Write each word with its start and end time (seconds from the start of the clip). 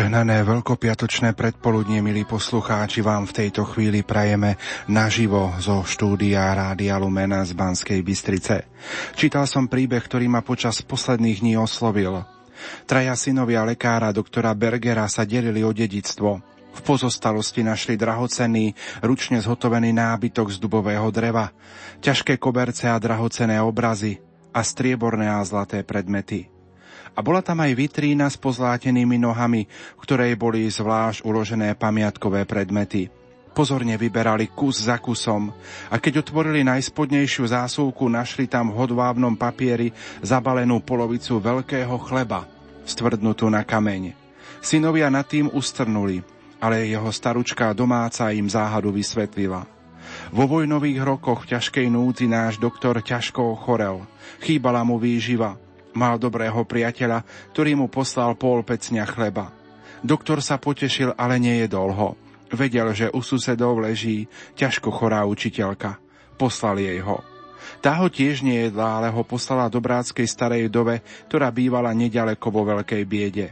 Požehnané 0.00 0.48
veľkopiatočné 0.48 1.36
predpoludnie, 1.36 2.00
milí 2.00 2.24
poslucháči, 2.24 3.04
vám 3.04 3.28
v 3.28 3.36
tejto 3.36 3.68
chvíli 3.68 4.00
prajeme 4.00 4.56
naživo 4.88 5.52
zo 5.60 5.84
štúdia 5.84 6.56
Rádia 6.56 6.96
Lumena 6.96 7.44
z 7.44 7.52
Banskej 7.52 8.00
Bystrice. 8.00 8.64
Čítal 9.12 9.44
som 9.44 9.68
príbeh, 9.68 10.00
ktorý 10.00 10.24
ma 10.32 10.40
počas 10.40 10.80
posledných 10.80 11.44
dní 11.44 11.60
oslovil. 11.60 12.16
Traja 12.88 13.12
synovia 13.12 13.60
lekára 13.60 14.08
doktora 14.08 14.56
Bergera 14.56 15.04
sa 15.04 15.28
delili 15.28 15.60
o 15.60 15.68
dedictvo. 15.68 16.40
V 16.72 16.80
pozostalosti 16.80 17.60
našli 17.60 18.00
drahocený, 18.00 18.72
ručne 19.04 19.36
zhotovený 19.44 19.92
nábytok 19.92 20.48
z 20.48 20.64
dubového 20.64 21.12
dreva, 21.12 21.52
ťažké 22.00 22.40
koberce 22.40 22.88
a 22.88 22.96
drahocené 22.96 23.60
obrazy 23.60 24.16
a 24.56 24.64
strieborné 24.64 25.28
a 25.28 25.44
zlaté 25.44 25.84
predmety 25.84 26.48
a 27.14 27.20
bola 27.20 27.42
tam 27.42 27.60
aj 27.60 27.72
vitrína 27.74 28.30
s 28.30 28.38
pozlátenými 28.38 29.18
nohami, 29.18 29.66
v 29.68 30.00
ktorej 30.00 30.38
boli 30.38 30.66
zvlášť 30.70 31.26
uložené 31.26 31.74
pamiatkové 31.74 32.46
predmety. 32.46 33.10
Pozorne 33.50 33.98
vyberali 33.98 34.54
kus 34.54 34.86
za 34.86 35.02
kusom 35.02 35.50
a 35.90 35.98
keď 35.98 36.22
otvorili 36.22 36.62
najspodnejšiu 36.62 37.50
zásuvku, 37.50 38.06
našli 38.06 38.46
tam 38.46 38.70
v 38.70 38.78
hodvábnom 38.78 39.34
papieri 39.34 39.90
zabalenú 40.22 40.78
polovicu 40.86 41.42
veľkého 41.42 41.98
chleba, 42.06 42.46
stvrdnutú 42.86 43.50
na 43.50 43.66
kameň. 43.66 44.14
Synovia 44.62 45.10
nad 45.10 45.26
tým 45.26 45.50
ustrnuli, 45.50 46.22
ale 46.62 46.86
jeho 46.86 47.10
staručká 47.10 47.74
domáca 47.74 48.30
im 48.30 48.46
záhadu 48.46 48.94
vysvetlila. 48.94 49.66
Vo 50.30 50.46
vojnových 50.46 51.02
rokoch 51.02 51.46
v 51.46 51.58
ťažkej 51.58 51.86
núdzi 51.90 52.30
náš 52.30 52.62
doktor 52.62 53.02
ťažko 53.02 53.58
ochorel. 53.58 54.06
Chýbala 54.42 54.86
mu 54.86 54.98
výživa 54.98 55.58
Mal 55.90 56.22
dobrého 56.22 56.62
priateľa, 56.62 57.26
ktorý 57.50 57.74
mu 57.74 57.86
poslal 57.90 58.38
pol 58.38 58.62
pecňa 58.62 59.02
chleba. 59.10 59.50
Doktor 60.00 60.38
sa 60.38 60.56
potešil, 60.56 61.12
ale 61.18 61.42
nejedol 61.42 61.90
ho. 61.92 62.10
Vedel, 62.50 62.94
že 62.94 63.06
u 63.10 63.20
susedov 63.22 63.82
leží 63.82 64.30
ťažko 64.54 64.90
chorá 64.94 65.26
učiteľka. 65.26 65.98
Poslal 66.38 66.78
jej 66.82 66.98
ho. 67.02 67.22
Tá 67.82 68.00
ho 68.00 68.08
tiež 68.10 68.42
nejedla, 68.42 69.02
ale 69.02 69.08
ho 69.12 69.22
poslala 69.22 69.70
do 69.70 69.78
bráckej 69.78 70.26
starej 70.26 70.66
dove, 70.72 71.02
ktorá 71.30 71.52
bývala 71.52 71.94
nedaleko 71.94 72.48
vo 72.50 72.62
veľkej 72.66 73.02
biede. 73.06 73.46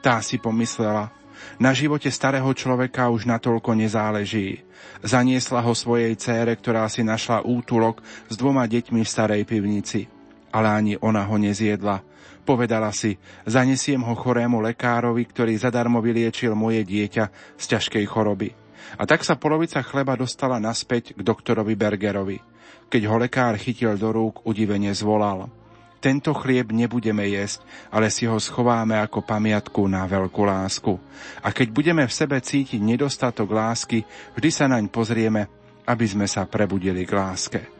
Tá 0.00 0.22
si 0.22 0.38
pomyslela, 0.38 1.10
na 1.58 1.70
živote 1.70 2.10
starého 2.10 2.50
človeka 2.50 3.10
už 3.10 3.26
natoľko 3.26 3.74
nezáleží. 3.74 4.62
Zaniesla 5.02 5.62
ho 5.62 5.74
svojej 5.74 6.14
cére, 6.18 6.54
ktorá 6.54 6.86
si 6.90 7.06
našla 7.06 7.46
útulok 7.46 8.02
s 8.26 8.34
dvoma 8.34 8.66
deťmi 8.66 9.02
v 9.02 9.08
starej 9.08 9.42
pivnici 9.46 10.17
ale 10.52 10.68
ani 10.68 10.92
ona 11.00 11.24
ho 11.24 11.36
nezjedla. 11.36 12.02
Povedala 12.48 12.88
si, 12.96 13.20
zanesiem 13.44 14.00
ho 14.00 14.16
chorému 14.16 14.64
lekárovi, 14.64 15.28
ktorý 15.28 15.52
zadarmo 15.60 16.00
vyliečil 16.00 16.56
moje 16.56 16.80
dieťa 16.80 17.24
z 17.60 17.64
ťažkej 17.76 18.04
choroby. 18.08 18.56
A 18.96 19.04
tak 19.04 19.20
sa 19.20 19.36
polovica 19.36 19.84
chleba 19.84 20.16
dostala 20.16 20.56
naspäť 20.56 21.12
k 21.12 21.20
doktorovi 21.20 21.76
Bergerovi. 21.76 22.40
Keď 22.88 23.02
ho 23.04 23.20
lekár 23.20 23.52
chytil 23.60 24.00
do 24.00 24.08
rúk, 24.08 24.48
udivene 24.48 24.88
zvolal. 24.96 25.52
Tento 25.98 26.32
chlieb 26.32 26.72
nebudeme 26.72 27.26
jesť, 27.28 27.66
ale 27.92 28.08
si 28.08 28.24
ho 28.24 28.38
schováme 28.40 28.96
ako 28.96 29.20
pamiatku 29.20 29.84
na 29.84 30.08
veľkú 30.08 30.46
lásku. 30.46 30.96
A 31.44 31.52
keď 31.52 31.68
budeme 31.74 32.06
v 32.06 32.16
sebe 32.16 32.40
cítiť 32.40 32.80
nedostatok 32.80 33.50
lásky, 33.50 34.06
vždy 34.38 34.48
sa 34.48 34.70
naň 34.70 34.88
pozrieme, 34.88 35.50
aby 35.84 36.06
sme 36.08 36.24
sa 36.24 36.48
prebudili 36.48 37.04
k 37.04 37.12
láske. 37.12 37.77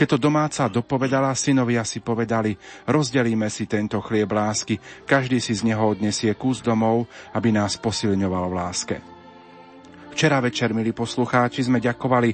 Keď 0.00 0.16
to 0.16 0.32
domáca 0.32 0.64
dopovedala, 0.72 1.36
synovia 1.36 1.84
si 1.84 2.00
povedali, 2.00 2.56
rozdelíme 2.88 3.52
si 3.52 3.68
tento 3.68 4.00
chlieb 4.00 4.32
lásky, 4.32 4.80
každý 5.04 5.44
si 5.44 5.52
z 5.52 5.68
neho 5.68 5.92
odnesie 5.92 6.32
kus 6.40 6.64
domov, 6.64 7.04
aby 7.36 7.52
nás 7.52 7.76
posilňoval 7.76 8.48
v 8.48 8.56
láske. 8.56 8.96
Včera 10.16 10.40
večer, 10.40 10.72
milí 10.72 10.96
poslucháči, 10.96 11.68
sme 11.68 11.84
ďakovali 11.84 12.32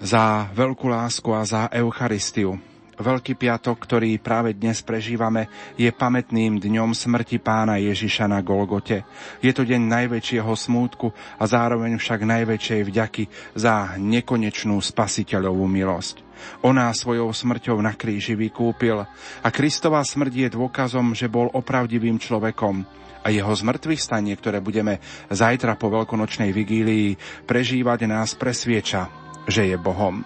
za 0.00 0.48
veľkú 0.48 0.88
lásku 0.88 1.28
a 1.36 1.44
za 1.44 1.68
Eucharistiu. 1.68 2.56
Veľký 2.96 3.36
piatok, 3.36 3.76
ktorý 3.84 4.16
práve 4.16 4.56
dnes 4.56 4.80
prežívame, 4.80 5.52
je 5.76 5.92
pamätným 5.92 6.56
dňom 6.56 6.96
smrti 6.96 7.36
pána 7.36 7.76
Ježiša 7.84 8.32
na 8.32 8.40
Golgote. 8.40 9.04
Je 9.44 9.52
to 9.52 9.68
deň 9.68 9.92
najväčšieho 9.92 10.56
smútku 10.56 11.12
a 11.36 11.44
zároveň 11.44 12.00
však 12.00 12.24
najväčšej 12.24 12.80
vďaky 12.88 13.24
za 13.52 13.92
nekonečnú 14.00 14.80
spasiteľovú 14.80 15.68
milosť. 15.68 16.27
Ona 16.64 16.90
svojou 16.92 17.30
smrťou 17.30 17.78
na 17.80 17.94
kríži 17.94 18.34
vykúpil 18.34 19.04
a 19.42 19.48
Kristová 19.48 20.02
smrť 20.02 20.32
je 20.34 20.48
dôkazom, 20.54 21.14
že 21.14 21.30
bol 21.30 21.52
opravdivým 21.52 22.18
človekom 22.18 22.86
a 23.22 23.28
jeho 23.28 23.50
zmrtvých 23.50 24.00
stanie, 24.00 24.34
ktoré 24.38 24.62
budeme 24.62 25.02
zajtra 25.28 25.74
po 25.76 25.90
veľkonočnej 25.90 26.54
vigílii 26.54 27.44
prežívať, 27.44 28.08
nás 28.08 28.38
presvieča, 28.38 29.10
že 29.44 29.68
je 29.68 29.76
Bohom. 29.76 30.22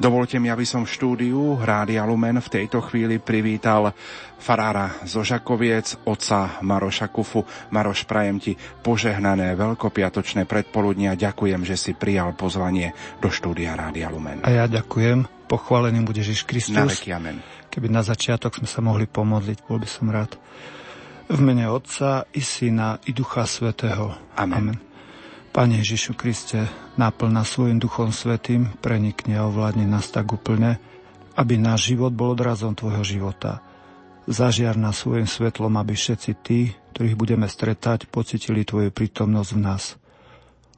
Dovolte 0.00 0.40
mi, 0.40 0.48
aby 0.48 0.64
som 0.64 0.88
v 0.88 0.92
štúdiu 0.92 1.60
Rádia 1.60 2.04
Lumen 2.08 2.40
v 2.40 2.48
tejto 2.48 2.80
chvíli 2.84 3.20
privítal 3.20 3.92
farára 4.40 5.04
Zožakoviec, 5.04 6.08
otca 6.08 6.60
Maroša 6.64 7.12
Kufu. 7.12 7.44
Maroš, 7.72 8.08
prajem 8.08 8.40
ti 8.40 8.52
požehnané 8.56 9.52
veľkopiatočné 9.52 10.48
predpoludnia. 10.48 11.16
Ďakujem, 11.16 11.64
že 11.68 11.76
si 11.76 11.92
prijal 11.92 12.32
pozvanie 12.32 12.96
do 13.20 13.28
štúdia 13.28 13.76
Rádia 13.76 14.08
Lumen. 14.08 14.44
A 14.44 14.52
ja 14.52 14.64
ďakujem. 14.64 15.35
Pochválený 15.46 16.02
bude 16.02 16.22
Ježiš 16.26 16.42
Kristus. 16.42 16.74
Na 16.74 16.90
veky, 16.90 17.14
amen. 17.14 17.38
Keby 17.70 17.86
na 17.86 18.02
začiatok 18.02 18.58
sme 18.58 18.68
sa 18.68 18.82
mohli 18.82 19.06
pomodliť, 19.06 19.66
bol 19.70 19.78
by 19.78 19.88
som 19.88 20.10
rád. 20.10 20.34
V 21.26 21.38
mene 21.42 21.70
Otca 21.70 22.26
i 22.34 22.42
Syna 22.42 22.98
i 23.06 23.14
Ducha 23.14 23.46
Svetého. 23.46 24.14
Amen. 24.34 24.74
amen. 24.74 24.78
Pane 25.54 25.80
Ježišu 25.80 26.18
Kriste, 26.18 26.68
naplň 27.00 27.30
nás 27.32 27.48
svojim 27.48 27.80
Duchom 27.80 28.12
Svetým, 28.12 28.76
prenikne 28.84 29.40
a 29.40 29.48
ovládne 29.48 29.88
nás 29.88 30.12
tak 30.12 30.28
úplne, 30.28 30.76
aby 31.32 31.56
náš 31.56 31.96
život 31.96 32.12
bol 32.12 32.36
odrazom 32.36 32.76
Tvojho 32.76 33.00
života. 33.06 33.64
Zažiar 34.28 34.76
nás 34.76 35.00
svojim 35.00 35.24
svetlom, 35.24 35.80
aby 35.80 35.96
všetci 35.96 36.30
tí, 36.44 36.76
ktorých 36.92 37.16
budeme 37.16 37.48
stretať, 37.48 38.04
pocitili 38.10 38.68
Tvoju 38.68 38.92
prítomnosť 38.92 39.50
v 39.56 39.60
nás. 39.62 39.96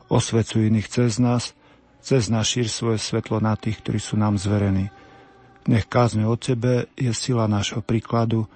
Osvecuj 0.07 0.71
iných 0.71 0.87
cez 0.87 1.19
nás, 1.19 1.58
cez 2.03 2.33
nás 2.33 2.49
šír 2.49 2.69
svoje 2.71 2.99
svetlo 3.03 3.43
na 3.43 3.55
tých, 3.55 3.83
ktorí 3.83 3.99
sú 4.01 4.17
nám 4.17 4.39
zverení. 4.41 4.91
Nech 5.69 5.85
kázme 5.85 6.25
o 6.25 6.37
Tebe 6.39 6.89
je 6.97 7.13
sila 7.13 7.45
nášho 7.45 7.85
príkladu, 7.85 8.49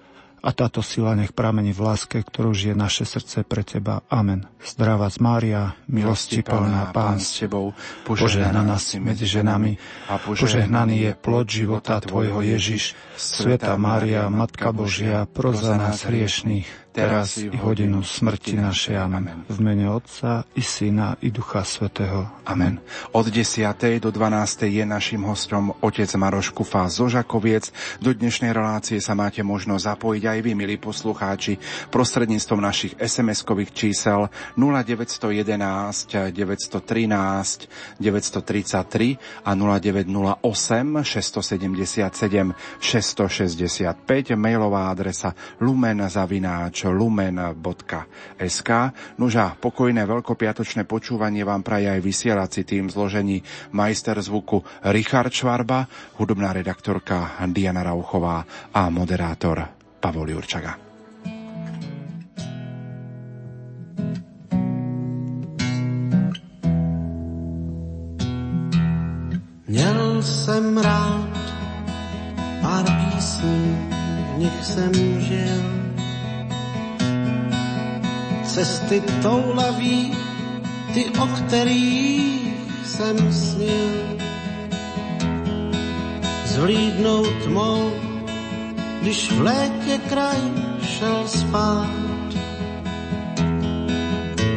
a 0.42 0.50
táto 0.50 0.82
sila 0.82 1.14
nech 1.14 1.30
pramení 1.30 1.70
v 1.70 1.86
láske, 1.86 2.18
ktorú 2.18 2.50
žije 2.50 2.74
naše 2.74 3.06
srdce 3.06 3.46
pre 3.46 3.62
Teba. 3.62 4.02
Amen. 4.10 4.50
Zdravá 4.58 5.06
z 5.06 5.22
Mária, 5.22 5.78
milosti 5.86 6.42
plná 6.42 6.90
Pán 6.90 7.22
s 7.22 7.38
Tebou, 7.38 7.78
požehnaná 8.02 8.74
si 8.82 8.98
medzi 8.98 9.30
ženami 9.30 9.78
a 10.10 10.18
požehnaný 10.18 10.96
je 11.06 11.12
plod 11.14 11.46
života 11.46 12.02
Tvojho 12.02 12.42
Ježiš. 12.42 12.98
Sveta 13.14 13.78
Mária, 13.78 14.26
Matka 14.26 14.74
Božia, 14.74 15.30
proza 15.30 15.78
nás 15.78 16.02
hriešných, 16.02 16.91
teraz 16.92 17.40
i 17.40 17.48
hodinu 17.56 18.04
smrti 18.04 18.60
našej. 18.60 19.00
Amen. 19.00 19.48
V 19.48 19.58
mene 19.64 19.88
Otca 19.88 20.44
i 20.52 20.62
Syna 20.62 21.16
i 21.24 21.32
Ducha 21.32 21.64
Svetého. 21.64 22.28
Amen. 22.44 22.76
Od 23.16 23.26
10. 23.26 23.72
do 23.98 24.12
12. 24.12 24.68
je 24.68 24.84
našim 24.84 25.24
hostom 25.24 25.72
otec 25.80 26.12
Maroš 26.14 26.52
Kufa 26.52 26.92
zo 26.92 27.08
Žakoviec. 27.08 27.72
Do 28.04 28.12
dnešnej 28.12 28.52
relácie 28.52 29.00
sa 29.00 29.16
máte 29.16 29.40
možnosť 29.40 29.96
zapojiť 29.96 30.22
aj 30.28 30.38
vy, 30.44 30.52
milí 30.52 30.76
poslucháči, 30.76 31.56
prostredníctvom 31.88 32.60
našich 32.60 32.92
SMS-kových 33.00 33.72
čísel 33.72 34.28
0911 34.60 36.28
913 36.28 37.96
933 37.96 39.48
a 39.48 39.50
0908 39.56 40.44
677 40.44 42.52
665 42.84 44.36
mailová 44.36 44.92
adresa 44.92 45.32
lumen.zavináč 46.90 48.02
lumen.sk. 48.42 48.70
Nuža, 49.18 49.54
pokojné 49.60 50.02
veľkopiatočné 50.08 50.88
počúvanie 50.88 51.46
vám 51.46 51.62
praje 51.62 51.92
aj 51.92 52.00
vysielací 52.00 52.64
tým 52.66 52.90
zložení 52.90 53.44
majster 53.76 54.18
zvuku 54.18 54.64
Richard 54.90 55.30
Švarba, 55.30 55.86
hudobná 56.18 56.50
redaktorka 56.50 57.38
Diana 57.52 57.84
Rauchová 57.86 58.44
a 58.74 58.88
moderátor 58.90 59.68
Pavol 60.00 60.30
Jurčaga. 60.30 60.78
Měl 69.72 70.22
jsem 70.22 70.78
rád 70.78 71.32
pár 72.60 72.84
písní, 72.84 73.88
v 74.34 74.38
nich 74.38 74.64
jsem 74.64 74.92
žil 75.20 75.81
cesty 78.52 79.00
toulaví, 79.22 80.12
ty, 80.94 81.08
o 81.16 81.26
kterých 81.26 82.52
jsem 82.84 83.32
snil. 83.32 83.92
Zhlídnout 86.44 87.32
tmou, 87.44 87.92
když 89.00 89.32
v 89.32 89.40
létě 89.40 89.98
kraj 90.08 90.40
šel 90.84 91.24
spát. 91.26 91.88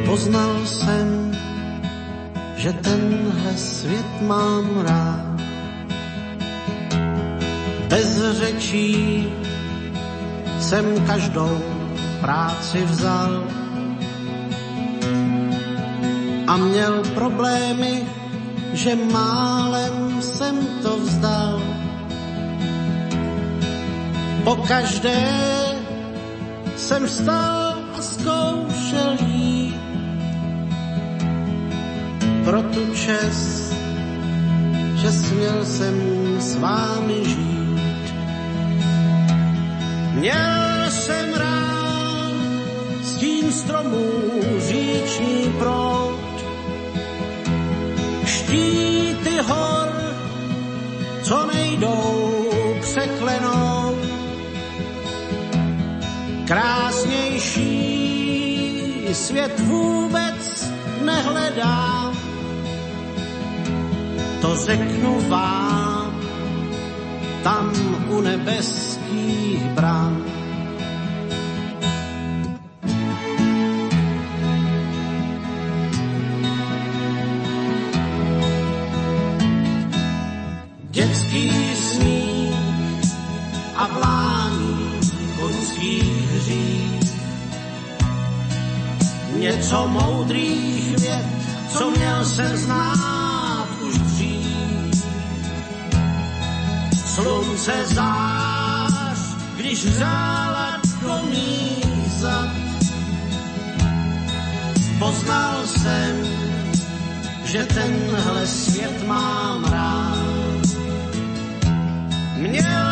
Poznal 0.06 0.66
jsem, 0.66 1.32
že 2.56 2.72
tenhle 2.72 3.56
svět 3.56 4.20
mám 4.20 4.80
rád. 4.80 5.40
Bez 7.88 8.36
řečí 8.36 9.26
jsem 10.60 11.06
každou 11.06 11.60
práci 12.20 12.84
vzal 12.84 13.44
a 16.46 16.56
měl 16.56 17.02
problémy, 17.14 18.08
že 18.72 18.96
málem 19.12 20.22
jsem 20.22 20.56
to 20.82 20.96
vzdal. 20.96 21.62
Po 24.44 24.56
každé 24.56 25.26
jsem 26.76 27.06
vstal 27.06 27.74
a 27.98 28.02
zkoušel 28.02 29.16
jít 29.26 29.80
pro 32.44 32.62
tu 32.62 32.94
čest, 32.94 33.74
že 34.94 35.12
směl 35.12 35.64
jsem 35.64 35.94
s 36.38 36.56
vámi 36.56 37.24
žít. 37.24 38.14
Měl 40.14 40.90
jsem 40.90 41.34
rád 41.34 42.32
stín 43.02 43.52
stromů 43.52 44.10
říční 44.58 45.52
proud, 45.58 46.25
štíty 48.46 49.42
hor, 49.42 49.88
co 51.22 51.46
nejdou 51.46 52.44
překlenout. 52.80 53.98
Krásnější 56.46 57.66
svět 59.12 59.60
vůbec 59.60 60.70
nehledám, 61.04 62.18
to 64.40 64.56
řeknu 64.56 65.20
vám, 65.28 66.20
tam 67.42 67.72
u 68.08 68.20
nebeských 68.20 69.62
brán. 69.74 70.05
Něco 89.66 89.88
moudrých 89.88 90.98
věd, 90.98 91.26
co 91.68 91.90
měl 91.90 92.24
jsem 92.24 92.56
znát 92.56 93.66
už 93.88 93.98
dřív. 93.98 95.04
Slunce 97.06 97.72
zář, 97.86 99.18
když 99.56 99.84
hřála 99.84 100.80
do 101.02 101.20
zad. 102.18 102.50
Poznal 104.98 105.66
jsem, 105.66 106.26
že 107.44 107.66
tenhle 107.66 108.46
svět 108.46 109.06
mám 109.06 109.64
rád. 109.64 110.66
Měl 112.36 112.85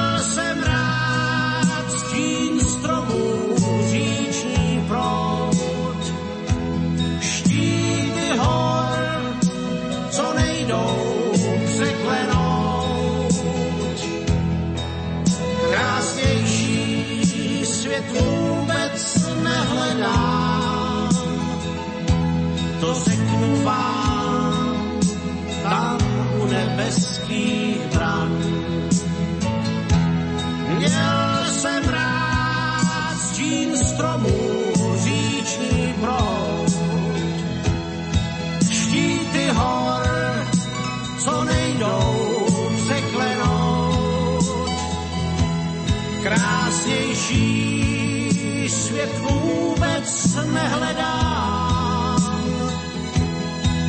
nehledám, 50.64 52.16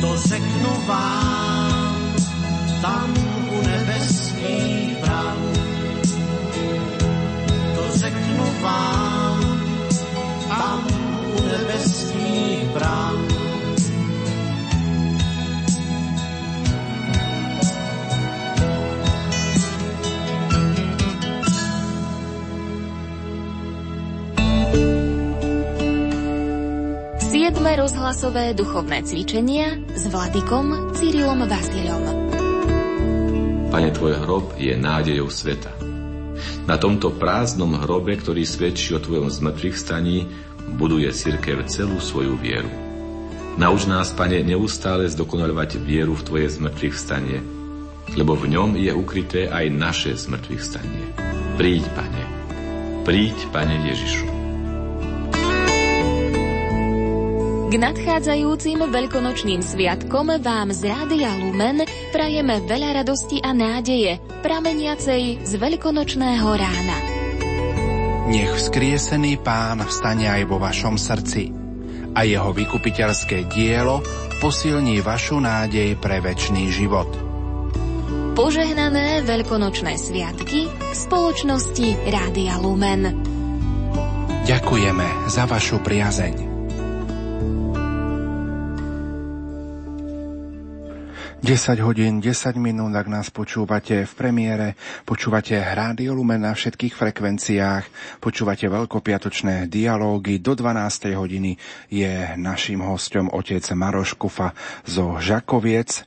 to 0.00 0.16
řeknu 0.16 0.70
vám, 0.86 1.25
Rozhlasové 27.76 28.56
duchovné 28.56 29.04
cvičenia 29.04 29.76
s 29.92 30.08
vladykom 30.08 30.96
Cyrilom 30.96 31.44
Vasilom. 31.44 32.04
Pane, 33.68 33.92
tvoj 33.92 34.16
hrob 34.24 34.56
je 34.56 34.72
nádejou 34.72 35.28
sveta. 35.28 35.76
Na 36.64 36.80
tomto 36.80 37.12
prázdnom 37.20 37.76
hrobe, 37.76 38.16
ktorý 38.16 38.48
svedčí 38.48 38.96
o 38.96 39.00
tvojom 39.04 39.28
zmrtvých 39.28 39.76
staní, 39.76 40.24
buduje 40.72 41.12
cirkev 41.12 41.68
celú 41.68 42.00
svoju 42.00 42.40
vieru. 42.40 42.72
Nauč 43.60 43.84
nás, 43.84 44.08
Pane, 44.08 44.40
neustále 44.40 45.04
zdokonalovať 45.12 45.76
vieru 45.76 46.16
v 46.16 46.24
Tvoje 46.24 46.48
zmrtvých 46.56 46.96
stanie, 46.96 47.44
lebo 48.16 48.40
v 48.40 48.56
ňom 48.56 48.72
je 48.80 48.92
ukryté 48.96 49.52
aj 49.52 49.68
naše 49.68 50.16
zmrtvých 50.16 50.62
stanie. 50.64 51.04
Príď, 51.60 51.84
Pane. 51.92 52.24
Príď, 53.04 53.36
Pane 53.52 53.84
Ježišu. 53.84 54.35
K 57.66 57.82
nadchádzajúcim 57.82 58.78
veľkonočným 58.78 59.58
sviatkom 59.58 60.38
vám 60.38 60.70
z 60.70 60.86
Rádia 60.86 61.34
Lumen 61.34 61.82
prajeme 62.14 62.62
veľa 62.62 63.02
radosti 63.02 63.42
a 63.42 63.50
nádeje, 63.50 64.22
prameniacej 64.46 65.42
z 65.42 65.52
veľkonočného 65.58 66.46
rána. 66.46 66.98
Nech 68.30 68.54
vzkriesený 68.54 69.42
pán 69.42 69.82
vstane 69.82 70.30
aj 70.30 70.46
vo 70.46 70.62
vašom 70.62 70.94
srdci 70.94 71.50
a 72.14 72.22
jeho 72.22 72.54
vykupiteľské 72.54 73.50
dielo 73.50 73.98
posilní 74.38 75.02
vašu 75.02 75.42
nádej 75.42 75.98
pre 75.98 76.22
väčší 76.22 76.70
život. 76.70 77.10
Požehnané 78.38 79.26
veľkonočné 79.26 79.98
sviatky 79.98 80.70
v 80.70 80.94
spoločnosti 80.94 81.98
Rádia 82.14 82.62
Lumen. 82.62 83.10
Ďakujeme 84.46 85.26
za 85.26 85.50
vašu 85.50 85.82
priazeň. 85.82 86.55
10 91.46 91.78
hodín, 91.86 92.18
10 92.18 92.58
minút, 92.58 92.90
ak 92.90 93.06
nás 93.06 93.30
počúvate 93.30 94.02
v 94.02 94.12
premiére, 94.18 94.74
počúvate 95.06 95.54
Rádio 95.54 96.10
Lumen 96.10 96.42
na 96.42 96.50
všetkých 96.50 96.90
frekvenciách, 96.90 98.18
počúvate 98.18 98.66
veľkopiatočné 98.66 99.70
dialógy. 99.70 100.42
Do 100.42 100.58
12. 100.58 101.14
hodiny 101.14 101.54
je 101.86 102.34
naším 102.34 102.82
hostom 102.82 103.30
otec 103.30 103.62
Maroš 103.62 104.18
Kufa 104.18 104.58
zo 104.90 105.22
Žakoviec. 105.22 106.02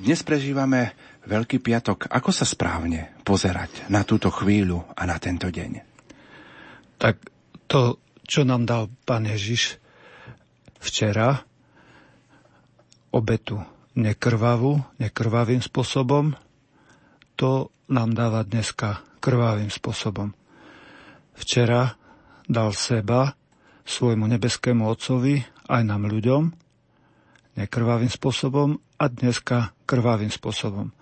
Dnes 0.00 0.24
prežívame 0.24 0.96
Veľký 1.28 1.60
piatok. 1.60 2.08
Ako 2.08 2.32
sa 2.32 2.48
správne 2.48 3.20
pozerať 3.28 3.84
na 3.92 4.00
túto 4.00 4.32
chvíľu 4.32 4.80
a 4.96 5.04
na 5.04 5.20
tento 5.20 5.52
deň? 5.52 5.84
Tak 6.96 7.20
to, 7.68 8.00
čo 8.24 8.48
nám 8.48 8.64
dal 8.64 8.88
pán 9.04 9.28
Ježiš 9.28 9.76
včera, 10.80 11.44
obetu 13.12 13.60
nekrvavú, 13.98 14.78
nekrvavým 15.02 15.58
spôsobom, 15.58 16.38
to 17.34 17.74
nám 17.90 18.14
dáva 18.14 18.46
dneska 18.46 19.02
krvavým 19.18 19.74
spôsobom. 19.74 20.30
Včera 21.34 21.98
dal 22.46 22.70
seba 22.74 23.34
svojmu 23.82 24.30
nebeskému 24.30 24.86
Otcovi 24.86 25.42
aj 25.66 25.82
nám 25.82 26.06
ľuďom, 26.06 26.42
nekrvavým 27.58 28.10
spôsobom 28.10 28.78
a 29.02 29.04
dneska 29.10 29.74
krvavým 29.82 30.30
spôsobom. 30.30 30.94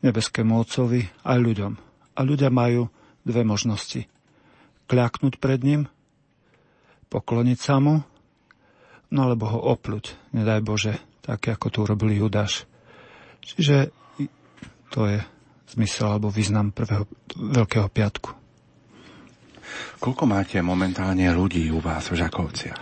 Nebeskému 0.00 0.56
Otcovi 0.56 1.04
aj 1.28 1.38
ľuďom. 1.38 1.72
A 2.16 2.20
ľudia 2.24 2.48
majú 2.48 2.88
dve 3.20 3.44
možnosti. 3.44 4.08
Kľaknúť 4.88 5.36
pred 5.36 5.60
ním, 5.60 5.92
pokloniť 7.12 7.58
sa 7.60 7.76
mu, 7.78 8.00
no 9.12 9.18
alebo 9.28 9.44
ho 9.50 9.60
opluť, 9.76 10.32
nedaj 10.32 10.60
Bože, 10.64 10.94
tak 11.30 11.54
ako 11.54 11.66
to 11.70 11.78
urobil 11.86 12.10
Judáš. 12.10 12.66
Čiže 13.46 13.94
to 14.90 15.06
je 15.06 15.22
zmysel 15.70 16.18
alebo 16.18 16.26
význam 16.26 16.74
prvého 16.74 17.06
Veľkého 17.38 17.86
piatku. 17.86 18.34
Koľko 20.02 20.26
máte 20.26 20.58
momentálne 20.58 21.30
ľudí 21.30 21.70
u 21.70 21.78
vás 21.78 22.10
v 22.10 22.18
Žakovciach? 22.18 22.80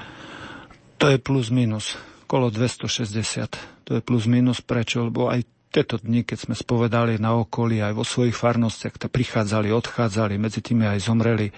To 0.97 1.13
je 1.13 1.21
plus 1.21 1.53
minus, 1.53 2.01
kolo 2.25 2.49
260. 2.49 3.85
To 3.85 3.91
je 3.93 4.01
plus 4.01 4.25
minus 4.25 4.65
prečo, 4.65 5.05
lebo 5.05 5.29
aj 5.29 5.45
tieto 5.69 6.01
dni, 6.01 6.25
keď 6.25 6.49
sme 6.49 6.55
spovedali 6.57 7.21
na 7.21 7.37
okolí, 7.37 7.85
aj 7.85 7.93
vo 7.93 8.09
svojich 8.09 8.33
farnostiach, 8.33 8.97
to 8.97 9.13
prichádzali, 9.13 9.69
odchádzali, 9.69 10.41
medzi 10.41 10.65
tými 10.65 10.89
aj 10.89 11.05
zomreli. 11.05 11.53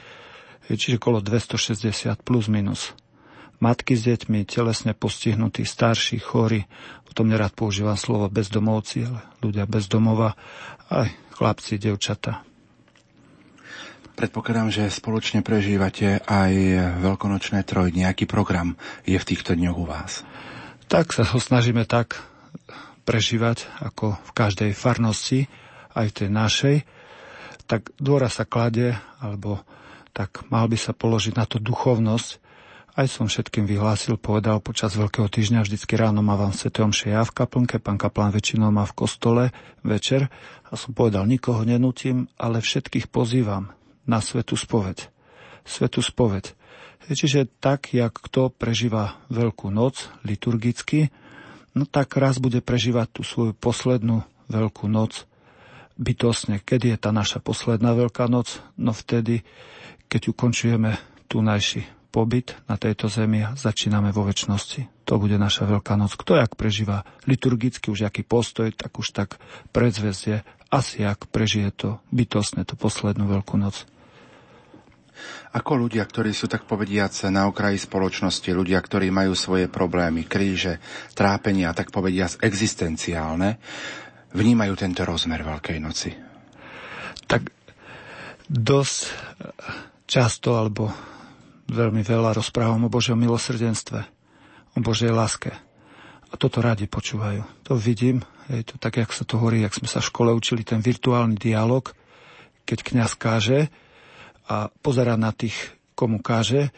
Čiže 0.66 0.98
kolo 0.98 1.22
260 1.22 2.26
plus 2.26 2.50
minus. 2.50 2.90
Matky 3.60 3.92
s 3.92 4.08
deťmi, 4.08 4.48
telesne 4.48 4.96
postihnutí, 4.96 5.68
starší, 5.68 6.16
chorí, 6.16 6.64
potom 7.04 7.28
nerad 7.28 7.52
používam 7.52 7.92
slovo 7.92 8.32
bezdomovci, 8.32 9.04
ale 9.04 9.20
ľudia 9.44 9.68
bez 9.68 9.84
domova, 9.84 10.32
aj 10.88 11.12
chlapci, 11.36 11.76
devčata. 11.76 12.40
Predpokladám, 14.16 14.72
že 14.72 14.88
spoločne 14.88 15.44
prežívate 15.44 16.24
aj 16.24 16.52
veľkonočné 17.04 17.64
troj. 17.64 17.92
Nejaký 17.92 18.24
program 18.24 18.80
je 19.04 19.16
v 19.16 19.28
týchto 19.28 19.52
dňoch 19.56 19.76
u 19.76 19.84
vás? 19.84 20.24
Tak 20.88 21.12
sa 21.12 21.24
ho 21.24 21.36
snažíme 21.36 21.84
tak 21.84 22.20
prežívať 23.04 23.68
ako 23.80 24.16
v 24.16 24.30
každej 24.32 24.70
farnosti, 24.72 25.52
aj 25.96 26.12
v 26.12 26.16
tej 26.16 26.28
našej. 26.32 26.76
Tak 27.68 27.92
dôra 28.00 28.32
sa 28.32 28.48
klade, 28.48 28.96
alebo 29.20 29.60
tak 30.16 30.48
mal 30.48 30.64
by 30.68 30.76
sa 30.80 30.96
položiť 30.96 31.36
na 31.36 31.44
to 31.44 31.56
duchovnosť, 31.56 32.39
aj 33.00 33.08
som 33.08 33.32
všetkým 33.32 33.64
vyhlásil, 33.64 34.20
povedal 34.20 34.60
počas 34.60 34.92
Veľkého 34.92 35.24
týždňa, 35.24 35.64
vždycky 35.64 35.96
ráno 35.96 36.20
mávam 36.20 36.52
Sv. 36.52 36.68
Omše 36.68 37.16
ja 37.16 37.24
v 37.24 37.32
kaplnke, 37.32 37.80
pán 37.80 37.96
kaplán 37.96 38.28
väčšinou 38.28 38.68
má 38.68 38.84
v 38.84 38.92
kostole 38.92 39.44
večer 39.80 40.28
a 40.68 40.76
som 40.76 40.92
povedal, 40.92 41.24
nikoho 41.24 41.64
nenutím, 41.64 42.28
ale 42.36 42.60
všetkých 42.60 43.08
pozývam 43.08 43.72
na 44.04 44.20
Svetú 44.20 44.52
spoveď. 44.52 45.08
Svetú 45.64 46.04
spoveď. 46.04 46.52
Čiže 47.08 47.48
tak, 47.64 47.96
jak 47.96 48.20
kto 48.20 48.52
prežíva 48.52 49.16
Veľkú 49.32 49.72
noc 49.72 50.12
liturgicky, 50.20 51.08
no 51.72 51.88
tak 51.88 52.12
raz 52.20 52.36
bude 52.36 52.60
prežívať 52.60 53.16
tú 53.16 53.22
svoju 53.24 53.56
poslednú 53.56 54.28
Veľkú 54.52 54.92
noc 54.92 55.24
bytosne. 55.96 56.60
Kedy 56.60 56.92
je 56.92 56.98
tá 57.00 57.16
naša 57.16 57.40
posledná 57.40 57.96
Veľká 57.96 58.28
noc? 58.28 58.60
No 58.76 58.92
vtedy, 58.92 59.40
keď 60.12 60.36
ukončujeme 60.36 61.00
tu 61.32 61.40
najši 61.40 61.99
pobyt 62.10 62.58
na 62.66 62.74
tejto 62.74 63.06
zemi 63.06 63.46
a 63.46 63.54
začíname 63.54 64.10
vo 64.10 64.26
väčšnosti. 64.26 65.06
To 65.06 65.22
bude 65.22 65.38
naša 65.38 65.70
Veľká 65.70 65.94
noc. 65.94 66.18
Kto 66.18 66.36
jak 66.36 66.58
prežíva 66.58 67.06
liturgicky 67.24 67.88
už 67.90 68.10
aký 68.10 68.26
postoj, 68.26 68.70
tak 68.74 68.98
už 68.98 69.14
tak 69.14 69.38
predzvezdie 69.70 70.42
asi 70.70 71.02
ak 71.02 71.26
prežije 71.34 71.74
to 71.74 71.88
bytostne, 72.14 72.62
tú 72.62 72.78
poslednú 72.78 73.26
Veľkú 73.26 73.58
noc. 73.58 73.86
Ako 75.50 75.76
ľudia, 75.76 76.06
ktorí 76.06 76.30
sú 76.30 76.46
tak 76.46 76.64
povediac 76.64 77.12
na 77.28 77.50
okraji 77.50 77.76
spoločnosti, 77.76 78.46
ľudia, 78.54 78.78
ktorí 78.78 79.10
majú 79.10 79.34
svoje 79.34 79.66
problémy, 79.66 80.24
kríže, 80.24 80.78
trápenia, 81.12 81.74
tak 81.74 81.90
povediac 81.90 82.38
existenciálne, 82.40 83.58
vnímajú 84.32 84.74
tento 84.78 85.02
rozmer 85.02 85.42
Veľkej 85.42 85.78
noci? 85.82 86.14
Tak 87.26 87.50
dosť 88.46 88.98
často, 90.06 90.54
alebo 90.54 90.94
veľmi 91.70 92.02
veľa 92.02 92.36
rozprávam 92.36 92.86
o 92.86 92.92
Božom 92.92 93.16
milosrdenstve, 93.16 94.00
o 94.74 94.78
Božej 94.82 95.14
láske. 95.14 95.54
A 96.30 96.34
toto 96.38 96.62
radi 96.62 96.86
počúvajú. 96.86 97.42
To 97.66 97.74
vidím, 97.74 98.22
je 98.46 98.62
to 98.62 98.78
tak, 98.78 98.98
jak 98.98 99.10
sa 99.10 99.26
to 99.26 99.38
hovorí, 99.38 99.62
jak 99.62 99.74
sme 99.74 99.90
sa 99.90 99.98
v 100.02 100.10
škole 100.10 100.30
učili, 100.34 100.62
ten 100.62 100.82
virtuálny 100.82 101.38
dialog, 101.38 101.90
keď 102.66 102.78
kňaz 102.86 103.12
káže 103.18 103.60
a 104.46 104.70
pozera 104.82 105.18
na 105.18 105.34
tých, 105.34 105.54
komu 105.98 106.22
káže, 106.22 106.70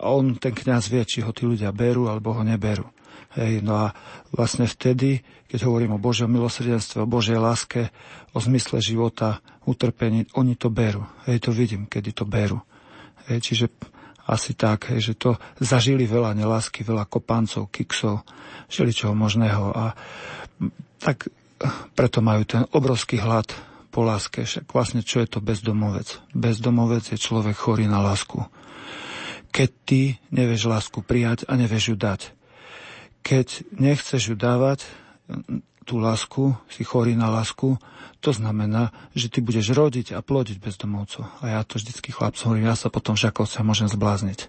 a 0.00 0.10
on, 0.10 0.36
ten 0.36 0.52
kňaz 0.52 0.90
vie, 0.90 1.04
či 1.06 1.22
ho 1.22 1.30
tí 1.30 1.46
ľudia 1.46 1.70
berú 1.70 2.10
alebo 2.10 2.34
ho 2.34 2.42
neberú. 2.42 2.88
Hej, 3.34 3.66
no 3.66 3.90
a 3.90 3.96
vlastne 4.30 4.66
vtedy, 4.66 5.22
keď 5.50 5.66
hovorím 5.66 5.98
o 5.98 6.02
Božom 6.02 6.30
milosrdenstve, 6.30 7.02
o 7.02 7.10
Božej 7.10 7.38
láske, 7.38 7.90
o 8.30 8.38
zmysle 8.38 8.78
života, 8.78 9.42
utrpení, 9.66 10.26
oni 10.38 10.54
to 10.54 10.70
berú. 10.70 11.02
Hej, 11.26 11.46
to 11.46 11.50
vidím, 11.50 11.90
kedy 11.90 12.14
to 12.14 12.24
berú. 12.26 12.62
Hej, 13.26 13.38
čiže 13.42 13.66
asi 14.24 14.56
tak, 14.56 14.88
že 14.88 15.12
to 15.16 15.36
zažili 15.60 16.08
veľa 16.08 16.32
nelásky, 16.32 16.80
veľa 16.80 17.04
kopancov, 17.08 17.68
kiksov, 17.68 18.24
čoho 18.70 19.12
možného 19.12 19.70
a 19.72 19.84
tak 21.00 21.28
preto 21.92 22.24
majú 22.24 22.42
ten 22.48 22.64
obrovský 22.72 23.20
hlad 23.20 23.46
po 23.92 24.02
láske. 24.02 24.42
Však 24.42 24.72
vlastne 24.72 25.04
čo 25.04 25.22
je 25.22 25.28
to 25.28 25.38
bezdomovec? 25.38 26.18
Bezdomovec 26.34 27.14
je 27.14 27.18
človek 27.20 27.54
chorý 27.54 27.86
na 27.86 28.02
lásku. 28.02 28.42
Keď 29.54 29.70
ty 29.86 30.18
nevieš 30.34 30.66
lásku 30.66 30.98
prijať 31.04 31.46
a 31.46 31.54
nevieš 31.54 31.94
ju 31.94 31.96
dať. 31.96 32.20
Keď 33.22 33.70
nechceš 33.78 34.34
ju 34.34 34.36
dávať, 34.36 34.82
tú 35.84 36.00
lásku, 36.00 36.56
si 36.72 36.82
chorý 36.82 37.14
na 37.14 37.28
lásku, 37.28 37.76
to 38.24 38.32
znamená, 38.32 38.90
že 39.12 39.28
ty 39.28 39.44
budeš 39.44 39.76
rodiť 39.76 40.16
a 40.16 40.24
plodiť 40.24 40.56
bezdomovcov. 40.56 41.44
A 41.44 41.60
ja 41.60 41.60
to 41.62 41.76
vždycky 41.76 42.08
chlapcom 42.08 42.56
hovorím, 42.56 42.72
ja 42.72 42.76
sa 42.76 42.88
potom 42.88 43.14
žakovca 43.14 43.60
môžem 43.60 43.86
zblázniť. 43.92 44.48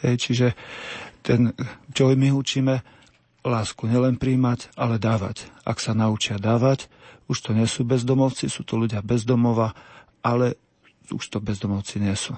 Hej, 0.00 0.14
čiže 0.16 0.46
ten, 1.20 1.52
čo 1.92 2.08
my 2.08 2.32
učíme, 2.32 2.80
lásku 3.44 3.84
nielen 3.84 4.16
príjmať, 4.16 4.72
ale 4.76 4.96
dávať. 4.96 5.48
Ak 5.68 5.80
sa 5.84 5.92
naučia 5.92 6.40
dávať, 6.40 6.88
už 7.28 7.38
to 7.44 7.50
nie 7.52 7.68
sú 7.68 7.84
bezdomovci, 7.84 8.48
sú 8.48 8.64
to 8.64 8.80
ľudia 8.80 9.04
bezdomova, 9.04 9.76
ale 10.24 10.56
už 11.12 11.24
to 11.28 11.38
bezdomovci 11.44 12.00
nie 12.00 12.16
sú. 12.16 12.36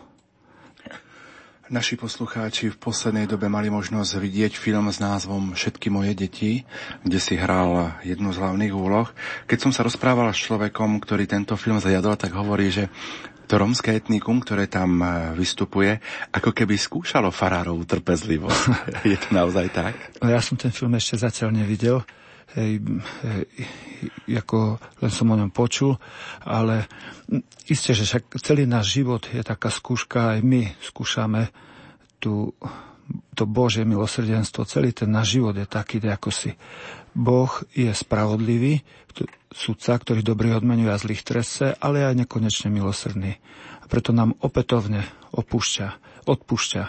Naši 1.72 1.96
poslucháči 1.96 2.68
v 2.68 2.76
poslednej 2.76 3.24
dobe 3.24 3.48
mali 3.48 3.72
možnosť 3.72 4.20
vidieť 4.20 4.60
film 4.60 4.92
s 4.92 5.00
názvom 5.00 5.56
Všetky 5.56 5.88
moje 5.88 6.12
deti, 6.12 6.68
kde 7.00 7.16
si 7.16 7.32
hral 7.32 7.96
jednu 8.04 8.28
z 8.28 8.44
hlavných 8.44 8.76
úloh. 8.76 9.08
Keď 9.48 9.56
som 9.56 9.72
sa 9.72 9.80
rozprával 9.80 10.28
s 10.36 10.44
človekom, 10.44 11.00
ktorý 11.00 11.24
tento 11.24 11.56
film 11.56 11.80
zajadol, 11.80 12.20
tak 12.20 12.36
hovorí, 12.36 12.68
že 12.68 12.92
to 13.48 13.56
romské 13.56 13.96
etnikum, 13.96 14.44
ktoré 14.44 14.68
tam 14.68 15.00
e, 15.00 15.32
vystupuje, 15.32 15.96
ako 16.28 16.52
keby 16.52 16.76
skúšalo 16.76 17.32
farárovú 17.32 17.88
trpezlivosť. 17.88 18.60
Je 19.08 19.16
to 19.16 19.32
naozaj 19.32 19.72
tak? 19.72 19.96
No 20.20 20.28
ja 20.28 20.44
som 20.44 20.60
ten 20.60 20.76
film 20.76 20.92
ešte 21.00 21.24
zatiaľ 21.24 21.56
nevidel. 21.56 22.04
Hej, 22.52 22.84
hej, 23.24 23.44
ako 24.28 24.76
len 25.00 25.08
som 25.08 25.32
o 25.32 25.36
ňom 25.40 25.48
počul, 25.48 25.96
ale 26.44 26.84
isté, 27.64 27.96
že 27.96 28.04
však 28.04 28.36
celý 28.44 28.68
náš 28.68 28.92
život 29.00 29.24
je 29.32 29.40
taká 29.40 29.72
skúška, 29.72 30.36
aj 30.36 30.44
my 30.44 30.68
skúšame 30.84 31.48
tú, 32.20 32.52
to 33.32 33.48
Božie 33.48 33.88
milosrdenstvo, 33.88 34.68
celý 34.68 34.92
ten 34.92 35.08
náš 35.08 35.40
život 35.40 35.56
je 35.56 35.64
taký, 35.64 35.96
ako 36.04 36.28
si. 36.28 36.52
Boh 37.16 37.48
je 37.72 37.88
spravodlivý, 37.88 38.84
sudca, 39.52 39.96
ktorý 39.96 40.24
dobrý 40.24 40.56
odmenuje 40.56 40.92
a 40.92 41.00
zlých 41.00 41.24
trese, 41.24 41.76
ale 41.76 42.04
aj 42.04 42.24
nekonečne 42.24 42.72
milosrdný. 42.72 43.36
A 43.80 43.84
preto 43.88 44.12
nám 44.16 44.36
opätovne 44.40 45.04
opúšťa, 45.32 45.86
odpúšťa. 46.24 46.82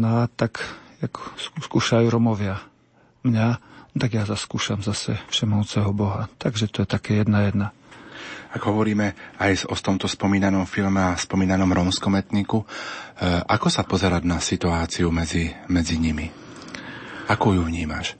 No 0.00 0.24
a 0.24 0.28
tak, 0.28 0.64
ako 1.04 1.20
skúšajú 1.64 2.08
Romovia 2.08 2.60
mňa, 3.24 3.71
tak 3.92 4.10
ja 4.16 4.24
zaskúšam 4.24 4.80
zase 4.80 5.20
všemovúceho 5.28 5.92
Boha. 5.92 6.28
Takže 6.40 6.68
to 6.72 6.84
je 6.84 6.88
také 6.88 7.20
jedna 7.20 7.44
jedna. 7.48 7.68
Ak 8.52 8.68
hovoríme 8.68 9.16
aj 9.40 9.72
o 9.72 9.74
tomto 9.76 10.04
spomínanom 10.04 10.68
filme 10.68 11.00
a 11.00 11.16
spomínanom 11.16 11.72
rómskom 11.72 12.12
etniku, 12.20 12.60
e, 12.60 12.66
ako 13.48 13.68
sa 13.72 13.80
pozerať 13.88 14.28
na 14.28 14.44
situáciu 14.44 15.08
medzi, 15.08 15.48
medzi 15.72 15.96
nimi? 15.96 16.28
Ako 17.32 17.56
ju 17.56 17.62
vnímaš? 17.64 18.12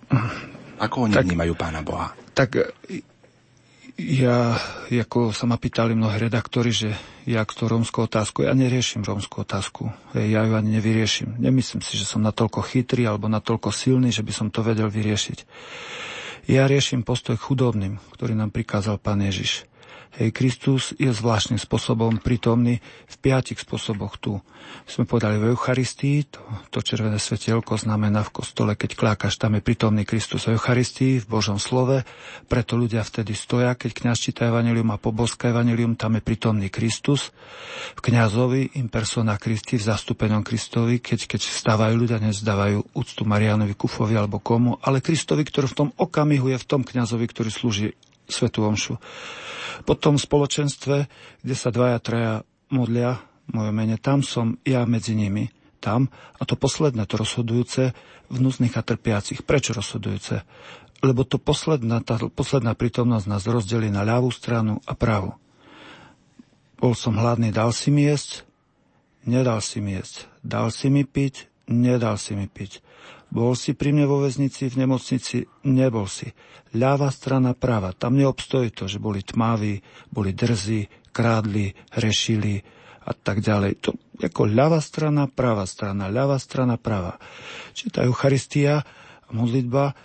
Ako 0.80 1.04
oni 1.04 1.14
tak, 1.20 1.28
vnímajú 1.28 1.52
Pána 1.52 1.84
Boha? 1.84 2.16
Tak 2.32 2.56
ja, 3.98 4.56
ako 4.88 5.32
sa 5.36 5.44
ma 5.44 5.60
pýtali 5.60 5.92
mnohí 5.92 6.16
redaktori, 6.16 6.72
že 6.72 6.96
ja 7.28 7.44
to 7.44 7.68
rómskú 7.68 8.08
otázku, 8.08 8.44
ja 8.44 8.56
neriešim 8.56 9.04
rómskú 9.04 9.44
otázku. 9.44 9.92
Ja 10.16 10.42
ju 10.42 10.52
ani 10.56 10.80
nevyriešim. 10.80 11.38
Nemyslím 11.38 11.84
si, 11.84 12.00
že 12.00 12.08
som 12.08 12.24
natoľko 12.24 12.64
chytrý 12.64 13.04
alebo 13.06 13.28
natoľko 13.28 13.70
silný, 13.70 14.10
že 14.10 14.24
by 14.24 14.32
som 14.32 14.48
to 14.48 14.64
vedel 14.64 14.88
vyriešiť. 14.88 15.38
Ja 16.50 16.66
riešim 16.66 17.06
postoj 17.06 17.38
k 17.38 17.46
chudobným, 17.46 18.02
ktorý 18.18 18.34
nám 18.34 18.50
prikázal 18.50 18.98
pán 18.98 19.22
Ježiš. 19.22 19.70
Hej, 20.12 20.28
Kristus 20.36 20.92
je 21.00 21.08
zvláštnym 21.08 21.56
spôsobom 21.56 22.20
prítomný 22.20 22.84
v 23.08 23.16
piatich 23.16 23.56
spôsoboch 23.56 24.20
tu. 24.20 24.44
Sme 24.84 25.08
povedali 25.08 25.40
v 25.40 25.56
Eucharistii, 25.56 26.28
to, 26.28 26.44
to 26.68 26.84
červené 26.84 27.16
svetielko 27.16 27.80
znamená 27.80 28.20
v 28.20 28.36
kostole, 28.36 28.76
keď 28.76 28.92
klákaš, 28.92 29.40
tam 29.40 29.56
je 29.56 29.64
prítomný 29.64 30.04
Kristus 30.04 30.44
v 30.44 30.60
Eucharistii, 30.60 31.24
v 31.24 31.26
Božom 31.32 31.56
slove, 31.56 32.04
preto 32.44 32.76
ľudia 32.76 33.00
vtedy 33.00 33.32
stoja, 33.32 33.72
keď 33.72 34.04
kňaz 34.04 34.18
číta 34.20 34.52
Evangelium 34.52 34.92
a 34.92 35.00
poboska 35.00 35.48
Evangelium, 35.48 35.96
tam 35.96 36.20
je 36.20 36.22
prítomný 36.22 36.68
Kristus. 36.68 37.32
V 37.96 38.00
kňazovi 38.04 38.76
in 38.76 38.92
persona 38.92 39.40
Christi, 39.40 39.80
v 39.80 39.88
zastúpenom 39.96 40.44
Kristovi, 40.44 41.00
keď, 41.00 41.24
keď 41.24 41.40
stávajú 41.40 41.96
ľudia, 41.96 42.20
nezdávajú 42.20 43.00
úctu 43.00 43.24
Marianovi 43.24 43.72
Kufovi 43.72 44.20
alebo 44.20 44.44
komu, 44.44 44.76
ale 44.84 45.00
Kristovi, 45.00 45.40
ktorý 45.40 45.72
v 45.72 45.78
tom 45.80 45.88
okamihu 45.96 46.52
je 46.52 46.60
v 46.60 46.68
tom 46.68 46.84
kňazovi, 46.84 47.24
ktorý 47.32 47.48
slúži 47.48 47.96
Svetu 48.32 48.64
Omšu. 48.64 48.96
Potom 49.84 50.16
v 50.16 50.24
spoločenstve, 50.24 50.96
kde 51.44 51.54
sa 51.54 51.68
dvaja, 51.68 51.98
traja 52.00 52.34
modlia 52.72 53.20
moje 53.52 53.70
mene, 53.74 54.00
tam 54.00 54.24
som 54.24 54.56
ja 54.64 54.88
medzi 54.88 55.12
nimi. 55.12 55.52
Tam. 55.82 56.06
A 56.38 56.46
to 56.46 56.54
posledné, 56.54 57.10
to 57.10 57.18
rozhodujúce 57.18 57.90
v 58.30 58.36
núznych 58.38 58.78
a 58.78 58.86
trpiacich. 58.86 59.42
Prečo 59.42 59.74
rozhodujúce? 59.74 60.46
Lebo 61.02 61.26
to 61.26 61.42
posledná, 61.42 61.98
tá 62.06 62.22
posledná 62.30 62.78
prítomnosť 62.78 63.26
nás 63.26 63.42
rozdelí 63.42 63.90
na 63.90 64.06
ľavú 64.06 64.30
stranu 64.30 64.78
a 64.86 64.94
pravú. 64.94 65.34
Bol 66.78 66.94
som 66.94 67.18
hladný, 67.18 67.50
dal 67.50 67.74
si 67.74 67.90
mi 67.90 68.06
jesť, 68.06 68.46
nedal 69.26 69.58
si 69.58 69.82
mi 69.82 69.98
jesť. 69.98 70.30
Dal 70.46 70.70
si 70.70 70.86
mi 70.86 71.02
piť, 71.02 71.50
nedal 71.66 72.14
si 72.14 72.38
mi 72.38 72.46
piť. 72.46 72.78
Bol 73.32 73.56
si 73.56 73.72
pri 73.72 73.96
mne 73.96 74.04
vo 74.04 74.20
väznici, 74.20 74.68
v 74.68 74.84
nemocnici? 74.84 75.48
Nebol 75.64 76.04
si. 76.04 76.28
Ľavá 76.76 77.08
strana 77.08 77.56
práva. 77.56 77.96
Tam 77.96 78.12
neobstojí 78.12 78.76
to, 78.76 78.84
že 78.84 79.00
boli 79.00 79.24
tmaví, 79.24 79.80
boli 80.12 80.36
drzí, 80.36 81.08
krádli, 81.16 81.72
hrešili 81.96 82.60
a 83.08 83.12
tak 83.16 83.40
ďalej. 83.40 83.72
To 83.88 83.96
ako 84.20 84.52
ľavá 84.52 84.78
strana, 84.84 85.26
práva 85.32 85.64
strana, 85.64 86.12
ľavá 86.12 86.36
strana, 86.36 86.76
práva. 86.76 87.16
Čiže 87.72 87.90
tá 87.90 88.00
Eucharistia 88.04 88.84
modlitba, 89.32 89.96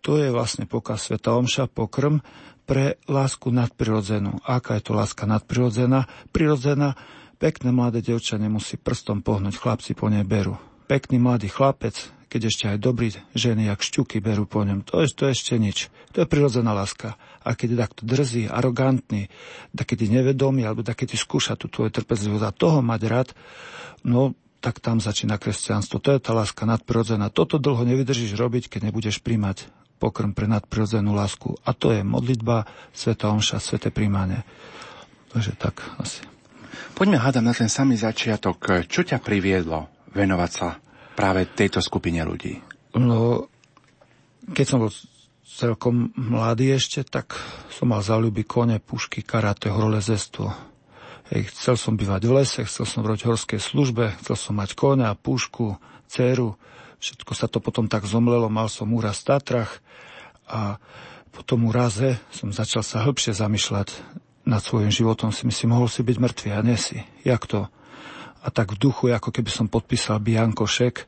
to 0.00 0.22
je 0.22 0.30
vlastne 0.30 0.70
pokaz 0.70 1.10
Sveta 1.10 1.34
Omša, 1.34 1.66
pokrm 1.66 2.22
pre 2.66 3.02
lásku 3.10 3.50
nadprirodzenú. 3.50 4.38
Aká 4.46 4.78
je 4.78 4.86
to 4.86 4.92
láska 4.94 5.26
nadprirodzená? 5.26 6.06
Prirodzená, 6.30 6.94
pekné 7.42 7.74
mladé 7.74 8.00
devča 8.00 8.38
nemusí 8.38 8.78
prstom 8.78 9.26
pohnúť, 9.26 9.58
chlapci 9.58 9.98
po 9.98 10.06
nej 10.06 10.22
berú. 10.22 10.54
Pekný 10.86 11.18
mladý 11.18 11.50
chlapec, 11.50 12.14
keď 12.26 12.40
ešte 12.50 12.64
aj 12.66 12.78
dobrí 12.82 13.14
ženy, 13.38 13.70
jak 13.70 13.80
šťuky 13.82 14.18
berú 14.18 14.50
po 14.50 14.66
ňom. 14.66 14.82
To 14.90 15.02
je, 15.02 15.10
to 15.14 15.30
ešte 15.30 15.54
nič. 15.56 15.86
To 16.14 16.22
je 16.22 16.26
prirodzená 16.26 16.74
láska. 16.74 17.14
A 17.46 17.54
keď 17.54 17.68
je 17.70 17.78
takto 17.78 18.02
drzý, 18.02 18.42
arogantný, 18.50 19.30
takedy 19.70 20.10
nevedomý, 20.10 20.66
alebo 20.66 20.82
takedy 20.82 21.14
skúša 21.14 21.54
tú 21.54 21.70
tvoju 21.70 21.94
trpezlivosť 21.94 22.44
a 22.44 22.56
toho 22.56 22.78
mať 22.82 23.00
rád, 23.06 23.28
no 24.02 24.34
tak 24.58 24.82
tam 24.82 24.98
začína 24.98 25.38
kresťanstvo. 25.38 26.02
To 26.02 26.10
je 26.10 26.18
tá 26.18 26.34
láska 26.34 26.66
nadprirodzená. 26.66 27.30
Toto 27.30 27.62
dlho 27.62 27.86
nevydržíš 27.86 28.34
robiť, 28.34 28.66
keď 28.66 28.90
nebudeš 28.90 29.22
príjmať 29.22 29.70
pokrm 30.02 30.34
pre 30.34 30.50
nadprirodzenú 30.50 31.14
lásku. 31.14 31.54
A 31.62 31.70
to 31.70 31.94
je 31.94 32.02
modlitba, 32.02 32.66
sveta 32.90 33.30
omša, 33.30 33.62
sveté 33.62 33.94
príjmanie. 33.94 34.42
Takže 35.30 35.54
tak 35.54 35.86
asi. 36.02 36.26
Poďme 36.98 37.22
hádam 37.22 37.46
na 37.46 37.54
ten 37.54 37.70
samý 37.70 37.94
začiatok. 37.94 38.88
Čo 38.88 39.06
ťa 39.06 39.22
priviedlo 39.22 39.86
venovať 40.16 40.50
sa 40.50 40.80
práve 41.16 41.48
tejto 41.48 41.80
skupine 41.80 42.20
ľudí? 42.20 42.60
No, 42.92 43.48
keď 44.52 44.66
som 44.68 44.78
bol 44.84 44.92
celkom 45.42 46.12
mladý 46.14 46.76
ešte, 46.76 47.00
tak 47.02 47.32
som 47.72 47.88
mal 47.88 48.04
záľuby 48.04 48.44
kone, 48.44 48.76
pušky, 48.76 49.24
karate, 49.24 49.72
horolezestvo. 49.72 50.52
Hej, 51.32 51.50
chcel 51.50 51.74
som 51.74 51.98
bývať 51.98 52.22
v 52.28 52.32
lese, 52.38 52.60
chcel 52.62 52.86
som 52.86 53.02
robiť 53.02 53.26
horskej 53.26 53.58
službe, 53.58 54.14
chcel 54.22 54.36
som 54.36 54.54
mať 54.54 54.78
konia, 54.78 55.16
pušku, 55.16 55.80
dceru. 56.06 56.54
Všetko 57.02 57.32
sa 57.34 57.50
to 57.50 57.58
potom 57.58 57.90
tak 57.90 58.06
zomlelo, 58.06 58.46
mal 58.46 58.70
som 58.70 58.92
úraz 58.94 59.24
v 59.24 59.34
Tatrach 59.34 59.82
a 60.46 60.78
po 61.34 61.42
tom 61.42 61.68
úraze 61.68 62.16
som 62.32 62.54
začal 62.54 62.80
sa 62.80 63.02
hĺbšie 63.04 63.36
zamýšľať 63.36 63.92
nad 64.46 64.62
svojim 64.62 64.94
životom. 64.94 65.34
Si 65.34 65.44
myslím, 65.44 65.74
mohol 65.74 65.90
si 65.90 66.06
byť 66.06 66.16
mŕtvý 66.16 66.48
a 66.54 66.60
nesi. 66.62 67.02
Jak 67.26 67.44
to? 67.44 67.66
A 68.46 68.48
tak 68.54 68.78
v 68.78 68.78
duchu, 68.78 69.10
ako 69.10 69.34
keby 69.34 69.50
som 69.50 69.66
podpísal 69.66 70.22
Bianko 70.22 70.70
šek, 70.70 71.02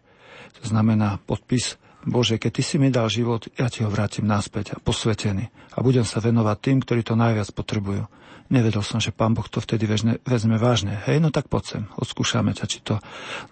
to 0.58 0.64
znamená 0.66 1.22
podpis 1.22 1.78
Bože, 2.02 2.38
keď 2.40 2.50
Ty 2.58 2.62
si 2.66 2.76
mi 2.82 2.90
dal 2.90 3.06
život, 3.06 3.46
ja 3.54 3.70
Ti 3.70 3.86
ho 3.86 3.90
vrátim 3.90 4.26
naspäť 4.26 4.74
a 4.74 4.82
posvetený 4.82 5.46
a 5.74 5.78
budem 5.78 6.02
sa 6.02 6.18
venovať 6.18 6.56
tým, 6.58 6.78
ktorí 6.82 7.06
to 7.06 7.14
najviac 7.14 7.54
potrebujú. 7.54 8.10
Nevedel 8.48 8.80
som, 8.80 8.96
že 8.96 9.12
Pán 9.12 9.36
Boh 9.36 9.44
to 9.44 9.60
vtedy 9.60 9.84
vezme, 9.84 10.24
vezme 10.24 10.56
vážne. 10.56 10.96
Hej, 11.04 11.20
no 11.20 11.28
tak 11.28 11.52
poď 11.52 11.64
sem, 11.68 11.82
odskúšame 12.00 12.56
ťa, 12.56 12.64
či 12.64 12.80
to... 12.80 12.96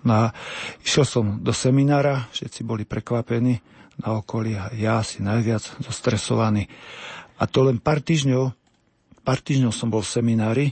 No 0.08 0.12
a 0.16 0.24
išiel 0.80 1.04
som 1.04 1.24
do 1.44 1.52
seminára, 1.52 2.32
všetci 2.32 2.64
boli 2.64 2.88
prekvapení 2.88 3.60
na 4.00 4.16
okolí 4.16 4.56
a 4.56 4.72
ja 4.72 5.04
si 5.04 5.20
najviac 5.20 5.84
zostresovaný. 5.84 6.64
A 7.36 7.44
to 7.44 7.68
len 7.68 7.76
pár 7.76 8.00
týždňov, 8.00 8.56
pár 9.20 9.44
týždňov 9.44 9.72
som 9.76 9.92
bol 9.92 10.00
v 10.00 10.12
seminári 10.16 10.66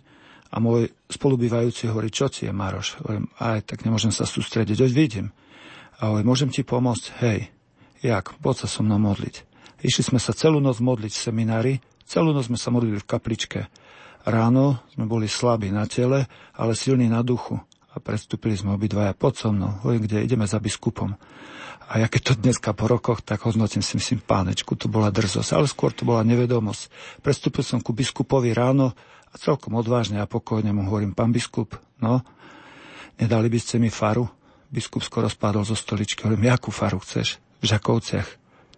a 0.54 0.62
môj 0.62 0.86
spolubývajúci 1.10 1.90
hovorí, 1.90 2.14
čo 2.14 2.30
ti 2.30 2.46
je, 2.46 2.54
Maroš? 2.54 3.02
Hovorím, 3.02 3.26
aj 3.42 3.74
tak 3.74 3.82
nemôžem 3.82 4.14
sa 4.14 4.22
sústrediť, 4.22 4.78
veď 4.78 4.92
vidím. 4.94 5.26
A 5.98 6.14
hovorím, 6.14 6.30
môžem 6.30 6.50
ti 6.54 6.62
pomôcť? 6.62 7.04
Hej, 7.26 7.50
jak? 8.06 8.38
Poď 8.38 8.62
sa 8.62 8.66
so 8.70 8.86
mnou 8.86 9.02
modliť. 9.02 9.42
Išli 9.82 10.14
sme 10.14 10.22
sa 10.22 10.30
celú 10.30 10.62
noc 10.62 10.78
modliť 10.78 11.10
v 11.10 11.24
seminári, 11.26 11.74
celú 12.06 12.30
noc 12.30 12.46
sme 12.46 12.54
sa 12.54 12.70
modlili 12.70 13.02
v 13.02 13.08
kapličke. 13.10 13.66
Ráno 14.24 14.78
sme 14.94 15.10
boli 15.10 15.26
slabí 15.26 15.74
na 15.74 15.90
tele, 15.90 16.30
ale 16.54 16.78
silní 16.78 17.10
na 17.10 17.26
duchu. 17.26 17.58
A 17.94 17.98
predstúpili 17.98 18.54
sme 18.54 18.78
obidvaja 18.78 19.10
pod 19.12 19.34
so 19.34 19.50
mnou. 19.50 19.82
Hovorím, 19.82 20.06
kde 20.06 20.22
ideme 20.22 20.46
za 20.46 20.62
biskupom. 20.62 21.18
A 21.84 22.00
ja 22.00 22.08
keď 22.08 22.20
to 22.22 22.32
dneska 22.40 22.72
po 22.72 22.88
rokoch, 22.88 23.20
tak 23.20 23.44
hodnotím 23.44 23.84
si 23.84 24.00
myslím, 24.00 24.24
pánečku, 24.24 24.72
to 24.74 24.88
bola 24.88 25.12
drzosť, 25.12 25.50
ale 25.52 25.68
skôr 25.68 25.92
to 25.92 26.08
bola 26.08 26.24
nevedomosť. 26.24 26.88
Prestúpil 27.20 27.60
som 27.60 27.84
ku 27.84 27.92
biskupovi 27.92 28.56
ráno 28.56 28.96
a 29.30 29.34
celkom 29.36 29.76
odvážne 29.76 30.22
a 30.22 30.30
pokojne 30.30 30.72
mu 30.72 30.88
hovorím, 30.88 31.12
pán 31.12 31.34
biskup, 31.34 31.76
no, 32.00 32.24
nedali 33.20 33.52
by 33.52 33.58
ste 33.60 33.76
mi 33.76 33.92
faru? 33.92 34.24
Biskup 34.72 35.04
skoro 35.06 35.30
spadol 35.30 35.62
zo 35.62 35.78
stoličky. 35.78 36.26
Hovorím, 36.26 36.50
jakú 36.50 36.74
faru 36.74 36.98
chceš? 36.98 37.38
V 37.62 37.64
Žakovciach. 37.70 38.28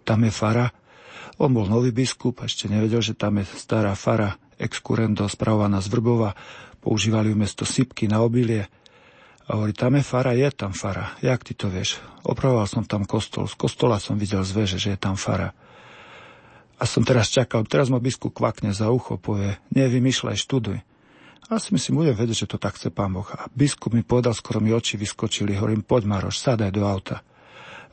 Tam 0.05 0.21
je 0.21 0.29
fara. 0.29 0.69
On 1.41 1.49
bol 1.49 1.65
nový 1.65 1.89
biskup, 1.89 2.45
ešte 2.45 2.69
nevedel, 2.69 3.01
že 3.01 3.17
tam 3.17 3.41
je 3.41 3.49
stará 3.57 3.97
fara, 3.97 4.37
excurrendo, 4.61 5.25
spravovaná 5.25 5.81
z 5.81 5.89
Vrbova. 5.89 6.37
Používali 6.81 7.33
ju 7.33 7.37
mesto 7.37 7.65
sypky 7.65 8.05
na 8.05 8.21
obilie. 8.21 8.69
A 9.47 9.55
hovorí, 9.55 9.71
tam 9.71 9.95
je 9.95 10.03
fara, 10.03 10.35
je 10.35 10.49
tam 10.51 10.75
fara. 10.75 11.15
Jak 11.23 11.47
ty 11.47 11.55
to 11.55 11.71
vieš? 11.71 12.03
Opravoval 12.27 12.67
som 12.67 12.83
tam 12.83 13.07
kostol. 13.07 13.47
Z 13.47 13.55
kostola 13.55 13.95
som 13.95 14.19
videl 14.19 14.43
z 14.43 14.51
veže, 14.51 14.77
že 14.77 14.95
je 14.95 14.99
tam 14.99 15.15
fara. 15.15 15.55
A 16.77 16.83
som 16.83 17.01
teraz 17.01 17.31
čakal, 17.31 17.63
teraz 17.63 17.87
ma 17.87 17.97
biskup 17.97 18.35
kvakne 18.35 18.75
za 18.75 18.91
ucho, 18.91 19.17
povie, 19.17 19.57
nevymýšľaj, 19.73 20.37
študuj. 20.37 20.77
A 21.47 21.63
si 21.63 21.71
myslím, 21.71 22.03
budem 22.03 22.19
vedieť, 22.19 22.43
že 22.43 22.49
to 22.53 22.57
tak 22.59 22.75
chce 22.75 22.91
pán 22.91 23.15
Boh. 23.15 23.25
A 23.33 23.47
biskup 23.55 23.95
mi 23.95 24.03
povedal, 24.03 24.35
skoro 24.35 24.59
mi 24.59 24.75
oči 24.75 24.99
vyskočili, 24.99 25.55
hovorím, 25.55 25.81
poď 25.81 26.03
Maroš, 26.05 26.43
sadaj 26.43 26.75
do 26.75 26.83
auta. 26.83 27.23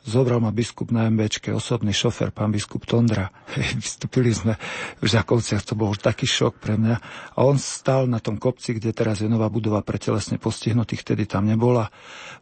Zobral 0.04 0.36
ma 0.36 0.52
biskup 0.52 0.92
na 0.92 1.08
MBčke, 1.08 1.48
osobný 1.48 1.96
šofer, 1.96 2.28
pán 2.28 2.52
biskup 2.52 2.84
Tondra. 2.84 3.32
Vystúpili 3.80 4.36
sme 4.36 4.60
v 5.00 5.06
Žakovciach, 5.08 5.64
to 5.64 5.72
bol 5.72 5.96
už 5.96 6.04
taký 6.04 6.28
šok 6.28 6.60
pre 6.60 6.76
mňa. 6.76 6.96
A 7.32 7.38
on 7.40 7.56
stál 7.56 8.04
na 8.04 8.20
tom 8.20 8.36
kopci, 8.36 8.76
kde 8.76 8.92
teraz 8.92 9.24
je 9.24 9.32
nová 9.32 9.48
budova 9.48 9.80
pre 9.80 9.96
telesne 9.96 10.36
postihnutých, 10.36 11.00
vtedy 11.00 11.24
tam 11.24 11.48
nebola. 11.48 11.88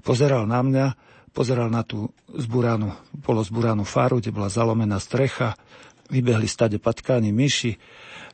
Pozeral 0.02 0.42
na 0.50 0.58
mňa, 0.58 0.86
pozeral 1.30 1.70
na 1.70 1.86
tú 1.86 2.10
zburanú, 2.34 2.98
polozburanú 3.22 3.86
faru, 3.86 4.18
kde 4.18 4.34
bola 4.34 4.50
zalomená 4.50 4.98
strecha, 4.98 5.54
vybehli 6.10 6.50
stade 6.50 6.82
patkáni, 6.82 7.30
myši, 7.30 7.78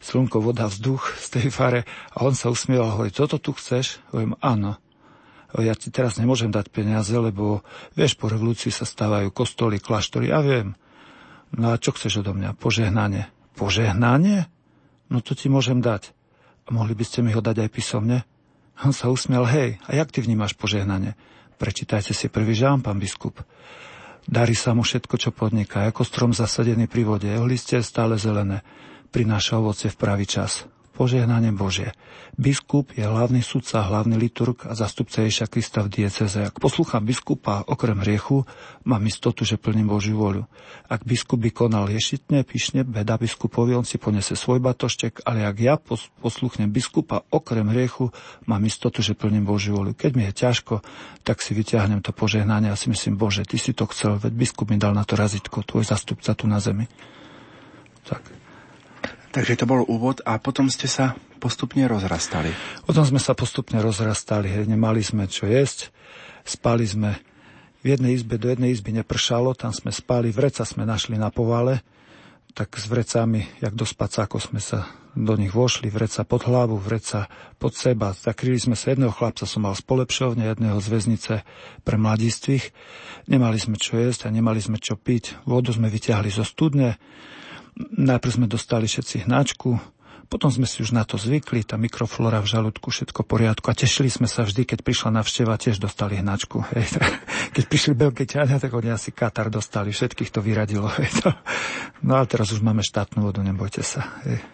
slnko, 0.00 0.40
voda, 0.40 0.72
vzduch 0.72 1.20
z 1.20 1.26
tej 1.36 1.46
fare 1.52 1.80
a 2.16 2.24
on 2.24 2.32
sa 2.32 2.48
usmieval, 2.48 2.96
hovorí, 2.96 3.12
toto 3.12 3.36
tu 3.36 3.52
chceš? 3.52 4.00
Hovorím, 4.08 4.40
áno. 4.40 4.80
Ja 5.56 5.72
ti 5.72 5.88
teraz 5.88 6.20
nemôžem 6.20 6.52
dať 6.52 6.68
peniaze, 6.68 7.16
lebo 7.16 7.64
vieš, 7.96 8.20
po 8.20 8.28
revolúcii 8.28 8.68
sa 8.68 8.84
stávajú 8.84 9.32
kostoly, 9.32 9.80
kláštory, 9.80 10.28
ja 10.28 10.44
viem. 10.44 10.76
No 11.56 11.72
a 11.72 11.80
čo 11.80 11.96
chceš 11.96 12.20
odo 12.20 12.36
mňa? 12.36 12.52
Požehnanie. 12.60 13.32
Požehnanie? 13.56 14.44
No 15.08 15.24
to 15.24 15.32
ti 15.32 15.48
môžem 15.48 15.80
dať. 15.80 16.12
A 16.68 16.76
mohli 16.76 16.92
by 16.92 17.04
ste 17.08 17.24
mi 17.24 17.32
ho 17.32 17.40
dať 17.40 17.64
aj 17.64 17.70
písomne? 17.72 18.28
On 18.84 18.92
sa 18.92 19.08
usmiel, 19.08 19.48
hej, 19.48 19.80
a 19.88 19.96
jak 19.96 20.12
ty 20.12 20.20
vnímaš 20.20 20.52
požehnanie? 20.52 21.16
Prečítajte 21.56 22.12
si 22.12 22.28
prvý 22.28 22.52
žám, 22.52 22.84
pán 22.84 23.00
biskup. 23.00 23.40
Darí 24.28 24.52
sa 24.52 24.76
mu 24.76 24.84
všetko, 24.84 25.16
čo 25.16 25.32
podniká, 25.32 25.88
ako 25.88 26.04
strom 26.04 26.30
zasadený 26.36 26.86
pri 26.86 27.08
vode. 27.08 27.26
Jeho 27.26 27.48
listie 27.48 27.80
je 27.80 27.88
stále 27.88 28.20
zelené. 28.20 28.60
Prináša 29.08 29.56
ovoce 29.56 29.88
v 29.88 29.96
pravý 29.96 30.28
čas. 30.28 30.68
Požehnanie 30.98 31.54
Božie. 31.54 31.94
Biskup 32.34 32.90
je 32.98 33.06
hlavný 33.06 33.38
sudca, 33.38 33.86
hlavný 33.86 34.18
liturg 34.18 34.66
a 34.66 34.74
zastupca 34.74 35.22
Ježa 35.22 35.46
Krista 35.46 35.86
v 35.86 36.02
dieceze. 36.02 36.50
Ak 36.50 36.58
poslúcham 36.58 37.06
biskupa 37.06 37.62
okrem 37.70 38.02
hriechu, 38.02 38.42
mám 38.82 39.06
istotu, 39.06 39.46
že 39.46 39.54
plním 39.62 39.86
Božiu 39.86 40.18
voľu. 40.18 40.50
Ak 40.90 41.06
biskup 41.06 41.38
by 41.38 41.54
konal 41.54 41.86
ješitne, 41.86 42.42
pišne, 42.42 42.82
beda 42.82 43.14
biskupovi, 43.14 43.78
on 43.78 43.86
si 43.86 44.02
ponese 44.02 44.34
svoj 44.34 44.58
batoštek, 44.58 45.22
ale 45.22 45.46
ak 45.46 45.56
ja 45.62 45.78
posluchnem 46.18 46.66
biskupa 46.66 47.22
okrem 47.30 47.70
hriechu, 47.70 48.10
mám 48.50 48.66
istotu, 48.66 48.98
že 48.98 49.14
plním 49.14 49.46
Božiu 49.46 49.78
voľu. 49.78 49.94
Keď 49.94 50.10
mi 50.18 50.26
je 50.26 50.32
ťažko, 50.34 50.82
tak 51.22 51.38
si 51.38 51.54
vyťahnem 51.54 52.02
to 52.02 52.10
požehnanie 52.10 52.74
a 52.74 52.78
si 52.78 52.90
myslím, 52.90 53.14
Bože, 53.14 53.46
ty 53.46 53.54
si 53.54 53.70
to 53.70 53.86
chcel, 53.86 54.18
veď 54.18 54.34
biskup 54.34 54.66
mi 54.66 54.82
dal 54.82 54.98
na 54.98 55.06
to 55.06 55.14
razitko, 55.14 55.62
tvoj 55.62 55.86
zastupca 55.86 56.34
tu 56.34 56.50
na 56.50 56.58
zemi. 56.58 56.90
Tak. 58.02 58.37
Takže 59.28 59.60
to 59.60 59.68
bol 59.68 59.84
úvod 59.84 60.24
a 60.24 60.40
potom 60.40 60.72
ste 60.72 60.88
sa 60.88 61.12
postupne 61.38 61.84
rozrastali. 61.84 62.50
Potom 62.88 63.04
sme 63.04 63.20
sa 63.20 63.36
postupne 63.36 63.78
rozrastali, 63.78 64.48
hej, 64.48 64.64
nemali 64.64 65.04
sme 65.04 65.28
čo 65.28 65.44
jesť, 65.44 65.92
spali 66.48 66.88
sme 66.88 67.20
v 67.84 67.94
jednej 67.94 68.18
izbe, 68.18 68.40
do 68.40 68.50
jednej 68.50 68.74
izby 68.74 68.90
nepršalo, 68.96 69.54
tam 69.54 69.70
sme 69.70 69.94
spali, 69.94 70.34
vreca 70.34 70.66
sme 70.66 70.82
našli 70.82 71.14
na 71.14 71.30
povale, 71.30 71.84
tak 72.56 72.74
s 72.74 72.90
vrecami, 72.90 73.46
jak 73.62 73.76
do 73.76 73.86
spacákov 73.86 74.50
sme 74.50 74.58
sa 74.58 74.90
do 75.14 75.34
nich 75.34 75.54
vošli, 75.54 75.90
vreca 75.90 76.26
pod 76.26 76.46
hlavu, 76.46 76.78
vreca 76.78 77.30
pod 77.58 77.74
seba. 77.74 78.14
Zakryli 78.14 78.58
sme 78.58 78.74
sa, 78.74 78.94
jedného 78.94 79.14
chlapca 79.14 79.46
som 79.46 79.66
mal 79.66 79.74
z 79.74 79.82
polepšovne, 79.86 80.46
jedného 80.46 80.78
z 80.78 80.86
väznice 80.90 81.34
pre 81.82 81.96
mladistvých. 81.98 82.70
Nemali 83.30 83.58
sme 83.58 83.78
čo 83.78 83.98
jesť 83.98 84.26
a 84.26 84.34
nemali 84.34 84.62
sme 84.62 84.78
čo 84.78 84.94
piť. 84.98 85.38
Vodu 85.46 85.74
sme 85.74 85.90
vyťahli 85.90 86.30
zo 86.30 86.46
studne. 86.46 86.98
Najprv 87.78 88.32
sme 88.34 88.46
dostali 88.50 88.90
všetci 88.90 89.30
hnačku, 89.30 89.78
potom 90.28 90.52
sme 90.52 90.68
si 90.68 90.84
už 90.84 90.92
na 90.92 91.08
to 91.08 91.16
zvykli, 91.16 91.64
tá 91.64 91.80
mikroflora 91.80 92.44
v 92.44 92.52
žalúdku, 92.52 92.92
všetko 92.92 93.24
poriadku 93.24 93.64
a 93.72 93.78
tešili 93.78 94.12
sme 94.12 94.28
sa 94.28 94.44
vždy, 94.44 94.68
keď 94.68 94.84
prišla 94.84 95.16
navšteva, 95.16 95.56
tiež 95.56 95.80
dostali 95.80 96.20
hnačku. 96.20 96.60
Hej. 96.76 97.00
Keď 97.56 97.64
prišli 97.64 97.96
Belgičania, 97.96 98.60
tak 98.60 98.76
oni 98.76 98.92
asi 98.92 99.16
Katar 99.16 99.48
dostali, 99.48 99.88
všetkých 99.88 100.28
to 100.28 100.44
vyradilo. 100.44 100.92
Hej. 101.00 101.32
No 102.04 102.20
ale 102.20 102.28
teraz 102.28 102.52
už 102.52 102.60
máme 102.60 102.84
štátnu 102.84 103.24
vodu, 103.24 103.40
nebojte 103.40 103.80
sa. 103.80 104.04
Hej. 104.28 104.44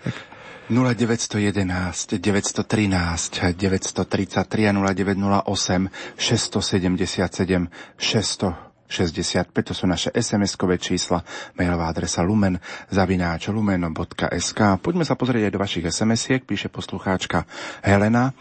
0911 0.71 2.23
913 2.23 3.53
933 3.53 4.41
a 4.41 4.73
0908 4.73 5.91
677 6.17 7.69
600 7.99 8.74
65, 8.89 9.51
to 9.65 9.73
sú 9.73 9.85
naše 9.89 10.13
SMS-kové 10.13 10.77
čísla, 10.77 11.25
mailová 11.57 11.89
adresa 11.89 12.21
lumen, 12.21 12.61
zavináč 12.93 13.49
lumeno.sk. 13.49 14.61
Poďme 14.79 15.05
sa 15.09 15.17
pozrieť 15.17 15.49
aj 15.49 15.53
do 15.53 15.63
vašich 15.63 15.85
SMS-iek, 15.89 16.45
píše 16.45 16.69
poslucháčka 16.69 17.49
Helena. 17.81 18.37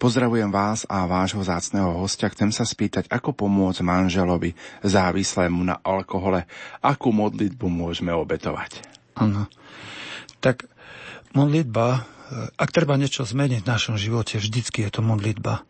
Pozdravujem 0.00 0.48
vás 0.48 0.88
a 0.88 1.04
vášho 1.04 1.44
zácného 1.44 1.92
hostia. 1.92 2.32
Chcem 2.32 2.48
sa 2.48 2.64
spýtať, 2.64 3.12
ako 3.12 3.36
pomôcť 3.36 3.84
manželovi 3.84 4.56
závislému 4.80 5.60
na 5.60 5.76
alkohole. 5.76 6.48
Akú 6.80 7.12
modlitbu 7.12 7.68
môžeme 7.68 8.08
obetovať? 8.16 8.80
Áno. 9.20 9.44
Tak 10.40 10.64
modlitba, 11.36 12.08
ak 12.56 12.72
treba 12.72 12.96
niečo 12.96 13.28
zmeniť 13.28 13.60
v 13.60 13.68
našom 13.68 14.00
živote, 14.00 14.40
vždycky 14.40 14.88
je 14.88 14.90
to 14.96 15.04
modlitba. 15.04 15.68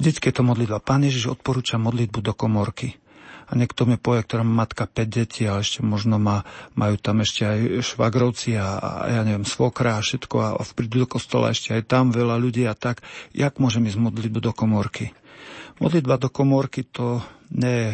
Vždycky 0.00 0.32
je 0.32 0.34
to 0.40 0.48
modlitba. 0.48 0.80
Pán 0.80 1.04
Ježiš 1.04 1.36
odporúča 1.36 1.76
modlitbu 1.76 2.24
do 2.24 2.32
komorky 2.32 2.96
a 3.48 3.52
niekto 3.56 3.88
mi 3.88 3.96
povie, 3.96 4.20
ktorá 4.20 4.44
má 4.44 4.68
matka 4.68 4.84
5 4.84 5.08
detí 5.08 5.48
a 5.48 5.56
ešte 5.56 5.80
možno 5.80 6.20
má, 6.20 6.44
majú 6.76 7.00
tam 7.00 7.24
ešte 7.24 7.48
aj 7.48 7.58
švagrovci 7.80 8.60
a, 8.60 8.76
a 8.76 8.90
ja 9.08 9.22
neviem, 9.24 9.48
svokra 9.48 9.96
a 9.96 10.04
všetko 10.04 10.36
a, 10.36 10.48
a 10.60 10.62
prídu 10.76 11.04
do 11.04 11.08
kostola 11.08 11.56
ešte 11.56 11.72
aj 11.72 11.88
tam 11.88 12.12
veľa 12.12 12.36
ľudí 12.36 12.68
a 12.68 12.76
tak, 12.76 13.00
jak 13.32 13.56
môžem 13.56 13.88
ísť 13.88 13.96
modlitbu 13.96 14.38
do 14.44 14.52
komórky? 14.52 15.16
Modlitba 15.80 16.20
do 16.20 16.28
komórky 16.28 16.84
to 16.84 17.24
nie 17.48 17.88
je 17.88 17.90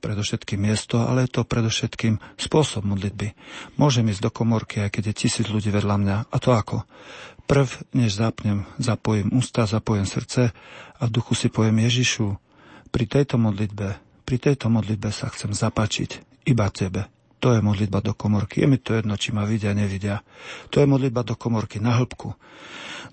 predovšetkým 0.00 0.60
miesto, 0.60 1.00
ale 1.00 1.24
je 1.24 1.40
to 1.40 1.48
predovšetkým 1.48 2.20
spôsob 2.36 2.84
modlitby. 2.84 3.32
Môžem 3.80 4.08
ísť 4.12 4.28
do 4.28 4.30
komórky, 4.32 4.84
aj 4.84 5.00
keď 5.00 5.02
je 5.10 5.14
tisíc 5.16 5.48
ľudí 5.48 5.72
vedľa 5.72 5.96
mňa. 5.96 6.16
A 6.28 6.36
to 6.36 6.52
ako? 6.52 6.84
Prv, 7.48 7.68
než 7.96 8.20
zapnem, 8.20 8.68
zapojím 8.76 9.32
ústa, 9.32 9.64
zapojím 9.64 10.04
srdce 10.04 10.52
a 10.96 11.02
v 11.08 11.10
duchu 11.12 11.32
si 11.32 11.48
poviem 11.48 11.80
Ježišu, 11.88 12.36
pri 12.92 13.04
tejto 13.10 13.40
modlitbe 13.40 13.96
pri 14.24 14.36
tejto 14.40 14.72
modlitbe 14.72 15.12
sa 15.12 15.28
chcem 15.28 15.52
zapačiť 15.52 16.42
iba 16.48 16.66
tebe. 16.72 17.12
To 17.44 17.52
je 17.52 17.60
modlitba 17.60 18.00
do 18.00 18.16
komorky. 18.16 18.64
Je 18.64 18.68
mi 18.68 18.80
to 18.80 18.96
jedno, 18.96 19.20
či 19.20 19.36
ma 19.36 19.44
vidia, 19.44 19.76
nevidia. 19.76 20.24
To 20.72 20.80
je 20.80 20.88
modlitba 20.88 21.20
do 21.28 21.36
komorky 21.36 21.76
na 21.76 22.00
hĺbku. 22.00 22.32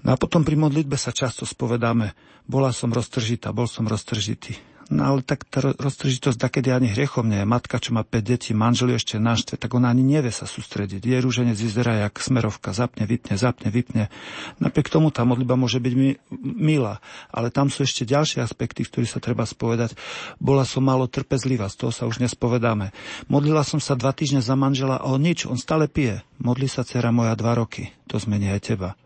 No 0.08 0.10
a 0.10 0.15
potom 0.15 0.47
pri 0.47 0.56
modlitbe 0.56 0.95
sa 0.95 1.12
často 1.12 1.43
spovedáme, 1.43 2.15
bola 2.47 2.71
som 2.71 2.95
roztržitá, 2.95 3.52
bol 3.52 3.67
som 3.67 3.84
roztržitý. 3.86 4.56
No 4.91 5.08
ale 5.08 5.23
tak 5.23 5.47
tá 5.47 5.63
roztržitosť 5.63 6.36
takedy 6.36 6.67
ani 6.67 6.91
hriechom 6.91 7.23
nie 7.23 7.39
je. 7.39 7.47
Matka, 7.47 7.80
čo 7.80 7.95
má 7.95 8.04
5 8.04 8.12
detí, 8.27 8.51
manžel 8.51 8.91
ešte 8.99 9.23
naštve, 9.23 9.56
tak 9.56 9.71
ona 9.71 9.88
ani 9.88 10.04
nevie 10.04 10.36
sa 10.36 10.43
sústrediť. 10.43 10.99
Je 10.99 11.15
rúženec 11.23 11.56
vyzerá 11.56 11.95
jak 12.04 12.19
smerovka, 12.19 12.75
zapne, 12.75 13.08
vypne, 13.08 13.39
zapne, 13.39 13.71
vypne. 13.71 14.12
Napriek 14.60 14.91
tomu 14.91 15.08
tá 15.08 15.23
modliba 15.23 15.56
môže 15.56 15.80
byť 15.80 15.93
mi, 15.95 16.19
milá, 16.43 16.99
ale 17.32 17.56
tam 17.56 17.71
sú 17.71 17.88
ešte 17.88 18.04
ďalšie 18.04 18.43
aspekty, 18.43 18.84
v 18.84 18.91
ktorých 18.91 19.13
sa 19.15 19.23
treba 19.23 19.47
spovedať. 19.47 19.95
Bola 20.43 20.67
som 20.67 20.84
málo 20.84 21.08
trpezlivá, 21.08 21.71
z 21.71 21.88
toho 21.88 21.95
sa 21.95 22.04
už 22.04 22.19
nespovedáme. 22.19 22.91
Modlila 23.32 23.63
som 23.63 23.80
sa 23.80 23.95
dva 23.95 24.12
týždne 24.12 24.43
za 24.43 24.60
manžela 24.60 24.99
a 24.99 25.08
o 25.08 25.15
nič, 25.15 25.47
on 25.47 25.56
stále 25.56 25.88
pije. 25.88 26.19
Modli 26.36 26.67
sa 26.67 26.84
dcera 26.84 27.15
moja 27.15 27.32
dva 27.39 27.56
roky, 27.56 27.95
to 28.12 28.19
zmení 28.19 28.51
aj 28.51 28.75
teba. 28.75 28.99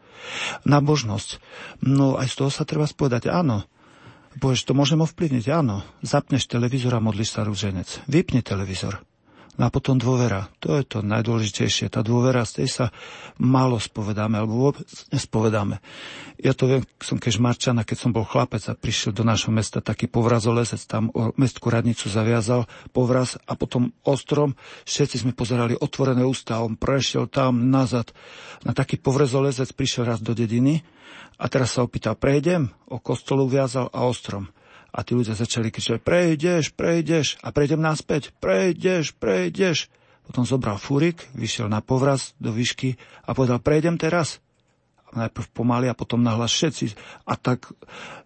Nabožnosť. 0.65 1.37
No 1.85 2.17
aj 2.17 2.33
z 2.33 2.35
toho 2.41 2.49
sa 2.49 2.65
treba 2.65 2.89
spovedať, 2.89 3.29
áno, 3.29 3.69
Povieš, 4.35 4.67
to 4.67 4.75
môžem 4.75 4.99
ovplyvniť? 4.99 5.45
Áno. 5.51 5.83
Zapneš 6.03 6.51
televízor 6.51 6.99
a 6.99 7.03
modlíš 7.03 7.39
sa 7.39 7.47
rúženec. 7.47 8.03
Vypni 8.11 8.43
televízor. 8.43 8.99
No 9.55 9.67
a 9.67 9.69
potom 9.71 9.95
dôvera. 9.95 10.51
To 10.59 10.75
je 10.75 10.83
to 10.83 10.99
najdôležitejšie. 10.99 11.87
Tá 11.87 12.03
dôvera, 12.03 12.43
z 12.43 12.59
tej 12.63 12.67
sa 12.67 12.85
málo 13.39 13.79
spovedáme, 13.79 14.35
alebo 14.35 14.67
vôbec 14.67 14.83
nespovedáme. 15.15 15.79
Ja 16.43 16.51
to 16.51 16.67
viem, 16.67 16.83
som 16.99 17.15
keď 17.15 17.39
Marčana, 17.39 17.87
keď 17.87 17.97
som 18.03 18.11
bol 18.11 18.27
chlapec 18.27 18.59
a 18.67 18.75
prišiel 18.75 19.15
do 19.15 19.23
nášho 19.23 19.55
mesta 19.55 19.79
taký 19.79 20.11
povrazolezec, 20.11 20.83
tam 20.83 21.07
o 21.15 21.31
mestskú 21.39 21.71
radnicu 21.71 22.11
zaviazal 22.11 22.67
povraz 22.91 23.39
a 23.47 23.55
potom 23.55 23.95
ostrom, 24.03 24.59
všetci 24.83 25.23
sme 25.23 25.31
pozerali 25.31 25.79
otvorené 25.79 26.27
ústa, 26.27 26.59
on 26.59 26.75
prešiel 26.75 27.31
tam 27.31 27.71
nazad. 27.71 28.11
Na 28.67 28.75
taký 28.75 28.99
povrazolezec 28.99 29.71
prišiel 29.71 30.03
raz 30.03 30.19
do 30.19 30.35
dediny 30.35 30.83
a 31.35 31.51
teraz 31.51 31.75
sa 31.75 31.83
opýtal, 31.83 32.15
prejdem? 32.15 32.71
O 32.87 33.03
kostolu 33.03 33.43
viazal 33.47 33.91
a 33.91 34.07
ostrom. 34.07 34.47
A 34.95 35.03
tí 35.03 35.11
ľudia 35.11 35.35
začali 35.35 35.67
kričať, 35.67 35.99
prejdeš, 35.99 36.71
prejdeš. 36.71 37.35
A 37.43 37.51
prejdem 37.51 37.83
naspäť, 37.83 38.31
prejdeš, 38.39 39.11
prejdeš. 39.19 39.91
Potom 40.23 40.47
zobral 40.47 40.79
fúrik, 40.79 41.27
vyšiel 41.35 41.67
na 41.67 41.83
povraz 41.83 42.31
do 42.39 42.55
výšky 42.55 42.95
a 43.27 43.35
povedal, 43.35 43.59
prejdem 43.59 43.99
teraz. 43.99 44.39
A 45.11 45.27
najprv 45.27 45.51
pomaly 45.51 45.91
a 45.91 45.95
potom 45.95 46.23
nahlas 46.23 46.55
všetci. 46.55 46.95
A 47.27 47.35
tak 47.35 47.67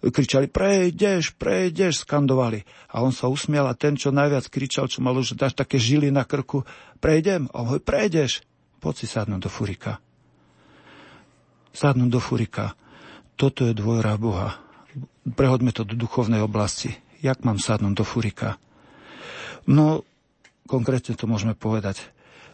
kričali, 0.05 0.45
prejdeš, 0.45 1.33
prejdeš, 1.35 2.05
skandovali. 2.05 2.61
A 2.93 3.01
on 3.01 3.11
sa 3.11 3.25
usmial 3.25 3.65
a 3.65 3.73
ten, 3.73 3.97
čo 3.97 4.13
najviac 4.13 4.45
kričal, 4.53 4.85
čo 4.85 5.01
mal 5.01 5.17
už 5.17 5.33
dáš 5.33 5.57
také 5.57 5.81
žily 5.81 6.13
na 6.13 6.21
krku, 6.21 6.61
prejdem. 7.01 7.49
A 7.49 7.65
on 7.65 7.73
hovorí, 7.73 7.81
prejdeš. 7.81 8.45
Poď 8.79 8.93
si 9.03 9.07
sadnúť 9.09 9.41
do 9.43 9.49
furika. 9.51 9.99
Sadnúť 11.73 12.09
do 12.09 12.21
furika. 12.21 12.73
Toto 13.39 13.63
je 13.63 13.73
dôvera 13.73 14.19
Boha. 14.19 14.59
Prehodme 15.23 15.71
to 15.71 15.85
do 15.85 15.95
duchovnej 15.95 16.41
oblasti. 16.43 16.91
Jak 17.23 17.43
mám 17.43 17.59
sadnúť 17.59 17.93
do 17.93 18.05
furika? 18.07 18.59
No, 19.69 20.07
konkrétne 20.65 21.13
to 21.13 21.29
môžeme 21.29 21.53
povedať. 21.53 22.01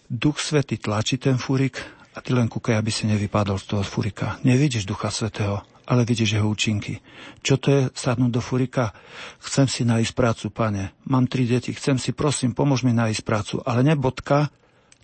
Duch 0.05 0.37
Svety 0.37 0.77
tlačí 0.77 1.17
ten 1.17 1.39
furik 1.41 1.81
a 2.13 2.21
ty 2.21 2.35
len 2.35 2.47
kúkaj, 2.47 2.77
aby 2.77 2.91
si 2.93 3.09
nevypadol 3.09 3.57
z 3.57 3.65
toho 3.75 3.83
furika. 3.83 4.37
Nevidíš 4.45 4.85
Ducha 4.85 5.09
Svetého, 5.09 5.65
ale 5.89 6.05
vidíš 6.05 6.37
jeho 6.37 6.47
účinky. 6.47 7.01
Čo 7.41 7.55
to 7.57 7.67
je 7.71 7.81
sadnúť 7.93 8.31
do 8.31 8.41
furika? 8.41 8.93
Chcem 9.41 9.65
si 9.65 9.81
nájsť 9.83 10.11
prácu, 10.13 10.45
pane. 10.53 10.93
Mám 11.09 11.27
tri 11.27 11.49
deti, 11.49 11.73
chcem 11.73 11.97
si, 11.97 12.13
prosím, 12.13 12.53
pomôž 12.53 12.85
mi 12.85 12.93
nájsť 12.93 13.21
prácu. 13.25 13.55
Ale 13.65 13.81
nebodka, 13.81 14.53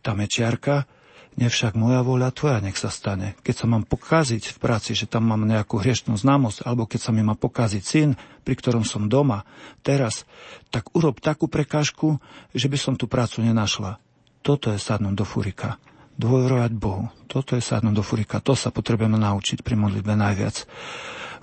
tam 0.02 0.21
je 0.21 0.28
čiarka, 0.30 0.86
Nevšak 1.39 1.80
moja 1.80 2.04
vôľa 2.04 2.36
tvoja 2.36 2.60
nech 2.60 2.76
sa 2.76 2.91
stane. 2.91 3.39
Keď 3.39 3.63
sa 3.63 3.65
mám 3.65 3.88
pokaziť 3.88 4.52
v 4.52 4.58
práci, 4.60 4.91
že 4.91 5.08
tam 5.08 5.32
mám 5.32 5.48
nejakú 5.48 5.80
hriešnú 5.80 6.20
známosť, 6.20 6.67
alebo 6.67 6.84
keď 6.84 7.00
sa 7.00 7.12
mi 7.15 7.24
má 7.24 7.39
pokaziť 7.39 7.84
syn, 7.84 8.10
pri 8.44 8.60
ktorom 8.60 8.84
som 8.84 9.08
doma, 9.08 9.48
teraz, 9.80 10.28
tak 10.76 10.91
urob 10.91 11.24
takú 11.24 11.48
prekážku, 11.48 12.20
že 12.52 12.67
by 12.67 12.78
som 12.78 12.94
tú 13.00 13.08
prácu 13.08 13.48
nenašla. 13.48 14.04
Toto 14.44 14.76
je 14.76 14.80
sadnúť 14.82 15.15
do 15.15 15.26
furika. 15.26 15.80
Dôverovať 16.20 16.72
Bohu. 16.76 17.08
Toto 17.32 17.56
je 17.56 17.63
sadnúť 17.63 17.96
do 17.96 18.04
furika. 18.04 18.44
To 18.44 18.52
sa 18.52 18.67
potrebujeme 18.74 19.15
naučiť 19.15 19.63
pri 19.63 19.80
modlitbe 19.80 20.12
najviac. 20.12 20.67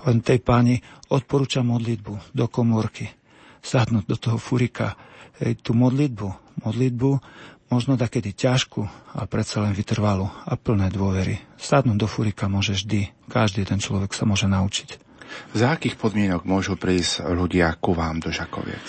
Len 0.04 0.20
tej 0.20 0.44
páni 0.44 0.84
odporúčam 1.08 1.64
modlitbu 1.64 2.36
do 2.36 2.46
komórky. 2.46 3.08
Sadnúť 3.64 4.04
do 4.04 4.16
toho 4.20 4.38
furika. 4.38 4.94
Hej, 5.40 5.64
tú 5.64 5.72
modlitbu. 5.72 6.60
Modlitbu 6.66 7.10
možno 7.68 8.00
takedy 8.00 8.32
ťažkú, 8.32 8.82
ale 9.14 9.26
predsa 9.28 9.60
len 9.60 9.76
vytrvalú 9.76 10.28
a 10.28 10.56
plné 10.56 10.88
dôvery. 10.88 11.40
Sadnúť 11.60 11.98
do 12.00 12.08
furika 12.08 12.48
môže 12.48 12.76
vždy, 12.76 13.28
každý 13.28 13.68
ten 13.68 13.80
človek 13.80 14.12
sa 14.16 14.24
môže 14.24 14.48
naučiť. 14.48 15.08
Za 15.52 15.76
akých 15.76 16.00
podmienok 16.00 16.48
môžu 16.48 16.80
prísť 16.80 17.28
ľudia 17.28 17.76
ku 17.76 17.92
vám 17.92 18.24
do 18.24 18.32
Žakoviec? 18.32 18.86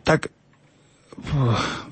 Tak 0.00 0.32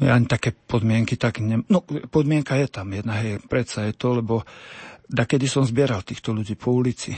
ja 0.01 0.17
ani 0.17 0.25
také 0.25 0.57
podmienky, 0.57 1.21
tak 1.21 1.45
ne... 1.45 1.61
no 1.69 1.85
podmienka 1.85 2.57
je 2.57 2.69
tam 2.73 2.89
jedna, 2.97 3.21
hej, 3.21 3.45
predsa 3.45 3.85
je 3.85 3.93
to, 3.93 4.25
lebo 4.25 4.49
da 5.05 5.29
kedy 5.29 5.45
som 5.45 5.69
zbieral 5.69 6.01
týchto 6.01 6.33
ľudí 6.33 6.57
po 6.57 6.73
ulici, 6.73 7.13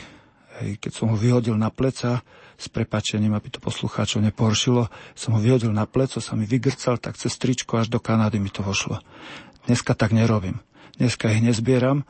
hej, 0.58 0.82
keď 0.82 0.90
som 0.90 1.14
ho 1.14 1.16
vyhodil 1.16 1.54
na 1.54 1.70
pleca, 1.70 2.18
s 2.60 2.68
prepačením, 2.68 3.32
aby 3.32 3.48
to 3.48 3.58
poslucháčov 3.64 4.20
nepohoršilo, 4.20 4.92
som 5.16 5.30
ho 5.32 5.40
vyhodil 5.40 5.72
na 5.72 5.88
pleco, 5.88 6.20
sa 6.20 6.36
mi 6.36 6.44
vygrcal, 6.44 7.00
tak 7.00 7.16
cez 7.16 7.32
tričko 7.40 7.80
až 7.80 7.88
do 7.88 7.96
Kanady 7.96 8.36
mi 8.36 8.52
to 8.52 8.60
vošlo. 8.60 9.00
Dneska 9.64 9.96
tak 9.96 10.12
nerobím. 10.12 10.60
Dneska 11.00 11.32
ich 11.32 11.40
nezbieram, 11.40 12.04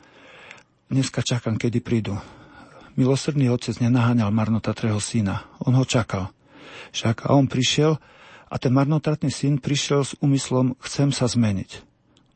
dneska 0.91 1.23
čakám, 1.23 1.55
kedy 1.55 1.79
prídu. 1.79 2.19
Milosrdný 2.99 3.47
otec 3.47 3.79
nenaháňal 3.79 4.35
marnotratného 4.35 4.99
syna. 4.99 5.47
On 5.63 5.71
ho 5.71 5.87
čakal. 5.87 6.27
Však 6.91 7.23
a 7.23 7.39
on 7.39 7.47
prišiel 7.47 7.95
a 8.51 8.55
ten 8.59 8.75
marnotratný 8.75 9.31
syn 9.31 9.63
prišiel 9.63 10.03
s 10.03 10.11
úmyslom, 10.19 10.75
chcem 10.83 11.15
sa 11.15 11.31
zmeniť. 11.31 11.90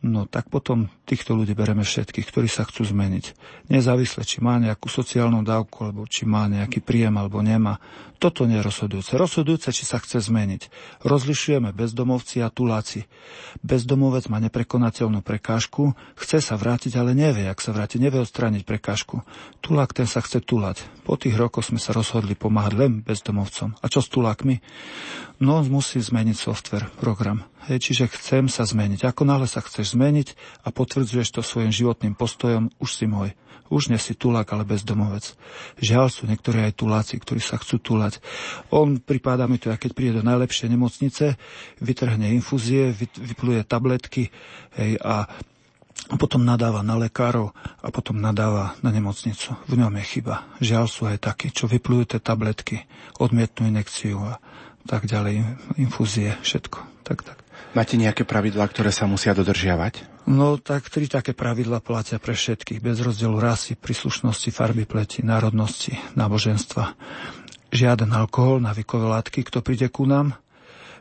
No 0.06 0.30
tak 0.30 0.54
potom 0.54 0.94
týchto 1.10 1.34
ľudí 1.34 1.58
bereme 1.58 1.82
všetkých, 1.82 2.30
ktorí 2.30 2.46
sa 2.46 2.62
chcú 2.62 2.86
zmeniť. 2.86 3.34
Nezávisle, 3.74 4.22
či 4.22 4.38
má 4.38 4.62
nejakú 4.62 4.86
sociálnu 4.86 5.42
dávku, 5.42 5.82
alebo 5.82 6.06
či 6.06 6.30
má 6.30 6.46
nejaký 6.46 6.86
príjem, 6.86 7.18
alebo 7.18 7.42
nemá. 7.42 7.82
Toto 8.22 8.46
nie 8.46 8.62
je 8.62 8.66
rozhodujúce. 8.70 9.18
Rozhodujúce, 9.18 9.74
či 9.74 9.82
sa 9.82 9.98
chce 9.98 10.22
zmeniť. 10.22 10.70
Rozlišujeme 11.02 11.74
bezdomovci 11.74 12.46
a 12.46 12.54
tuláci. 12.54 13.10
Bezdomovec 13.66 14.30
má 14.30 14.38
neprekonateľnú 14.46 15.26
prekážku, 15.26 15.98
chce 16.22 16.38
sa 16.38 16.54
vrátiť, 16.54 17.02
ale 17.02 17.18
nevie, 17.18 17.50
ak 17.50 17.58
sa 17.58 17.74
vráti, 17.74 17.98
nevie 17.98 18.22
odstrániť 18.22 18.62
prekážku. 18.62 19.26
Tulák 19.66 19.90
ten 19.90 20.06
sa 20.06 20.22
chce 20.22 20.38
tulať. 20.38 20.86
Po 21.02 21.18
tých 21.18 21.34
rokoch 21.34 21.66
sme 21.66 21.82
sa 21.82 21.98
rozhodli 21.98 22.38
pomáhať 22.38 22.74
len 22.78 22.92
bezdomovcom. 23.02 23.74
A 23.82 23.86
čo 23.90 24.06
s 24.06 24.10
tulákmi? 24.14 24.62
No, 25.42 25.66
musí 25.66 25.98
zmeniť 25.98 26.38
software, 26.38 26.94
program. 27.02 27.44
Hej, 27.66 27.90
čiže 27.90 28.14
chcem 28.14 28.46
sa 28.46 28.62
zmeniť. 28.62 29.10
Ako 29.10 29.26
náhle 29.26 29.50
sa 29.50 29.58
chceš 29.58 29.95
zmeniť 29.96 30.28
a 30.68 30.76
potvrdzuješ 30.76 31.40
to 31.40 31.42
svojim 31.42 31.72
životným 31.72 32.20
postojom, 32.20 32.76
už 32.84 32.90
si 32.92 33.08
môj. 33.08 33.32
Už 33.66 33.90
nie 33.90 33.98
si 33.98 34.14
tulák, 34.14 34.46
ale 34.54 34.62
bezdomovec. 34.62 35.34
Žiaľ 35.82 36.06
sú 36.14 36.30
niektorí 36.30 36.70
aj 36.70 36.78
tuláci, 36.78 37.18
ktorí 37.18 37.42
sa 37.42 37.58
chcú 37.58 37.82
tulať. 37.82 38.22
On, 38.70 39.02
pripáda 39.02 39.50
mi 39.50 39.58
to, 39.58 39.74
keď 39.74 39.92
príde 39.98 40.22
do 40.22 40.28
najlepšej 40.28 40.70
nemocnice, 40.70 41.34
vytrhne 41.82 42.30
infúzie, 42.38 42.94
vypluje 43.18 43.66
tabletky 43.66 44.30
hej, 44.78 45.02
a 45.02 45.26
potom 46.22 46.46
nadáva 46.46 46.86
na 46.86 46.94
lekárov 46.94 47.58
a 47.82 47.90
potom 47.90 48.22
nadáva 48.22 48.78
na 48.86 48.94
nemocnicu. 48.94 49.58
V 49.66 49.74
ňom 49.82 49.98
je 49.98 50.06
chyba. 50.06 50.46
Žiaľ 50.62 50.86
sú 50.86 51.10
aj 51.10 51.26
takí, 51.26 51.50
čo 51.50 51.66
vyplujú 51.66 52.14
tie 52.14 52.20
tabletky, 52.22 52.86
odmietnú 53.18 53.66
inekciu 53.66 54.22
a 54.22 54.38
tak 54.86 55.10
ďalej, 55.10 55.42
infúzie, 55.82 56.38
všetko. 56.46 57.02
Tak, 57.02 57.26
tak. 57.26 57.45
Máte 57.76 58.00
nejaké 58.00 58.24
pravidlá, 58.24 58.72
ktoré 58.72 58.88
sa 58.88 59.04
musia 59.04 59.36
dodržiavať? 59.36 60.24
No 60.32 60.56
tak 60.56 60.88
tri 60.88 61.12
také 61.12 61.36
pravidla 61.36 61.84
platia 61.84 62.24
pre 62.24 62.32
všetkých, 62.32 62.80
bez 62.80 63.04
rozdielu 63.04 63.36
rasy, 63.36 63.76
príslušnosti, 63.76 64.48
farby 64.56 64.88
pleti, 64.88 65.28
národnosti, 65.28 66.00
náboženstva. 66.16 66.96
Žiaden 67.76 68.16
alkohol, 68.16 68.64
návykové 68.64 69.12
látky, 69.12 69.44
kto 69.44 69.60
príde 69.60 69.92
ku 69.92 70.08
nám, 70.08 70.40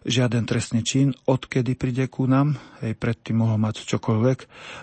žiaden 0.05 0.45
trestný 0.45 0.85
čin, 0.85 1.17
odkedy 1.25 1.75
príde 1.75 2.05
ku 2.07 2.29
nám, 2.29 2.61
hej, 2.85 2.93
predtým 2.95 3.41
mohol 3.41 3.57
mať 3.57 3.89
čokoľvek. 3.89 4.39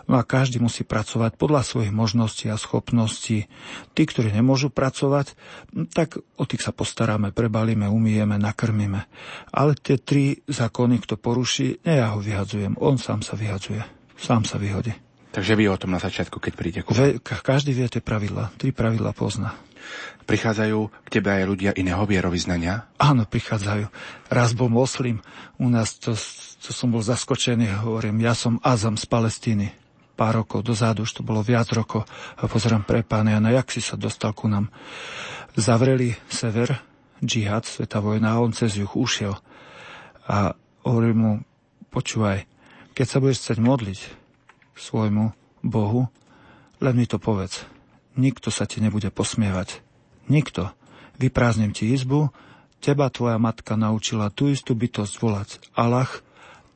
No 0.10 0.17
a 0.17 0.25
každý 0.25 0.57
musí 0.57 0.81
pracovať 0.81 1.38
podľa 1.38 1.62
svojich 1.62 1.93
možností 1.93 2.49
a 2.49 2.57
schopností. 2.57 3.45
Tí, 3.93 4.03
ktorí 4.03 4.34
nemôžu 4.34 4.73
pracovať, 4.73 5.38
tak 5.93 6.19
o 6.36 6.43
tých 6.43 6.65
sa 6.65 6.73
postaráme, 6.73 7.31
prebalíme, 7.31 7.86
umieme, 7.88 8.41
nakrmíme. 8.41 9.05
Ale 9.53 9.77
tie 9.77 10.01
tri 10.01 10.41
zákony, 10.49 11.05
kto 11.05 11.15
poruší, 11.21 11.79
nie 11.86 11.95
ja 12.01 12.17
ho 12.17 12.19
vyhadzujem, 12.19 12.75
on 12.81 12.97
sám 12.97 13.21
sa 13.21 13.38
vyhadzuje, 13.38 13.86
sám 14.17 14.43
sa 14.43 14.57
vyhodí. 14.57 14.91
Takže 15.31 15.55
vy 15.55 15.71
o 15.71 15.79
tom 15.79 15.95
na 15.95 16.01
začiatku, 16.03 16.43
keď 16.43 16.53
príde 16.60 16.79
ku 16.84 16.91
každý 17.23 17.71
vie 17.71 17.88
tie 17.88 18.03
pravidla, 18.03 18.51
tri 18.60 18.75
pravidla 18.75 19.15
pozná. 19.15 19.55
Prichádzajú 20.26 20.80
k 20.88 21.08
tebe 21.10 21.30
aj 21.34 21.44
ľudia 21.44 21.72
iného 21.76 22.02
vierovýznania? 22.06 22.88
Áno, 23.02 23.28
prichádzajú. 23.28 23.89
Raz 24.32 24.56
bol 24.56 24.72
moslim, 24.72 25.20
u 25.58 25.67
nás 25.67 25.98
to, 25.98 26.13
to 26.62 26.72
som 26.72 26.94
bol 26.94 27.04
zaskočený, 27.04 27.84
hovorím, 27.84 28.22
ja 28.22 28.38
som 28.38 28.62
Azam 28.62 28.96
z 28.96 29.06
Palestíny. 29.10 29.67
Pár 30.15 30.46
rokov 30.46 30.62
dozadu, 30.62 31.02
už 31.08 31.17
to 31.17 31.22
bolo 31.26 31.41
viac 31.41 31.65
rokov, 31.74 32.06
a 32.38 32.46
pozerám 32.46 32.86
pre 32.86 33.02
pána 33.02 33.39
Jana, 33.39 33.50
jak 33.58 33.74
si 33.74 33.82
sa 33.82 33.98
dostal 33.98 34.38
ku 34.38 34.46
nám. 34.46 34.70
Zavreli 35.58 36.13
sever, 36.30 36.78
džihad, 37.17 37.65
sveta 37.65 37.98
vojna, 37.98 38.38
a 38.38 38.41
on 38.44 38.54
cez 38.54 38.78
juh 38.78 38.94
ušiel. 38.94 39.34
A 40.30 40.54
hovorím 40.86 41.17
mu, 41.17 41.32
počúvaj, 41.89 42.46
keď 42.94 43.06
sa 43.08 43.17
budeš 43.17 43.41
chcieť 43.41 43.60
modliť 43.60 44.00
svojmu 44.78 45.34
Bohu, 45.65 46.06
len 46.82 46.94
mi 46.94 47.10
to 47.10 47.17
povedz 47.17 47.70
nikto 48.15 48.52
sa 48.52 48.67
ti 48.67 48.84
nebude 48.84 49.12
posmievať. 49.12 49.84
Nikto. 50.28 50.71
Vyprázdnim 51.21 51.76
ti 51.76 51.93
izbu, 51.93 52.34
teba 52.82 53.12
tvoja 53.13 53.38
matka 53.38 53.78
naučila 53.78 54.34
tú 54.34 54.50
istú 54.50 54.74
bytosť 54.74 55.13
volať 55.21 55.50
Allah 55.78 56.10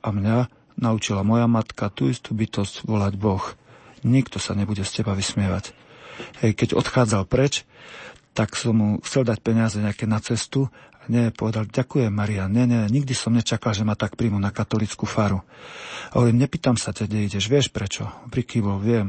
a 0.06 0.14
mňa 0.14 0.38
naučila 0.78 1.26
moja 1.26 1.50
matka 1.50 1.90
tú 1.90 2.12
istú 2.12 2.38
bytosť 2.38 2.86
volať 2.86 3.14
Boh. 3.18 3.42
Nikto 4.06 4.38
sa 4.38 4.54
nebude 4.54 4.86
z 4.86 5.02
teba 5.02 5.18
vysmievať. 5.18 5.74
Hej, 6.46 6.54
keď 6.54 6.70
odchádzal 6.78 7.26
preč, 7.26 7.66
tak 8.38 8.54
som 8.54 8.76
mu 8.78 8.90
chcel 9.02 9.26
dať 9.26 9.40
peniaze 9.42 9.80
nejaké 9.80 10.06
na 10.06 10.22
cestu 10.22 10.70
a 10.94 11.04
nie, 11.10 11.34
povedal, 11.34 11.66
ďakujem 11.66 12.12
Maria, 12.12 12.46
nie, 12.46 12.70
nie, 12.70 12.86
nikdy 12.92 13.18
som 13.18 13.34
nečakal, 13.34 13.74
že 13.74 13.88
ma 13.88 13.98
tak 13.98 14.14
príjmu 14.14 14.38
na 14.38 14.54
katolickú 14.54 15.08
faru. 15.10 15.42
A 16.12 16.22
hovorím, 16.22 16.44
nepýtam 16.44 16.78
sa 16.78 16.94
ťa, 16.94 17.08
kde 17.10 17.20
ideš, 17.32 17.46
vieš 17.50 17.68
prečo? 17.74 18.12
Prikývol, 18.30 18.78
viem. 18.84 19.08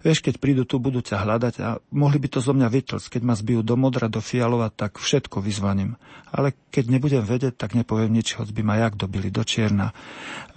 Vieš, 0.00 0.24
keď 0.24 0.40
prídu 0.40 0.62
tu, 0.64 0.80
budú 0.80 1.00
ťa 1.00 1.22
hľadať 1.24 1.54
a 1.60 1.78
mohli 1.92 2.18
by 2.20 2.28
to 2.28 2.40
zo 2.42 2.52
mňa 2.52 2.68
vytlcť. 2.68 3.06
Keď 3.18 3.22
ma 3.24 3.34
zbijú 3.36 3.60
do 3.64 3.76
modra, 3.78 4.12
do 4.12 4.20
fialova, 4.20 4.68
tak 4.68 5.00
všetko 5.00 5.40
vyzvaním. 5.40 5.96
Ale 6.34 6.50
keď 6.74 6.90
nebudem 6.90 7.22
vedieť, 7.22 7.54
tak 7.54 7.78
nepoviem 7.78 8.10
nič, 8.10 8.34
hoď 8.34 8.50
by 8.50 8.62
ma 8.66 8.74
jak 8.82 8.98
dobili 8.98 9.30
do 9.30 9.46
čierna. 9.46 9.94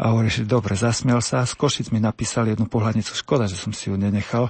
A 0.02 0.10
hovoríš, 0.10 0.50
dobre, 0.50 0.74
zasmiel 0.74 1.22
sa. 1.22 1.46
Z 1.46 1.54
Košic 1.54 1.94
mi 1.94 2.02
napísal 2.02 2.50
jednu 2.50 2.66
pohľadnicu. 2.66 3.14
Škoda, 3.14 3.46
že 3.46 3.62
som 3.62 3.70
si 3.70 3.94
ju 3.94 3.96
nenechal. 3.96 4.50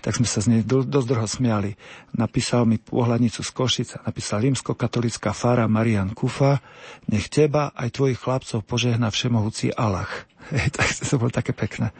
Tak 0.00 0.16
sme 0.16 0.24
sa 0.24 0.40
z 0.40 0.48
nej 0.48 0.62
dosť 0.64 1.06
dlho 1.12 1.28
smiali. 1.28 1.76
Napísal 2.16 2.64
mi 2.64 2.80
pohľadnicu 2.80 3.44
z 3.44 3.50
Košic 3.52 3.88
a 4.00 4.08
napísal 4.08 4.48
rímsko-katolická 4.48 5.36
fara 5.36 5.68
Marian 5.68 6.16
Kufa. 6.16 6.64
Nech 7.12 7.28
teba 7.28 7.70
aj 7.76 7.92
tvojich 7.92 8.18
chlapcov 8.18 8.64
požehna 8.64 9.12
všemohúci 9.12 9.76
Allah. 9.76 10.08
Hej, 10.50 10.72
tak 10.76 10.88
to 10.90 11.20
bolo 11.20 11.30
také 11.30 11.54
pekné. 11.54 11.94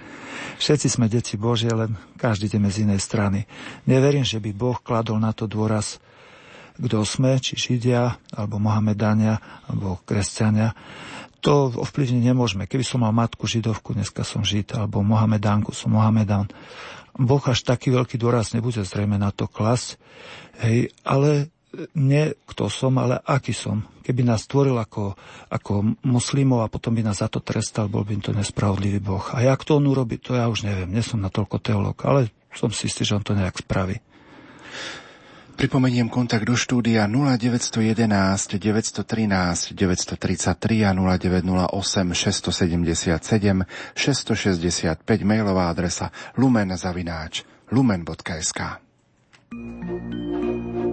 Všetci 0.59 0.89
sme 0.91 1.07
deti 1.07 1.39
Božie, 1.39 1.71
len 1.71 1.95
každý 2.19 2.51
ideme 2.51 2.73
z 2.73 2.89
inej 2.89 2.99
strany. 3.03 3.47
Neverím, 3.87 4.27
že 4.27 4.43
by 4.43 4.51
Boh 4.51 4.79
kladol 4.83 5.23
na 5.23 5.31
to 5.31 5.47
dôraz, 5.47 6.03
kto 6.81 7.05
sme, 7.05 7.39
či 7.39 7.55
Židia, 7.55 8.17
alebo 8.33 8.59
Mohamedania, 8.59 9.39
alebo 9.69 10.01
kresťania. 10.03 10.73
To 11.43 11.75
ovplyvniť 11.75 12.23
nemôžeme. 12.23 12.71
Keby 12.71 12.87
som 12.87 13.03
mal 13.03 13.13
matku 13.15 13.51
židovku, 13.51 13.95
dneska 13.95 14.23
som 14.23 14.47
žid, 14.47 14.73
alebo 14.75 15.03
Mohamedánku, 15.03 15.75
som 15.75 15.95
Mohamedan. 15.95 16.49
Boh 17.13 17.43
až 17.45 17.67
taký 17.67 17.93
veľký 17.93 18.17
dôraz 18.17 18.57
nebude 18.57 18.81
zrejme 18.81 19.21
na 19.21 19.29
to 19.29 19.45
klasť, 19.45 20.01
hej, 20.65 20.89
ale 21.05 21.53
nie 21.93 22.33
kto 22.49 22.73
som, 22.73 22.97
ale 22.97 23.21
aký 23.21 23.53
som. 23.53 23.85
Keby 24.03 24.27
nás 24.27 24.43
stvoril 24.45 24.77
ako, 24.77 25.17
ako 25.49 25.97
muslimov 26.03 26.67
a 26.67 26.69
potom 26.69 26.93
by 26.93 27.03
nás 27.07 27.23
za 27.23 27.31
to 27.31 27.39
trestal, 27.41 27.87
bol 27.87 28.03
by 28.03 28.19
to 28.19 28.35
nespravodlivý 28.35 28.99
Boh. 28.99 29.23
A 29.33 29.47
jak 29.47 29.63
to 29.63 29.79
on 29.79 29.87
urobí, 29.87 30.19
to 30.19 30.35
ja 30.35 30.51
už 30.51 30.67
neviem. 30.67 30.91
Nie 30.91 31.07
som 31.07 31.23
natoľko 31.23 31.63
teológ, 31.63 32.03
ale 32.05 32.35
som 32.53 32.69
si 32.75 32.91
istý, 32.91 33.07
že 33.07 33.15
on 33.17 33.25
to 33.25 33.39
nejak 33.39 33.63
spraví. 33.63 34.03
Pripomeniem 35.53 36.09
kontakt 36.09 36.49
do 36.49 36.57
štúdia 36.57 37.05
0911 37.07 38.57
913 38.59 39.77
933 39.77 40.81
a 40.83 40.91
0908 40.97 42.17
677 42.17 43.69
665 43.95 44.97
mailová 45.23 45.69
adresa 45.69 46.09
lumen.lumen.sk 46.41 48.61
cestujeme 49.53 50.92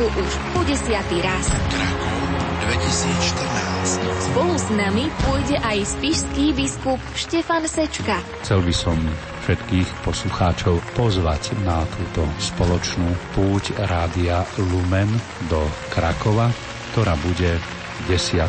roku 0.00 0.20
už 0.20 0.32
po 0.56 0.60
desiatý 0.64 1.20
raz. 1.20 1.44
Krakov 1.68 2.16
2014. 2.64 4.32
Spolu 4.32 4.54
s 4.56 4.68
nami 4.72 5.12
pôjde 5.28 5.60
aj 5.60 5.76
spišský 5.92 6.56
biskup 6.56 7.00
Štefan 7.12 7.68
Sečka. 7.68 8.16
Chcel 8.40 8.64
by 8.64 8.72
som 8.72 8.96
všetkých 9.44 9.88
poslucháčov 10.00 10.80
pozvať 10.96 11.52
na 11.68 11.84
túto 11.84 12.24
spoločnú 12.40 13.12
púť 13.36 13.76
Rádia 13.76 14.48
Lumen 14.56 15.12
do 15.52 15.60
Krakova, 15.92 16.48
ktorá 16.96 17.12
bude 17.20 17.60
10. 18.08 18.40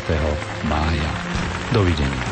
mája. 0.72 1.10
Dovidenia. 1.68 2.24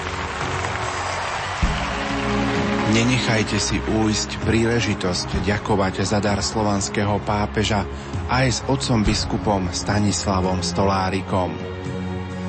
Nenechajte 2.91 3.61
si 3.61 3.79
újsť 3.79 4.43
príležitosť 4.49 5.47
ďakovať 5.47 6.03
za 6.03 6.19
dar 6.19 6.43
slovanského 6.43 7.23
pápeža 7.23 7.87
aj 8.31 8.47
s 8.47 8.59
otcom 8.71 9.03
biskupom 9.03 9.63
Stanislavom 9.75 10.63
Stolárikom. 10.63 11.51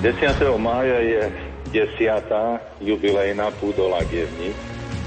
10. 0.06 0.14
mája 0.62 1.02
je 1.02 1.24
10. 1.74 2.86
jubilejná 2.86 3.50
púdola 3.58 4.06
Gievni. 4.06 4.54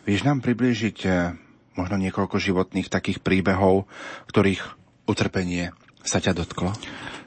Vieš 0.09 0.25
nám 0.25 0.41
priblížiť 0.41 0.99
eh, 1.07 1.35
možno 1.77 1.97
niekoľko 2.01 2.37
životných 2.41 2.89
takých 2.89 3.21
príbehov, 3.21 3.89
ktorých 4.29 4.63
utrpenie 5.09 5.73
sa 6.05 6.23
ťa 6.23 6.33
dotklo? 6.33 6.73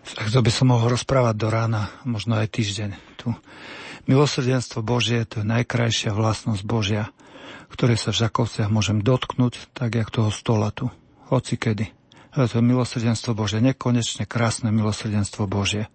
Tak 0.03 0.28
to 0.30 0.43
by 0.43 0.51
som 0.51 0.74
mohol 0.76 0.91
rozprávať 0.91 1.36
do 1.39 1.47
rána, 1.47 1.88
možno 2.03 2.36
aj 2.36 2.51
týždeň. 2.51 2.91
Tu. 3.15 3.32
Milosrdenstvo 4.03 4.84
Božie, 4.84 5.24
to 5.24 5.41
je 5.41 5.47
najkrajšia 5.47 6.11
vlastnosť 6.11 6.63
Božia, 6.67 7.07
ktoré 7.71 7.95
sa 7.95 8.11
v 8.11 8.28
Žakovciach 8.28 8.67
môžem 8.67 8.99
dotknúť, 8.99 9.71
tak 9.71 9.95
jak 9.95 10.11
toho 10.11 10.28
stola 10.28 10.76
tu, 10.76 10.91
hoci 11.32 11.55
kedy. 11.55 11.88
To 12.36 12.49
je 12.49 12.59
milosrdenstvo 12.59 13.32
Božie, 13.38 13.63
nekonečne 13.63 14.28
krásne 14.28 14.74
milosrdenstvo 14.74 15.47
Božie. 15.47 15.88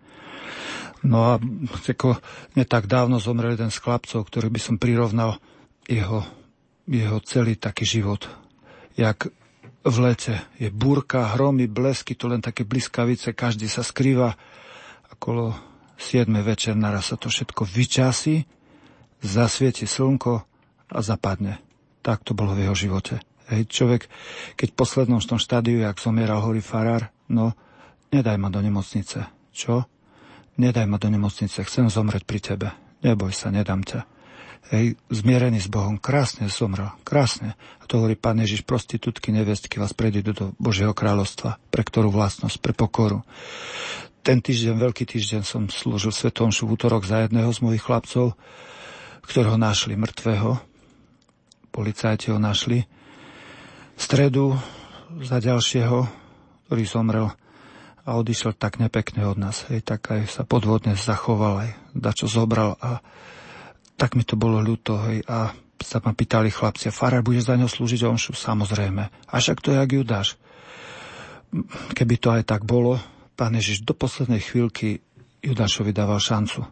No 1.05 1.35
a 1.35 1.43
ako, 1.87 2.19
tak 2.67 2.91
dávno 2.91 3.23
zomrel 3.23 3.55
jeden 3.55 3.71
z 3.71 3.79
chlapcov, 3.79 4.25
ktorý 4.25 4.49
by 4.51 4.61
som 4.63 4.81
prirovnal 4.81 5.39
jeho, 5.87 6.27
jeho 6.89 7.21
celý 7.21 7.61
taký 7.61 7.85
život. 7.85 8.25
Jak 8.97 9.29
v 9.85 9.97
lete 10.01 10.49
je 10.59 10.73
búrka, 10.73 11.37
hromy, 11.37 11.69
blesky, 11.69 12.17
to 12.17 12.27
len 12.27 12.43
také 12.43 12.65
bliskavice, 12.65 13.37
každý 13.37 13.69
sa 13.69 13.85
skrýva. 13.85 14.35
A 15.09 15.13
kolo 15.21 15.55
7. 16.01 16.29
večer 16.43 16.75
naraz 16.75 17.13
sa 17.13 17.17
to 17.21 17.29
všetko 17.29 17.69
vyčasí, 17.69 18.49
zasvieti 19.21 19.87
slnko 19.87 20.35
a 20.89 20.99
zapadne. 21.05 21.61
Tak 22.03 22.25
to 22.25 22.33
bolo 22.33 22.57
v 22.57 22.67
jeho 22.67 22.77
živote. 22.77 23.21
Hej, 23.49 23.69
človek, 23.69 24.09
keď 24.57 24.69
v 24.73 24.79
poslednom 24.79 25.21
tom 25.25 25.41
štádiu, 25.41 25.81
jak 25.81 26.01
zomieral 26.01 26.45
horí 26.45 26.61
farár, 26.61 27.09
no, 27.33 27.57
nedaj 28.13 28.37
ma 28.37 28.53
do 28.53 28.61
nemocnice. 28.61 29.25
Čo? 29.53 29.89
nedaj 30.59 30.85
ma 30.91 30.99
do 30.99 31.09
nemocnice, 31.09 31.63
chcem 31.65 31.87
zomrieť 31.87 32.27
pri 32.27 32.39
tebe. 32.43 32.69
Neboj 33.07 33.31
sa, 33.31 33.55
nedám 33.55 33.87
ťa. 33.87 34.05
Hej, 34.69 35.01
zmierený 35.09 35.65
s 35.65 35.69
Bohom, 35.71 35.97
krásne 35.97 36.51
zomrel, 36.53 36.93
krásne. 37.07 37.57
A 37.81 37.89
to 37.89 38.03
hovorí 38.03 38.19
pán 38.19 38.37
Ježiš, 38.37 38.67
prostitútky, 38.69 39.33
nevestky 39.33 39.81
vás 39.81 39.97
predídu 39.97 40.37
do 40.37 40.45
Božieho 40.61 40.93
kráľovstva. 40.93 41.57
Pre 41.73 41.83
ktorú 41.83 42.13
vlastnosť? 42.13 42.61
Pre 42.61 42.75
pokoru. 42.77 43.25
Ten 44.21 44.45
týždeň, 44.45 44.77
veľký 44.77 45.09
týždeň 45.09 45.41
som 45.41 45.73
slúžil 45.73 46.13
Svetom 46.13 46.53
v 46.53 46.69
útorok 46.69 47.09
za 47.09 47.25
jedného 47.25 47.49
z 47.49 47.65
mojich 47.65 47.81
chlapcov, 47.81 48.37
ktorého 49.25 49.57
našli 49.57 49.97
mŕtvého. 49.97 50.61
Policajti 51.73 52.29
ho 52.29 52.37
našli. 52.37 52.85
V 53.97 54.01
stredu 54.01 54.53
za 55.25 55.41
ďalšieho, 55.41 56.05
ktorý 56.69 56.85
zomrel 56.85 57.33
a 58.09 58.17
odišiel 58.17 58.57
tak 58.57 58.81
nepekne 58.81 59.25
od 59.29 59.37
nás. 59.37 59.69
Hej, 59.69 59.85
tak 59.85 60.09
aj 60.09 60.29
sa 60.29 60.43
podvodne 60.45 60.97
zachoval, 60.97 61.69
aj 61.69 61.71
dačo 61.93 62.25
zobral 62.25 62.77
a 62.81 63.01
tak 63.99 64.15
mi 64.15 64.23
to 64.23 64.39
bolo 64.39 64.63
ľúto. 64.63 64.95
Hej, 65.11 65.27
a 65.27 65.51
sa 65.83 65.99
ma 66.03 66.15
pýtali 66.15 66.55
chlapci, 66.55 66.91
farár 66.95 67.27
bude 67.27 67.43
za 67.43 67.59
ňo 67.59 67.67
slúžiť 67.67 68.07
omšu? 68.07 68.35
Samozrejme. 68.35 69.03
A 69.31 69.35
však 69.39 69.59
to 69.59 69.75
jak 69.75 69.91
Judáš. 69.91 70.39
Keby 71.95 72.15
to 72.19 72.29
aj 72.31 72.43
tak 72.47 72.63
bolo, 72.63 73.03
pán 73.35 73.55
Ježiš 73.59 73.83
do 73.83 73.95
poslednej 73.95 74.43
chvíľky 74.43 75.03
Judášovi 75.43 75.91
dával 75.95 76.23
šancu. 76.23 76.67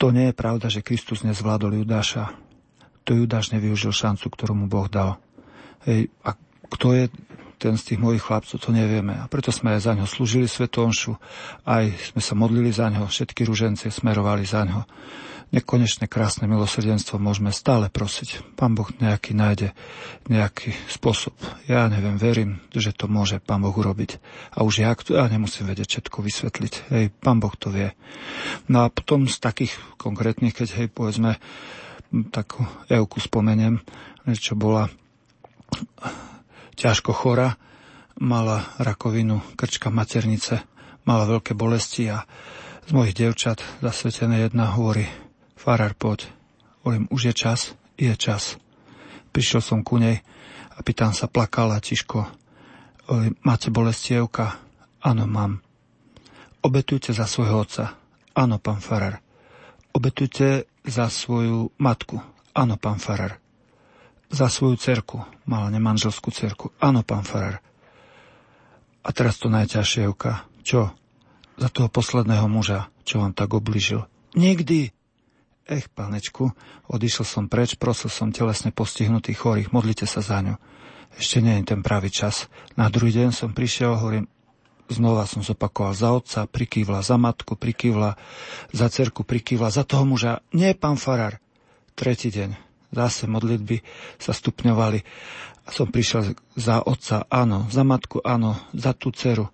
To 0.00 0.06
nie 0.10 0.32
je 0.32 0.38
pravda, 0.38 0.66
že 0.72 0.86
Kristus 0.86 1.26
nezvládol 1.26 1.84
Judáša. 1.84 2.34
To 3.04 3.10
Judáš 3.12 3.52
nevyužil 3.52 3.92
šancu, 3.92 4.26
ktorú 4.32 4.54
mu 4.54 4.66
Boh 4.70 4.88
dal. 4.88 5.18
Hej, 5.84 6.12
a 6.24 6.36
kto 6.70 6.94
je 6.94 7.04
ten 7.60 7.76
z 7.76 7.92
tých 7.92 8.00
mojich 8.00 8.24
chlapcov, 8.24 8.56
to 8.56 8.72
nevieme. 8.72 9.12
A 9.12 9.28
preto 9.28 9.52
sme 9.52 9.76
aj 9.76 9.84
za 9.84 9.92
ňo 9.92 10.08
slúžili 10.08 10.48
svetonšu, 10.48 11.20
aj 11.68 11.92
sme 12.16 12.22
sa 12.24 12.32
modlili 12.32 12.72
za 12.72 12.88
ňo, 12.88 13.04
všetky 13.04 13.44
ružencie 13.44 13.92
smerovali 13.92 14.48
za 14.48 14.64
ňo. 14.64 14.88
Nekonečné 15.50 16.06
krásne 16.06 16.46
milosrdenstvo 16.46 17.18
môžeme 17.18 17.50
stále 17.50 17.90
prosiť. 17.90 18.54
Pán 18.54 18.78
Boh 18.78 18.86
nejaký 19.02 19.34
nájde 19.34 19.74
nejaký 20.30 20.70
spôsob. 20.86 21.34
Ja 21.66 21.90
neviem, 21.90 22.22
verím, 22.22 22.62
že 22.70 22.94
to 22.94 23.10
môže 23.10 23.42
Pán 23.42 23.66
Boh 23.66 23.74
urobiť. 23.74 24.22
A 24.54 24.62
už 24.62 24.86
ja, 24.86 24.94
ja 24.94 25.26
nemusím 25.26 25.66
vedieť 25.66 25.98
všetko 25.98 26.22
vysvetliť. 26.22 26.74
Hej, 26.94 27.04
Pán 27.18 27.42
Boh 27.42 27.50
to 27.58 27.74
vie. 27.74 27.90
No 28.70 28.86
a 28.86 28.94
potom 28.94 29.26
z 29.26 29.42
takých 29.42 29.74
konkrétnych, 29.98 30.54
keď 30.54 30.68
hej, 30.78 30.86
povedzme, 30.86 31.42
takú 32.30 32.62
Euku 32.86 33.18
spomeniem, 33.18 33.82
čo 34.38 34.54
bola 34.54 34.86
ťažko 36.78 37.10
chora, 37.10 37.58
mala 38.22 38.70
rakovinu 38.78 39.42
krčka 39.58 39.90
maternice, 39.90 40.62
mala 41.06 41.26
veľké 41.26 41.58
bolesti 41.58 42.06
a 42.06 42.22
z 42.86 42.90
mojich 42.94 43.18
devčat 43.18 43.62
zasvetené 43.82 44.46
jedna 44.46 44.74
hovorí, 44.74 45.06
farár 45.60 45.92
poď. 45.92 46.24
Hovorím, 46.80 47.04
už 47.12 47.28
je 47.28 47.34
čas, 47.36 47.60
je 48.00 48.08
čas. 48.16 48.56
Prišiel 49.36 49.60
som 49.60 49.84
ku 49.84 50.00
nej 50.00 50.24
a 50.72 50.80
pýtam 50.80 51.12
sa, 51.12 51.28
plakala 51.28 51.76
Tiško. 51.84 52.24
Hovorím, 53.12 53.36
máte 53.44 53.68
bolesti 53.68 54.16
Evka? 54.16 54.56
Áno, 55.04 55.28
mám. 55.28 55.60
Obetujte 56.64 57.12
za 57.12 57.28
svojho 57.28 57.60
otca. 57.60 58.00
Áno, 58.32 58.56
pán 58.56 58.80
farár. 58.80 59.20
Obetujte 59.92 60.64
za 60.88 61.12
svoju 61.12 61.76
matku. 61.76 62.24
Áno, 62.56 62.80
pán 62.80 62.96
farár 62.96 63.36
za 64.30 64.46
svoju 64.46 64.78
cerku. 64.78 65.26
Mala 65.44 65.68
nemanželskú 65.74 66.30
cerku. 66.30 66.70
Áno, 66.78 67.02
pán 67.02 67.26
farár. 67.26 67.58
A 69.02 69.10
teraz 69.10 69.42
to 69.42 69.50
najťažšie. 69.50 70.06
Čo? 70.62 70.94
Za 71.58 71.68
toho 71.68 71.90
posledného 71.90 72.46
muža, 72.46 72.88
čo 73.02 73.20
vám 73.20 73.34
tak 73.34 73.52
obližil. 73.52 74.06
Nikdy! 74.38 74.99
Ech, 75.70 75.86
pánečku, 75.86 76.50
odišiel 76.90 77.22
som 77.22 77.44
preč, 77.46 77.78
prosil 77.78 78.10
som 78.10 78.34
telesne 78.34 78.74
postihnutých 78.74 79.38
chorých, 79.38 79.70
modlite 79.70 80.02
sa 80.02 80.18
za 80.18 80.42
ňu. 80.42 80.58
Ešte 81.14 81.38
nie 81.38 81.62
je 81.62 81.70
ten 81.70 81.80
pravý 81.86 82.10
čas. 82.10 82.50
Na 82.74 82.90
druhý 82.90 83.14
deň 83.14 83.30
som 83.30 83.54
prišiel, 83.54 83.94
hovorím, 83.94 84.26
znova 84.90 85.30
som 85.30 85.46
zopakoval 85.46 85.94
za 85.94 86.10
otca, 86.10 86.40
prikývla 86.50 87.06
za 87.06 87.14
matku, 87.14 87.54
prikývla 87.54 88.18
za 88.74 88.86
cerku, 88.90 89.22
prikývla 89.22 89.70
za 89.70 89.86
toho 89.86 90.02
muža. 90.02 90.42
Nie, 90.50 90.74
pán 90.74 90.98
farár. 90.98 91.38
Tretí 91.94 92.34
deň 92.34 92.70
zase 92.90 93.30
modlitby 93.30 93.80
sa 94.18 94.34
stupňovali. 94.34 95.00
A 95.66 95.68
som 95.70 95.86
prišiel 95.86 96.34
za 96.58 96.82
otca, 96.82 97.30
áno, 97.30 97.70
za 97.70 97.86
matku, 97.86 98.18
áno, 98.26 98.58
za 98.74 98.90
tú 98.90 99.14
dceru, 99.14 99.46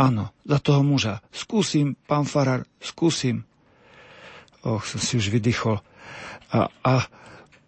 áno, 0.00 0.32
za 0.48 0.58
toho 0.64 0.80
muža. 0.80 1.20
Skúsim, 1.28 1.94
pán 2.08 2.24
farár, 2.24 2.64
skúsim. 2.80 3.44
Och, 4.68 4.84
som 4.84 5.00
si 5.00 5.16
už 5.16 5.32
vydychol. 5.32 5.80
A, 6.52 6.68
a 6.84 7.08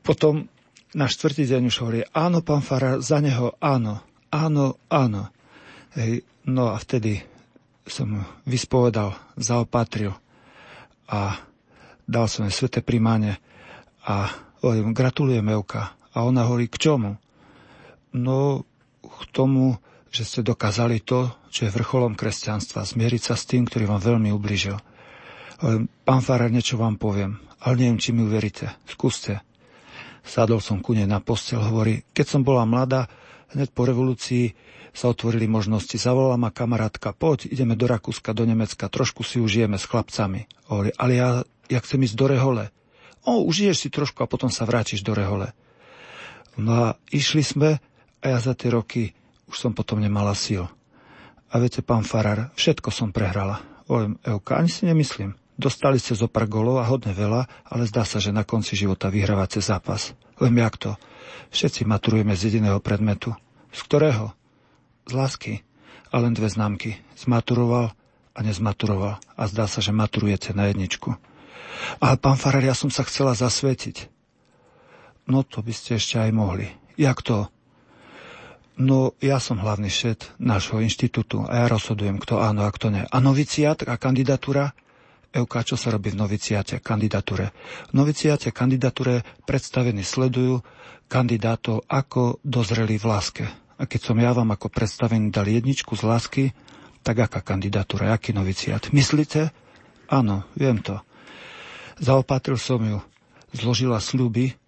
potom 0.05 0.53
na 0.93 1.09
štvrtý 1.09 1.49
deň 1.49 1.73
už 1.73 1.77
hovorí, 1.81 2.01
áno, 2.13 2.45
pán 2.45 2.61
Farár, 2.61 3.01
za 3.01 3.25
neho 3.25 3.57
áno, 3.63 4.05
áno, 4.29 4.77
áno. 4.93 5.33
Hej, 5.97 6.29
no 6.45 6.75
a 6.75 6.77
vtedy 6.77 7.25
som 7.89 8.23
vyspovedal, 8.45 9.17
zaopatril 9.35 10.15
a 11.11 11.41
dal 12.07 12.27
som 12.31 12.47
jej 12.47 12.55
sveté 12.55 12.85
primáne 12.85 13.41
a 14.05 14.31
hovorím, 14.63 14.95
gratulujem 14.95 15.47
Euka. 15.51 15.97
A 16.11 16.27
ona 16.27 16.47
hovorí, 16.47 16.67
k 16.67 16.79
čomu? 16.79 17.17
No, 18.11 18.67
k 19.01 19.23
tomu, 19.31 19.79
že 20.11 20.27
ste 20.27 20.41
dokázali 20.43 21.03
to, 21.03 21.31
čo 21.55 21.67
je 21.67 21.75
vrcholom 21.75 22.19
kresťanstva, 22.19 22.83
zmieriť 22.83 23.23
sa 23.31 23.35
s 23.39 23.47
tým, 23.47 23.67
ktorý 23.67 23.87
vám 23.87 24.03
veľmi 24.03 24.35
ubližil. 24.35 24.75
Pán 25.61 26.25
Farár, 26.25 26.49
niečo 26.49 26.81
vám 26.81 26.97
poviem, 26.97 27.37
ale 27.61 27.75
neviem, 27.77 28.01
či 28.01 28.17
mi 28.17 28.25
uveríte. 28.25 28.73
Skúste. 28.89 29.45
Sadol 30.25 30.65
som 30.65 30.81
ku 30.81 30.97
nej 30.97 31.05
na 31.05 31.21
postel, 31.21 31.61
hovorí, 31.61 32.05
keď 32.17 32.27
som 32.27 32.41
bola 32.41 32.65
mladá, 32.65 33.13
hneď 33.53 33.69
po 33.73 33.85
revolúcii 33.85 34.57
sa 34.97 35.13
otvorili 35.13 35.45
možnosti. 35.45 36.01
Zavolala 36.01 36.41
ma 36.41 36.49
kamarátka, 36.49 37.13
poď, 37.13 37.53
ideme 37.53 37.77
do 37.77 37.85
Rakúska, 37.85 38.33
do 38.33 38.49
Nemecka, 38.49 38.89
trošku 38.89 39.21
si 39.21 39.37
užijeme 39.37 39.77
s 39.77 39.85
chlapcami. 39.85 40.49
Hovorí, 40.73 40.91
ale 40.97 41.13
ja, 41.13 41.29
ja 41.69 41.79
chcem 41.85 42.05
ísť 42.09 42.17
do 42.17 42.27
Rehole. 42.33 42.65
O, 43.29 43.45
užiješ 43.45 43.85
si 43.85 43.89
trošku 43.93 44.25
a 44.25 44.31
potom 44.31 44.49
sa 44.49 44.65
vrátiš 44.65 45.05
do 45.05 45.13
Rehole. 45.13 45.53
No 46.57 46.73
a 46.73 46.87
išli 47.13 47.45
sme 47.45 47.81
a 48.21 48.25
ja 48.25 48.39
za 48.41 48.57
tie 48.57 48.73
roky 48.73 49.13
už 49.49 49.57
som 49.57 49.73
potom 49.77 50.01
nemala 50.01 50.33
síl. 50.33 50.65
A 51.51 51.55
viete, 51.59 51.83
pán 51.83 52.07
Farar, 52.07 52.55
všetko 52.55 52.95
som 52.95 53.11
prehrala. 53.11 53.59
Hovorím, 53.91 54.23
Euka, 54.23 54.55
ani 54.55 54.71
si 54.71 54.87
nemyslím. 54.87 55.39
Dostali 55.61 56.01
ste 56.01 56.17
zo 56.17 56.25
pár 56.25 56.49
golov 56.49 56.81
a 56.81 56.89
hodne 56.89 57.13
veľa, 57.13 57.69
ale 57.69 57.85
zdá 57.85 58.09
sa, 58.09 58.17
že 58.17 58.33
na 58.33 58.49
konci 58.49 58.81
života 58.81 59.13
vyhrávate 59.13 59.61
zápas. 59.61 60.17
Len 60.41 60.57
jak 60.57 60.81
to? 60.81 60.97
Všetci 61.53 61.85
maturujeme 61.85 62.33
z 62.33 62.49
jediného 62.49 62.81
predmetu. 62.81 63.37
Z 63.69 63.85
ktorého? 63.85 64.33
Z 65.05 65.13
lásky. 65.13 65.61
A 66.09 66.17
len 66.17 66.33
dve 66.33 66.49
známky. 66.49 66.97
Zmaturoval 67.13 67.93
a 68.33 68.39
nezmaturoval. 68.41 69.21
A 69.37 69.43
zdá 69.53 69.69
sa, 69.69 69.85
že 69.85 69.93
maturujete 69.93 70.57
na 70.57 70.73
jedničku. 70.73 71.13
Ale 72.01 72.17
pán 72.17 72.41
Farar, 72.41 72.65
ja 72.65 72.73
som 72.73 72.89
sa 72.89 73.05
chcela 73.05 73.37
zasvetiť. 73.37 74.09
No 75.29 75.45
to 75.45 75.61
by 75.61 75.77
ste 75.77 76.01
ešte 76.01 76.17
aj 76.17 76.33
mohli. 76.33 76.73
Jak 76.97 77.21
to? 77.21 77.53
No, 78.81 79.13
ja 79.21 79.37
som 79.37 79.61
hlavný 79.61 79.93
šet 79.93 80.33
nášho 80.41 80.81
inštitútu 80.81 81.45
a 81.45 81.53
ja 81.53 81.67
rozhodujem, 81.69 82.17
kto 82.17 82.41
áno 82.41 82.65
a 82.65 82.73
kto 82.73 82.89
nie. 82.89 83.05
A 83.05 83.17
noviciát 83.21 83.85
a 83.85 84.01
kandidatúra? 84.01 84.73
Euka, 85.31 85.62
čo 85.62 85.78
sa 85.78 85.95
robí 85.95 86.11
v 86.11 86.18
noviciate 86.18 86.83
kandidatúre? 86.83 87.55
V 87.91 87.95
noviciate 87.95 88.51
kandidatúre 88.51 89.22
predstavení 89.47 90.03
sledujú 90.03 90.59
kandidátov 91.07 91.87
ako 91.87 92.43
dozreli 92.43 92.99
v 92.99 93.07
láske. 93.07 93.45
A 93.78 93.87
keď 93.87 94.01
som 94.11 94.18
ja 94.18 94.35
vám 94.35 94.51
ako 94.51 94.66
predstavený 94.66 95.31
dal 95.31 95.47
jedničku 95.47 95.95
z 95.95 96.03
lásky, 96.03 96.45
tak 97.07 97.22
aká 97.22 97.47
kandidatúra, 97.47 98.11
aký 98.11 98.35
noviciat? 98.35 98.91
Myslíte? 98.91 99.55
Áno, 100.11 100.45
viem 100.59 100.83
to. 100.83 100.99
Zaopatril 102.03 102.59
som 102.59 102.83
ju, 102.83 102.99
zložila 103.55 104.03
sľuby, 104.03 104.59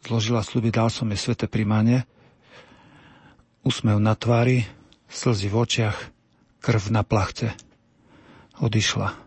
zložila 0.00 0.40
sľuby, 0.40 0.72
dal 0.72 0.88
som 0.88 1.12
jej 1.12 1.20
svete 1.20 1.44
primanie, 1.44 2.08
úsmev 3.66 4.00
na 4.00 4.16
tvári, 4.16 4.64
slzy 5.12 5.52
v 5.52 5.56
očiach, 5.60 5.98
krv 6.64 6.82
na 6.88 7.04
plachte. 7.04 7.52
Odišla. 8.58 9.25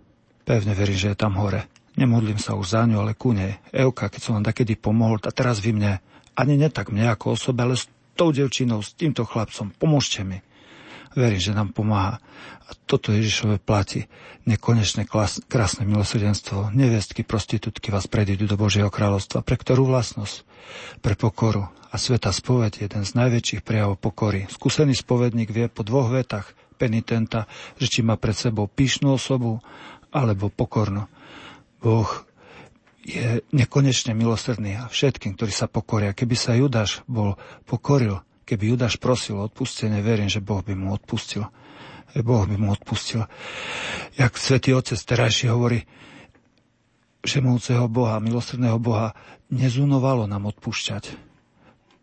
Pevne 0.50 0.74
verím, 0.74 0.98
že 0.98 1.14
je 1.14 1.22
tam 1.22 1.38
hore. 1.38 1.70
Nemodlím 1.94 2.42
sa 2.42 2.58
už 2.58 2.74
za 2.74 2.82
ňu, 2.90 3.06
ale 3.06 3.14
ku 3.14 3.38
nej. 3.38 3.62
Euka, 3.70 4.10
keď 4.10 4.18
som 4.18 4.34
vám 4.42 4.50
takedy 4.50 4.74
pomohol, 4.74 5.22
a 5.22 5.30
teraz 5.30 5.62
vy 5.62 5.78
mne. 5.78 6.02
Ani 6.34 6.58
ne 6.58 6.74
tak 6.74 6.90
mne 6.90 7.06
ako 7.14 7.38
osobe, 7.38 7.62
ale 7.62 7.78
s 7.78 7.86
tou 8.18 8.34
devčinou, 8.34 8.82
s 8.82 8.98
týmto 8.98 9.30
chlapcom. 9.30 9.70
Pomôžte 9.78 10.26
mi. 10.26 10.42
Verím, 11.14 11.38
že 11.38 11.54
nám 11.54 11.70
pomáha. 11.70 12.18
A 12.66 12.74
toto 12.90 13.14
Ježišové 13.14 13.62
platí. 13.62 14.10
Nekonečné 14.50 15.06
klas, 15.06 15.38
krásne 15.46 15.86
milosrdenstvo. 15.86 16.74
Nevestky, 16.74 17.22
prostitútky 17.22 17.94
vás 17.94 18.10
predídu 18.10 18.50
do 18.50 18.58
Božieho 18.58 18.90
kráľovstva. 18.90 19.46
Pre 19.46 19.54
ktorú 19.54 19.86
vlastnosť? 19.86 20.50
Pre 20.98 21.14
pokoru. 21.14 21.70
A 21.94 21.96
sveta 22.02 22.34
spoveď, 22.34 22.90
jeden 22.90 23.06
z 23.06 23.12
najväčších 23.14 23.62
prejavov 23.62 24.02
pokory. 24.02 24.50
Skúsený 24.50 24.98
spovedník 24.98 25.54
vie 25.54 25.70
po 25.70 25.86
dvoch 25.86 26.10
vetách 26.10 26.58
penitenta, 26.80 27.46
že 27.76 27.92
či 27.92 28.00
má 28.02 28.16
pred 28.16 28.34
sebou 28.34 28.66
pyšnú 28.66 29.20
osobu 29.20 29.60
alebo 30.10 30.50
pokorno. 30.50 31.08
Boh 31.80 32.10
je 33.06 33.42
nekonečne 33.56 34.14
milosrdný 34.14 34.78
a 34.78 34.92
všetkým, 34.92 35.34
ktorí 35.34 35.50
sa 35.50 35.66
pokoria. 35.66 36.14
Keby 36.14 36.36
sa 36.38 36.54
Judáš 36.54 37.02
bol 37.10 37.40
pokoril, 37.66 38.22
keby 38.46 38.76
Judáš 38.76 39.02
prosil 39.02 39.40
o 39.40 39.46
odpustenie, 39.48 40.04
verím, 40.04 40.30
že 40.30 40.44
Boh 40.44 40.62
by 40.62 40.74
mu 40.78 40.94
odpustil. 40.94 41.48
Boh 42.22 42.44
by 42.46 42.56
mu 42.58 42.74
odpustil. 42.74 43.26
Jak 44.18 44.38
svätý 44.38 44.74
Otec 44.74 44.98
terajší 44.98 45.54
hovorí, 45.54 45.86
všemúceho 47.22 47.86
Boha, 47.90 48.18
milosrdného 48.22 48.78
Boha, 48.82 49.14
nezunovalo 49.54 50.26
nám 50.26 50.50
odpúšťať. 50.50 51.30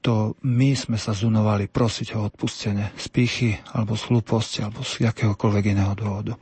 To 0.07 0.39
my 0.47 0.79
sme 0.79 1.03
sa 1.03 1.11
zunovali 1.11 1.67
prosiť 1.67 2.15
ho 2.15 2.31
odpustenie 2.31 2.95
z 2.95 3.07
pýchy, 3.11 3.51
alebo 3.75 3.99
z 3.99 4.07
hlúposti, 4.07 4.63
alebo 4.63 4.87
z 4.87 5.11
jakéhokoľvek 5.11 5.65
iného 5.75 5.95
dôvodu. 5.99 6.39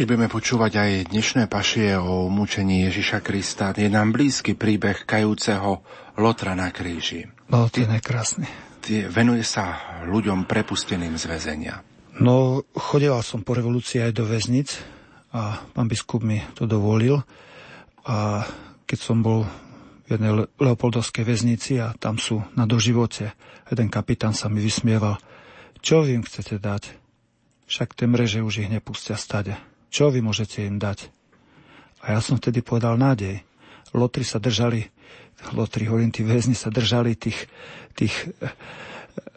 Keď 0.00 0.08
budeme 0.08 0.32
počúvať 0.32 0.72
aj 0.80 0.92
dnešné 1.12 1.44
pašie 1.44 1.92
o 2.00 2.32
mučení 2.32 2.88
Ježiša 2.88 3.20
Krista, 3.20 3.76
je 3.76 3.84
nám 3.84 4.16
blízky 4.16 4.56
príbeh 4.56 5.04
kajúceho 5.04 5.84
Lotra 6.16 6.56
na 6.56 6.72
kríži. 6.72 7.28
No, 7.52 7.68
ten 7.68 7.92
krásny. 8.00 8.48
Venuje 9.12 9.44
sa 9.44 10.00
ľuďom 10.08 10.48
prepusteným 10.48 11.20
z 11.20 11.24
väzenia. 11.28 11.84
No, 12.16 12.64
chodila 12.72 13.20
som 13.20 13.44
po 13.44 13.52
revolúcii 13.52 14.00
aj 14.00 14.12
do 14.16 14.24
väznic 14.24 14.72
a 15.36 15.68
pán 15.76 15.84
biskup 15.84 16.24
mi 16.24 16.40
to 16.56 16.64
dovolil. 16.64 17.20
A 18.08 18.48
keď 18.88 18.98
som 19.04 19.20
bol 19.20 19.44
v 20.08 20.16
jednej 20.16 20.48
Leopoldovskej 20.56 21.28
väznici 21.28 21.76
a 21.76 21.92
tam 21.92 22.16
sú 22.16 22.40
na 22.56 22.64
doživote, 22.64 23.36
jeden 23.68 23.92
kapitán 23.92 24.32
sa 24.32 24.48
mi 24.48 24.64
vysmieval. 24.64 25.20
Čo 25.84 26.08
vy 26.08 26.16
im 26.16 26.24
chcete 26.24 26.56
dať? 26.56 26.96
Však 27.68 27.92
tie 28.00 28.08
mreže 28.08 28.40
už 28.40 28.64
ich 28.64 28.72
nepustia 28.72 29.20
stade. 29.20 29.60
Čo 29.90 30.14
vy 30.14 30.22
môžete 30.22 30.62
im 30.62 30.78
dať? 30.78 31.10
A 32.00 32.16
ja 32.16 32.20
som 32.22 32.38
vtedy 32.38 32.62
povedal 32.62 32.96
nádej. 32.96 33.42
Lotri 33.90 34.22
sa 34.22 34.38
držali, 34.38 34.86
lotri, 35.52 35.90
hovorím, 35.90 36.14
tí 36.14 36.22
väzni 36.22 36.54
sa 36.54 36.70
držali 36.70 37.18
tých, 37.18 37.50
tých 37.98 38.14
eh, 38.40 38.54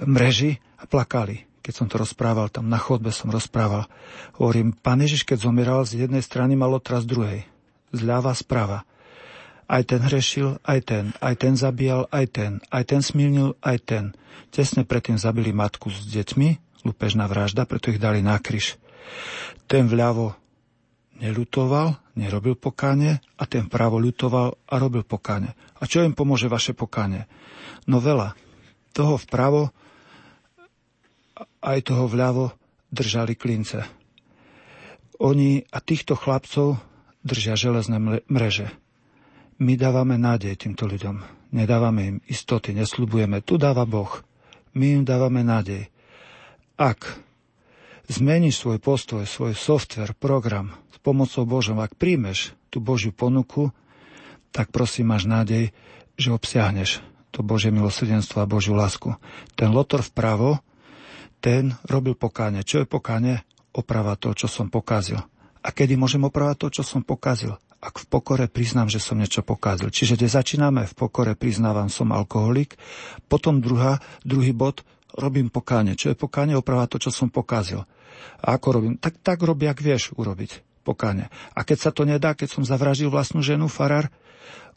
mreží 0.06 0.62
a 0.78 0.86
plakali. 0.86 1.50
Keď 1.64 1.74
som 1.74 1.88
to 1.88 1.96
rozprával, 1.98 2.52
tam 2.52 2.68
na 2.68 2.78
chodbe 2.78 3.10
som 3.10 3.32
rozprával. 3.32 3.88
Hovorím, 4.36 4.76
pán 4.76 5.00
Ježiš, 5.00 5.24
keď 5.24 5.48
zomieral, 5.48 5.82
z 5.88 6.06
jednej 6.06 6.20
strany 6.20 6.60
mal 6.60 6.70
lotra 6.70 7.00
z 7.00 7.08
druhej. 7.08 7.40
Zľava, 7.96 8.36
sprava. 8.36 8.84
Aj 9.64 9.80
ten 9.88 10.04
hrešil, 10.04 10.60
aj 10.68 10.80
ten, 10.84 11.06
aj 11.24 11.34
ten 11.40 11.56
zabíjal, 11.56 12.12
aj 12.12 12.26
ten, 12.36 12.52
aj 12.68 12.84
ten 12.84 13.00
smilnil, 13.00 13.56
aj 13.64 13.78
ten. 13.80 14.04
Tesne 14.52 14.84
predtým 14.84 15.16
zabili 15.16 15.56
matku 15.56 15.88
s 15.88 16.04
deťmi, 16.04 16.84
lupežná 16.84 17.32
vražda, 17.32 17.64
preto 17.64 17.96
ich 17.96 17.98
dali 17.98 18.20
na 18.20 18.36
kryš. 18.44 18.76
Ten 19.72 19.88
vľavo 19.88 20.43
nelutoval, 21.20 22.00
nerobil 22.18 22.58
pokáne 22.58 23.22
a 23.38 23.44
ten 23.46 23.70
právo 23.70 24.02
ľutoval 24.02 24.58
a 24.70 24.74
robil 24.78 25.06
pokáne. 25.06 25.54
A 25.78 25.86
čo 25.86 26.02
im 26.02 26.18
pomôže 26.18 26.50
vaše 26.50 26.74
pokáne? 26.74 27.30
No 27.86 28.00
veľa. 28.00 28.34
Toho 28.94 29.18
vpravo 29.18 29.74
aj 31.64 31.80
toho 31.86 32.06
vľavo 32.06 32.54
držali 32.94 33.34
klince. 33.34 33.84
Oni 35.24 35.64
a 35.72 35.80
týchto 35.80 36.14
chlapcov 36.14 36.78
držia 37.24 37.56
železné 37.56 37.98
mreže. 38.28 38.70
My 39.64 39.80
dávame 39.80 40.20
nádej 40.20 40.60
týmto 40.60 40.90
ľuďom. 40.90 41.24
Nedávame 41.54 42.02
im 42.10 42.18
istoty, 42.28 42.74
neslubujeme. 42.74 43.46
Tu 43.46 43.56
dáva 43.62 43.86
Boh. 43.86 44.12
My 44.74 45.00
im 45.00 45.04
dávame 45.06 45.46
nádej. 45.46 45.88
Ak 46.76 47.22
zmeníš 48.10 48.66
svoj 48.66 48.82
postoj, 48.82 49.24
svoj 49.24 49.54
software, 49.54 50.18
program, 50.18 50.74
pomocou 51.04 51.44
Božou, 51.44 51.76
ak 51.84 52.00
príjmeš 52.00 52.56
tú 52.72 52.80
Božiu 52.80 53.12
ponuku, 53.12 53.70
tak 54.56 54.72
prosím, 54.72 55.12
máš 55.12 55.28
nádej, 55.28 55.76
že 56.16 56.32
obsiahneš 56.32 57.04
to 57.34 57.42
Božie 57.42 57.74
milosrdenstvo 57.74 58.46
a 58.46 58.50
Božiu 58.50 58.78
lásku. 58.78 59.18
Ten 59.58 59.74
lotor 59.74 60.06
vpravo, 60.06 60.62
ten 61.42 61.76
robil 61.90 62.14
pokáne. 62.14 62.62
Čo 62.62 62.86
je 62.86 62.88
pokáne? 62.88 63.44
Oprava 63.74 64.14
to, 64.14 64.32
čo 64.38 64.46
som 64.46 64.70
pokazil. 64.70 65.18
A 65.66 65.74
kedy 65.74 65.98
môžem 65.98 66.22
opravať 66.22 66.56
to, 66.62 66.68
čo 66.80 66.84
som 66.86 67.02
pokazil? 67.02 67.58
Ak 67.84 68.00
v 68.00 68.06
pokore 68.08 68.46
priznám, 68.48 68.88
že 68.88 69.02
som 69.02 69.18
niečo 69.18 69.42
pokazil. 69.42 69.90
Čiže 69.90 70.16
kde 70.16 70.30
začíname 70.30 70.86
v 70.86 70.94
pokore 70.94 71.34
priznávam, 71.34 71.90
som 71.90 72.14
alkoholik, 72.14 72.78
potom 73.28 73.60
druhá, 73.60 74.00
druhý 74.24 74.54
bod, 74.54 74.86
robím 75.18 75.50
pokáne. 75.50 75.98
Čo 75.98 76.14
je 76.14 76.16
pokáne? 76.16 76.54
Oprava 76.54 76.86
to, 76.86 77.02
čo 77.02 77.10
som 77.10 77.34
pokazil. 77.34 77.84
A 78.46 78.56
ako 78.56 78.68
robím? 78.80 78.94
Tak, 79.02 79.20
tak 79.26 79.42
robí, 79.42 79.66
ak 79.66 79.82
vieš 79.82 80.14
urobiť 80.14 80.73
pokáne. 80.84 81.32
A 81.56 81.64
keď 81.64 81.78
sa 81.80 81.92
to 81.96 82.04
nedá, 82.04 82.36
keď 82.36 82.60
som 82.60 82.68
zavražil 82.68 83.08
vlastnú 83.08 83.40
ženu, 83.40 83.72
farár, 83.72 84.12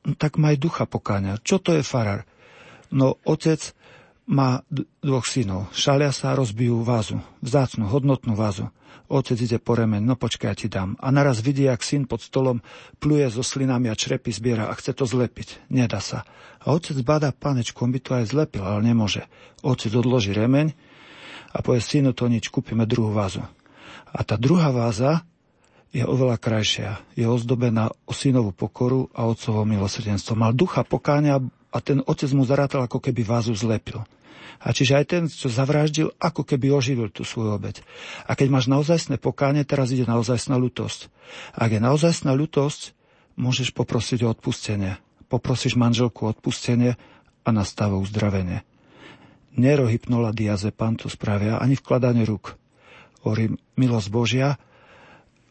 no, 0.06 0.14
tak 0.14 0.38
maj 0.38 0.54
ducha 0.56 0.86
pokáňa. 0.86 1.42
Čo 1.42 1.58
to 1.58 1.74
je 1.74 1.82
farár? 1.82 2.22
No 2.94 3.18
otec 3.26 3.74
má 4.26 4.62
dvoch 5.02 5.26
synov. 5.26 5.70
Šalia 5.70 6.10
sa 6.10 6.34
rozbijú 6.34 6.82
vázu, 6.82 7.22
vzácnu, 7.42 7.86
hodnotnú 7.86 8.34
vázu. 8.34 8.70
Otec 9.06 9.38
ide 9.38 9.62
po 9.62 9.78
remeň, 9.78 10.02
no 10.02 10.18
počkaj, 10.18 10.48
ja 10.50 10.56
ti 10.58 10.66
dám. 10.66 10.98
A 10.98 11.14
naraz 11.14 11.38
vidí, 11.38 11.62
jak 11.62 11.86
syn 11.86 12.10
pod 12.10 12.26
stolom 12.26 12.58
pluje 12.98 13.22
so 13.30 13.46
slinami 13.46 13.86
a 13.86 13.94
črepy 13.94 14.34
zbiera 14.34 14.66
a 14.66 14.74
chce 14.74 14.98
to 14.98 15.06
zlepiť. 15.06 15.70
Nedá 15.70 16.02
sa. 16.02 16.26
A 16.58 16.74
otec 16.74 16.98
bada, 17.06 17.30
panečku, 17.30 17.86
on 17.86 17.94
by 17.94 18.00
to 18.02 18.18
aj 18.18 18.34
zlepil, 18.34 18.66
ale 18.66 18.82
nemôže. 18.82 19.22
Otec 19.62 19.94
odloží 19.94 20.34
remeň 20.34 20.74
a 21.54 21.62
povie, 21.62 21.78
synu, 21.78 22.18
to 22.18 22.26
nič, 22.26 22.50
kúpime 22.50 22.82
druhú 22.82 23.14
vázu. 23.14 23.46
A 24.10 24.26
tá 24.26 24.34
druhá 24.34 24.74
váza 24.74 25.22
je 25.94 26.02
oveľa 26.02 26.36
krajšia. 26.40 26.90
Je 27.14 27.26
ozdobená 27.28 27.92
synovú 28.10 28.50
pokoru 28.52 29.08
a 29.14 29.26
otcovo 29.28 29.62
milosrdenstvo. 29.62 30.34
Mal 30.34 30.52
ducha 30.52 30.82
pokáňa 30.82 31.40
a 31.72 31.78
ten 31.84 32.02
otec 32.04 32.30
mu 32.32 32.42
zarátal, 32.48 32.84
ako 32.84 32.98
keby 33.00 33.22
vázu 33.22 33.52
zlepil. 33.52 34.04
A 34.56 34.72
čiže 34.72 34.96
aj 34.96 35.04
ten, 35.04 35.22
čo 35.28 35.52
zavraždil, 35.52 36.16
ako 36.16 36.42
keby 36.42 36.72
oživil 36.72 37.12
tú 37.12 37.28
svoju 37.28 37.60
obeď. 37.60 37.84
A 38.24 38.32
keď 38.32 38.48
máš 38.48 38.66
naozajstné 38.72 39.20
pokánie, 39.20 39.68
teraz 39.68 39.92
ide 39.92 40.08
naozajstná 40.08 40.56
ľutosť. 40.56 41.12
Ak 41.52 41.70
je 41.70 41.80
naozajstná 41.80 42.32
ľutosť, 42.32 42.96
môžeš 43.36 43.76
poprosiť 43.76 44.24
o 44.24 44.32
odpustenie. 44.32 44.96
Poprosíš 45.28 45.76
manželku 45.76 46.24
o 46.24 46.32
odpustenie 46.32 46.96
a 47.44 47.48
nastavu 47.52 48.00
uzdravenie. 48.00 48.64
Nerohypnola 49.56 50.32
diazepam 50.32 50.96
to 50.96 51.12
spravia 51.12 51.60
ani 51.60 51.76
vkladanie 51.76 52.24
rúk. 52.24 52.56
Hovorím, 53.24 53.60
milosť 53.76 54.08
Božia 54.08 54.56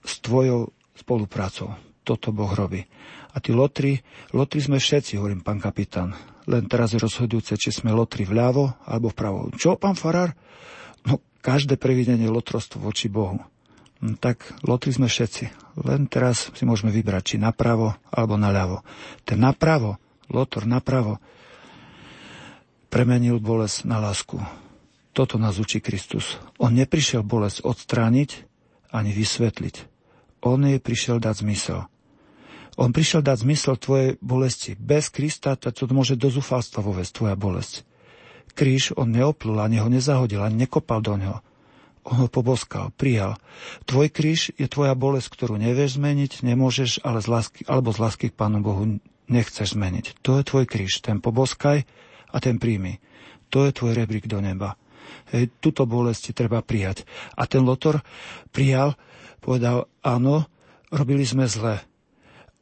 s 0.06 0.22
tvojou 0.22 0.72
spoluprácou. 0.96 1.76
Toto 2.06 2.30
Boh 2.30 2.54
robí. 2.54 2.86
A 3.36 3.42
tí 3.44 3.52
lotri, 3.52 4.00
lotri 4.32 4.64
sme 4.64 4.80
všetci, 4.80 5.20
hovorím, 5.20 5.44
pán 5.44 5.60
kapitán. 5.60 6.16
Len 6.46 6.70
teraz 6.70 6.94
je 6.94 7.02
rozhodujúce, 7.02 7.58
či 7.58 7.74
sme 7.74 7.92
lotri 7.92 8.24
vľavo 8.24 8.86
alebo 8.86 9.10
vpravo. 9.12 9.52
Čo, 9.58 9.76
pán 9.76 9.98
farár? 9.98 10.38
No, 11.04 11.20
každé 11.42 11.76
previdenie 11.82 12.30
lotrostvo 12.30 12.80
voči 12.80 13.10
Bohu. 13.10 13.42
No, 14.00 14.14
tak 14.22 14.46
lotri 14.62 14.94
sme 14.94 15.10
všetci. 15.10 15.50
Len 15.84 16.06
teraz 16.06 16.54
si 16.54 16.64
môžeme 16.64 16.94
vybrať, 16.94 17.36
či 17.36 17.36
napravo 17.42 17.98
alebo 18.14 18.38
naľavo. 18.38 18.86
Ten 19.26 19.42
napravo, 19.42 19.98
lotor 20.30 20.70
napravo, 20.70 21.18
premenil 22.94 23.42
bolesť 23.42 23.90
na 23.90 23.98
lásku. 24.00 24.38
Toto 25.12 25.42
nás 25.42 25.58
učí 25.58 25.82
Kristus. 25.82 26.38
On 26.62 26.70
neprišiel 26.70 27.26
bolesť 27.26 27.66
odstrániť 27.66 28.30
ani 28.94 29.12
vysvetliť. 29.12 29.95
On 30.46 30.62
jej 30.62 30.78
prišiel 30.78 31.18
dať 31.18 31.42
zmysel. 31.42 31.90
On 32.78 32.94
prišiel 32.94 33.26
dať 33.26 33.38
zmysel 33.42 33.76
tvojej 33.82 34.10
bolesti. 34.22 34.78
Bez 34.78 35.10
Krista 35.10 35.58
to 35.58 35.72
môže 35.90 36.20
do 36.20 36.30
zúfalstva 36.30 36.86
vovesť 36.86 37.12
tvoja 37.18 37.36
bolesť. 37.40 37.88
Kríž 38.56 38.96
on 38.96 39.12
neoplul, 39.12 39.60
ani 39.60 39.84
ho 39.84 39.92
nezahodil, 39.92 40.40
ani 40.40 40.64
nekopal 40.64 41.04
do 41.04 41.20
ňoho. 41.20 41.40
On 42.06 42.16
ho 42.24 42.30
poboskal, 42.30 42.94
prijal. 42.96 43.36
Tvoj 43.90 44.14
kríž 44.14 44.54
je 44.56 44.70
tvoja 44.70 44.94
bolesť, 44.94 45.28
ktorú 45.34 45.58
nevieš 45.58 45.98
zmeniť, 45.98 46.46
nemôžeš, 46.46 47.02
ale 47.02 47.20
z 47.20 47.28
lásky, 47.28 47.62
alebo 47.66 47.90
z 47.90 48.00
lásky 48.00 48.26
k 48.30 48.38
Pánu 48.38 48.62
Bohu 48.62 49.02
nechceš 49.26 49.74
zmeniť. 49.74 50.22
To 50.22 50.38
je 50.38 50.46
tvoj 50.46 50.70
kríž. 50.70 51.02
Ten 51.02 51.18
poboskaj 51.18 51.84
a 52.30 52.38
ten 52.38 52.62
príjmi. 52.62 53.02
To 53.50 53.66
je 53.66 53.74
tvoj 53.74 53.98
rebrík 53.98 54.30
do 54.30 54.38
neba. 54.38 54.78
Hej, 55.34 55.50
túto 55.58 55.90
bolesť 55.90 56.38
treba 56.38 56.62
prijať. 56.62 57.04
A 57.34 57.50
ten 57.50 57.66
Lotor 57.66 58.06
prijal, 58.54 58.94
povedal, 59.46 59.86
áno, 60.02 60.50
robili 60.90 61.22
sme 61.22 61.46
zle, 61.46 61.86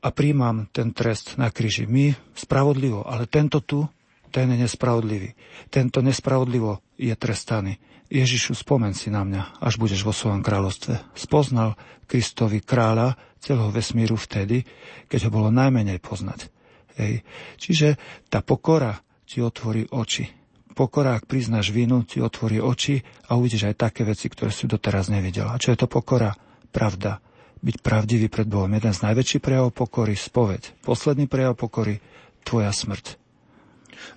a 0.04 0.12
príjmam 0.12 0.68
ten 0.70 0.92
trest 0.92 1.40
na 1.40 1.48
kríži. 1.48 1.88
My 1.88 2.12
spravodlivo, 2.36 3.08
ale 3.08 3.24
tento 3.32 3.64
tu, 3.64 3.88
ten 4.36 4.52
je 4.52 4.60
nespravodlivý. 4.60 5.32
Tento 5.72 6.04
nespravodlivo 6.04 6.84
je 7.00 7.16
trestaný. 7.16 7.80
Ježišu, 8.12 8.54
spomen 8.54 8.92
si 8.92 9.08
na 9.08 9.24
mňa, 9.24 9.64
až 9.64 9.80
budeš 9.80 10.04
vo 10.04 10.12
svojom 10.12 10.44
kráľovstve. 10.44 11.16
Spoznal 11.16 11.80
Kristovi 12.06 12.60
kráľa 12.60 13.16
celého 13.40 13.72
vesmíru 13.72 14.20
vtedy, 14.20 14.68
keď 15.08 15.32
ho 15.32 15.32
bolo 15.32 15.50
najmenej 15.50 16.04
poznať. 16.04 16.52
Hej. 17.00 17.24
Čiže 17.58 17.88
tá 18.28 18.44
pokora 18.44 19.00
ti 19.26 19.40
otvorí 19.40 19.88
oči. 19.88 20.30
Pokora, 20.74 21.16
ak 21.16 21.30
priznáš 21.30 21.70
vinu, 21.70 22.04
ti 22.04 22.20
otvorí 22.20 22.60
oči 22.60 23.02
a 23.30 23.38
uvidíš 23.38 23.72
aj 23.72 23.76
také 23.90 24.02
veci, 24.04 24.28
ktoré 24.28 24.52
si 24.52 24.66
doteraz 24.66 25.08
nevidel. 25.10 25.48
A 25.48 25.58
čo 25.58 25.74
je 25.74 25.80
to 25.80 25.88
pokora? 25.88 26.34
Pravda 26.74 27.22
byť 27.64 27.76
pravdivý 27.80 28.28
pred 28.28 28.50
Bohom. 28.50 28.68
Jeden 28.68 28.92
z 28.92 29.04
najväčších 29.06 29.40
prejavov 29.46 29.72
pokory, 29.72 30.18
spoveď. 30.18 30.84
Posledný 30.84 31.32
prejav 31.32 31.56
pokory, 31.56 32.04
tvoja 32.44 32.74
smrť. 32.74 33.16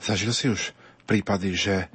Zažil 0.03 0.35
si 0.35 0.51
už 0.51 0.75
prípady, 1.07 1.55
že 1.55 1.87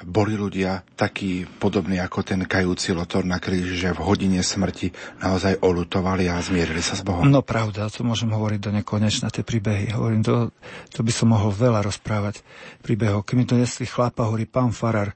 boli 0.00 0.32
ľudia 0.32 0.80
takí 0.96 1.44
podobní 1.44 2.00
ako 2.00 2.24
ten 2.24 2.40
kajúci 2.48 2.96
lotor 2.96 3.20
na 3.28 3.36
kríži, 3.36 3.76
že 3.76 3.92
v 3.92 4.00
hodine 4.00 4.40
smrti 4.40 4.90
naozaj 5.20 5.60
olutovali 5.60 6.24
a 6.32 6.40
zmierili 6.40 6.80
sa 6.80 6.96
s 6.96 7.04
Bohom? 7.04 7.28
No 7.28 7.44
pravda, 7.44 7.92
to 7.92 8.00
môžem 8.00 8.32
hovoriť 8.32 8.60
do 8.64 8.72
nekonečna, 8.80 9.28
tie 9.28 9.44
príbehy. 9.44 9.92
Hovorím, 9.92 10.24
to, 10.24 10.56
to 10.88 11.04
by 11.04 11.12
som 11.12 11.36
mohol 11.36 11.52
veľa 11.52 11.84
rozprávať 11.84 12.40
príbehov. 12.80 13.28
Keď 13.28 13.34
mi 13.36 13.44
to 13.44 13.60
nesli 13.60 13.84
chlapa, 13.84 14.24
hovorí 14.24 14.48
pán 14.48 14.72
Farar, 14.72 15.12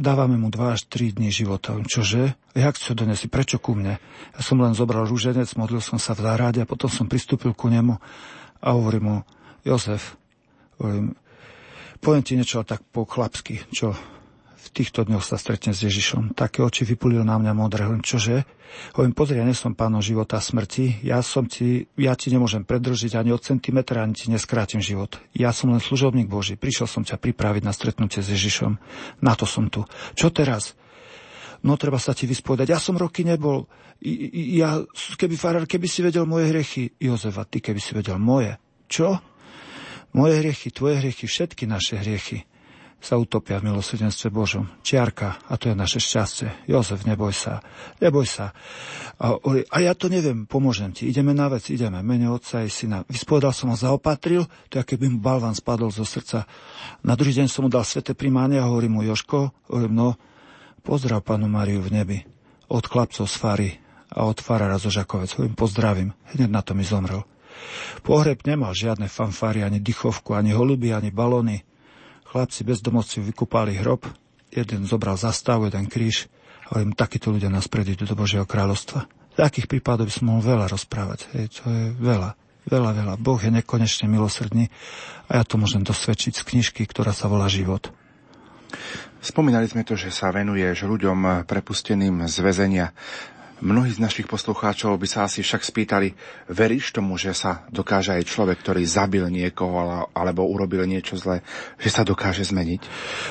dávame 0.00 0.40
mu 0.40 0.48
2 0.48 0.74
až 0.74 0.88
3 0.88 1.20
dní 1.20 1.28
života. 1.28 1.76
Čože? 1.76 2.32
Jak 2.56 2.74
čo 2.80 2.96
donesi? 2.96 3.28
Prečo 3.28 3.60
ku 3.60 3.76
mne? 3.76 4.00
Ja 4.32 4.40
som 4.40 4.60
len 4.60 4.72
zobral 4.72 5.04
rúženec, 5.04 5.48
modlil 5.60 5.84
som 5.84 6.00
sa 6.00 6.16
v 6.16 6.24
záhrade 6.24 6.64
a 6.64 6.68
potom 6.68 6.88
som 6.88 7.10
pristúpil 7.10 7.52
ku 7.52 7.68
nemu 7.68 8.00
a 8.64 8.68
hovorím 8.72 9.04
mu, 9.04 9.16
Jozef, 9.64 10.16
hovorím, 10.80 11.12
poviem 12.00 12.24
ti 12.24 12.36
niečo 12.36 12.64
tak 12.64 12.80
po 12.88 13.04
chlapsky, 13.04 13.60
čo 13.68 13.92
v 14.64 14.72
týchto 14.72 15.04
dňoch 15.04 15.20
sa 15.20 15.36
stretne 15.36 15.76
s 15.76 15.84
Ježišom. 15.84 16.32
Také 16.32 16.64
oči 16.64 16.88
vypulil 16.88 17.20
na 17.20 17.36
mňa 17.36 17.52
modré. 17.52 17.84
Hovorím, 17.84 18.00
čože? 18.00 18.48
Hovorím, 18.96 19.12
pozri, 19.12 19.36
ja 19.36 19.44
nie 19.44 19.52
som 19.52 19.76
pánom 19.76 20.00
života 20.00 20.40
a 20.40 20.42
smrti. 20.42 21.04
Ja, 21.04 21.20
som 21.20 21.44
ti, 21.44 21.84
ja 22.00 22.16
ti 22.16 22.32
nemôžem 22.32 22.64
predržiť 22.64 23.20
ani 23.20 23.36
od 23.36 23.44
centimetra, 23.44 24.00
ani 24.00 24.16
ti 24.16 24.32
neskrátim 24.32 24.80
život. 24.80 25.20
Ja 25.36 25.52
som 25.52 25.68
len 25.68 25.84
služobník 25.84 26.32
Boží. 26.32 26.56
Prišiel 26.56 26.88
som 26.88 27.04
ťa 27.04 27.20
pripraviť 27.20 27.62
na 27.62 27.76
stretnutie 27.76 28.24
s 28.24 28.32
Ježišom. 28.32 28.80
Na 29.20 29.36
to 29.36 29.44
som 29.44 29.68
tu. 29.68 29.84
Čo 30.16 30.32
teraz? 30.32 30.72
No 31.60 31.76
treba 31.76 32.00
sa 32.00 32.16
ti 32.16 32.24
vyspovedať. 32.24 32.72
Ja 32.72 32.80
som 32.80 32.96
roky 32.96 33.20
nebol. 33.20 33.68
Ja, 34.56 34.80
keby 35.20 35.36
farár, 35.36 35.64
keby 35.68 35.86
si 35.86 36.00
vedel 36.00 36.24
moje 36.24 36.48
hriechy. 36.48 36.96
Jozefa, 36.96 37.44
ty 37.44 37.60
keby 37.60 37.80
si 37.84 37.92
vedel 37.92 38.16
moje. 38.16 38.56
Čo? 38.88 39.20
Moje 40.16 40.40
hriechy, 40.40 40.72
tvoje 40.72 41.04
hriechy, 41.04 41.28
všetky 41.28 41.68
naše 41.68 42.00
hriechy 42.00 42.48
sa 43.04 43.20
utopia 43.20 43.60
v 43.60 43.68
milosrdenstve 43.68 44.32
Božom. 44.32 44.64
Čiarka, 44.80 45.36
a 45.52 45.60
to 45.60 45.68
je 45.68 45.76
naše 45.76 46.00
šťastie. 46.00 46.64
Jozef, 46.64 47.04
neboj 47.04 47.36
sa, 47.36 47.60
neboj 48.00 48.24
sa. 48.24 48.56
A, 49.20 49.36
a 49.44 49.76
ja 49.84 49.92
to 49.92 50.08
neviem, 50.08 50.48
pomôžem 50.48 50.88
ti. 50.96 51.12
Ideme 51.12 51.36
na 51.36 51.52
vec, 51.52 51.68
ideme. 51.68 52.00
Mene 52.00 52.32
otca 52.32 52.64
i 52.64 52.72
syna. 52.72 53.04
Vyspovedal 53.04 53.52
som 53.52 53.68
ho, 53.68 53.76
zaopatril, 53.76 54.48
to 54.72 54.80
je, 54.80 54.88
keby 54.88 55.12
mu 55.12 55.20
balvan 55.20 55.52
spadol 55.52 55.92
zo 55.92 56.08
srdca. 56.08 56.48
Na 57.04 57.12
druhý 57.12 57.36
deň 57.36 57.46
som 57.52 57.68
mu 57.68 57.68
dal 57.68 57.84
sveté 57.84 58.16
primáne 58.16 58.56
a 58.56 58.64
hovorím 58.64 58.96
mu, 58.96 59.00
Joško, 59.04 59.52
hovorím, 59.68 59.92
no, 59.92 60.08
pozdrav 60.80 61.20
panu 61.20 61.44
Mariu 61.44 61.84
v 61.84 62.00
nebi. 62.00 62.18
Od 62.72 62.88
chlapcov 62.88 63.28
z 63.28 63.36
Fary 63.36 63.70
a 64.16 64.24
od 64.24 64.40
farára 64.40 64.80
zo 64.80 64.88
Žakovec. 64.88 65.28
Hovorím, 65.36 65.52
pozdravím. 65.52 66.10
Hneď 66.32 66.48
na 66.48 66.64
to 66.64 66.72
mi 66.72 66.88
zomrel. 66.88 67.28
Pohreb 68.00 68.40
nemal 68.48 68.72
žiadne 68.72 69.12
fanfáry, 69.12 69.60
ani 69.60 69.78
dychovku, 69.78 70.32
ani 70.32 70.56
holuby, 70.56 70.96
ani 70.96 71.12
balóny 71.12 71.73
Chlapci 72.34 72.66
bezdomovci 72.66 73.22
vykúpali 73.22 73.78
hrob, 73.78 74.10
jeden 74.50 74.90
zobral 74.90 75.14
zastavu, 75.14 75.70
jeden 75.70 75.86
kríž 75.86 76.26
a 76.66 76.82
im 76.82 76.90
takíto 76.90 77.30
ľudia 77.30 77.46
nás 77.46 77.70
predídu 77.70 78.10
do 78.10 78.18
Božieho 78.18 78.42
kráľovstva. 78.42 79.06
Takých 79.38 79.70
prípadov 79.70 80.10
by 80.10 80.12
som 80.18 80.26
mohol 80.34 80.42
veľa 80.42 80.66
rozprávať. 80.66 81.30
Hej, 81.30 81.62
to 81.62 81.70
je 81.70 81.94
veľa. 81.94 82.34
Veľa, 82.66 82.90
veľa. 82.90 83.14
Boh 83.22 83.38
je 83.38 83.54
nekonečne 83.54 84.10
milosrdný 84.10 84.66
a 85.30 85.38
ja 85.38 85.44
to 85.46 85.62
môžem 85.62 85.86
dosvedčiť 85.86 86.34
z 86.34 86.42
knižky, 86.42 86.82
ktorá 86.90 87.14
sa 87.14 87.30
volá 87.30 87.46
Život. 87.46 87.94
Spomínali 89.22 89.70
sme 89.70 89.86
to, 89.86 89.94
že 89.94 90.10
sa 90.10 90.34
venuješ 90.34 90.90
ľuďom 90.90 91.46
prepusteným 91.46 92.26
z 92.26 92.36
väzenia. 92.42 92.90
Mnohí 93.64 93.96
z 93.96 94.04
našich 94.04 94.28
poslucháčov 94.28 95.00
by 95.00 95.08
sa 95.08 95.24
asi 95.24 95.40
však 95.40 95.64
spýtali, 95.64 96.12
veríš 96.52 96.92
tomu, 96.92 97.16
že 97.16 97.32
sa 97.32 97.64
dokáže 97.72 98.12
aj 98.12 98.28
človek, 98.28 98.60
ktorý 98.60 98.84
zabil 98.84 99.24
niekoho 99.32 100.04
alebo 100.12 100.44
urobil 100.44 100.84
niečo 100.84 101.16
zlé, 101.16 101.40
že 101.80 101.88
sa 101.88 102.04
dokáže 102.04 102.44
zmeniť? 102.44 102.80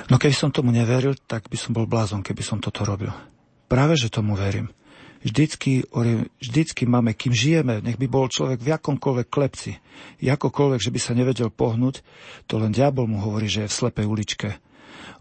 No 0.10 0.18
keby 0.18 0.34
som 0.34 0.50
tomu 0.50 0.74
neveril, 0.74 1.14
tak 1.30 1.54
by 1.54 1.58
som 1.62 1.78
bol 1.78 1.86
blázon, 1.86 2.26
keby 2.26 2.42
som 2.42 2.58
toto 2.58 2.82
robil. 2.82 3.14
Práve, 3.70 3.94
že 3.94 4.10
tomu 4.10 4.34
verím. 4.34 4.74
Vždycky, 5.22 5.86
vždycky 6.42 6.90
máme, 6.90 7.14
kým 7.14 7.32
žijeme, 7.32 7.86
nech 7.86 8.02
by 8.02 8.10
bol 8.10 8.26
človek 8.26 8.58
v 8.58 8.74
akomkoľvek 8.74 9.28
klepci, 9.30 9.78
akokoľvek, 10.20 10.82
že 10.82 10.92
by 10.92 11.00
sa 11.00 11.14
nevedel 11.14 11.54
pohnúť, 11.54 12.02
to 12.50 12.58
len 12.58 12.74
diabol 12.74 13.06
mu 13.06 13.22
hovorí, 13.22 13.46
že 13.46 13.64
je 13.64 13.72
v 13.72 13.78
slepej 13.86 14.06
uličke. 14.10 14.50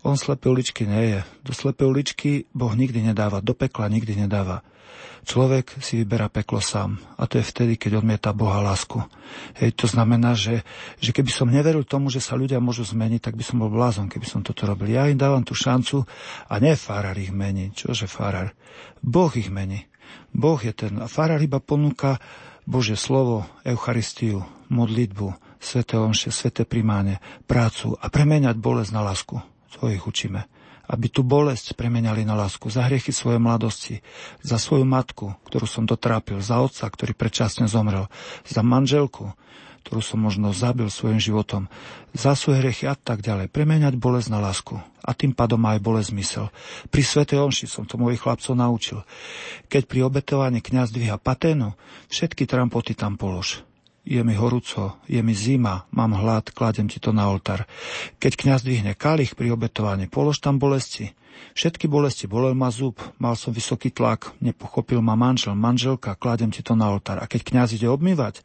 On 0.03 0.17
slepé 0.19 0.51
uličky 0.51 0.89
nie 0.89 1.15
je. 1.15 1.21
Do 1.47 1.53
slepé 1.55 1.87
uličky 1.87 2.51
Boh 2.51 2.75
nikdy 2.75 3.13
nedáva, 3.13 3.45
do 3.45 3.55
pekla 3.55 3.87
nikdy 3.87 4.27
nedáva. 4.27 4.67
Človek 5.22 5.78
si 5.78 6.03
vyberá 6.03 6.26
peklo 6.26 6.59
sám. 6.59 6.99
A 7.14 7.30
to 7.30 7.38
je 7.38 7.47
vtedy, 7.47 7.78
keď 7.78 8.03
odmieta 8.03 8.34
Boha 8.34 8.59
lásku. 8.59 8.99
Hej, 9.62 9.78
to 9.78 9.86
znamená, 9.86 10.34
že, 10.34 10.66
že 10.99 11.14
keby 11.14 11.30
som 11.30 11.47
neveril 11.47 11.86
tomu, 11.86 12.11
že 12.11 12.18
sa 12.18 12.34
ľudia 12.34 12.59
môžu 12.59 12.82
zmeniť, 12.82 13.30
tak 13.30 13.38
by 13.38 13.45
som 13.47 13.62
bol 13.62 13.70
blázon, 13.70 14.11
keby 14.11 14.26
som 14.26 14.43
toto 14.43 14.66
robil. 14.66 14.99
Ja 14.99 15.07
im 15.07 15.16
dávam 15.16 15.47
tú 15.47 15.55
šancu 15.55 16.03
a 16.51 16.55
nie 16.59 16.74
farár 16.74 17.14
ich 17.14 17.30
mení. 17.30 17.70
Čože 17.70 18.11
farár? 18.11 18.51
Boh 18.99 19.30
ich 19.38 19.49
mení. 19.49 19.86
Boh 20.34 20.59
je 20.59 20.74
ten. 20.74 20.99
A 20.99 21.07
farár 21.07 21.38
iba 21.38 21.62
ponúka 21.62 22.18
Bože 22.66 22.99
slovo, 22.99 23.47
Eucharistiu, 23.62 24.43
modlitbu, 24.70 25.59
sveté 25.62 25.99
omše, 25.99 26.34
sveté 26.34 26.66
primáne, 26.66 27.22
prácu 27.47 27.95
a 27.99 28.07
premeniať 28.11 28.59
bolesť 28.59 28.90
na 28.95 29.03
lásku. 29.07 29.38
To 29.78 29.90
ich 29.90 30.03
učíme 30.03 30.51
aby 30.93 31.09
tú 31.09 31.24
bolesť 31.24 31.72
premenali 31.72 32.28
na 32.28 32.36
lásku, 32.36 32.68
za 32.68 32.84
hriechy 32.84 33.16
svojej 33.16 33.40
mladosti, 33.40 34.05
za 34.45 34.61
svoju 34.61 34.84
matku, 34.84 35.32
ktorú 35.49 35.64
som 35.64 35.88
dotrápil, 35.88 36.45
za 36.45 36.61
otca, 36.61 36.84
ktorý 36.84 37.16
predčasne 37.16 37.64
zomrel, 37.64 38.12
za 38.45 38.61
manželku, 38.61 39.32
ktorú 39.82 40.05
som 40.05 40.20
možno 40.20 40.53
zabil 40.53 40.86
svojim 40.93 41.18
životom, 41.18 41.66
za 42.12 42.36
svoje 42.36 42.61
hriechy 42.61 42.86
a 42.86 42.95
tak 42.95 43.24
ďalej. 43.24 43.49
Premeniať 43.51 43.97
bolesť 43.97 44.28
na 44.30 44.38
lásku. 44.38 44.78
A 45.03 45.11
tým 45.16 45.34
pádom 45.34 45.59
aj 45.66 45.82
bolesť 45.82 46.14
zmysel. 46.14 46.47
Pri 46.93 47.03
Svete 47.03 47.34
Omši 47.40 47.66
som 47.66 47.88
to 47.88 47.99
mojich 47.99 48.22
chlapcov 48.22 48.55
naučil. 48.55 49.03
Keď 49.66 49.82
pri 49.90 50.07
obetovaní 50.07 50.62
kniaz 50.62 50.95
dvíha 50.95 51.18
paténu, 51.18 51.74
všetky 52.12 52.47
trampoty 52.47 52.95
tam 52.95 53.18
polož 53.18 53.66
je 54.03 54.20
mi 54.24 54.34
horúco, 54.34 54.98
je 55.07 55.22
mi 55.22 55.34
zima, 55.34 55.86
mám 55.94 56.18
hlad, 56.18 56.50
kladem 56.50 56.90
ti 56.90 56.98
to 56.98 57.14
na 57.14 57.30
oltár. 57.30 57.64
Keď 58.18 58.32
kňaz 58.34 58.61
dvihne 58.66 58.98
kalich 58.98 59.38
pri 59.38 59.55
obetovaní, 59.55 60.11
polož 60.11 60.42
tam 60.42 60.59
bolesti. 60.59 61.14
Všetky 61.53 61.85
bolesti, 61.85 62.24
bolel 62.24 62.57
ma 62.57 62.72
zub, 62.72 62.97
mal 63.20 63.37
som 63.37 63.53
vysoký 63.53 63.93
tlak, 63.93 64.33
nepochopil 64.41 65.05
ma 65.05 65.12
manžel, 65.18 65.53
manželka, 65.53 66.16
kladem 66.16 66.49
ti 66.49 66.64
to 66.64 66.72
na 66.72 66.89
oltár. 66.89 67.20
A 67.20 67.28
keď 67.28 67.45
kňaz 67.45 67.76
ide 67.76 67.93
obmývať, 67.93 68.41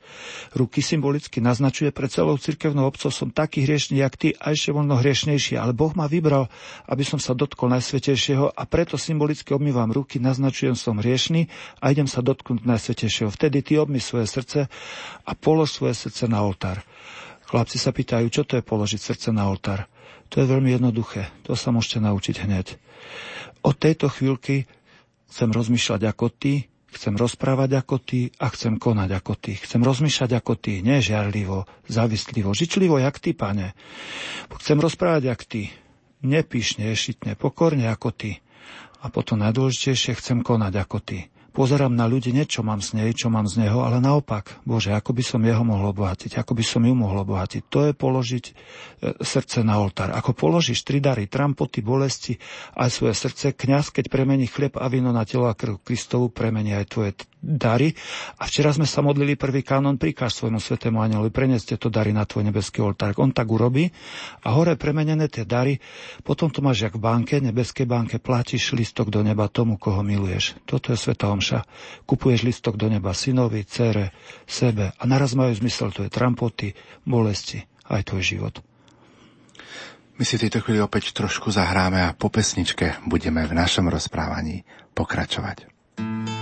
ruky 0.52 0.84
symbolicky 0.84 1.40
naznačuje 1.40 1.96
pre 1.96 2.12
celou 2.12 2.36
cirkevnou 2.36 2.84
obcov, 2.84 3.16
som 3.16 3.32
taký 3.32 3.64
hriešný, 3.64 4.04
jak 4.04 4.20
ty, 4.20 4.36
a 4.36 4.52
ešte 4.52 4.76
možno 4.76 5.00
hriešnejší, 5.00 5.56
ale 5.56 5.72
Boh 5.72 5.96
ma 5.96 6.12
vybral, 6.12 6.52
aby 6.92 7.04
som 7.08 7.16
sa 7.16 7.32
dotkol 7.32 7.72
Najsvetejšieho 7.72 8.52
a 8.52 8.64
preto 8.68 9.00
symbolicky 9.00 9.56
obmývam 9.56 9.88
ruky, 9.88 10.20
naznačujem 10.20 10.76
som 10.76 11.00
hriešný 11.00 11.48
a 11.80 11.96
idem 11.96 12.12
sa 12.12 12.20
dotknúť 12.20 12.68
Najsvetejšieho. 12.68 13.32
Vtedy 13.32 13.64
ty 13.64 13.80
obmy 13.80 14.04
svoje 14.04 14.28
srdce 14.28 14.68
a 15.24 15.32
polož 15.32 15.72
svoje 15.72 15.96
srdce 15.96 16.28
na 16.28 16.44
oltár. 16.44 16.84
Chlapci 17.48 17.80
sa 17.80 17.96
pýtajú, 17.96 18.28
čo 18.28 18.44
to 18.44 18.60
je 18.60 18.64
položiť 18.68 19.00
srdce 19.00 19.32
na 19.32 19.48
oltár. 19.48 19.88
To 20.34 20.44
je 20.44 20.48
veľmi 20.48 20.76
jednoduché. 20.76 21.32
To 21.48 21.56
sa 21.56 21.72
môžete 21.72 22.04
naučiť 22.04 22.36
hneď. 22.44 22.76
Od 23.64 23.76
tejto 23.76 24.12
chvíľky 24.12 24.68
chcem 25.32 25.50
rozmýšľať 25.52 26.02
ako 26.08 26.28
ty, 26.32 26.68
chcem 26.92 27.16
rozprávať 27.16 27.80
ako 27.80 27.96
ty 28.00 28.32
a 28.40 28.48
chcem 28.52 28.76
konať 28.76 29.10
ako 29.16 29.34
ty. 29.40 29.54
Chcem 29.56 29.82
rozmýšľať 29.84 30.32
ako 30.40 30.54
ty, 30.60 30.84
nie 30.84 31.00
žiarlivo, 31.00 31.68
závislivo, 31.88 32.52
žičlivo 32.52 33.00
jak 33.00 33.20
ty, 33.20 33.32
pane. 33.32 33.76
Chcem 34.60 34.78
rozprávať 34.80 35.24
jak 35.32 35.42
ty, 35.48 35.62
nepíšne, 36.24 36.92
šitne, 36.92 37.40
pokorne 37.40 37.88
ako 37.88 38.12
ty. 38.12 38.32
A 39.04 39.14
potom 39.14 39.40
najdôležitejšie 39.40 40.18
chcem 40.18 40.42
konať 40.42 40.74
ako 40.82 41.00
ty 41.00 41.20
pozerám 41.58 41.90
na 41.90 42.06
ľudí, 42.06 42.30
nie 42.30 42.46
čo 42.46 42.62
mám 42.62 42.86
z 42.86 43.02
nej, 43.02 43.10
čo 43.18 43.34
mám 43.34 43.50
z 43.50 43.66
neho, 43.66 43.82
ale 43.82 43.98
naopak, 43.98 44.62
Bože, 44.62 44.94
ako 44.94 45.18
by 45.18 45.24
som 45.26 45.42
jeho 45.42 45.66
mohol 45.66 45.90
obohatiť, 45.90 46.38
ako 46.38 46.54
by 46.54 46.62
som 46.62 46.86
ju 46.86 46.94
mohol 46.94 47.26
obohatiť. 47.26 47.66
To 47.74 47.90
je 47.90 47.98
položiť 47.98 48.46
e, 48.46 48.54
srdce 49.18 49.66
na 49.66 49.82
oltár. 49.82 50.14
Ako 50.14 50.38
položíš 50.38 50.86
tri 50.86 51.02
dary, 51.02 51.26
trampoty, 51.26 51.82
bolesti 51.82 52.38
aj 52.78 52.94
svoje 52.94 53.18
srdce, 53.18 53.58
kňaz, 53.58 53.90
keď 53.90 54.14
premení 54.14 54.46
chlieb 54.46 54.78
a 54.78 54.86
víno 54.86 55.10
na 55.10 55.26
telo 55.26 55.50
a 55.50 55.58
krv 55.58 55.82
Kristovu, 55.82 56.30
premení 56.30 56.78
aj 56.78 56.86
tvoje 56.94 57.12
dary. 57.42 57.94
A 58.42 58.50
včera 58.50 58.74
sme 58.74 58.90
sa 58.90 59.06
modlili 59.06 59.38
prvý 59.38 59.62
kánon, 59.62 59.96
prikáž 59.96 60.36
svojmu 60.38 60.60
svetému 60.60 61.00
anelovi, 61.00 61.30
preneste 61.30 61.78
to 61.78 61.88
dary 61.88 62.12
na 62.12 62.26
tvoj 62.26 62.50
nebeský 62.50 62.82
oltár. 62.82 63.14
On 63.22 63.30
tak 63.32 63.48
urobí 63.48 63.90
a 64.44 64.54
hore 64.54 64.76
premenené 64.76 65.30
tie 65.30 65.46
dary, 65.46 65.78
potom 66.26 66.50
to 66.50 66.60
máš 66.66 66.90
jak 66.90 66.98
v 66.98 67.02
banke, 67.02 67.40
nebeskej 67.40 67.86
banke, 67.86 68.18
platíš 68.18 68.74
listok 68.74 69.14
do 69.14 69.22
neba 69.22 69.48
tomu, 69.48 69.78
koho 69.78 70.02
miluješ. 70.02 70.58
Toto 70.66 70.92
je 70.92 70.98
sveta 70.98 71.30
omša. 71.30 71.64
Kupuješ 72.04 72.44
listok 72.44 72.76
do 72.76 72.90
neba 72.90 73.14
synovi, 73.14 73.64
cere, 73.64 74.14
sebe 74.50 74.92
a 74.98 75.04
naraz 75.06 75.38
majú 75.38 75.54
zmysel, 75.54 75.94
to 75.94 76.04
je 76.06 76.12
trampoty, 76.12 76.74
bolesti, 77.06 77.62
aj 77.88 78.02
tvoj 78.12 78.24
život. 78.24 78.56
My 80.18 80.26
si 80.26 80.42
tejto 80.42 80.66
chvíli 80.66 80.82
opäť 80.82 81.14
trošku 81.14 81.54
zahráme 81.54 82.02
a 82.02 82.18
po 82.18 82.34
pesničke 82.34 83.06
budeme 83.06 83.46
v 83.46 83.54
našom 83.54 83.86
rozprávaní 83.86 84.66
pokračovať. 84.98 85.70
druhú 86.02 86.37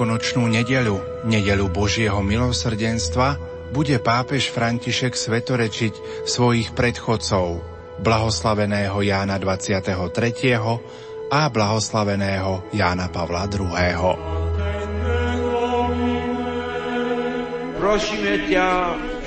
veľkonočnú 0.00 0.48
nedelu, 0.48 0.96
nedelu 1.28 1.68
Božieho 1.68 2.24
milosrdenstva, 2.24 3.36
bude 3.68 4.00
pápež 4.00 4.48
František 4.48 5.12
svetorečiť 5.12 6.24
svojich 6.24 6.72
predchodcov, 6.72 7.60
blahoslaveného 8.00 8.96
Jána 9.04 9.36
23. 9.36 9.92
a 11.28 11.40
blahoslaveného 11.52 12.72
Jána 12.72 13.12
Pavla 13.12 13.44
II. 13.44 14.16
Prosíme 17.76 18.48
ťa, 18.48 18.68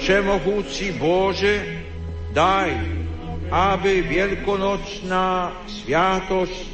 Všemohúci 0.01 0.97
Bože, 0.97 1.85
daj, 2.33 2.73
aby 3.53 4.09
veľkonočná 4.09 5.53
sviatosť, 5.69 6.73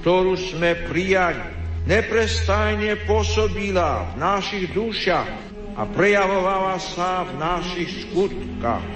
ktorú 0.00 0.40
sme 0.40 0.88
prijali, 0.88 1.55
neprestajne 1.86 3.06
pôsobila 3.06 4.12
v 4.12 4.14
našich 4.18 4.74
dušach 4.74 5.30
a 5.78 5.82
prejavovala 5.86 6.76
sa 6.82 7.22
v 7.24 7.32
našich 7.38 7.90
skutkách. 8.10 8.86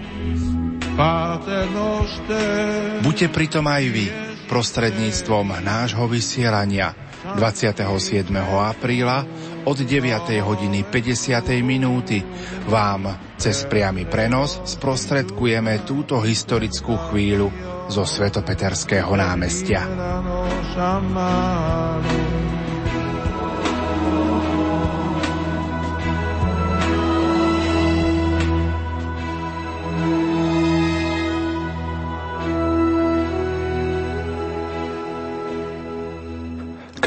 Buďte 3.00 3.28
pritom 3.32 3.64
aj 3.64 3.84
vy 3.88 4.06
prostredníctvom 4.50 5.62
nášho 5.62 6.04
vysielania 6.10 6.92
27. 7.38 8.26
apríla 8.42 9.22
od 9.62 9.78
9. 9.78 10.40
hodiny 10.42 10.82
50. 10.88 11.62
minúty 11.62 12.24
vám 12.66 13.12
cez 13.38 13.68
priamy 13.70 14.08
prenos 14.08 14.58
sprostredkujeme 14.66 15.86
túto 15.86 16.18
historickú 16.18 16.98
chvíľu 17.08 17.52
zo 17.86 18.02
Svetopeterského 18.02 19.12
námestia. 19.14 19.84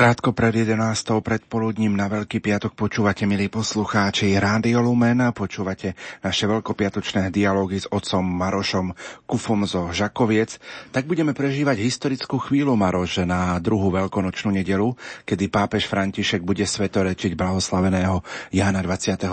Krátko 0.04 0.36
pred 0.36 0.68
11. 0.68 1.24
predpoludním 1.24 1.96
na 1.96 2.12
Veľký 2.12 2.44
piatok 2.44 2.76
počúvate, 2.76 3.24
milí 3.24 3.48
poslucháči, 3.48 4.36
Rádio 4.36 4.84
Lumen 4.84 5.24
a 5.24 5.32
počúvate 5.32 5.96
naše 6.20 6.44
veľkopiatočné 6.44 7.32
dialógy 7.32 7.80
s 7.80 7.88
otcom 7.88 8.20
Marošom 8.20 8.92
Kufom 9.24 9.64
zo 9.64 9.96
Žakoviec. 9.96 10.60
Tak 10.92 11.08
budeme 11.08 11.32
prežívať 11.32 11.80
historickú 11.80 12.36
chvíľu, 12.36 12.76
Maroš, 12.76 13.24
na 13.24 13.56
druhú 13.64 13.96
veľkonočnú 13.96 14.52
nedelu, 14.52 14.92
kedy 15.24 15.48
pápež 15.48 15.88
František 15.88 16.44
bude 16.44 16.68
svetorečiť 16.68 17.32
blahoslaveného 17.40 18.28
Jána 18.52 18.84
23. 18.84 19.24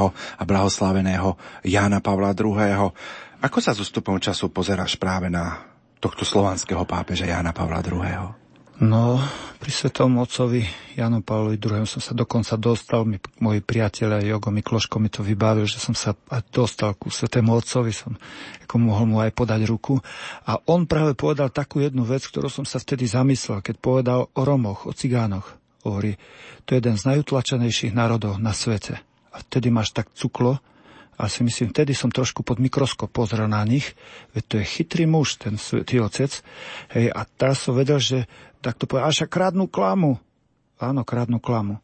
a 0.00 0.42
blahoslaveného 0.48 1.36
Jána 1.60 2.00
Pavla 2.00 2.32
II. 2.32 2.88
Ako 3.44 3.58
sa 3.60 3.76
s 3.76 3.84
ústupom 3.84 4.16
času 4.16 4.48
pozeráš 4.48 4.96
práve 4.96 5.28
na 5.28 5.60
tohto 6.00 6.24
slovanského 6.24 6.88
pápeža 6.88 7.28
Jána 7.28 7.52
Pavla 7.52 7.84
II? 7.84 8.45
No, 8.76 9.16
pri 9.56 9.72
Svetom 9.72 10.20
Otcovi 10.20 10.60
Janu 11.00 11.24
Pavlovi 11.24 11.56
II. 11.56 11.88
som 11.88 12.04
sa 12.04 12.12
dokonca 12.12 12.60
dostal, 12.60 13.08
mi, 13.08 13.16
moji 13.40 13.64
priatelia 13.64 14.20
Jogo 14.20 14.52
Mikloško 14.52 15.00
mi 15.00 15.08
to 15.08 15.24
vybavil, 15.24 15.64
že 15.64 15.80
som 15.80 15.96
sa 15.96 16.12
dostal 16.52 16.92
ku 16.92 17.08
Svetému 17.08 17.56
Otcovi, 17.56 17.88
som 17.88 18.12
ako 18.68 18.76
mohol 18.76 19.08
mu 19.08 19.16
aj 19.24 19.32
podať 19.32 19.64
ruku. 19.64 19.96
A 20.44 20.60
on 20.68 20.84
práve 20.84 21.16
povedal 21.16 21.48
takú 21.48 21.80
jednu 21.80 22.04
vec, 22.04 22.28
ktorú 22.28 22.52
som 22.52 22.68
sa 22.68 22.76
vtedy 22.76 23.08
zamyslel, 23.08 23.64
keď 23.64 23.80
povedal 23.80 24.28
o 24.28 24.40
Romoch, 24.44 24.84
o 24.84 24.92
Cigánoch. 24.92 25.56
Hovorí, 25.80 26.20
to 26.68 26.76
je 26.76 26.84
jeden 26.84 27.00
z 27.00 27.16
najutlačenejších 27.16 27.96
národov 27.96 28.36
na 28.36 28.52
svete. 28.52 29.00
A 29.32 29.40
vtedy 29.40 29.72
máš 29.72 29.96
tak 29.96 30.12
cuklo, 30.12 30.60
a 31.16 31.32
si 31.32 31.40
myslím, 31.40 31.72
vtedy 31.72 31.96
som 31.96 32.12
trošku 32.12 32.44
pod 32.44 32.60
mikroskop 32.60 33.08
pozrel 33.08 33.48
na 33.48 33.64
nich, 33.64 33.96
veď 34.36 34.42
to 34.44 34.54
je 34.60 34.68
chytrý 34.68 35.08
muž, 35.08 35.40
ten 35.40 35.56
svetý 35.56 35.96
otec. 35.96 36.28
Hej, 36.92 37.08
a 37.08 37.24
teraz 37.24 37.64
som 37.64 37.72
vedel, 37.72 37.96
že 37.96 38.28
tak 38.66 38.82
to 38.82 38.90
povedal, 38.90 39.14
až 39.14 39.30
kradnú 39.30 39.70
klamu. 39.70 40.18
Áno, 40.82 41.06
kradnú 41.06 41.38
klamu. 41.38 41.78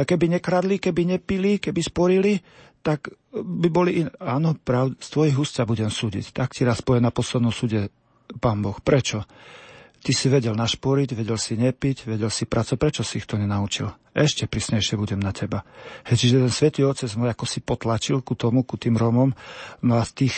A 0.00 0.08
keby 0.08 0.40
nekradli, 0.40 0.80
keby 0.80 1.04
nepili, 1.04 1.60
keby 1.60 1.80
sporili, 1.84 2.40
tak 2.80 3.12
by 3.36 3.68
boli... 3.68 4.00
In... 4.00 4.08
Áno, 4.16 4.56
prav, 4.56 4.96
z 4.96 5.08
tvojich 5.12 5.36
úst 5.36 5.60
budem 5.68 5.92
súdiť. 5.92 6.32
Tak 6.32 6.56
ti 6.56 6.64
raz 6.64 6.80
povie 6.80 7.04
na 7.04 7.12
poslednom 7.12 7.52
súde 7.52 7.92
pán 8.40 8.64
Boh. 8.64 8.80
Prečo? 8.80 9.28
Ty 10.00 10.12
si 10.16 10.32
vedel 10.32 10.56
našporiť, 10.56 11.12
vedel 11.12 11.36
si 11.36 11.60
nepiť, 11.60 12.08
vedel 12.08 12.32
si 12.32 12.48
pracovať. 12.48 12.80
Prečo 12.80 13.02
si 13.04 13.20
ich 13.20 13.28
to 13.28 13.36
nenaučil? 13.36 13.92
Ešte 14.16 14.48
prísnejšie 14.48 14.96
budem 14.96 15.20
na 15.20 15.36
teba. 15.36 15.68
Hej, 16.08 16.24
čiže 16.24 16.48
ten 16.48 16.52
svätý 16.52 16.80
Otec 16.88 17.12
mu 17.20 17.28
ako 17.28 17.44
si 17.44 17.60
potlačil 17.60 18.24
ku 18.24 18.32
tomu, 18.32 18.64
ku 18.64 18.80
tým 18.80 18.96
Romom, 18.96 19.36
no 19.84 19.92
a 20.00 20.02
z 20.08 20.24
tých, 20.24 20.36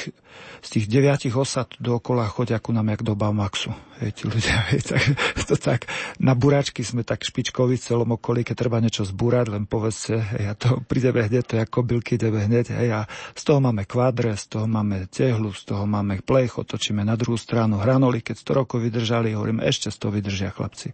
z 0.67 0.69
tých 0.69 0.87
deviatich 0.91 1.39
osad 1.39 1.71
dookola 1.79 2.27
chodia 2.27 2.59
ku 2.59 2.75
nám 2.75 2.91
jak 2.91 3.07
do 3.07 3.15
Baumaxu. 3.15 3.71
Hej, 4.03 4.11
tí 4.19 4.23
ľudia, 4.27 4.55
hej, 4.75 4.83
tak, 4.83 5.03
to 5.47 5.55
tak, 5.55 5.81
na 6.19 6.35
buračky 6.35 6.83
sme 6.83 7.07
tak 7.07 7.23
špičkoví 7.23 7.79
v 7.79 7.87
celom 7.87 8.19
okolí, 8.19 8.43
keď 8.43 8.57
treba 8.67 8.83
niečo 8.83 9.07
zbúrať, 9.07 9.55
len 9.55 9.71
povedzte, 9.71 10.19
hej, 10.39 10.45
a 10.51 10.55
to 10.59 10.79
prídeme 10.91 11.23
hneď, 11.23 11.43
to 11.47 11.55
je 11.59 11.63
ako 11.63 11.83
kobylky, 11.83 12.19
ideme 12.19 12.43
hneď, 12.43 12.75
hej, 12.75 12.91
a 12.95 13.01
z 13.35 13.43
toho 13.47 13.63
máme 13.63 13.87
kvadre, 13.87 14.35
z 14.35 14.59
toho 14.59 14.67
máme 14.67 15.07
tehlu, 15.07 15.55
z 15.55 15.63
toho 15.71 15.87
máme 15.87 16.19
plech, 16.27 16.59
otočíme 16.59 17.07
na 17.07 17.15
druhú 17.15 17.39
stranu 17.39 17.79
hranoli, 17.79 18.23
keď 18.23 18.43
100 18.43 18.59
rokov 18.59 18.79
vydržali, 18.83 19.35
hovorím, 19.35 19.63
ešte 19.63 19.91
z 19.95 19.97
toho 20.03 20.11
vydržia 20.15 20.51
chlapci. 20.51 20.91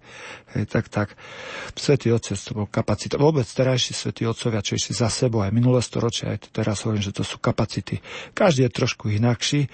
Hej, 0.57 0.65
tak, 0.69 0.93
tak. 0.93 1.09
Svetý 1.77 2.13
Otec 2.13 2.37
to 2.37 2.53
bol 2.53 2.69
kapacita. 2.75 3.15
Vôbec 3.15 3.47
terajší 3.47 3.95
svätí 3.95 4.27
otcovia, 4.27 4.59
čo 4.59 4.75
išli 4.75 4.99
za 4.99 5.07
sebou 5.07 5.47
aj 5.47 5.55
minulé 5.55 5.79
storočia, 5.79 6.35
aj 6.35 6.51
teraz 6.51 6.83
hovorím, 6.83 7.07
že 7.07 7.15
to 7.15 7.23
sú 7.23 7.39
kapacity. 7.39 8.03
Každý 8.35 8.67
je 8.67 8.71
trošku 8.75 9.15
inakší. 9.15 9.71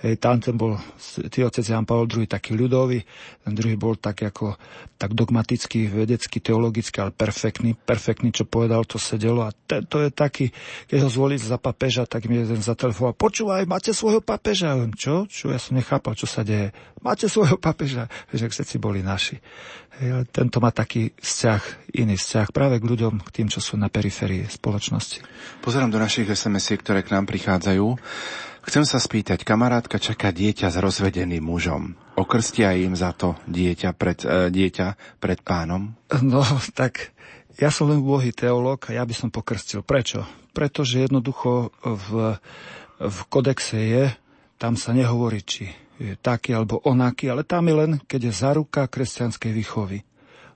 Hej, 0.00 0.16
tam 0.16 0.40
ten 0.40 0.56
bol 0.56 0.80
tý 1.28 1.44
otec 1.44 1.60
Jan 1.60 1.84
Pavel 1.84 2.08
II 2.08 2.24
taký 2.24 2.56
ľudový, 2.56 3.04
ten 3.44 3.52
druhý 3.52 3.76
bol 3.76 4.00
tak 4.00 4.24
ako 4.24 4.56
tak 4.96 5.12
dogmatický, 5.12 5.92
vedecký, 5.92 6.40
teologický, 6.40 7.04
ale 7.04 7.12
perfektný, 7.12 7.76
perfektný, 7.76 8.32
čo 8.32 8.48
povedal, 8.48 8.88
to 8.88 8.96
sedelo 8.96 9.44
a 9.44 9.52
te, 9.52 9.84
to 9.84 10.00
je 10.00 10.08
taký, 10.08 10.56
keď 10.88 11.04
ho 11.04 11.10
zvoliť 11.12 11.40
za 11.44 11.60
papeža, 11.60 12.08
tak 12.08 12.32
mi 12.32 12.40
jeden 12.40 12.64
zatelefoval, 12.64 13.12
počúvaj, 13.12 13.68
máte 13.68 13.92
svojho 13.92 14.24
papeža? 14.24 14.72
Ja 14.72 14.88
čo? 14.96 15.28
Čo? 15.28 15.52
Ja 15.52 15.60
som 15.60 15.76
nechápal, 15.76 16.16
čo 16.16 16.24
sa 16.24 16.48
deje. 16.48 16.72
Máte 17.04 17.28
svojho 17.28 17.60
papeža? 17.60 18.08
Že 18.32 18.48
všetci 18.48 18.76
boli 18.80 19.04
naši. 19.04 19.36
Tento 20.32 20.64
má 20.64 20.72
taký 20.72 21.12
vzťah, 21.12 21.92
iný 21.92 22.16
vzťah 22.16 22.48
práve 22.56 22.80
k 22.80 22.88
ľuďom, 22.88 23.20
k 23.20 23.30
tým, 23.36 23.48
čo 23.52 23.60
sú 23.60 23.76
na 23.76 23.92
periférii 23.92 24.48
spoločnosti. 24.48 25.20
Pozerám 25.60 25.92
do 25.92 26.00
našich 26.00 26.24
sms 26.24 26.80
ktoré 26.80 27.04
k 27.04 27.12
nám 27.12 27.28
prichádzajú. 27.28 28.00
Chcem 28.60 28.84
sa 28.84 29.00
spýtať, 29.00 29.44
kamarátka 29.44 30.00
čaká 30.00 30.32
dieťa 30.32 30.72
s 30.72 30.76
rozvedeným 30.80 31.44
mužom. 31.44 31.96
Okrstia 32.16 32.76
im 32.76 32.92
za 32.96 33.12
to 33.16 33.36
dieťa 33.48 33.96
pred, 33.96 34.20
e, 34.24 34.52
dieťa 34.52 35.16
pred 35.20 35.40
pánom? 35.40 35.96
No, 36.20 36.44
tak 36.76 37.12
ja 37.60 37.68
som 37.68 37.88
len 37.88 38.00
bohý 38.00 38.32
teológ 38.32 38.88
a 38.88 39.00
ja 39.00 39.04
by 39.04 39.12
som 39.16 39.28
pokrstil. 39.28 39.84
Prečo? 39.84 40.24
Pretože 40.56 41.04
jednoducho 41.08 41.72
v, 41.84 42.40
v 43.00 43.18
kodexe 43.28 43.76
je, 43.80 44.04
tam 44.60 44.76
sa 44.76 44.92
nehovorí, 44.92 45.40
či 45.40 45.72
taký 46.24 46.56
alebo 46.56 46.80
onaký, 46.82 47.28
ale 47.28 47.44
tam 47.44 47.68
je 47.68 47.74
len, 47.76 47.92
keď 48.08 48.30
je 48.30 48.32
zaruka 48.32 48.88
kresťanskej 48.88 49.52
výchovy 49.52 49.98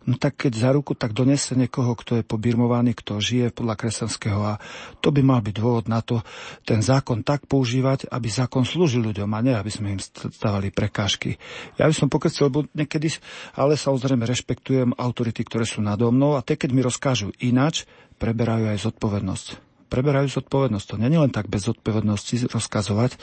no 0.05 0.21
tak 0.21 0.37
keď 0.37 0.53
za 0.53 0.71
ruku, 0.73 0.93
tak 0.93 1.17
donese 1.17 1.57
niekoho, 1.57 1.97
kto 1.97 2.21
je 2.21 2.25
pobirmovaný, 2.25 2.93
kto 2.97 3.21
žije 3.21 3.53
podľa 3.53 3.75
kresťanského 3.81 4.41
a 4.41 4.61
to 5.01 5.09
by 5.11 5.25
mal 5.25 5.41
byť 5.41 5.55
dôvod 5.57 5.85
na 5.89 6.05
to, 6.05 6.21
ten 6.65 6.85
zákon 6.85 7.25
tak 7.25 7.49
používať, 7.49 8.09
aby 8.13 8.29
zákon 8.29 8.69
slúžil 8.69 9.05
ľuďom 9.05 9.31
a 9.33 9.41
nie, 9.41 9.55
aby 9.57 9.71
sme 9.73 9.97
im 9.97 10.01
stávali 10.01 10.69
prekážky. 10.71 11.41
Ja 11.81 11.89
by 11.89 11.95
som 11.97 12.13
pokrcel, 12.13 12.53
lebo 12.53 12.69
niekedy, 12.77 13.17
ale 13.57 13.81
samozrejme 13.81 14.29
rešpektujem 14.29 14.97
autority, 14.97 15.43
ktoré 15.45 15.65
sú 15.65 15.81
nado 15.81 16.09
mnou 16.13 16.37
a 16.37 16.45
tie, 16.45 16.61
keď 16.61 16.71
mi 16.73 16.85
rozkážu 16.85 17.33
inač, 17.41 17.89
preberajú 18.21 18.71
aj 18.71 18.79
zodpovednosť 18.85 19.64
preberajú 19.87 20.41
zodpovednosť. 20.41 20.87
To 20.91 20.97
není 20.97 21.17
len 21.21 21.31
tak 21.31 21.47
bez 21.47 21.69
zodpovednosti 21.69 22.51
rozkazovať. 22.51 23.17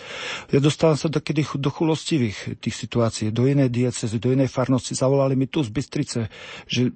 Ja 0.53 0.59
dostávam 0.63 0.95
sa 0.95 1.11
dokedy 1.11 1.43
do 1.57 1.69
chulostivých 1.73 2.61
tých 2.61 2.75
situácií, 2.75 3.33
do 3.33 3.49
inej 3.49 3.73
diecezy, 3.73 4.17
do 4.21 4.31
inej 4.31 4.47
farnosti. 4.47 4.95
Zavolali 4.95 5.35
mi 5.35 5.49
tu 5.49 5.65
z 5.65 5.73
Bystrice, 5.73 6.19
že 6.69 6.95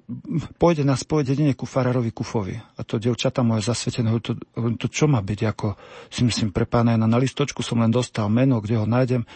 pôjde 0.56 0.86
na 0.86 0.96
spoveď 0.96 1.36
jedine 1.36 1.52
ku 1.52 1.68
farárovi 1.68 2.14
Kufovi. 2.14 2.56
A 2.56 2.80
to 2.86 2.96
devčata 2.96 3.44
moje 3.44 3.66
zasvetené, 3.66 4.14
to, 4.22 4.38
to 4.80 4.86
čo 4.88 5.10
má 5.10 5.20
byť, 5.20 5.40
ako 5.50 5.76
si 6.08 6.22
myslím 6.24 6.54
pre 6.54 6.64
pána 6.64 6.96
Na 6.96 7.18
listočku 7.18 7.60
som 7.60 7.82
len 7.82 7.92
dostal 7.92 8.30
meno, 8.32 8.62
kde 8.62 8.80
ho 8.80 8.86
nájdem. 8.86 9.26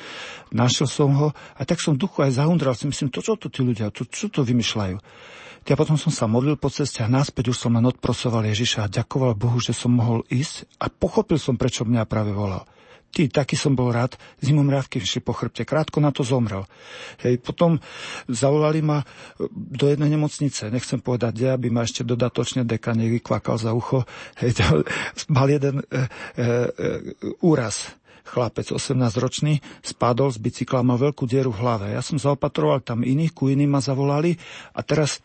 Našiel 0.55 0.89
som 0.89 1.11
ho 1.19 1.29
a 1.35 1.63
tak 1.67 1.83
som 1.83 1.99
duchu 1.99 2.25
aj 2.25 2.39
zahundral. 2.39 2.73
Si 2.79 2.89
myslím, 2.89 3.13
to 3.13 3.21
čo 3.21 3.37
to 3.37 3.53
tí 3.53 3.61
ľudia, 3.61 3.93
to, 3.93 4.07
čo 4.07 4.33
to 4.33 4.47
vymýšľajú. 4.47 4.97
Ja 5.69 5.77
potom 5.77 6.01
som 6.01 6.11
sa 6.11 6.25
modlil 6.25 6.57
po 6.57 6.73
ceste 6.73 7.05
a 7.05 7.11
náspäť 7.11 7.53
už 7.53 7.59
som 7.61 7.77
len 7.77 7.85
odprosoval 7.85 8.49
Ježiša 8.49 8.89
a 8.89 8.93
ďakoval 8.93 9.37
Bohu, 9.37 9.61
že 9.61 9.77
som 9.77 9.93
mohol 9.93 10.25
ísť 10.33 10.67
a 10.81 10.89
pochopil 10.89 11.37
som, 11.37 11.61
prečo 11.61 11.85
mňa 11.85 12.09
práve 12.09 12.33
volal. 12.33 12.65
Ty, 13.11 13.43
taký 13.43 13.59
som 13.59 13.75
bol 13.75 13.91
rád, 13.91 14.15
zimomriavky 14.39 15.03
šli 15.03 15.19
po 15.19 15.35
chrbte, 15.35 15.67
krátko 15.67 15.99
na 15.99 16.15
to 16.15 16.23
zomrel. 16.23 16.63
Hej, 17.27 17.43
potom 17.43 17.83
zavolali 18.31 18.87
ma 18.87 19.03
do 19.51 19.91
jednej 19.91 20.15
nemocnice, 20.15 20.71
nechcem 20.71 21.03
povedať, 21.03 21.35
kde, 21.35 21.49
aby 21.51 21.69
ma 21.75 21.83
ešte 21.83 22.07
dodatočne 22.07 22.63
deka 22.63 22.95
nevykvakal 22.95 23.59
za 23.59 23.75
ucho. 23.75 24.07
Hej, 24.39 24.63
mal 25.27 25.51
jeden 25.51 25.83
e, 25.83 25.85
e, 25.91 25.99
e, 25.99 26.47
úraz 27.43 27.99
chlapec 28.31 28.71
18-ročný, 28.71 29.59
spadol 29.83 30.31
z 30.31 30.39
bicykla, 30.39 30.87
mal 30.87 31.03
veľkú 31.03 31.27
dieru 31.27 31.51
v 31.51 31.67
hlave. 31.67 31.87
Ja 31.91 32.03
som 32.07 32.15
zaopatroval 32.15 32.87
tam 32.87 33.03
iných, 33.03 33.35
ku 33.35 33.51
iným 33.51 33.75
ma 33.75 33.83
zavolali 33.83 34.39
a 34.71 34.87
teraz 34.87 35.19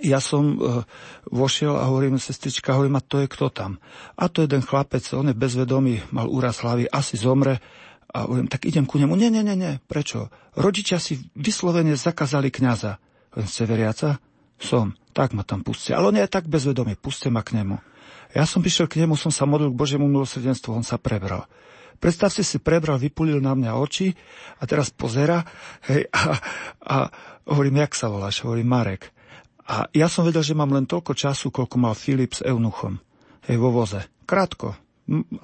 ja 0.00 0.18
som 0.20 0.56
uh, 0.56 0.82
vošiel 1.28 1.76
a 1.76 1.88
hovorím, 1.88 2.16
sestrička, 2.16 2.72
hovorím, 2.72 2.96
a 2.96 3.04
to 3.04 3.20
je 3.20 3.28
kto 3.28 3.52
tam? 3.52 3.76
A 4.16 4.32
to 4.32 4.40
je 4.40 4.48
jeden 4.48 4.64
chlapec, 4.64 5.04
on 5.12 5.28
je 5.28 5.36
bezvedomý, 5.36 6.00
mal 6.08 6.26
úraz 6.26 6.64
hlavy, 6.64 6.88
asi 6.88 7.20
zomre. 7.20 7.60
A 8.14 8.24
hovorím, 8.30 8.46
tak 8.46 8.64
idem 8.64 8.86
ku 8.86 8.96
nemu. 8.96 9.12
Nie, 9.18 9.28
nie, 9.28 9.42
nie, 9.42 9.58
nie. 9.58 9.72
Prečo? 9.90 10.30
Rodičia 10.54 11.02
si 11.02 11.18
vyslovene 11.34 11.98
zakázali 11.98 12.48
kňaza. 12.48 12.96
Hovorím, 13.34 13.50
ste 13.50 13.64
veriaca? 13.66 14.08
Som. 14.54 14.94
Tak 15.10 15.34
ma 15.34 15.42
tam 15.42 15.66
puste. 15.66 15.92
Ale 15.92 16.14
on 16.14 16.16
je 16.16 16.30
tak 16.30 16.46
bezvedomý, 16.46 16.94
puste 16.94 17.26
ma 17.26 17.42
k 17.42 17.58
nemu. 17.58 17.76
Ja 18.34 18.46
som 18.46 18.62
prišiel 18.62 18.90
k 18.90 19.02
nemu, 19.02 19.14
som 19.18 19.30
sa 19.30 19.46
modlil 19.46 19.70
k 19.70 19.78
Božiemu 19.78 20.06
milosrdenstvu, 20.10 20.74
on 20.74 20.86
sa 20.86 20.98
prebral. 20.98 21.46
Predstavte 22.02 22.42
si, 22.42 22.58
prebral, 22.58 22.98
vypulil 22.98 23.38
na 23.38 23.54
mňa 23.54 23.78
oči 23.78 24.10
a 24.58 24.66
teraz 24.66 24.90
pozera 24.90 25.46
hej, 25.86 26.10
a, 26.10 26.34
a 26.82 26.96
hovorím, 27.46 27.86
jak 27.86 27.94
sa 27.94 28.10
voláš? 28.10 28.42
Hovorím, 28.42 28.66
Marek. 28.66 29.13
A 29.64 29.88
ja 29.96 30.12
som 30.12 30.28
vedel, 30.28 30.44
že 30.44 30.52
mám 30.52 30.72
len 30.72 30.84
toľko 30.84 31.16
času, 31.16 31.48
koľko 31.48 31.76
mal 31.80 31.96
Filip 31.96 32.36
s 32.36 32.44
eunuchom. 32.44 33.00
Hej, 33.48 33.56
vo 33.56 33.72
voze. 33.72 34.04
Krátko. 34.28 34.76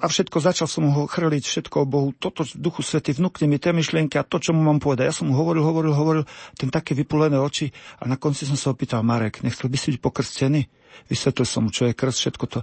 A 0.01 0.09
všetko, 0.09 0.41
začal 0.41 0.65
som 0.65 0.89
ho 0.89 1.05
chrliť, 1.05 1.45
všetko 1.45 1.85
o 1.85 1.89
Bohu, 1.89 2.09
toto 2.17 2.41
duchu 2.57 2.81
svety, 2.81 3.13
vnúkne 3.13 3.45
mi 3.45 3.61
tie 3.61 3.69
myšlienky 3.69 4.17
a 4.17 4.25
to, 4.25 4.41
čo 4.41 4.57
mu 4.57 4.65
mám 4.65 4.81
povedať. 4.81 5.05
Ja 5.05 5.13
som 5.13 5.29
mu 5.29 5.37
hovoril, 5.37 5.61
hovoril, 5.61 5.93
hovoril, 5.93 6.23
ten 6.57 6.73
také 6.73 6.97
vypulené 6.97 7.37
oči 7.37 7.69
a 8.01 8.09
na 8.09 8.17
konci 8.17 8.49
som 8.49 8.57
sa 8.57 8.73
opýtal, 8.73 9.05
Marek, 9.05 9.45
nechcel 9.45 9.69
by 9.69 9.77
si 9.77 9.93
byť 9.93 10.01
pokrstený? 10.01 10.65
Vysvetlil 11.13 11.45
som 11.45 11.61
mu, 11.65 11.69
čo 11.69 11.85
je 11.85 11.93
krst, 11.93 12.17
všetko 12.25 12.45
to. 12.49 12.59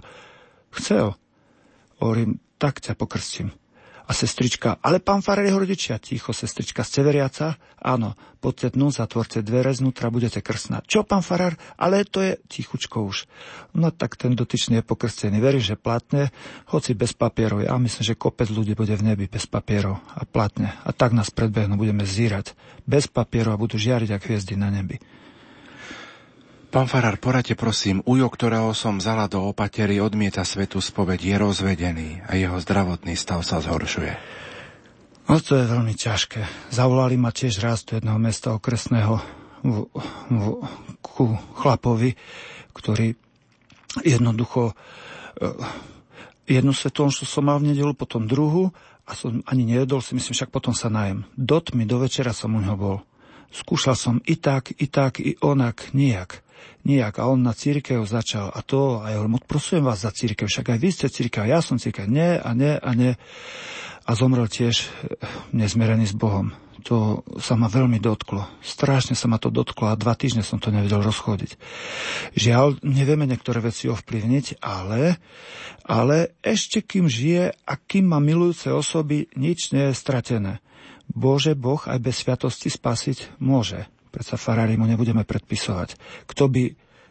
Chcel. 0.75 1.15
Hovorím, 2.03 2.43
tak 2.59 2.83
ťa 2.83 2.99
pokrstím. 2.99 3.55
A 4.09 4.11
sestrička, 4.17 4.81
ale 4.81 4.97
pán 4.97 5.21
Farer 5.21 5.45
jeho 5.45 5.61
rodičia, 5.61 6.01
ticho, 6.01 6.33
sestrička, 6.33 6.81
ste 6.81 7.05
veriaca? 7.05 7.61
Áno, 7.77 8.17
poďte 8.41 8.73
dnu, 8.73 8.89
zatvorte 8.89 9.45
dvere, 9.45 9.69
znútra 9.69 10.09
budete 10.09 10.41
krsná. 10.41 10.81
Čo, 10.81 11.05
pán 11.05 11.21
Farar? 11.21 11.53
Ale 11.77 12.01
to 12.09 12.25
je 12.25 12.41
tichučko 12.49 13.05
už. 13.05 13.29
No 13.77 13.93
tak 13.93 14.17
ten 14.17 14.33
dotyčný 14.33 14.81
je 14.81 14.89
pokrstený. 14.89 15.37
Verí, 15.37 15.61
že 15.61 15.77
platne, 15.77 16.33
hoci 16.73 16.97
bez 16.97 17.13
papierov. 17.13 17.61
Ja 17.61 17.77
myslím, 17.77 18.01
že 18.01 18.17
kopec 18.17 18.49
ľudí 18.49 18.73
bude 18.73 18.97
v 18.97 19.13
nebi 19.13 19.29
bez 19.29 19.45
papierov 19.45 20.01
a 20.17 20.25
platne. 20.25 20.73
A 20.81 20.89
tak 20.89 21.13
nás 21.13 21.29
predbehnú, 21.29 21.77
budeme 21.77 22.01
zírať. 22.01 22.57
Bez 22.89 23.05
papierov 23.05 23.53
a 23.53 23.61
budú 23.61 23.77
žiariť 23.77 24.09
ako 24.09 24.25
hviezdy 24.25 24.57
na 24.57 24.73
nebi. 24.73 24.97
Pán 26.69 26.85
Farar, 26.85 27.17
poradte 27.17 27.57
prosím, 27.57 28.05
ujo, 28.05 28.29
ktorého 28.29 28.77
som 28.77 29.01
vzala 29.01 29.25
do 29.25 29.41
opatery, 29.41 29.97
odmieta 29.97 30.45
svetu 30.45 30.77
spoveď, 30.77 31.17
je 31.17 31.35
rozvedený 31.41 32.09
a 32.29 32.37
jeho 32.37 32.61
zdravotný 32.61 33.17
stav 33.17 33.41
sa 33.41 33.57
zhoršuje. 33.57 34.13
No 35.25 35.41
to 35.41 35.57
je 35.57 35.65
veľmi 35.65 35.97
ťažké. 35.97 36.69
Zavolali 36.69 37.17
ma 37.17 37.33
tiež 37.33 37.57
raz 37.65 37.81
do 37.89 37.97
jedného 37.97 38.21
mesta 38.21 38.53
okresného 38.53 39.17
v, 39.65 39.89
v, 40.29 40.43
ku 41.01 41.33
chlapovi, 41.57 42.13
ktorý 42.77 43.17
jednoducho 44.05 44.77
eh, 45.41 46.53
jednu 46.53 46.77
svetovú 46.77 47.09
som 47.09 47.49
mal 47.49 47.57
v 47.57 47.73
nedelu, 47.73 47.97
potom 47.97 48.29
druhú 48.29 48.69
a 49.09 49.17
som 49.17 49.41
ani 49.49 49.65
nejedol 49.73 50.05
si, 50.05 50.13
myslím, 50.13 50.37
však 50.37 50.53
potom 50.53 50.77
sa 50.77 50.93
najem. 50.93 51.25
Do 51.33 51.65
tmy, 51.65 51.89
do 51.89 51.97
večera 51.97 52.29
som 52.29 52.53
u 52.53 52.61
ňoho 52.61 52.77
bol. 52.77 52.97
Skúšal 53.49 53.97
som 53.97 54.21
i 54.29 54.37
tak, 54.37 54.69
i 54.77 54.85
tak, 54.85 55.17
i 55.17 55.33
onak, 55.41 55.97
nijak 55.97 56.45
nijak. 56.83 57.19
A 57.19 57.27
on 57.27 57.43
na 57.43 57.51
církev 57.53 58.03
začal 58.07 58.49
a 58.49 58.59
to, 58.63 59.03
a 59.03 59.13
ja 59.13 59.17
hovorím, 59.19 59.39
odprosujem 59.39 59.83
vás 59.83 60.03
za 60.03 60.11
církev, 60.13 60.47
však 60.47 60.75
aj 60.75 60.79
vy 60.79 60.89
ste 60.89 61.07
církev, 61.11 61.47
ja 61.47 61.59
som 61.59 61.81
církev. 61.81 62.07
Nie 62.07 62.39
a 62.39 62.51
nie 62.55 62.73
a 62.77 62.91
nie. 62.95 63.13
A 64.07 64.11
zomrel 64.17 64.49
tiež 64.49 64.75
eh, 64.83 64.89
nezmerený 65.53 66.09
s 66.09 66.15
Bohom. 66.15 66.55
To 66.87 67.27
sa 67.43 67.59
ma 67.59 67.67
veľmi 67.67 67.99
dotklo. 67.99 68.47
Strašne 68.63 69.11
sa 69.11 69.27
ma 69.27 69.35
to 69.35 69.51
dotklo 69.51 69.91
a 69.91 69.99
dva 69.99 70.15
týždne 70.15 70.47
som 70.47 70.63
to 70.63 70.71
nevedel 70.71 71.03
rozchodiť. 71.03 71.59
Žiaľ, 72.39 72.79
nevieme 72.87 73.27
niektoré 73.27 73.59
veci 73.59 73.91
ovplyvniť, 73.91 74.63
ale, 74.63 75.19
ale 75.83 76.39
ešte 76.39 76.79
kým 76.79 77.11
žije 77.11 77.51
a 77.51 77.73
kým 77.75 78.07
má 78.07 78.23
milujúce 78.23 78.71
osoby, 78.71 79.27
nič 79.35 79.75
nie 79.75 79.91
je 79.91 79.99
stratené. 79.99 80.63
Bože 81.11 81.57
Boh 81.57 81.81
aj 81.83 81.99
bez 81.99 82.23
sviatosti 82.23 82.71
spasiť 82.71 83.41
môže. 83.43 83.89
Predsa 84.09 84.35
farári 84.41 84.73
mu 84.75 84.89
nebudeme 84.89 85.21
predpisovať. 85.21 85.95
Kto 86.25 86.49
by 86.49 86.63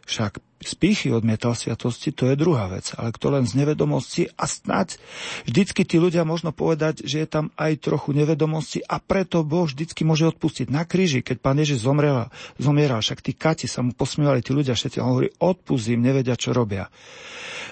však 0.03 0.48
z 0.59 0.73
pýchy 0.75 1.07
odmietal 1.15 1.55
sviatosti, 1.55 2.11
to 2.11 2.27
je 2.27 2.35
druhá 2.35 2.67
vec. 2.67 2.91
Ale 2.99 3.15
kto 3.15 3.31
len 3.31 3.47
z 3.47 3.55
nevedomosti 3.63 4.27
a 4.35 4.43
snať 4.43 4.99
vždycky 5.47 5.87
tí 5.87 5.95
ľudia 5.97 6.27
možno 6.27 6.51
povedať, 6.51 7.07
že 7.07 7.23
je 7.23 7.27
tam 7.27 7.51
aj 7.55 7.79
trochu 7.79 8.11
nevedomosti 8.11 8.83
a 8.83 8.99
preto 8.99 9.47
Boh 9.47 9.65
vždycky 9.65 10.03
môže 10.03 10.27
odpustiť. 10.27 10.67
Na 10.67 10.83
kríži, 10.83 11.23
keď 11.23 11.37
pán 11.39 11.57
Ježiš 11.57 11.87
zomrel, 11.87 12.27
zomieral, 12.59 12.99
však 12.99 13.23
tí 13.23 13.31
kati 13.31 13.71
sa 13.71 13.79
mu 13.79 13.95
posmievali, 13.95 14.43
tí 14.43 14.51
ľudia 14.51 14.75
všetci, 14.75 14.99
on 14.99 15.15
hovorí, 15.15 15.29
odpustím, 15.39 16.03
nevedia, 16.03 16.35
čo 16.35 16.51
robia. 16.51 16.91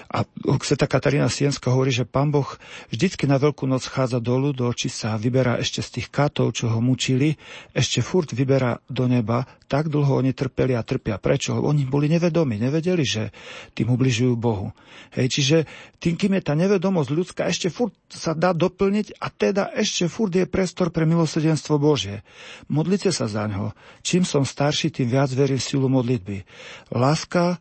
A 0.08 0.24
Sveta 0.64 0.88
Katarína 0.88 1.28
Sienska 1.28 1.68
hovorí, 1.68 1.92
že 1.92 2.08
pán 2.08 2.32
Boh 2.32 2.48
vždycky 2.88 3.28
na 3.28 3.36
Veľkú 3.36 3.68
noc 3.68 3.84
chádza 3.84 4.24
dolu, 4.24 4.56
do 4.56 4.64
očí 4.64 4.88
sa 4.88 5.20
vyberá 5.20 5.60
ešte 5.60 5.84
z 5.84 6.00
tých 6.00 6.08
katov, 6.08 6.56
čo 6.56 6.72
ho 6.72 6.80
mučili, 6.80 7.36
ešte 7.76 8.00
furt 8.00 8.32
vyberá 8.32 8.80
do 8.88 9.04
neba. 9.04 9.44
Tak 9.68 9.92
dlho 9.92 10.24
oni 10.24 10.32
trpeli 10.32 10.72
a 10.72 10.80
trpia. 10.80 11.20
Prečo? 11.20 11.60
Oni 11.60 11.84
boli 11.84 12.08
nevedomí, 12.08 12.56
nevedeli, 12.78 13.02
že 13.02 13.34
tým 13.74 13.90
ubližujú 13.90 14.38
Bohu. 14.38 14.70
Hej, 15.10 15.26
čiže 15.34 15.56
tým, 15.98 16.14
kým 16.14 16.38
je 16.38 16.42
tá 16.46 16.54
nevedomosť 16.54 17.10
ľudská, 17.10 17.42
ešte 17.50 17.74
furt 17.74 17.90
sa 18.06 18.38
dá 18.38 18.54
doplniť 18.54 19.18
a 19.18 19.26
teda 19.34 19.74
ešte 19.74 20.06
furt 20.06 20.30
je 20.30 20.46
prestor 20.46 20.94
pre 20.94 21.02
milosedenstvo 21.02 21.82
Božie. 21.82 22.22
Modlite 22.70 23.10
sa 23.10 23.26
za 23.26 23.50
ňo. 23.50 23.74
Čím 24.06 24.22
som 24.22 24.46
starší, 24.46 24.94
tým 24.94 25.10
viac 25.10 25.34
verím 25.34 25.58
silu 25.58 25.90
modlitby. 25.90 26.46
Láska 26.94 27.58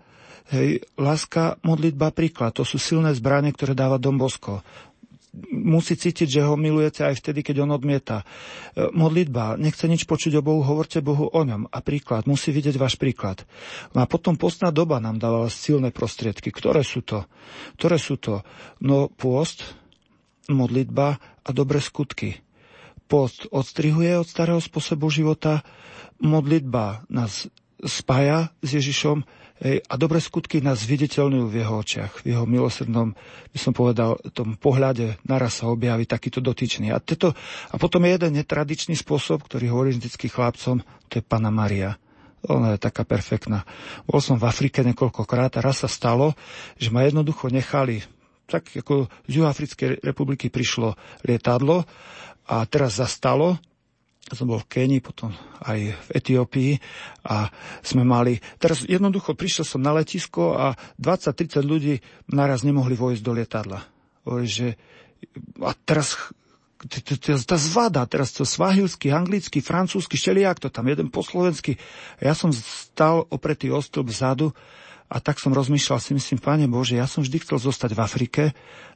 Hej, 0.48 0.80
láska, 0.96 1.60
modlitba, 1.60 2.16
príklad. 2.16 2.56
To 2.56 2.64
sú 2.64 2.80
silné 2.80 3.12
zbranie, 3.12 3.52
ktoré 3.52 3.76
dáva 3.76 4.00
Dom 4.00 4.16
Bosko 4.16 4.64
musí 5.52 5.94
cítiť, 5.94 6.40
že 6.40 6.42
ho 6.46 6.56
milujete 6.58 7.06
aj 7.06 7.20
vtedy, 7.20 7.44
keď 7.46 7.68
on 7.68 7.76
odmieta. 7.76 8.24
E, 8.24 8.90
modlitba, 8.92 9.60
nechce 9.60 9.86
nič 9.86 10.08
počuť 10.08 10.40
o 10.40 10.46
Bohu, 10.46 10.62
hovorte 10.66 11.04
Bohu 11.04 11.30
o 11.30 11.42
ňom. 11.44 11.70
A 11.70 11.78
príklad, 11.84 12.26
musí 12.26 12.50
vidieť 12.50 12.80
váš 12.80 12.98
príklad. 12.98 13.46
No 13.94 14.02
a 14.02 14.10
potom 14.10 14.40
postná 14.40 14.74
doba 14.74 14.98
nám 14.98 15.22
dávala 15.22 15.52
silné 15.52 15.94
prostriedky. 15.94 16.50
Ktoré 16.50 16.82
sú 16.82 17.04
to? 17.06 17.28
Ktoré 17.78 18.02
sú 18.02 18.18
to? 18.18 18.42
No 18.82 19.12
pôst, 19.12 19.78
modlitba 20.50 21.20
a 21.44 21.50
dobré 21.52 21.84
skutky. 21.84 22.40
Post 23.08 23.48
odstrihuje 23.52 24.20
od 24.20 24.28
starého 24.28 24.60
spôsobu 24.60 25.08
života, 25.08 25.64
modlitba 26.20 27.08
nás 27.08 27.48
spája 27.84 28.52
s 28.60 28.74
Ježišom 28.74 29.24
A 29.66 29.94
dobré 29.98 30.22
skutky 30.22 30.62
nás 30.62 30.86
viditeľňujú 30.86 31.46
v 31.50 31.58
jeho 31.58 31.74
očiach, 31.82 32.22
v 32.22 32.38
jeho 32.38 32.46
milosrdnom, 32.46 33.18
by 33.50 33.58
som 33.58 33.74
povedal, 33.74 34.22
tom 34.30 34.54
pohľade 34.54 35.18
naraz 35.26 35.62
sa 35.62 35.74
objaví 35.74 36.06
takýto 36.06 36.46
dotyčný. 36.46 36.94
A, 36.94 37.02
teto, 37.02 37.34
a 37.74 37.76
potom 37.82 38.06
je 38.06 38.14
jeden 38.14 38.38
netradičný 38.38 38.94
spôsob, 38.94 39.42
ktorý 39.50 39.74
hovorí 39.74 39.98
vždycky 39.98 40.30
chlapcom, 40.30 40.86
to 41.10 41.14
je 41.18 41.24
Pana 41.26 41.50
Maria. 41.50 41.98
Ona 42.46 42.78
je 42.78 42.86
taká 42.86 43.02
perfektná. 43.02 43.66
Bol 44.06 44.22
som 44.22 44.38
v 44.38 44.46
Afrike 44.46 44.86
niekoľkokrát 44.86 45.58
a 45.58 45.66
raz 45.66 45.82
sa 45.82 45.90
stalo, 45.90 46.38
že 46.78 46.94
ma 46.94 47.02
jednoducho 47.02 47.50
nechali, 47.50 48.06
tak 48.46 48.70
ako 48.78 49.10
z 49.26 49.32
Juhoafrickej 49.42 50.06
republiky 50.06 50.54
prišlo 50.54 50.94
lietadlo 51.26 51.82
a 52.46 52.62
teraz 52.70 53.02
zastalo 53.02 53.58
som 54.36 54.50
bol 54.50 54.60
v 54.60 54.68
Kenii, 54.68 55.00
potom 55.00 55.32
aj 55.64 55.96
v 55.96 56.10
Etiópii 56.12 56.72
a 57.32 57.48
sme 57.80 58.04
mali, 58.04 58.44
teraz 58.60 58.84
jednoducho 58.84 59.38
prišiel 59.38 59.64
som 59.64 59.80
na 59.80 59.96
letisko 59.96 60.58
a 60.58 60.76
20-30 61.00 61.64
ľudí 61.64 61.96
naraz 62.34 62.68
nemohli 62.68 62.98
vojsť 62.98 63.24
do 63.24 63.32
lietadla. 63.32 63.80
že 64.44 64.76
a 65.64 65.72
teraz 65.88 66.20
tá 67.48 67.58
zvada, 67.58 68.06
teraz 68.06 68.36
to 68.36 68.46
svahilský, 68.46 69.10
anglický, 69.10 69.66
francúzsky, 69.66 70.14
šeliak 70.14 70.62
to 70.62 70.70
tam, 70.70 70.86
jeden 70.86 71.10
po 71.10 71.26
slovensky. 71.26 71.80
Ja 72.22 72.38
som 72.38 72.54
stal 72.54 73.26
opretý 73.34 73.74
o 73.74 73.82
stĺp 73.82 74.14
vzadu 74.14 74.54
a 75.10 75.18
tak 75.18 75.42
som 75.42 75.56
rozmýšľal 75.56 75.98
si, 76.04 76.12
myslím, 76.14 76.38
Pane 76.38 76.68
Bože, 76.70 77.00
ja 77.00 77.10
som 77.10 77.26
vždy 77.26 77.42
chcel 77.42 77.58
zostať 77.58 77.96
v 77.96 78.04
Afrike 78.04 78.44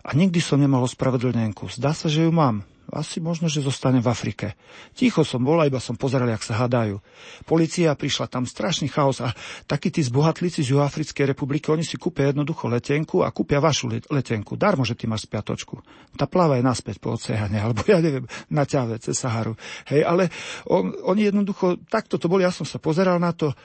a 0.05 0.09
nikdy 0.13 0.37
som 0.43 0.61
nemal 0.61 0.85
ospravedlnenku. 0.85 1.71
Zdá 1.73 1.95
sa, 1.97 2.11
že 2.11 2.27
ju 2.27 2.31
mám 2.35 2.67
Asi 2.91 3.23
možno, 3.23 3.47
že 3.47 3.63
zostanem 3.63 4.03
v 4.03 4.11
Afrike. 4.11 4.59
Ticho 4.91 5.23
som 5.23 5.39
bola, 5.39 5.63
iba 5.63 5.79
som 5.79 5.95
pozeral, 5.95 6.27
jak 6.27 6.43
sa 6.43 6.59
hadajú. 6.59 6.99
Polícia 7.47 7.95
prišla, 7.95 8.27
tam 8.27 8.43
strašný 8.43 8.91
chaos 8.91 9.23
a 9.23 9.31
takí 9.63 9.87
tí 9.87 10.03
zbohatlíci 10.03 10.59
z 10.59 10.75
Juhoafrickej 10.75 11.31
republiky, 11.31 11.71
oni 11.71 11.87
si 11.87 11.95
kúpia 11.95 12.35
jednoducho 12.35 12.67
letenku 12.67 13.23
a 13.23 13.31
kúpia 13.31 13.63
vašu 13.63 13.87
letenku. 14.11 14.59
Darmo, 14.59 14.83
že 14.83 14.99
ty 14.99 15.07
máš 15.07 15.23
spiatočku. 15.25 15.79
Tá 16.19 16.27
pláva 16.27 16.59
je 16.59 16.67
naspäť 16.67 16.99
po 16.99 17.15
oceáne, 17.15 17.63
alebo 17.63 17.81
ja 17.87 18.03
neviem, 18.03 18.27
na 18.51 18.67
ťave 18.67 18.99
cez 18.99 19.15
Saharu. 19.15 19.55
Hej, 19.87 20.03
ale 20.03 20.27
on, 20.67 20.91
oni 21.07 21.31
jednoducho, 21.31 21.79
takto 21.87 22.19
to 22.19 22.27
boli, 22.27 22.43
ja 22.43 22.51
som 22.51 22.67
sa 22.67 22.77
pozeral 22.77 23.17
na 23.23 23.31
to 23.31 23.55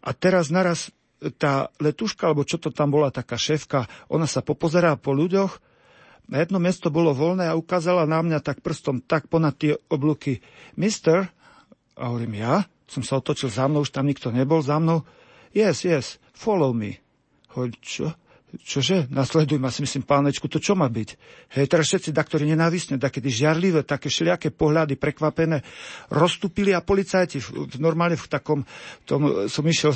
a 0.00 0.10
teraz 0.16 0.48
naraz 0.48 0.88
tá 1.36 1.68
letuška, 1.76 2.32
alebo 2.32 2.48
čo 2.48 2.56
to 2.56 2.72
tam 2.72 2.88
bola, 2.88 3.12
taká 3.12 3.36
šéfka, 3.36 3.84
ona 4.08 4.24
sa 4.24 4.40
popozerá 4.40 4.96
po 4.96 5.12
ľuďoch, 5.12 5.69
na 6.26 6.42
jedno 6.42 6.58
miesto 6.60 6.92
bolo 6.92 7.14
voľné 7.16 7.48
a 7.48 7.58
ukázala 7.58 8.04
na 8.04 8.20
mňa 8.20 8.44
tak 8.44 8.60
prstom, 8.60 9.00
tak 9.00 9.30
ponad 9.30 9.56
tie 9.56 9.78
oblúky. 9.88 10.44
Mister, 10.76 11.30
a 11.96 12.02
hovorím, 12.10 12.42
ja? 12.42 12.66
Som 12.90 13.06
sa 13.06 13.22
otočil 13.22 13.48
za 13.52 13.70
mnou, 13.70 13.86
už 13.86 13.94
tam 13.94 14.10
nikto 14.10 14.34
nebol 14.34 14.60
za 14.60 14.82
mnou. 14.82 15.06
Yes, 15.54 15.86
yes, 15.86 16.18
follow 16.34 16.74
me. 16.74 16.98
Hovorím, 17.54 17.78
čo? 17.82 18.14
Čože? 18.50 19.06
Nasleduj 19.14 19.62
si 19.70 19.80
myslím, 19.86 20.02
pánečku, 20.02 20.50
to 20.50 20.58
čo 20.58 20.74
má 20.74 20.90
byť? 20.90 21.08
Hej, 21.54 21.66
teraz 21.70 21.86
všetci 21.86 22.10
daktori 22.10 22.50
nenávisne, 22.50 22.98
takedy 22.98 23.30
žiarlivé, 23.30 23.86
také 23.86 24.10
všelijaké 24.10 24.50
pohľady, 24.50 24.98
prekvapené, 24.98 25.62
rozstúpili 26.10 26.74
a 26.74 26.82
policajti, 26.82 27.38
normálne 27.78 28.18
v 28.18 28.26
takom, 28.26 28.66
tom, 29.06 29.46
som 29.46 29.62
išiel 29.62 29.94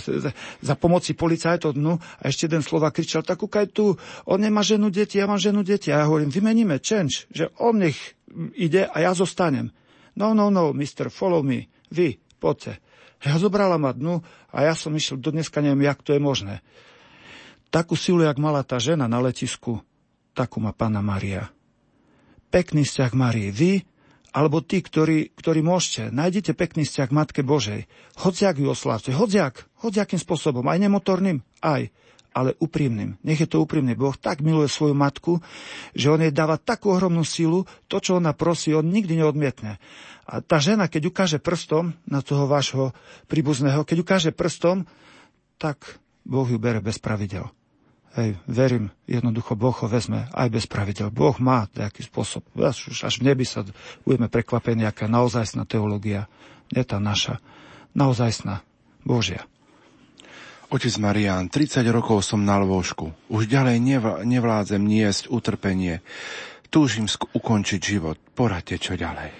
za 0.63 0.75
pomoci 0.79 1.19
policajtov 1.19 1.75
dnu 1.75 1.99
a 1.99 2.23
ešte 2.31 2.47
jeden 2.47 2.63
slova 2.63 2.95
kričal, 2.95 3.27
tak 3.27 3.43
kúkaj 3.43 3.75
tu, 3.75 3.99
on 4.31 4.39
nemá 4.39 4.63
ženu 4.63 4.87
deti, 4.87 5.19
ja 5.19 5.27
mám 5.27 5.43
ženu 5.43 5.67
deti. 5.67 5.91
A 5.91 6.03
ja 6.03 6.07
hovorím, 6.07 6.31
vymeníme 6.31 6.79
change, 6.79 7.27
že 7.35 7.51
on 7.59 7.83
nech 7.83 7.99
ide 8.55 8.87
a 8.87 8.97
ja 9.03 9.11
zostanem. 9.19 9.75
No, 10.15 10.31
no, 10.31 10.47
no, 10.47 10.71
mister, 10.71 11.11
follow 11.11 11.43
me. 11.43 11.67
Vy, 11.91 12.23
poďte. 12.39 12.79
Ja 13.25 13.35
zobrala 13.35 13.83
ma 13.83 13.91
dnu 13.91 14.23
a 14.55 14.57
ja 14.63 14.79
som 14.79 14.95
išiel, 14.95 15.19
do 15.19 15.35
dneska 15.35 15.59
neviem, 15.59 15.83
jak 15.83 16.07
to 16.07 16.15
je 16.15 16.23
možné. 16.23 16.63
Takú 17.75 17.99
silu, 17.99 18.23
jak 18.23 18.39
mala 18.39 18.63
tá 18.63 18.79
žena 18.79 19.11
na 19.11 19.19
letisku, 19.19 19.83
takú 20.31 20.63
má 20.63 20.71
Pána 20.71 21.03
Maria. 21.03 21.51
Pekný 22.47 22.87
vzťah 22.87 23.11
Marie. 23.19 23.51
Vy, 23.51 23.83
alebo 24.31 24.63
tí, 24.63 24.79
ktorí, 24.79 25.35
ktorí 25.35 25.59
môžete, 25.67 26.15
nájdete 26.15 26.55
pekný 26.55 26.87
vzťah 26.87 27.11
Matke 27.11 27.43
Božej. 27.43 27.91
Hociak 28.23 28.63
ju 28.63 28.71
oslávte, 28.71 29.11
hociak, 29.11 29.67
hociakým 29.83 30.23
spôsobom, 30.23 30.63
aj 30.71 30.87
nemotorným, 30.87 31.43
aj, 31.67 31.91
ale 32.31 32.55
úprimným. 32.63 33.19
Nech 33.27 33.43
je 33.43 33.51
to 33.51 33.59
úprimný. 33.59 33.99
Boh 33.99 34.15
tak 34.15 34.39
miluje 34.39 34.71
svoju 34.71 34.95
matku, 34.95 35.43
že 35.99 36.15
on 36.15 36.23
jej 36.23 36.31
dáva 36.31 36.63
takú 36.63 36.95
ohromnú 36.95 37.27
silu, 37.27 37.67
to, 37.91 37.99
čo 37.99 38.23
ona 38.23 38.39
prosí, 38.39 38.71
on 38.71 38.87
nikdy 38.87 39.19
neodmietne. 39.19 39.83
A 40.31 40.39
tá 40.47 40.63
žena, 40.63 40.87
keď 40.87 41.11
ukáže 41.11 41.39
prstom 41.43 41.99
na 42.07 42.23
toho 42.23 42.47
vášho 42.47 42.95
príbuzného, 43.27 43.83
keď 43.83 43.97
ukáže 43.99 44.31
prstom, 44.31 44.87
tak 45.59 45.99
Boh 46.23 46.47
ju 46.47 46.63
bere 46.63 46.79
bez 46.79 47.03
pravidel. 47.03 47.51
Hej, 48.15 48.39
verím, 48.47 48.95
jednoducho 49.11 49.59
Boh 49.59 49.75
ho 49.75 49.91
vezme 49.91 50.31
aj 50.31 50.47
bez 50.47 50.71
pravidel. 50.71 51.11
Boh 51.11 51.35
má 51.43 51.67
nejaký 51.75 52.07
spôsob. 52.07 52.47
Až, 52.55 53.03
až 53.03 53.19
v 53.19 53.27
nebi 53.27 53.43
sa 53.43 53.67
budeme 54.07 54.31
prekvapení, 54.31 54.87
aká 54.87 55.11
naozajstná 55.11 55.67
teológia. 55.67 56.31
Nie 56.71 56.87
tá 56.87 57.03
naša. 57.03 57.43
Naozajstná. 57.99 58.63
Božia. 59.03 59.43
Otec 60.71 60.95
Marián, 61.03 61.51
30 61.51 61.85
rokov 61.91 62.23
som 62.23 62.41
na 62.43 62.57
lôžku. 62.63 63.11
Už 63.29 63.51
ďalej 63.51 63.83
nevl- 63.83 64.23
nevládzem 64.23 64.81
niesť 64.81 65.29
utrpenie. 65.29 66.01
Túžim 66.71 67.11
sk- 67.11 67.27
ukončiť 67.35 67.81
život. 67.83 68.17
Poradte, 68.35 68.79
čo 68.79 68.95
ďalej. 68.95 69.31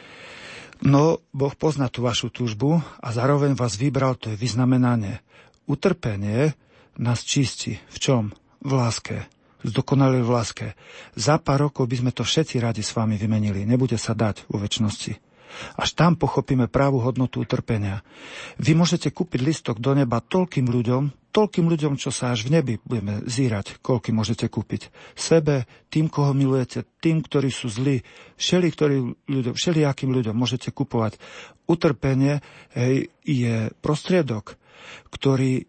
No, 0.85 1.23
Boh 1.31 1.55
pozná 1.55 1.87
tú 1.89 2.03
vašu 2.03 2.29
túžbu 2.29 2.83
a 3.01 3.09
zároveň 3.15 3.55
vás 3.55 3.79
vybral, 3.79 4.19
to 4.19 4.35
je 4.35 4.37
vyznamenanie. 4.37 5.23
Utrpenie 5.65 6.53
nás 7.01 7.25
čistí. 7.25 7.81
V 7.89 7.99
čom? 8.03 8.23
V 8.65 8.73
láske, 8.73 9.29
zdokonali 9.63 10.25
v 10.25 10.31
láske. 10.33 10.67
Za 11.15 11.37
pár 11.39 11.69
rokov 11.71 11.87
by 11.87 11.97
sme 12.01 12.11
to 12.11 12.25
všetci 12.25 12.59
radi 12.59 12.81
s 12.81 12.97
vami 12.97 13.21
vymenili. 13.21 13.69
Nebude 13.69 14.01
sa 14.01 14.17
dať 14.17 14.49
vo 14.49 14.59
väčšnosti. 14.59 15.13
Až 15.79 15.95
tam 15.95 16.19
pochopíme 16.19 16.67
právu 16.67 16.99
hodnotu 16.99 17.39
utrpenia. 17.39 18.03
Vy 18.59 18.75
môžete 18.75 19.15
kúpiť 19.15 19.41
listok 19.45 19.77
do 19.79 19.95
neba 19.95 20.19
toľkým 20.19 20.67
ľuďom, 20.67 21.31
toľkým 21.35 21.67
ľuďom, 21.67 21.99
čo 21.99 22.15
sa 22.15 22.31
až 22.31 22.47
v 22.47 22.59
nebi 22.59 22.75
budeme 22.83 23.27
zírať, 23.27 23.83
koľky 23.83 24.15
môžete 24.15 24.47
kúpiť. 24.47 24.95
Sebe, 25.19 25.67
tým, 25.91 26.07
koho 26.07 26.31
milujete, 26.31 26.87
tým, 27.03 27.23
ktorí 27.27 27.51
sú 27.51 27.67
zlí, 27.67 28.07
všeli, 28.39 28.69
ktorí 28.71 28.97
ľuďom, 29.27 29.55
všelijakým 29.59 30.15
ľuďom 30.15 30.35
môžete 30.35 30.71
kupovať. 30.71 31.19
Utrpenie 31.67 32.39
hej, 32.79 33.11
je 33.27 33.75
prostriedok, 33.83 34.55
ktorý 35.11 35.67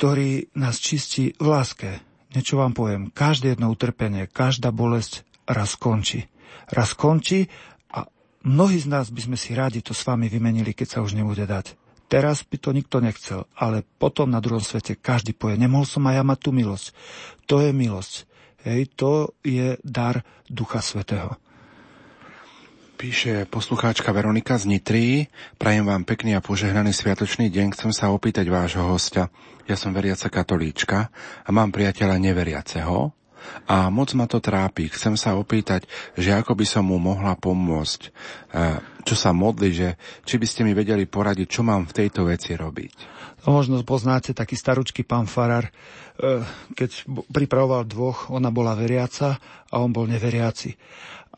ktorý 0.00 0.48
nás 0.56 0.80
čistí 0.80 1.36
v 1.36 1.44
láske. 1.52 2.00
Niečo 2.32 2.56
vám 2.56 2.72
poviem, 2.72 3.12
každé 3.12 3.52
jedno 3.52 3.68
utrpenie, 3.68 4.24
každá 4.32 4.72
bolesť 4.72 5.28
raz 5.44 5.76
končí. 5.76 6.24
Raz 6.72 6.96
končí 6.96 7.52
a 7.92 8.08
mnohí 8.40 8.80
z 8.80 8.88
nás 8.88 9.12
by 9.12 9.28
sme 9.28 9.36
si 9.36 9.52
rádi 9.52 9.84
to 9.84 9.92
s 9.92 10.08
vami 10.08 10.32
vymenili, 10.32 10.72
keď 10.72 10.88
sa 10.88 10.98
už 11.04 11.12
nebude 11.12 11.44
dať. 11.44 11.76
Teraz 12.08 12.48
by 12.48 12.56
to 12.56 12.72
nikto 12.72 13.04
nechcel, 13.04 13.44
ale 13.52 13.84
potom 14.00 14.32
na 14.32 14.40
druhom 14.40 14.64
svete 14.64 14.96
každý 14.96 15.36
povie, 15.36 15.60
nemohol 15.60 15.84
som 15.84 16.08
aj 16.08 16.16
ja 16.16 16.24
mať 16.24 16.38
tú 16.48 16.50
milosť. 16.56 16.86
To 17.44 17.60
je 17.60 17.68
milosť. 17.76 18.14
Hej, 18.64 18.80
to 18.96 19.36
je 19.44 19.76
dar 19.84 20.24
Ducha 20.48 20.80
Svetého. 20.80 21.36
Píše 23.00 23.48
poslucháčka 23.48 24.12
Veronika 24.12 24.60
z 24.60 24.76
Nitry. 24.76 25.32
Prajem 25.56 25.88
vám 25.88 26.04
pekný 26.04 26.36
a 26.36 26.44
požehnaný 26.44 26.92
sviatočný 26.92 27.48
deň. 27.48 27.72
Chcem 27.72 27.96
sa 27.96 28.12
opýtať 28.12 28.44
vášho 28.52 28.84
hostia. 28.84 29.32
Ja 29.64 29.72
som 29.72 29.96
veriaca 29.96 30.28
katolíčka 30.28 31.08
a 31.40 31.48
mám 31.48 31.72
priateľa 31.72 32.20
neveriaceho 32.20 33.08
a 33.72 33.88
moc 33.88 34.12
ma 34.12 34.28
to 34.28 34.36
trápi. 34.44 34.92
Chcem 34.92 35.16
sa 35.16 35.32
opýtať, 35.32 35.88
že 36.12 36.36
ako 36.36 36.52
by 36.52 36.66
som 36.68 36.92
mu 36.92 37.00
mohla 37.00 37.40
pomôcť, 37.40 38.00
e, 38.04 38.10
čo 39.08 39.16
sa 39.16 39.32
modli, 39.32 39.72
že 39.72 39.96
či 40.28 40.36
by 40.36 40.44
ste 40.44 40.68
mi 40.68 40.76
vedeli 40.76 41.08
poradiť, 41.08 41.48
čo 41.48 41.64
mám 41.64 41.88
v 41.88 42.04
tejto 42.04 42.28
veci 42.28 42.52
robiť. 42.52 42.92
No, 43.48 43.56
možno 43.56 43.80
poznáte 43.80 44.36
taký 44.36 44.60
staručký 44.60 45.08
pán 45.08 45.24
Farar, 45.24 45.64
e, 45.64 46.44
keď 46.76 47.08
pripravoval 47.32 47.88
dvoch, 47.88 48.28
ona 48.28 48.52
bola 48.52 48.76
veriaca 48.76 49.40
a 49.72 49.80
on 49.80 49.88
bol 49.88 50.04
neveriaci. 50.04 50.76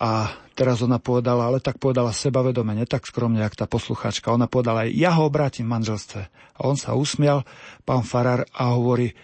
A 0.03 0.35
teraz 0.59 0.83
ona 0.83 0.99
povedala, 0.99 1.47
ale 1.47 1.63
tak 1.63 1.79
povedala 1.79 2.11
sebavedome, 2.11 2.75
ne 2.75 2.91
tak 2.91 3.07
skromne, 3.07 3.39
jak 3.39 3.55
tá 3.55 3.71
posluchačka. 3.71 4.35
Ona 4.35 4.51
povedala, 4.51 4.83
ja 4.91 5.15
ho 5.15 5.31
obrátim 5.31 5.71
v 5.71 5.79
manželstve. 5.79 6.27
A 6.59 6.61
on 6.67 6.75
sa 6.75 6.99
usmial, 6.99 7.47
pán 7.87 8.03
Farar, 8.03 8.43
a 8.51 8.75
hovorí, 8.75 9.15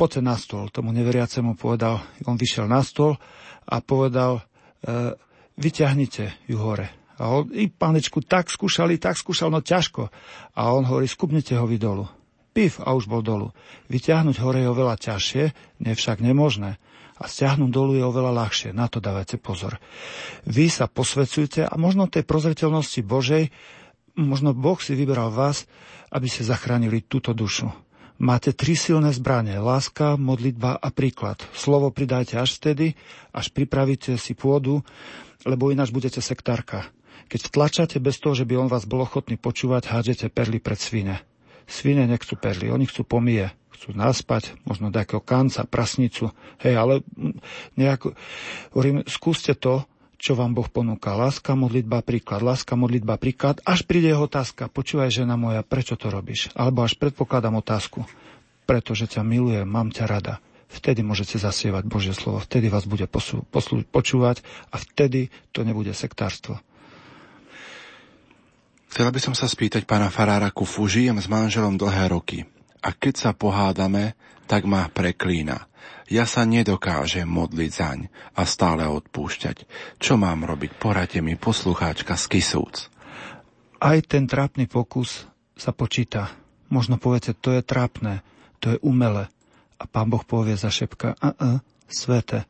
poďte 0.00 0.20
na 0.24 0.40
stôl. 0.40 0.72
Tomu 0.72 0.96
neveriacemu 0.96 1.60
povedal, 1.60 2.00
on 2.24 2.40
vyšiel 2.40 2.64
na 2.64 2.80
stôl 2.80 3.20
a 3.68 3.84
povedal, 3.84 4.40
e, 4.80 5.12
vyťahnite 5.60 6.48
ju 6.48 6.56
hore. 6.56 6.88
A 7.20 7.28
on, 7.28 7.52
i 7.52 7.68
pánečku 7.68 8.24
tak 8.24 8.48
skúšali, 8.48 8.96
tak 8.96 9.20
skúšal, 9.20 9.52
no 9.52 9.60
ťažko. 9.60 10.08
A 10.56 10.72
on 10.72 10.88
hovorí, 10.88 11.04
skupnite 11.04 11.52
ho 11.54 11.68
vy 11.68 11.76
dolu. 11.76 12.08
Pif 12.54 12.78
a 12.78 12.94
už 12.94 13.10
bol 13.10 13.20
dolu. 13.20 13.50
Vyťahnuť 13.90 14.38
hore 14.38 14.62
je 14.62 14.70
oveľa 14.70 14.94
ťažšie, 14.96 15.44
nevšak 15.82 16.22
nemožné 16.22 16.78
a 17.18 17.24
stiahnuť 17.30 17.70
dolu 17.70 17.98
je 17.98 18.04
oveľa 18.06 18.32
ľahšie. 18.34 18.70
Na 18.74 18.90
to 18.90 18.98
dávajte 18.98 19.38
pozor. 19.38 19.78
Vy 20.46 20.70
sa 20.70 20.90
posvedzujte 20.90 21.66
a 21.66 21.74
možno 21.78 22.10
tej 22.10 22.26
prozreteľnosti 22.26 23.00
Božej, 23.06 23.54
možno 24.18 24.54
Boh 24.54 24.78
si 24.78 24.98
vyberal 24.98 25.30
vás, 25.30 25.66
aby 26.10 26.26
ste 26.30 26.46
zachránili 26.46 27.02
túto 27.06 27.34
dušu. 27.34 27.70
Máte 28.14 28.54
tri 28.54 28.78
silné 28.78 29.10
zbranie. 29.10 29.58
Láska, 29.58 30.14
modlitba 30.14 30.78
a 30.78 30.88
príklad. 30.94 31.42
Slovo 31.50 31.90
pridajte 31.90 32.38
až 32.38 32.62
vtedy, 32.62 32.94
až 33.34 33.50
pripravíte 33.50 34.14
si 34.14 34.38
pôdu, 34.38 34.86
lebo 35.42 35.74
ináč 35.74 35.90
budete 35.90 36.22
sektárka. 36.22 36.86
Keď 37.26 37.40
vtlačate 37.50 37.98
bez 37.98 38.22
toho, 38.22 38.38
že 38.38 38.46
by 38.46 38.54
on 38.54 38.68
vás 38.70 38.86
bol 38.86 39.02
ochotný 39.02 39.34
počúvať, 39.34 39.90
hádžete 39.90 40.30
perly 40.30 40.62
pred 40.62 40.78
svine. 40.78 41.33
Svine 41.64 42.04
nechcú 42.08 42.36
perly, 42.36 42.68
oni 42.68 42.84
chcú 42.88 43.04
pomie 43.04 43.48
chcú 43.74 43.92
naspať, 43.92 44.56
možno 44.64 44.88
nejakého 44.88 45.20
kanca, 45.20 45.68
prasnicu, 45.68 46.32
hej, 46.64 46.74
ale 46.78 47.04
nejako, 47.76 48.16
hovorím, 48.72 49.04
skúste 49.04 49.52
to, 49.52 49.84
čo 50.16 50.32
vám 50.32 50.56
Boh 50.56 50.64
ponúka. 50.72 51.12
Láska, 51.12 51.52
modlitba, 51.52 52.00
príklad. 52.00 52.40
Láska, 52.40 52.80
modlitba, 52.80 53.20
príklad. 53.20 53.60
Až 53.68 53.84
príde 53.84 54.08
jeho 54.08 54.24
otázka. 54.24 54.72
Počúvaj, 54.72 55.12
žena 55.12 55.36
moja, 55.36 55.60
prečo 55.60 56.00
to 56.00 56.08
robíš? 56.08 56.48
Alebo 56.56 56.80
až 56.80 56.96
predpokladám 56.96 57.60
otázku. 57.60 58.08
Pretože 58.64 59.04
ťa 59.04 59.20
milujem, 59.20 59.68
mám 59.68 59.92
ťa 59.92 60.08
rada. 60.08 60.40
Vtedy 60.72 61.04
môžete 61.04 61.36
zasievať 61.36 61.84
Božie 61.84 62.16
slovo. 62.16 62.40
Vtedy 62.40 62.72
vás 62.72 62.88
bude 62.88 63.04
poslu, 63.04 63.44
poslu, 63.52 63.84
počúvať 63.84 64.40
a 64.72 64.80
vtedy 64.80 65.28
to 65.52 65.60
nebude 65.60 65.92
sektárstvo. 65.92 66.56
Chcela 68.94 69.10
by 69.10 69.18
som 69.18 69.34
sa 69.34 69.50
spýtať 69.50 69.90
pána 69.90 70.06
Farára 70.06 70.54
Kufu. 70.54 70.86
Žijem 70.86 71.18
s 71.18 71.26
manželom 71.26 71.74
dlhé 71.74 72.14
roky 72.14 72.46
a 72.78 72.94
keď 72.94 73.14
sa 73.18 73.30
pohádame, 73.34 74.14
tak 74.46 74.70
ma 74.70 74.86
preklína. 74.86 75.66
ja 76.06 76.22
sa 76.30 76.46
nedokážem 76.46 77.26
modliť 77.26 77.70
zaň 77.74 78.06
a 78.38 78.46
stále 78.46 78.86
odpúšťať. 78.86 79.66
Čo 79.98 80.14
mám 80.14 80.46
robiť? 80.46 80.78
Poradte 80.78 81.18
mi, 81.18 81.34
poslucháčka 81.34 82.14
z 82.14 82.38
Kisúc. 82.38 82.86
Aj 83.82 83.98
ten 84.06 84.30
trápny 84.30 84.70
pokus 84.70 85.26
sa 85.58 85.74
počíta. 85.74 86.30
Možno 86.70 86.94
poviete, 86.94 87.34
to 87.34 87.50
je 87.50 87.66
trápne, 87.66 88.22
to 88.62 88.78
je 88.78 88.82
umele. 88.86 89.26
A 89.74 89.90
pán 89.90 90.06
Boh 90.06 90.22
povie 90.22 90.54
za 90.54 90.70
šepka, 90.70 91.18
a, 91.18 91.34
a, 91.34 91.50
svete. 91.90 92.46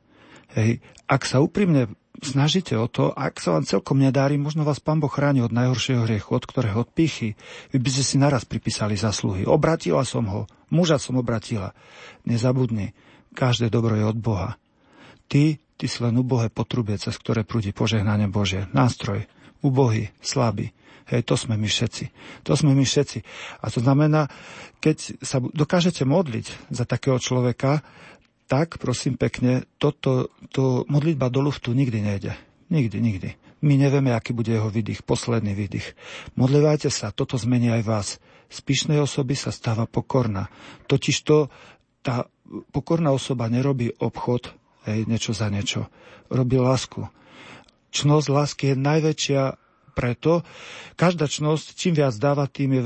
Hej, 0.53 0.85
ak 1.09 1.25
sa 1.25 1.41
úprimne 1.41 1.89
snažíte 2.25 2.75
o 2.81 2.89
to, 2.89 3.13
ak 3.13 3.37
sa 3.39 3.57
vám 3.57 3.69
celkom 3.69 4.01
nedári, 4.01 4.41
možno 4.41 4.65
vás 4.65 4.81
pán 4.81 4.99
Boh 4.99 5.13
chráni 5.13 5.45
od 5.45 5.53
najhoršieho 5.53 6.09
hriechu, 6.09 6.33
od 6.33 6.45
ktorého 6.49 6.83
odpíchy. 6.83 7.37
Vy 7.71 7.79
by 7.79 7.89
ste 7.93 8.05
si 8.05 8.17
naraz 8.17 8.49
pripísali 8.49 8.97
zasluhy. 8.97 9.45
Obratila 9.45 10.03
som 10.03 10.27
ho, 10.27 10.41
muža 10.73 10.97
som 10.99 11.21
obratila. 11.21 11.77
Nezabudni, 12.25 12.97
každé 13.37 13.69
dobro 13.69 13.95
je 13.95 14.05
od 14.09 14.19
Boha. 14.19 14.57
Ty, 15.29 15.57
ty 15.77 15.87
si 15.87 15.99
len 16.01 16.17
ubohé 16.17 16.49
potrubie, 16.49 16.97
cez 16.97 17.15
ktoré 17.17 17.45
prúdi 17.45 17.77
požehnanie 17.77 18.29
Bože. 18.31 18.67
Nástroj, 18.73 19.29
ubohý, 19.61 20.13
slabý. 20.21 20.73
Hej, 21.05 21.29
to 21.29 21.37
sme 21.37 21.61
my 21.61 21.69
všetci. 21.69 22.05
To 22.49 22.57
sme 22.57 22.73
my 22.73 22.81
všetci. 22.81 23.19
A 23.61 23.69
to 23.69 23.85
znamená, 23.85 24.33
keď 24.81 25.21
sa 25.21 25.37
dokážete 25.37 26.09
modliť 26.09 26.73
za 26.73 26.89
takého 26.89 27.21
človeka, 27.21 27.85
tak 28.47 28.77
prosím 28.79 29.17
pekne, 29.17 29.65
toto, 29.81 30.29
to 30.53 30.85
modlitba 30.89 31.33
do 31.33 31.41
luftu 31.41 31.73
nikdy 31.73 32.01
nejde. 32.01 32.33
Nikdy, 32.71 32.99
nikdy. 33.01 33.29
My 33.65 33.81
nevieme, 33.81 34.13
aký 34.13 34.37
bude 34.37 34.53
jeho 34.53 34.69
výdych, 34.69 35.01
posledný 35.05 35.57
výdych. 35.57 35.97
Modlivajte 36.37 36.93
sa, 36.93 37.17
toto 37.17 37.41
zmení 37.41 37.73
aj 37.73 37.83
vás. 37.83 38.09
Z 38.53 38.61
pyšnej 38.61 39.01
osoby 39.01 39.33
sa 39.33 39.49
stáva 39.49 39.89
pokorná. 39.89 40.53
Totiž 40.85 41.17
to, 41.25 41.49
tá 42.05 42.29
pokorná 42.77 43.09
osoba 43.17 43.49
nerobí 43.49 43.97
obchod, 43.97 44.53
hej, 44.85 45.09
niečo 45.09 45.33
za 45.33 45.49
niečo. 45.49 45.89
Robí 46.29 46.61
lásku. 46.61 47.09
Čnosť 47.95 48.27
lásky 48.29 48.65
je 48.73 48.77
najväčšia 48.77 49.43
preto 49.95 50.43
každá 50.99 51.31
čnosť, 51.31 51.79
čím 51.79 51.95
viac 51.95 52.13
dáva, 52.19 52.51
tým 52.51 52.71
je 52.75 52.83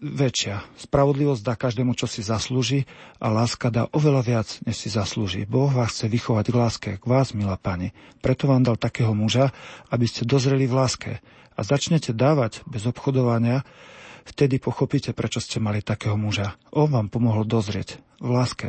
väčšia. 0.00 0.64
Spravodlivosť 0.80 1.42
dá 1.42 1.54
každému, 1.58 1.92
čo 1.98 2.08
si 2.08 2.24
zaslúži 2.24 2.88
a 3.20 3.28
láska 3.28 3.68
dá 3.68 3.90
oveľa 3.92 4.22
viac, 4.24 4.48
než 4.64 4.80
si 4.80 4.88
zaslúži. 4.88 5.44
Boh 5.44 5.68
vás 5.68 5.92
chce 5.92 6.08
vychovať 6.08 6.46
k 6.48 6.56
láske, 6.56 6.90
k 6.96 7.04
vás, 7.04 7.36
milá 7.36 7.60
pani. 7.60 7.92
Preto 8.24 8.48
vám 8.48 8.64
dal 8.64 8.80
takého 8.80 9.12
muža, 9.12 9.52
aby 9.92 10.08
ste 10.08 10.24
dozreli 10.24 10.64
v 10.64 10.76
láske. 10.78 11.12
A 11.52 11.60
začnete 11.60 12.16
dávať 12.16 12.64
bez 12.64 12.88
obchodovania, 12.88 13.66
vtedy 14.24 14.56
pochopíte, 14.56 15.12
prečo 15.12 15.42
ste 15.42 15.60
mali 15.60 15.84
takého 15.84 16.16
muža. 16.16 16.56
On 16.72 16.88
vám 16.88 17.12
pomohol 17.12 17.44
dozrieť 17.44 18.00
v 18.22 18.28
láske. 18.32 18.68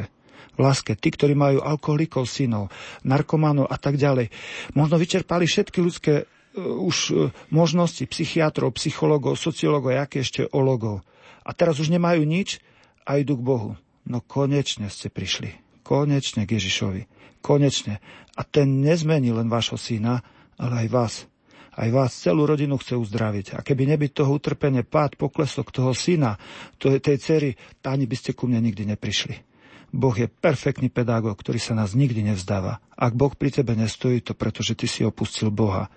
V 0.53 0.59
láske. 0.61 0.93
Tí, 0.93 1.09
ktorí 1.09 1.33
majú 1.33 1.63
alkoholikov, 1.63 2.29
synov, 2.29 2.69
narkománov 3.01 3.71
a 3.71 3.77
tak 3.79 3.97
ďalej, 3.97 4.29
možno 4.77 5.01
vyčerpali 5.01 5.49
všetky 5.49 5.79
ľudské 5.81 6.29
E, 6.53 6.61
už 6.61 6.97
e, 7.09 7.13
možnosti 7.49 8.05
psychiatrov, 8.05 8.77
psychologov, 8.77 9.41
sociológov, 9.41 9.97
aké 9.97 10.21
ešte 10.21 10.45
ologov. 10.53 11.01
A 11.43 11.51
teraz 11.51 11.79
už 11.79 11.91
nemajú 11.91 12.23
nič 12.23 12.63
a 13.03 13.19
idú 13.19 13.39
k 13.39 13.45
Bohu. 13.45 13.71
No 14.03 14.19
konečne 14.19 14.87
ste 14.91 15.07
prišli. 15.07 15.55
Konečne 15.83 16.47
k 16.47 16.59
Ježišovi. 16.59 17.07
Konečne. 17.43 17.99
A 18.35 18.41
ten 18.47 18.79
nezmení 18.81 19.35
len 19.35 19.51
vášho 19.51 19.75
syna, 19.75 20.23
ale 20.55 20.87
aj 20.87 20.89
vás. 20.91 21.13
Aj 21.73 21.89
vás, 21.89 22.13
celú 22.13 22.45
rodinu 22.45 22.77
chce 22.77 22.93
uzdraviť. 22.95 23.57
A 23.57 23.59
keby 23.65 23.97
nebyť 23.97 24.21
toho 24.21 24.37
utrpenie, 24.37 24.85
pád, 24.85 25.17
poklesok 25.17 25.73
toho 25.73 25.91
syna, 25.97 26.37
tej, 26.77 27.17
cery, 27.17 27.49
ani 27.81 28.05
by 28.05 28.15
ste 28.15 28.37
ku 28.37 28.45
mne 28.45 28.61
nikdy 28.61 28.85
neprišli. 28.85 29.52
Boh 29.93 30.17
je 30.17 30.25
perfektný 30.25 30.89
pedagóg, 30.89 31.37
ktorý 31.37 31.61
sa 31.61 31.77
nás 31.77 31.93
nikdy 31.93 32.25
nevzdáva. 32.25 32.81
Ak 32.97 33.13
Boh 33.13 33.29
pri 33.37 33.53
tebe 33.53 33.77
nestojí, 33.77 34.25
to 34.25 34.33
preto, 34.33 34.65
že 34.65 34.73
ty 34.73 34.89
si 34.89 35.05
opustil 35.05 35.53
Boha. 35.53 35.93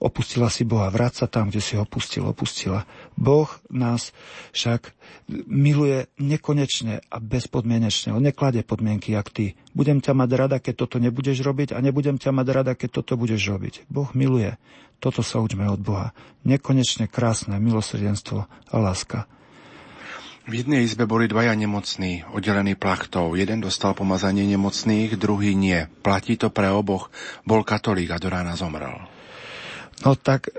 Opustila 0.00 0.48
si 0.48 0.66
Boha, 0.66 0.90
vráť 0.90 1.22
sa 1.22 1.26
tam, 1.30 1.52
kde 1.52 1.60
si 1.62 1.76
ho 1.78 1.84
opustil, 1.86 2.24
opustila. 2.26 2.88
Boh 3.14 3.46
nás 3.68 4.16
však 4.56 4.96
miluje 5.46 6.10
nekonečne 6.18 7.04
a 7.06 7.16
bezpodmienečne. 7.22 8.16
On 8.16 8.24
nekladie 8.24 8.66
podmienky, 8.66 9.12
jak 9.12 9.30
ty. 9.30 9.54
Budem 9.76 10.00
ťa 10.00 10.16
mať 10.16 10.30
rada, 10.34 10.56
keď 10.58 10.74
toto 10.88 10.96
nebudeš 10.98 11.44
robiť 11.44 11.76
a 11.76 11.84
nebudem 11.84 12.18
ťa 12.18 12.32
mať 12.34 12.46
rada, 12.50 12.72
keď 12.74 13.04
toto 13.04 13.14
budeš 13.20 13.44
robiť. 13.44 13.86
Boh 13.92 14.08
miluje. 14.16 14.56
Toto 14.98 15.20
sa 15.20 15.38
učme 15.44 15.68
od 15.68 15.84
Boha. 15.84 16.16
Nekonečne 16.48 17.12
krásne 17.12 17.60
milosrdenstvo 17.60 18.48
a 18.48 18.74
láska. 18.80 19.28
V 20.44 20.60
jednej 20.60 20.84
izbe 20.84 21.08
boli 21.08 21.24
dvaja 21.24 21.56
nemocní, 21.56 22.28
oddelení 22.28 22.76
plachtou. 22.76 23.32
Jeden 23.32 23.64
dostal 23.64 23.96
pomazanie 23.96 24.44
nemocných, 24.44 25.16
druhý 25.16 25.56
nie. 25.56 25.88
Platí 26.04 26.36
to 26.36 26.52
pre 26.52 26.68
oboch. 26.68 27.08
Bol 27.48 27.64
katolík 27.64 28.12
a 28.12 28.20
do 28.20 28.28
rána 28.28 28.52
zomrel. 28.52 29.08
No 30.04 30.12
tak, 30.20 30.52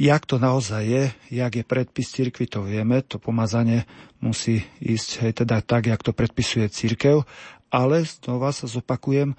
jak 0.00 0.24
to 0.24 0.40
naozaj 0.40 0.82
je, 0.88 1.04
jak 1.28 1.52
je 1.60 1.64
predpis 1.64 2.08
cirkvi, 2.08 2.48
to 2.48 2.64
vieme. 2.64 3.04
To 3.04 3.20
pomazanie 3.20 3.84
musí 4.24 4.64
ísť 4.80 5.28
hej, 5.28 5.32
teda 5.44 5.60
tak, 5.60 5.92
jak 5.92 6.00
to 6.00 6.16
predpisuje 6.16 6.72
církev. 6.72 7.28
Ale 7.68 8.08
znova 8.08 8.48
sa 8.48 8.64
zopakujem, 8.64 9.36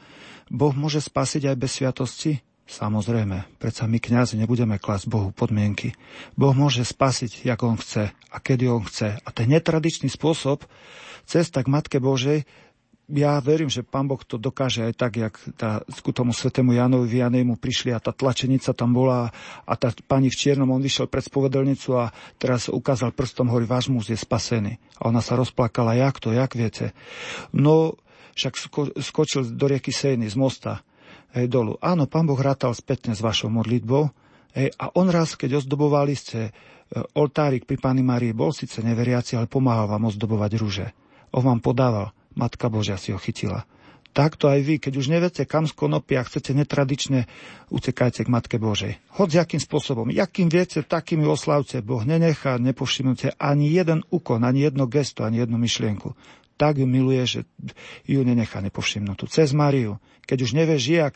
Boh 0.53 0.73
môže 0.77 1.01
spasiť 1.01 1.49
aj 1.49 1.55
bez 1.57 1.71
sviatosti, 1.81 2.45
Samozrejme, 2.63 3.59
predsa 3.59 3.91
my 3.91 3.99
kňazi 3.99 4.39
nebudeme 4.39 4.79
klasť 4.79 5.11
Bohu 5.11 5.29
podmienky. 5.35 5.99
Boh 6.39 6.55
môže 6.55 6.87
spasiť, 6.87 7.43
jak 7.43 7.59
On 7.59 7.75
chce 7.75 8.15
a 8.15 8.37
kedy 8.39 8.71
On 8.71 8.83
chce. 8.87 9.19
A 9.19 9.29
ten 9.35 9.51
netradičný 9.51 10.07
spôsob, 10.07 10.63
cesta 11.27 11.59
k 11.59 11.67
Matke 11.67 11.99
Božej, 11.99 12.47
ja 13.11 13.35
verím, 13.43 13.67
že 13.67 13.83
pán 13.83 14.07
Boh 14.07 14.23
to 14.23 14.39
dokáže 14.39 14.87
aj 14.87 14.93
tak, 14.95 15.19
jak 15.19 15.35
tá, 15.59 15.83
ku 15.99 16.15
tomu 16.15 16.31
svetému 16.31 16.71
Janovi 16.71 17.19
Vianej 17.19 17.43
mu 17.43 17.59
prišli 17.59 17.91
a 17.91 17.99
tá 17.99 18.15
tlačenica 18.15 18.71
tam 18.71 18.95
bola 18.95 19.27
a 19.67 19.73
tá 19.75 19.91
pani 20.07 20.31
v 20.31 20.39
čiernom, 20.39 20.71
on 20.71 20.79
vyšiel 20.79 21.11
pred 21.11 21.27
spovedelnicu 21.27 21.99
a 21.99 22.15
teraz 22.39 22.71
ukázal 22.71 23.11
prstom, 23.11 23.51
hovorí, 23.51 23.67
váš 23.67 23.91
muž 23.91 24.07
je 24.07 24.15
spasený. 24.15 24.79
A 25.03 25.11
ona 25.11 25.19
sa 25.19 25.35
rozplakala, 25.35 25.99
jak 25.99 26.15
to, 26.23 26.31
jak 26.31 26.55
viete. 26.55 26.95
No, 27.51 27.99
však 28.39 28.53
sko- 28.55 28.95
skočil 28.95 29.51
do 29.51 29.67
rieky 29.67 29.91
Sejny 29.91 30.31
z 30.31 30.39
mosta 30.39 30.79
hej, 31.33 31.45
dolu. 31.49 31.75
Áno, 31.81 32.05
pán 32.05 32.29
Boh 32.29 32.37
rátal 32.37 32.71
spätne 32.77 33.17
s 33.17 33.21
vašou 33.21 33.49
modlitbou 33.49 34.13
hej, 34.53 34.69
a 34.77 34.93
on 34.93 35.09
raz, 35.09 35.33
keď 35.33 35.59
ozdobovali 35.65 36.13
ste 36.13 36.49
e, 36.49 36.51
oltárik 37.17 37.65
pri 37.65 37.81
Pani 37.81 38.05
Marii, 38.05 38.37
bol 38.37 38.53
síce 38.53 38.85
neveriaci, 38.85 39.35
ale 39.35 39.49
pomáhal 39.49 39.89
vám 39.89 40.07
ozdobovať 40.13 40.51
rúže. 40.61 40.87
On 41.33 41.41
vám 41.41 41.59
podával, 41.59 42.13
Matka 42.37 42.69
Božia 42.69 43.01
si 43.01 43.09
ho 43.09 43.19
chytila. 43.19 43.65
Takto 44.13 44.45
aj 44.45 44.61
vy, 44.61 44.77
keď 44.77 44.93
už 45.01 45.09
neviete, 45.09 45.41
kam 45.49 45.65
z 45.65 45.73
konopia 45.73 46.21
chcete 46.21 46.53
netradične, 46.53 47.25
utekajte 47.73 48.21
k 48.21 48.29
Matke 48.29 48.61
Božej. 48.61 49.01
Hoď 49.17 49.41
akým 49.41 49.57
spôsobom. 49.57 50.13
Jakým 50.13 50.53
viete, 50.53 50.85
takými 50.85 51.25
oslavce 51.25 51.81
Boh 51.81 52.05
nenechá, 52.05 52.61
nepovšimnúte 52.61 53.33
ani 53.41 53.73
jeden 53.73 54.05
úkon, 54.13 54.45
ani 54.45 54.69
jedno 54.69 54.85
gesto, 54.85 55.25
ani 55.25 55.41
jednu 55.41 55.57
myšlienku 55.57 56.13
tak 56.53 56.77
ju 56.77 56.87
miluje, 56.87 57.23
že 57.25 57.39
ju 58.05 58.21
nenechá 58.21 58.61
nepovšimnutú. 58.61 59.25
Cez 59.27 59.51
Mariu. 59.51 59.97
Keď 60.23 60.37
už 60.39 60.51
nevieš, 60.55 60.83
jak, 60.87 61.13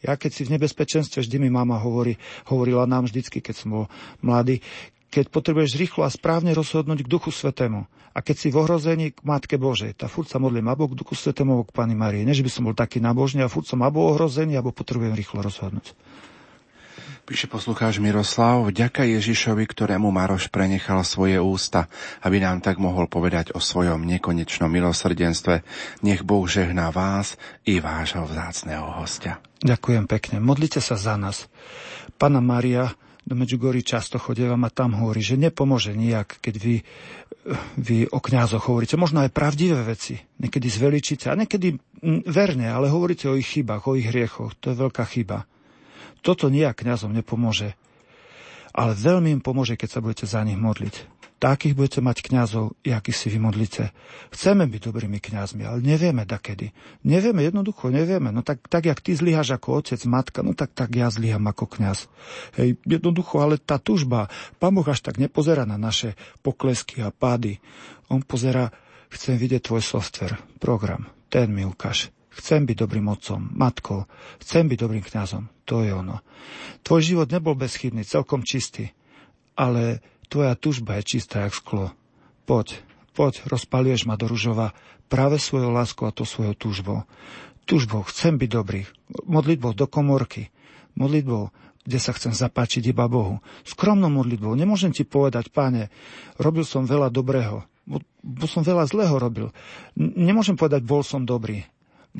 ja 0.00 0.16
keď 0.16 0.30
si 0.32 0.42
v 0.48 0.56
nebezpečenstve, 0.56 1.20
vždy 1.20 1.36
mi 1.36 1.50
mama 1.52 1.76
hovorí, 1.76 2.16
hovorila 2.48 2.88
nám 2.88 3.08
vždycky, 3.08 3.44
keď 3.44 3.54
som 3.54 3.68
bol 3.72 3.84
mladý, 4.24 4.64
keď 5.12 5.32
potrebuješ 5.32 5.76
rýchlo 5.76 6.02
a 6.04 6.10
správne 6.12 6.52
rozhodnúť 6.56 7.04
k 7.04 7.10
Duchu 7.12 7.32
Svetému. 7.32 7.88
A 8.16 8.24
keď 8.24 8.36
si 8.40 8.48
v 8.48 8.64
ohrození 8.64 9.12
k 9.12 9.20
Matke 9.28 9.60
Božej, 9.60 9.92
tá 9.92 10.08
furt 10.08 10.32
sa 10.32 10.40
modlím 10.40 10.72
abo 10.72 10.88
k 10.88 10.96
Duchu 10.96 11.12
Svetému, 11.12 11.68
k 11.68 11.76
Pani 11.76 11.92
Marii. 11.92 12.24
Než 12.24 12.40
by 12.40 12.48
som 12.48 12.64
bol 12.64 12.72
taký 12.72 12.96
nábožný 12.96 13.44
a 13.44 13.52
furt 13.52 13.68
som 13.68 13.84
abo 13.84 14.08
ohrozený, 14.08 14.56
abo 14.56 14.72
potrebujem 14.72 15.12
rýchlo 15.12 15.44
rozhodnúť. 15.44 15.92
Píše 17.26 17.50
poslucháč 17.50 17.98
Miroslav, 17.98 18.62
vďaka 18.70 19.02
Ježišovi, 19.02 19.66
ktorému 19.66 20.14
Maroš 20.14 20.46
prenechal 20.46 21.02
svoje 21.02 21.42
ústa, 21.42 21.90
aby 22.22 22.38
nám 22.38 22.62
tak 22.62 22.78
mohol 22.78 23.10
povedať 23.10 23.50
o 23.50 23.58
svojom 23.58 24.06
nekonečnom 24.06 24.70
milosrdenstve. 24.70 25.66
Nech 26.06 26.22
Boh 26.22 26.46
žehná 26.46 26.94
vás 26.94 27.34
i 27.66 27.82
vášho 27.82 28.22
vzácného 28.30 29.02
hostia. 29.02 29.42
Ďakujem 29.58 30.06
pekne. 30.06 30.38
Modlite 30.38 30.78
sa 30.78 30.94
za 30.94 31.18
nás. 31.18 31.50
Pana 32.14 32.38
Maria 32.38 32.94
do 33.26 33.34
Medžugorí 33.34 33.82
často 33.82 34.22
chodievam 34.22 34.62
a 34.62 34.70
tam 34.70 34.94
hovorí, 34.94 35.18
že 35.18 35.34
nepomôže 35.34 35.98
nijak, 35.98 36.38
keď 36.38 36.54
vy, 36.62 36.76
vy 37.74 38.06
o 38.06 38.22
kňazoch 38.22 38.70
hovoríte. 38.70 38.94
Možno 38.94 39.26
aj 39.26 39.34
pravdivé 39.34 39.82
veci. 39.82 40.14
Niekedy 40.38 40.70
zveličíte 40.70 41.26
a 41.26 41.34
niekedy 41.34 41.74
verne, 42.30 42.70
ale 42.70 42.86
hovoríte 42.86 43.26
o 43.26 43.34
ich 43.34 43.50
chybách, 43.50 43.82
o 43.90 43.98
ich 43.98 44.14
hriechoch. 44.14 44.54
To 44.62 44.70
je 44.70 44.78
veľká 44.78 45.02
chyba. 45.10 45.42
Toto 46.26 46.50
nijak 46.50 46.82
kňazom 46.82 47.14
nepomôže. 47.14 47.78
Ale 48.74 48.98
veľmi 48.98 49.38
im 49.38 49.40
pomôže, 49.40 49.78
keď 49.78 49.88
sa 49.88 50.02
budete 50.02 50.26
za 50.26 50.42
nich 50.42 50.58
modliť. 50.58 51.16
Takých 51.36 51.76
budete 51.76 52.00
mať 52.02 52.16
kňazov, 52.26 52.74
aký 52.82 53.12
si 53.14 53.30
vy 53.30 53.38
modlíte. 53.38 53.94
Chceme 54.34 54.66
byť 54.66 54.80
dobrými 54.88 55.20
kňazmi, 55.22 55.62
ale 55.68 55.84
nevieme 55.84 56.26
dakedy. 56.26 56.74
Nevieme, 57.06 57.44
jednoducho 57.44 57.92
nevieme. 57.92 58.32
No 58.34 58.40
tak, 58.40 58.64
tak 58.66 58.88
jak 58.88 59.04
ty 59.04 59.12
zlyhaš 59.14 59.54
ako 59.54 59.84
otec, 59.84 60.00
matka, 60.08 60.40
no 60.40 60.56
tak, 60.56 60.72
tak 60.72 60.96
ja 60.96 61.12
zlyham 61.12 61.44
ako 61.44 61.68
kňaz. 61.78 62.08
Hej, 62.56 62.80
jednoducho, 62.88 63.38
ale 63.38 63.60
tá 63.60 63.76
tužba, 63.76 64.32
Pán 64.58 64.74
Boh 64.74 64.88
až 64.88 65.04
tak 65.04 65.20
nepozerá 65.20 65.68
na 65.68 65.76
naše 65.76 66.16
poklesky 66.40 67.04
a 67.04 67.12
pády. 67.12 67.60
On 68.08 68.24
pozera, 68.24 68.72
chcem 69.12 69.36
vidieť 69.36 69.68
tvoj 69.68 69.84
software, 69.84 70.40
program, 70.56 71.04
ten 71.28 71.52
mi 71.52 71.68
ukáž. 71.68 72.15
Chcem 72.36 72.68
byť 72.68 72.76
dobrým 72.76 73.08
otcom, 73.08 73.48
matkou, 73.56 74.04
chcem 74.44 74.68
byť 74.68 74.76
dobrým 74.76 75.00
kňazom. 75.00 75.48
To 75.64 75.80
je 75.80 75.88
ono. 75.88 76.20
Tvoj 76.84 77.00
život 77.00 77.28
nebol 77.32 77.56
bezchybný, 77.56 78.04
celkom 78.04 78.44
čistý, 78.44 78.92
ale 79.56 80.04
tvoja 80.28 80.52
tužba 80.52 81.00
je 81.00 81.16
čistá 81.16 81.48
jak 81.48 81.56
sklo. 81.56 81.96
Poď, 82.44 82.76
poď, 83.16 83.40
rozpaluješ 83.48 84.04
ma 84.04 84.20
do 84.20 84.28
ružova 84.28 84.76
práve 85.08 85.40
svojou 85.40 85.72
láskou 85.72 86.04
a 86.04 86.12
to 86.12 86.28
svojou 86.28 86.52
túžbou. 86.52 87.08
Túžbou 87.64 88.04
chcem 88.06 88.36
byť 88.36 88.50
dobrý. 88.52 88.84
Modlitbou 89.26 89.72
do 89.72 89.88
komorky. 89.88 90.52
Modlitbou, 90.94 91.50
kde 91.82 91.98
sa 91.98 92.12
chcem 92.12 92.36
zapáčiť 92.36 92.84
iba 92.92 93.08
Bohu. 93.08 93.40
Skromnou 93.64 94.12
modlitbou. 94.12 94.54
Nemôžem 94.54 94.92
ti 94.92 95.08
povedať, 95.08 95.50
páne, 95.50 95.88
robil 96.36 96.68
som 96.68 96.84
veľa 96.84 97.08
dobrého. 97.10 97.64
Bo, 97.86 98.46
som 98.46 98.60
veľa 98.60 98.86
zlého 98.86 99.16
robil. 99.18 99.50
Nemôžem 99.98 100.58
povedať, 100.58 100.84
bol 100.84 101.00
som 101.00 101.24
dobrý 101.24 101.64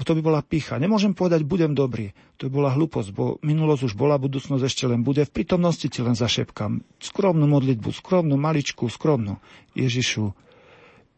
to 0.02 0.12
by 0.18 0.22
bola 0.24 0.40
picha. 0.44 0.76
Nemôžem 0.76 1.16
povedať, 1.16 1.46
budem 1.46 1.72
dobrý. 1.72 2.12
To 2.36 2.48
by 2.48 2.52
bola 2.52 2.70
hlúposť, 2.76 3.08
bo 3.16 3.40
minulosť 3.40 3.92
už 3.92 3.94
bola, 3.96 4.20
budúcnosť 4.20 4.62
ešte 4.66 4.84
len 4.84 5.00
bude. 5.00 5.24
V 5.24 5.32
prítomnosti 5.32 5.88
ti 5.88 6.00
len 6.04 6.12
zašepkám. 6.12 6.84
Skromnú 7.00 7.48
modlitbu, 7.48 7.88
skromnú, 7.94 8.36
maličku, 8.36 8.90
skromnú. 8.90 9.40
Ježišu, 9.72 10.34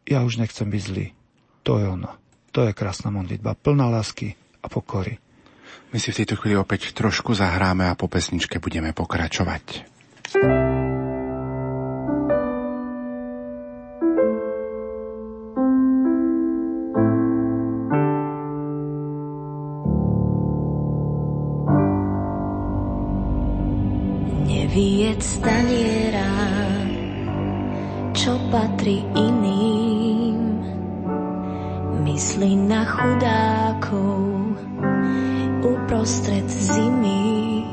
ja 0.07 0.23
už 0.23 0.39
nechcem 0.39 0.69
byť 0.69 0.81
zlý. 0.81 1.11
To 1.67 1.81
je 1.81 1.85
ono. 1.89 2.15
To 2.55 2.65
je 2.65 2.71
krásna 2.71 3.11
modlitba, 3.11 3.59
plná 3.59 3.91
lásky 3.91 4.33
a 4.63 4.71
pokory. 4.71 5.19
My 5.89 5.97
si 5.97 6.13
v 6.13 6.23
tejto 6.23 6.37
chvíli 6.37 6.57
opäť 6.57 6.93
trošku 6.93 7.33
zahráme 7.33 7.89
a 7.89 7.97
po 7.97 8.09
pesničke 8.09 8.61
budeme 8.61 8.93
pokračovať. 8.93 9.89
thank 10.29 10.45
you 10.45 10.78
Staniera, 25.19 26.31
čo 28.15 28.39
patrí 28.49 29.03
iným. 29.15 30.39
Myslí 32.07 32.55
na 32.55 32.87
chudákov 32.87 34.55
uprostred 35.61 36.47
zimy. 36.47 37.63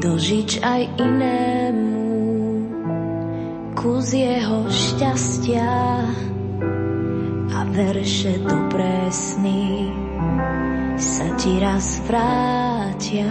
Dožič 0.00 0.64
aj 0.64 0.82
inému 0.96 1.96
kus 3.86 4.16
jeho 4.16 4.66
šťastia 4.66 5.76
a 7.52 7.58
verše 7.70 8.40
dobré 8.42 9.06
sny 9.12 9.92
sa 10.98 11.26
ti 11.36 11.60
raz 11.62 12.00
vrátia. 12.08 13.30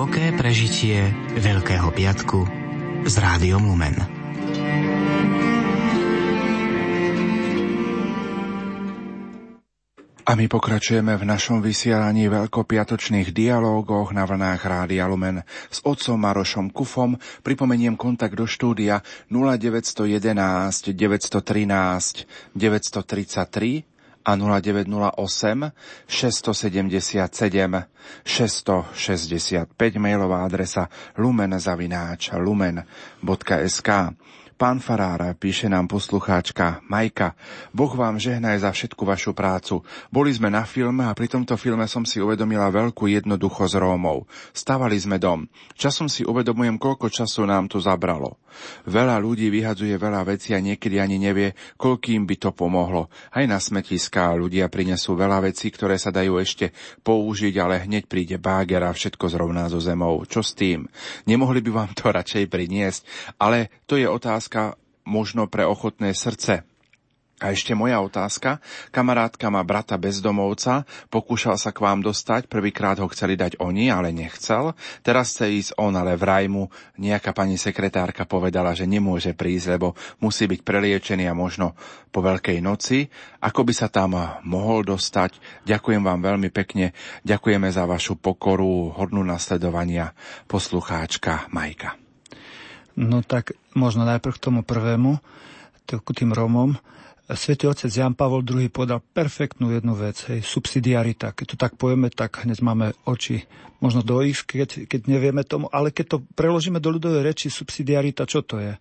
Hlboké 0.00 0.32
prežitie 0.32 1.12
Veľkého 1.44 1.92
piatku 1.92 2.48
z 3.04 3.14
Rádiom 3.20 3.68
Lumen. 3.68 4.00
A 10.24 10.32
my 10.32 10.48
pokračujeme 10.48 11.20
v 11.20 11.24
našom 11.28 11.60
vysielaní 11.60 12.32
veľkopiatočných 12.32 13.28
dialógoch 13.28 14.16
na 14.16 14.24
vlnách 14.24 14.64
Rádia 14.64 15.04
Lumen 15.04 15.44
s 15.68 15.84
otcom 15.84 16.16
Marošom 16.16 16.72
Kufom. 16.72 17.20
Pripomeniem 17.44 18.00
kontakt 18.00 18.40
do 18.40 18.48
štúdia 18.48 19.04
0911 19.28 20.96
913 20.96 22.56
933 22.56 23.89
a 24.24 24.36
0908 24.36 25.72
677 26.08 27.84
665 28.24 29.98
mailová 29.98 30.44
adresa 30.44 30.88
lumenzavináč 31.16 32.32
lumen.sk 32.36 33.88
Pán 34.60 34.76
Farára, 34.76 35.32
píše 35.32 35.72
nám 35.72 35.88
poslucháčka 35.88 36.84
Majka, 36.84 37.32
Boh 37.72 37.88
vám 37.96 38.20
žehnaj 38.20 38.60
za 38.60 38.68
všetku 38.76 39.08
vašu 39.08 39.32
prácu. 39.32 39.80
Boli 40.12 40.36
sme 40.36 40.52
na 40.52 40.68
filme 40.68 41.00
a 41.08 41.16
pri 41.16 41.32
tomto 41.32 41.56
filme 41.56 41.88
som 41.88 42.04
si 42.04 42.20
uvedomila 42.20 42.68
veľkú 42.68 43.08
jednoduchosť 43.08 43.80
Rómov. 43.80 44.28
Stavali 44.52 45.00
sme 45.00 45.16
dom. 45.16 45.48
Časom 45.80 46.12
si 46.12 46.28
uvedomujem, 46.28 46.76
koľko 46.76 47.08
času 47.08 47.48
nám 47.48 47.72
to 47.72 47.80
zabralo. 47.80 48.36
Veľa 48.86 49.20
ľudí 49.20 49.50
vyhadzuje 49.50 49.94
veľa 49.98 50.24
vecí 50.24 50.54
a 50.54 50.62
niekedy 50.62 51.02
ani 51.02 51.20
nevie, 51.20 51.52
koľkým 51.76 52.24
by 52.24 52.36
to 52.38 52.50
pomohlo. 52.54 53.12
Aj 53.34 53.44
na 53.44 53.58
smetiská 53.58 54.32
ľudia 54.34 54.70
prinesú 54.72 55.18
veľa 55.18 55.50
vecí, 55.50 55.68
ktoré 55.68 55.98
sa 55.98 56.14
dajú 56.14 56.38
ešte 56.38 56.72
použiť, 57.02 57.54
ale 57.58 57.84
hneď 57.84 58.06
príde 58.06 58.36
báger 58.40 58.80
a 58.86 58.94
všetko 58.94 59.26
zrovná 59.28 59.66
so 59.66 59.82
zemou. 59.82 60.22
Čo 60.24 60.40
s 60.40 60.54
tým? 60.54 60.86
Nemohli 61.26 61.60
by 61.60 61.70
vám 61.70 61.90
to 61.92 62.08
radšej 62.18 62.46
priniesť? 62.46 63.02
Ale 63.42 63.68
to 63.90 63.98
je 63.98 64.06
otázka 64.06 64.78
možno 65.04 65.50
pre 65.50 65.66
ochotné 65.66 66.14
srdce. 66.14 66.69
A 67.40 67.56
ešte 67.56 67.72
moja 67.72 67.96
otázka. 68.04 68.60
Kamarátka 68.92 69.48
má 69.48 69.64
brata 69.64 69.96
bezdomovca, 69.96 70.84
pokúšal 71.08 71.56
sa 71.56 71.72
k 71.72 71.80
vám 71.80 72.04
dostať, 72.04 72.52
prvýkrát 72.52 73.00
ho 73.00 73.08
chceli 73.08 73.32
dať 73.32 73.56
oni, 73.56 73.88
ale 73.88 74.12
nechcel. 74.12 74.76
Teraz 75.00 75.32
chce 75.32 75.48
ísť 75.48 75.70
on, 75.80 75.96
ale 75.96 76.20
vraj 76.20 76.52
mu 76.52 76.68
nejaká 77.00 77.32
pani 77.32 77.56
sekretárka 77.56 78.28
povedala, 78.28 78.76
že 78.76 78.84
nemôže 78.84 79.32
prísť, 79.32 79.80
lebo 79.80 79.96
musí 80.20 80.44
byť 80.44 80.60
preliečený 80.60 81.32
a 81.32 81.34
možno 81.34 81.72
po 82.12 82.20
Veľkej 82.20 82.60
noci. 82.60 83.08
Ako 83.40 83.64
by 83.64 83.72
sa 83.72 83.88
tam 83.88 84.20
mohol 84.44 84.84
dostať? 84.84 85.64
Ďakujem 85.64 86.04
vám 86.04 86.20
veľmi 86.20 86.52
pekne. 86.52 86.92
Ďakujeme 87.24 87.72
za 87.72 87.88
vašu 87.88 88.20
pokoru, 88.20 88.92
hodnú 89.00 89.24
nasledovania 89.24 90.12
poslucháčka 90.44 91.48
Majka. 91.48 91.96
No 93.00 93.24
tak 93.24 93.56
možno 93.72 94.04
najprv 94.04 94.36
k 94.36 94.44
tomu 94.44 94.60
prvému, 94.60 95.16
k 95.88 96.10
tým 96.12 96.36
Rómom 96.36 96.76
Svetý 97.30 97.70
otec 97.70 97.90
Jan 97.90 98.18
Pavol 98.18 98.42
II 98.42 98.66
povedal 98.74 98.98
perfektnú 98.98 99.70
jednu 99.70 99.94
vec, 99.94 100.18
hej, 100.26 100.42
subsidiarita. 100.42 101.30
Keď 101.30 101.46
to 101.54 101.56
tak 101.56 101.78
povieme, 101.78 102.10
tak 102.10 102.42
hneď 102.42 102.58
máme 102.58 102.90
oči 103.06 103.46
možno 103.78 104.02
do 104.02 104.18
ich, 104.20 104.42
keď, 104.42 104.90
keď 104.90 105.06
nevieme 105.06 105.46
tomu, 105.46 105.70
ale 105.70 105.94
keď 105.94 106.06
to 106.06 106.18
preložíme 106.34 106.82
do 106.82 106.90
ľudovej 106.90 107.22
reči, 107.22 107.46
subsidiarita, 107.46 108.26
čo 108.26 108.42
to 108.42 108.58
je? 108.58 108.74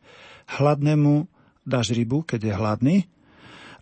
Hladnému 0.58 1.30
dáš 1.62 1.94
rybu, 1.94 2.26
keď 2.26 2.40
je 2.42 2.54
hladný, 2.58 2.98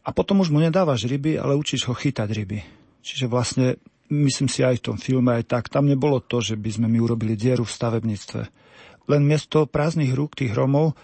a 0.07 0.15
potom 0.15 0.39
už 0.39 0.51
mu 0.55 0.63
nedávaš 0.63 1.03
ryby, 1.03 1.35
ale 1.35 1.59
učíš 1.59 1.91
ho 1.91 1.95
chytať 1.95 2.31
ryby. 2.31 2.59
Čiže 3.03 3.27
vlastne, 3.27 3.75
myslím 4.07 4.47
si 4.47 4.63
aj 4.63 4.79
v 4.79 4.85
tom 4.91 4.97
filme, 4.99 5.35
aj 5.35 5.51
tak, 5.51 5.67
tam 5.67 5.83
nebolo 5.83 6.23
to, 6.23 6.39
že 6.39 6.55
by 6.55 6.71
sme 6.71 6.87
my 6.87 7.03
urobili 7.03 7.35
dieru 7.35 7.67
v 7.67 7.75
stavebníctve. 7.75 8.41
Len 9.07 9.21
miesto 9.23 9.67
prázdnych 9.67 10.15
rúk 10.15 10.35
tých 10.35 10.55
Romov 10.55 10.95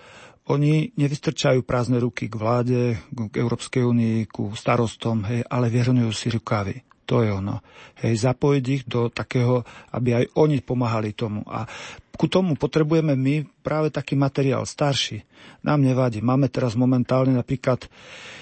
oni 0.52 0.92
nevystrčajú 1.00 1.64
prázdne 1.64 2.04
ruky 2.04 2.28
k 2.28 2.36
vláde, 2.36 2.80
k 3.12 3.34
Európskej 3.40 3.84
únii, 3.88 4.28
ku 4.28 4.52
starostom, 4.52 5.24
hej, 5.24 5.48
ale 5.48 5.72
vyhrňujú 5.72 6.12
si 6.12 6.28
rukávy. 6.28 6.84
To 7.08 7.20
je 7.24 7.32
ono. 7.32 7.60
Hej, 8.00 8.28
zapojiť 8.28 8.66
ich 8.68 8.84
do 8.88 9.12
takého, 9.12 9.64
aby 9.92 10.24
aj 10.24 10.26
oni 10.40 10.64
pomáhali 10.64 11.12
tomu. 11.12 11.44
A 11.48 11.68
ku 12.16 12.32
tomu 12.32 12.56
potrebujeme 12.56 13.16
my 13.16 13.44
práve 13.60 13.92
taký 13.92 14.16
materiál 14.16 14.64
starší. 14.64 15.24
Nám 15.68 15.84
nevadí. 15.84 16.24
Máme 16.24 16.48
teraz 16.48 16.80
momentálne 16.80 17.36
napríklad 17.36 17.88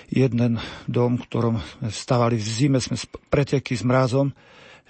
jeden 0.10 0.62
dom, 0.86 1.18
v 1.18 1.26
ktorom 1.26 1.56
stavali 1.90 2.38
v 2.38 2.46
zime, 2.46 2.78
sme 2.82 2.98
preteky 3.30 3.78
s 3.78 3.86
mrazom, 3.86 4.34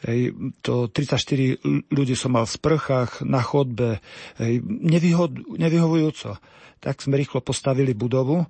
Hej, 0.01 0.33
to 0.65 0.89
34 0.89 1.61
ľudí 1.93 2.17
som 2.17 2.33
mal 2.33 2.49
v 2.49 2.57
sprchách, 2.57 3.21
na 3.21 3.37
chodbe, 3.37 4.01
hej, 4.41 4.57
nevyhod, 4.65 5.61
nevyhovujúco 5.61 6.41
tak 6.81 6.99
sme 6.99 7.15
rýchlo 7.15 7.45
postavili 7.45 7.93
budovu, 7.93 8.41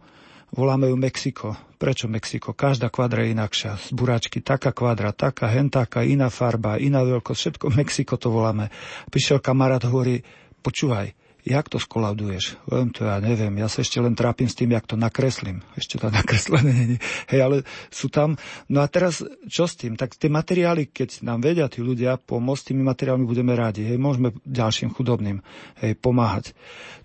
voláme 0.55 0.87
ju 0.87 0.95
Mexiko. 0.95 1.59
Prečo 1.75 2.07
Mexiko? 2.07 2.55
Každá 2.55 2.87
kvadra 2.87 3.27
je 3.27 3.35
inakšia. 3.35 3.75
Z 3.75 3.91
buráčky 3.91 4.39
taká 4.39 4.71
kvadra, 4.71 5.11
taká, 5.11 5.51
hentáka, 5.51 6.07
iná 6.07 6.31
farba, 6.31 6.79
iná 6.79 7.03
veľkosť, 7.03 7.39
všetko 7.39 7.65
Mexiko 7.75 8.15
to 8.15 8.31
voláme. 8.31 8.71
Prišiel 9.11 9.43
kamarát, 9.43 9.83
hovorí, 9.83 10.23
počúvaj, 10.63 11.11
jak 11.45 11.69
to 11.69 11.81
skolauduješ? 11.81 12.57
Len 12.69 12.93
to 12.93 13.09
ja 13.09 13.17
neviem, 13.17 13.53
ja 13.57 13.65
sa 13.65 13.81
ešte 13.81 13.97
len 13.97 14.13
trápim 14.13 14.45
s 14.45 14.57
tým, 14.57 14.73
jak 14.73 14.85
to 14.85 14.95
nakreslím. 14.97 15.65
Ešte 15.73 15.97
to 15.97 16.07
nakreslené 16.19 16.71
nie 16.71 16.99
Hej, 17.29 17.39
ale 17.41 17.57
sú 17.89 18.07
tam... 18.07 18.37
No 18.69 18.81
a 18.83 18.87
teraz 18.87 19.25
čo 19.49 19.65
s 19.65 19.77
tým? 19.77 19.97
Tak 19.97 20.17
tie 20.17 20.29
materiály, 20.29 20.89
keď 20.89 21.25
nám 21.25 21.41
vedia 21.41 21.65
tí 21.71 21.81
ľudia 21.81 22.17
pomôcť, 22.21 22.73
tými 22.73 22.83
materiálmi 22.85 23.25
budeme 23.25 23.53
rádi. 23.57 23.85
Hej, 23.85 23.97
môžeme 23.97 24.33
ďalším 24.45 24.93
chudobným 24.93 25.41
hej, 25.81 25.93
pomáhať. 25.97 26.53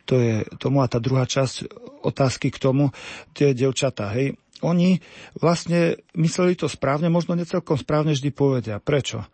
To 0.07 0.21
je 0.21 0.47
tomu 0.63 0.85
a 0.85 0.91
tá 0.91 1.03
druhá 1.03 1.27
časť 1.27 1.67
otázky 2.07 2.55
k 2.55 2.63
tomu, 2.63 2.95
tie 3.35 3.51
devčatá, 3.57 4.15
hej. 4.15 4.39
Oni 4.65 5.05
vlastne 5.37 6.01
mysleli 6.17 6.57
to 6.57 6.65
správne, 6.65 7.13
možno 7.13 7.37
necelkom 7.37 7.77
správne 7.77 8.17
vždy 8.17 8.31
povedia. 8.33 8.81
Prečo? 8.81 9.29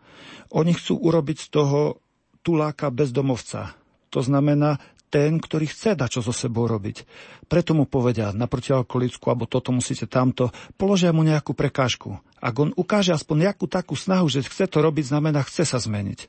Oni 0.51 0.75
chcú 0.75 0.99
urobiť 0.99 1.37
z 1.39 1.47
toho 1.47 2.03
tuláka 2.43 2.91
bezdomovca. 2.91 3.71
To 4.11 4.19
znamená, 4.21 4.77
ten, 5.13 5.37
ktorý 5.37 5.69
chce 5.69 5.93
dať 5.93 6.17
čo 6.17 6.21
so 6.25 6.33
sebou 6.33 6.65
robiť. 6.65 7.05
Preto 7.45 7.77
mu 7.77 7.85
povedia 7.85 8.33
na 8.33 8.49
protialkoholickú, 8.49 9.29
alebo 9.29 9.45
toto 9.45 9.69
musíte 9.69 10.09
tamto, 10.09 10.49
položia 10.73 11.13
mu 11.13 11.21
nejakú 11.21 11.53
prekážku. 11.53 12.17
Ak 12.41 12.57
on 12.57 12.73
ukáže 12.73 13.13
aspoň 13.13 13.53
nejakú 13.53 13.69
takú 13.69 13.93
snahu, 13.93 14.25
že 14.25 14.41
chce 14.41 14.65
to 14.65 14.81
robiť, 14.81 15.13
znamená, 15.13 15.45
chce 15.45 15.69
sa 15.69 15.77
zmeniť. 15.77 16.25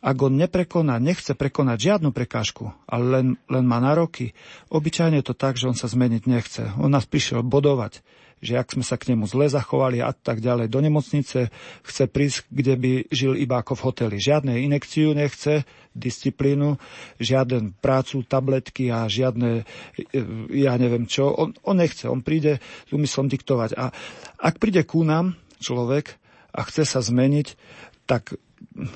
Ak 0.00 0.16
on 0.24 0.32
neprekoná, 0.32 0.96
nechce 0.96 1.36
prekonať 1.36 1.78
žiadnu 1.92 2.08
prekážku, 2.16 2.72
ale 2.88 3.04
len, 3.04 3.26
len 3.52 3.64
má 3.68 3.84
nároky, 3.84 4.32
obyčajne 4.72 5.20
je 5.20 5.28
to 5.28 5.36
tak, 5.36 5.60
že 5.60 5.68
on 5.68 5.76
sa 5.76 5.92
zmeniť 5.92 6.22
nechce. 6.24 6.62
On 6.80 6.88
nás 6.88 7.04
prišiel 7.04 7.44
bodovať 7.44 8.00
že 8.40 8.56
ak 8.56 8.72
sme 8.72 8.84
sa 8.84 8.96
k 8.96 9.12
nemu 9.12 9.28
zle 9.28 9.52
zachovali 9.52 10.00
a 10.00 10.16
tak 10.16 10.40
ďalej 10.40 10.72
do 10.72 10.80
nemocnice, 10.80 11.52
chce 11.84 12.04
prísť, 12.08 12.48
kde 12.48 12.74
by 12.80 12.92
žil 13.12 13.36
iba 13.36 13.60
ako 13.60 13.76
v 13.76 13.84
hoteli. 13.84 14.16
Žiadne 14.16 14.64
inekciu 14.64 15.12
nechce, 15.12 15.68
disciplínu, 15.92 16.80
žiaden 17.20 17.76
prácu, 17.84 18.24
tabletky 18.24 18.88
a 18.88 19.04
žiadne, 19.06 19.60
e, 19.60 20.20
ja 20.56 20.72
neviem 20.80 21.04
čo. 21.04 21.28
On, 21.28 21.52
on 21.68 21.76
nechce, 21.76 22.08
on 22.08 22.24
príde 22.24 22.64
s 22.88 22.90
úmyslom 22.90 23.28
diktovať. 23.28 23.76
A 23.76 23.92
ak 24.40 24.56
príde 24.56 24.88
ku 24.88 25.04
nám 25.04 25.36
človek 25.60 26.16
a 26.56 26.64
chce 26.64 26.88
sa 26.88 27.04
zmeniť, 27.04 27.60
tak 28.08 28.40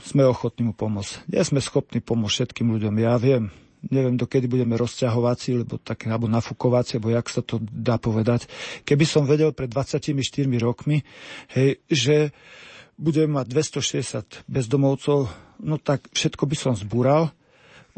sme 0.06 0.22
ochotní 0.24 0.70
mu 0.70 0.74
pomôcť. 0.76 1.28
Nie 1.28 1.42
sme 1.44 1.60
schopní 1.60 2.00
pomôcť 2.00 2.32
všetkým 2.32 2.68
ľuďom. 2.72 2.94
Ja 3.00 3.18
viem, 3.20 3.52
neviem, 3.90 4.16
dokedy 4.16 4.48
budeme 4.48 4.78
rozťahovací, 4.80 5.64
lebo 5.64 5.76
tak, 5.76 6.08
alebo 6.08 6.30
nafúkovací, 6.30 6.96
alebo 6.96 7.12
jak 7.12 7.26
sa 7.28 7.42
to 7.44 7.60
dá 7.60 8.00
povedať. 8.00 8.48
Keby 8.88 9.04
som 9.04 9.28
vedel 9.28 9.52
pred 9.52 9.68
24 9.68 10.14
rokmi, 10.60 11.04
hej, 11.52 11.80
že 11.90 12.32
budeme 12.96 13.42
mať 13.42 13.46
260 13.50 14.46
bezdomovcov, 14.48 15.28
no 15.60 15.76
tak 15.82 16.06
všetko 16.14 16.44
by 16.46 16.56
som 16.56 16.72
zbúral, 16.78 17.34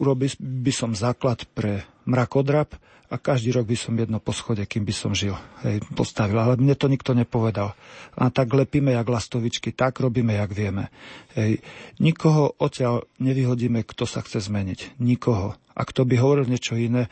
urobil 0.01 0.33
by 0.41 0.73
som 0.73 0.97
základ 0.97 1.45
pre 1.53 1.85
mrakodrap 2.09 2.77
a 3.07 3.15
každý 3.17 3.55
rok 3.55 3.71
by 3.71 3.77
som 3.79 3.95
jedno 3.95 4.19
schode, 4.35 4.63
kým 4.67 4.83
by 4.83 4.95
som 4.95 5.13
žil, 5.15 5.39
hej, 5.63 5.79
postavil. 5.95 6.39
Ale 6.39 6.59
mne 6.59 6.75
to 6.75 6.91
nikto 6.91 7.15
nepovedal. 7.15 7.79
A 8.19 8.29
tak 8.35 8.51
lepíme 8.51 8.93
jak 8.93 9.07
lastovičky, 9.07 9.71
tak 9.71 10.03
robíme, 10.03 10.35
jak 10.35 10.51
vieme. 10.51 10.91
Hej. 11.39 11.63
Nikoho 12.03 12.51
odtiaľ 12.59 13.07
nevyhodíme, 13.23 13.87
kto 13.87 14.05
sa 14.05 14.23
chce 14.23 14.43
zmeniť. 14.51 14.99
Nikoho. 14.99 15.55
A 15.77 15.83
kto 15.87 16.03
by 16.03 16.15
hovoril 16.19 16.51
niečo 16.51 16.75
iné, 16.75 17.07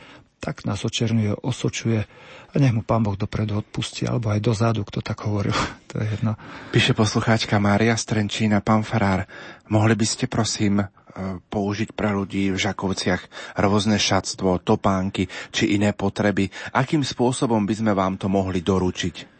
tak 0.45 0.67
nás 0.67 0.85
očerňuje, 0.85 1.41
osočuje 1.41 2.05
a 2.51 2.55
nech 2.61 2.75
mu 2.75 2.85
pán 2.85 3.01
Boh 3.01 3.17
dopredu 3.17 3.57
odpustí, 3.57 4.05
alebo 4.05 4.29
aj 4.29 4.45
dozadu, 4.45 4.85
kto 4.85 5.01
tak 5.01 5.25
hovoril. 5.25 5.55
to 5.89 5.97
je 6.03 6.05
jedno. 6.05 6.37
Píše 6.69 6.93
poslucháčka 6.93 7.57
Mária 7.57 7.97
Strenčína, 7.97 8.61
pán 8.61 8.85
Farár, 8.85 9.25
mohli 9.71 9.97
by 9.97 10.05
ste 10.05 10.25
prosím 10.29 10.85
použiť 11.49 11.95
pre 11.95 12.11
ľudí 12.11 12.51
v 12.51 12.57
Žakovciach 12.59 13.55
rôzne 13.59 13.95
šatstvo, 13.95 14.59
topánky 14.59 15.31
či 15.49 15.75
iné 15.79 15.95
potreby. 15.95 16.51
Akým 16.75 17.01
spôsobom 17.01 17.63
by 17.63 17.73
sme 17.73 17.91
vám 17.95 18.19
to 18.19 18.27
mohli 18.27 18.59
doručiť? 18.59 19.35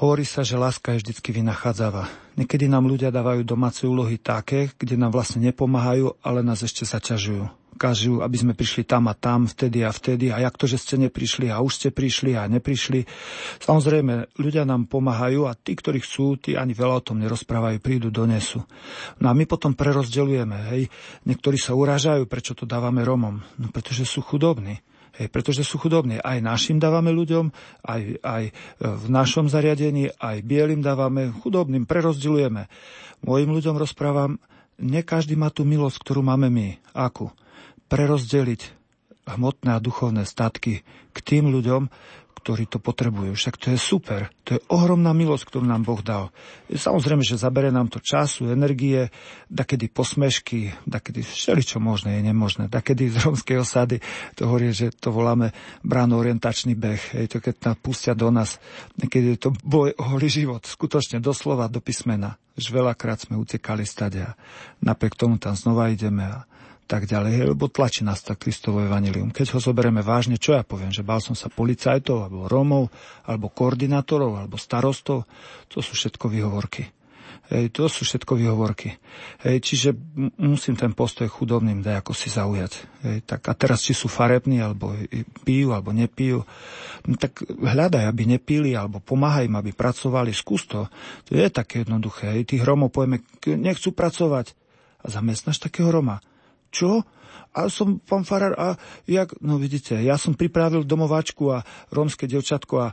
Hovorí 0.00 0.26
sa, 0.26 0.42
že 0.42 0.58
láska 0.58 0.96
je 0.96 1.06
vždycky 1.06 1.30
vynachádzava. 1.30 2.08
Niekedy 2.40 2.66
nám 2.66 2.88
ľudia 2.88 3.14
dávajú 3.14 3.46
domáce 3.46 3.86
úlohy 3.86 4.18
také, 4.18 4.72
kde 4.74 4.98
nám 4.98 5.14
vlastne 5.14 5.44
nepomáhajú, 5.44 6.18
ale 6.24 6.42
nás 6.42 6.64
ešte 6.64 6.82
zaťažujú 6.82 7.63
kažú, 7.74 8.22
aby 8.22 8.36
sme 8.38 8.52
prišli 8.54 8.88
tam 8.88 9.10
a 9.10 9.14
tam, 9.14 9.44
vtedy 9.50 9.84
a 9.84 9.90
vtedy 9.90 10.30
a 10.30 10.40
jak 10.40 10.54
to, 10.56 10.64
že 10.70 10.80
ste 10.80 10.94
neprišli 10.96 11.50
a 11.50 11.60
už 11.60 11.72
ste 11.74 11.88
prišli 11.90 12.38
a 12.38 12.46
neprišli. 12.46 13.04
Samozrejme, 13.60 14.38
ľudia 14.38 14.64
nám 14.64 14.86
pomáhajú 14.88 15.46
a 15.46 15.52
tí, 15.58 15.76
ktorí 15.76 16.00
chcú, 16.00 16.38
tí 16.38 16.54
ani 16.54 16.72
veľa 16.72 16.94
o 17.02 17.06
tom 17.06 17.20
nerozprávajú, 17.20 17.78
prídu, 17.82 18.08
donesú. 18.14 18.62
No 19.20 19.28
a 19.28 19.36
my 19.36 19.44
potom 19.44 19.74
prerozdeľujeme, 19.74 20.56
hej. 20.74 20.82
Niektorí 21.28 21.58
sa 21.60 21.76
urážajú, 21.76 22.24
prečo 22.30 22.56
to 22.56 22.64
dávame 22.64 23.02
Romom. 23.02 23.42
No 23.58 23.68
pretože 23.68 24.06
sú 24.08 24.24
chudobní. 24.24 24.80
Hej, 25.14 25.30
pretože 25.30 25.62
sú 25.62 25.78
chudobní. 25.78 26.18
Aj 26.18 26.42
našim 26.42 26.82
dávame 26.82 27.14
ľuďom, 27.14 27.54
aj, 27.86 28.02
aj 28.18 28.44
v 28.82 29.06
našom 29.06 29.46
zariadení, 29.46 30.10
aj 30.18 30.42
bielým 30.42 30.82
dávame, 30.82 31.30
chudobným 31.30 31.86
prerozdeľujeme. 31.86 32.66
Mojim 33.22 33.50
ľuďom 33.54 33.78
rozprávam, 33.78 34.42
ne 34.82 35.00
každý 35.06 35.38
má 35.38 35.54
tú 35.54 35.62
milosť, 35.62 36.02
ktorú 36.02 36.26
máme 36.26 36.50
my. 36.50 36.82
Akú? 36.98 37.30
Prerozdeliť 37.88 38.84
hmotné 39.24 39.76
a 39.76 39.80
duchovné 39.80 40.28
statky 40.28 40.84
k 40.84 41.18
tým 41.24 41.48
ľuďom, 41.48 41.88
ktorí 42.44 42.68
to 42.68 42.76
potrebujú. 42.76 43.32
Však 43.32 43.56
to 43.56 43.72
je 43.72 43.80
super. 43.80 44.28
To 44.44 44.60
je 44.60 44.64
ohromná 44.68 45.16
milosť, 45.16 45.48
ktorú 45.48 45.64
nám 45.64 45.88
Boh 45.88 46.04
dal. 46.04 46.28
Samozrejme, 46.68 47.24
že 47.24 47.40
zabere 47.40 47.72
nám 47.72 47.88
to 47.88 48.04
času, 48.04 48.52
energie, 48.52 49.08
dakedy 49.48 49.88
posmešky, 49.88 50.84
dakedy 50.84 51.24
čo 51.64 51.80
možné 51.80 52.20
je 52.20 52.28
nemožné. 52.28 52.68
Dakedy 52.68 53.08
z 53.08 53.24
romskej 53.24 53.64
osady 53.64 54.04
to 54.36 54.44
hovorí, 54.44 54.76
že 54.76 54.92
to 54.92 55.08
voláme 55.08 55.56
bráno 55.80 56.20
orientačný 56.20 56.76
beh. 56.76 57.16
Hej, 57.16 57.32
to 57.32 57.40
keď 57.40 57.72
nás 57.72 57.76
pustia 57.80 58.12
do 58.12 58.28
nás, 58.28 58.60
niekedy 59.00 59.40
je 59.40 59.48
to 59.48 59.50
boj 59.64 59.96
o 59.96 60.04
holý 60.12 60.28
život. 60.28 60.68
Skutočne 60.68 61.24
doslova 61.24 61.72
do 61.72 61.80
písmena. 61.80 62.36
Že 62.60 62.84
veľakrát 62.84 63.24
sme 63.24 63.40
utekali 63.40 63.88
stade 63.88 64.20
a 64.20 64.36
napriek 64.84 65.16
tomu 65.16 65.40
tam 65.40 65.56
znova 65.56 65.88
ideme 65.88 66.28
a 66.28 66.44
tak 66.84 67.08
ďalej, 67.08 67.56
lebo 67.56 67.72
tlačí 67.72 68.04
nás 68.04 68.20
tak 68.20 68.44
Kristovo 68.44 68.84
evanilium. 68.84 69.32
Keď 69.32 69.56
ho 69.56 69.60
zoberieme 69.60 70.04
vážne, 70.04 70.36
čo 70.36 70.52
ja 70.52 70.62
poviem, 70.62 70.92
že 70.92 71.00
bál 71.00 71.18
som 71.18 71.32
sa 71.32 71.48
policajtov, 71.48 72.28
alebo 72.28 72.46
Rómov, 72.46 72.92
alebo 73.24 73.48
koordinátorov, 73.48 74.36
alebo 74.36 74.60
starostov, 74.60 75.24
to 75.72 75.80
sú 75.80 75.96
všetko 75.96 76.28
výhovorky. 76.28 76.92
Hej, 77.52 77.76
to 77.76 77.92
sú 77.92 78.08
všetko 78.08 78.40
výhovorky. 78.40 78.96
Hej, 79.44 79.60
čiže 79.60 79.88
musím 80.40 80.80
ten 80.80 80.96
postoj 80.96 81.28
chudobným 81.28 81.84
dať 81.84 82.00
ako 82.00 82.12
si 82.16 82.32
zaujať. 82.32 82.72
Hej, 83.04 83.16
tak 83.28 83.44
a 83.44 83.52
teraz, 83.52 83.84
či 83.84 83.92
sú 83.92 84.08
farební, 84.08 84.64
alebo 84.64 84.96
pijú, 85.44 85.76
alebo 85.76 85.92
nepijú, 85.92 86.48
no, 87.04 87.14
tak 87.20 87.44
hľadaj, 87.44 88.08
aby 88.08 88.24
nepili, 88.24 88.72
alebo 88.72 88.96
pomáhaj 88.96 89.44
im, 89.44 89.60
aby 89.60 89.76
pracovali, 89.76 90.32
skús 90.32 90.64
to. 90.64 90.88
To 91.28 91.30
je 91.36 91.44
také 91.52 91.84
jednoduché. 91.84 92.32
Hej, 92.32 92.56
tých 92.56 92.64
Rómov 92.64 92.96
povieme, 92.96 93.20
nechcú 93.44 93.92
pracovať 93.92 94.56
a 95.04 95.12
zamestnáš 95.12 95.60
takého 95.60 95.92
Roma 95.92 96.24
čo? 96.74 97.06
A 97.54 97.70
som 97.70 98.02
pán 98.02 98.26
Farar 98.26 98.58
a 98.58 98.74
jak, 99.06 99.30
no 99.38 99.62
vidíte, 99.62 99.94
ja 100.02 100.18
som 100.18 100.34
pripravil 100.34 100.82
domováčku 100.82 101.54
a 101.54 101.62
rómske 101.94 102.26
devčatko 102.26 102.74
a 102.82 102.88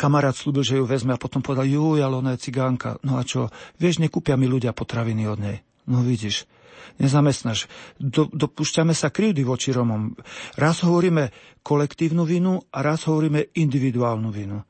kamarát 0.00 0.32
slúbil, 0.32 0.64
že 0.64 0.80
ju 0.80 0.88
vezme 0.88 1.12
a 1.12 1.20
potom 1.20 1.44
povedal, 1.44 1.68
ju, 1.68 2.00
ale 2.00 2.16
ona 2.16 2.32
je 2.34 2.48
cigánka. 2.48 2.96
No 3.04 3.20
a 3.20 3.22
čo? 3.22 3.52
Vieš, 3.76 4.00
nekúpia 4.00 4.40
mi 4.40 4.48
ľudia 4.48 4.72
potraviny 4.72 5.28
od 5.28 5.38
nej. 5.38 5.60
No 5.84 6.00
vidíš, 6.00 6.48
nezamestnáš. 6.96 7.68
Do, 8.00 8.32
dopúšťame 8.32 8.96
sa 8.96 9.12
krivdy 9.12 9.44
voči 9.44 9.70
Romom. 9.76 10.16
Raz 10.56 10.82
hovoríme 10.82 11.30
kolektívnu 11.60 12.24
vinu 12.24 12.64
a 12.72 12.80
raz 12.80 13.04
hovoríme 13.06 13.52
individuálnu 13.54 14.32
vinu. 14.32 14.64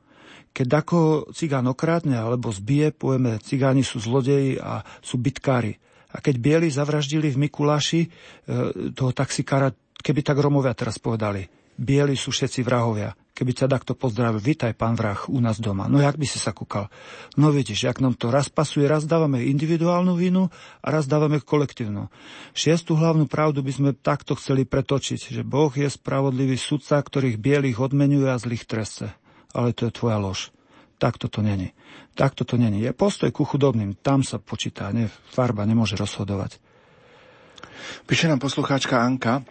Keď 0.53 0.67
ako 0.69 0.97
cigán 1.33 1.65
okradne 1.65 2.19
alebo 2.19 2.53
zbije, 2.53 2.93
povieme, 2.93 3.41
cigáni 3.41 3.81
sú 3.81 3.97
zlodeji 3.97 4.61
a 4.61 4.85
sú 5.01 5.17
bitkári. 5.17 5.81
A 6.13 6.21
keď 6.21 6.35
bieli 6.37 6.69
zavraždili 6.69 7.33
v 7.33 7.49
Mikuláši 7.49 8.01
e, 8.05 8.09
toho 8.93 9.11
taxikára, 9.11 9.73
keby 9.99 10.21
tak 10.21 10.37
Romovia 10.37 10.77
teraz 10.77 11.01
povedali, 11.01 11.49
bieli 11.73 12.13
sú 12.13 12.29
všetci 12.29 12.61
vrahovia. 12.61 13.17
Keby 13.33 13.49
ťa 13.49 13.65
takto 13.65 13.97
pozdravil, 13.97 14.37
vitaj 14.37 14.77
pán 14.77 14.93
vrah 14.93 15.17
u 15.25 15.41
nás 15.41 15.57
doma. 15.57 15.89
No 15.89 15.97
jak 15.97 16.21
by 16.21 16.25
si 16.29 16.37
sa 16.37 16.53
kúkal? 16.53 16.85
No 17.33 17.49
vidíš, 17.49 17.89
jak 17.89 17.97
nám 17.97 18.13
to 18.13 18.29
raz 18.29 18.45
pasuje, 18.45 18.85
raz 18.85 19.09
dávame 19.09 19.41
individuálnu 19.49 20.13
vinu 20.13 20.53
a 20.85 20.87
raz 20.93 21.09
dávame 21.09 21.41
kolektívnu. 21.41 22.13
Šiestu 22.53 22.93
hlavnú 22.93 23.25
pravdu 23.25 23.65
by 23.65 23.73
sme 23.73 23.89
takto 23.97 24.37
chceli 24.37 24.69
pretočiť, 24.69 25.33
že 25.33 25.41
Boh 25.41 25.73
je 25.73 25.89
spravodlivý 25.89 26.61
sudca, 26.61 27.01
ktorých 27.01 27.41
bielých 27.41 27.81
odmenuje 27.81 28.29
a 28.29 28.37
zlých 28.37 28.69
trestce. 28.69 29.17
Ale 29.49 29.73
to 29.73 29.89
je 29.89 29.97
tvoja 29.97 30.21
lož. 30.21 30.53
Takto 30.97 31.27
to 31.27 31.41
není. 31.41 31.73
Takto 32.13 32.45
to 32.45 32.55
není. 32.57 32.81
Je 32.85 32.93
postoj 32.93 33.31
ku 33.33 33.43
chudobným. 33.43 33.97
Tam 33.99 34.23
sa 34.23 34.39
počíta. 34.39 34.93
Ne, 34.93 35.09
farba 35.09 35.65
nemôže 35.65 35.97
rozhodovať. 35.99 36.61
Píše 38.07 38.31
nám 38.31 38.39
poslucháčka 38.39 39.01
Anka, 39.01 39.43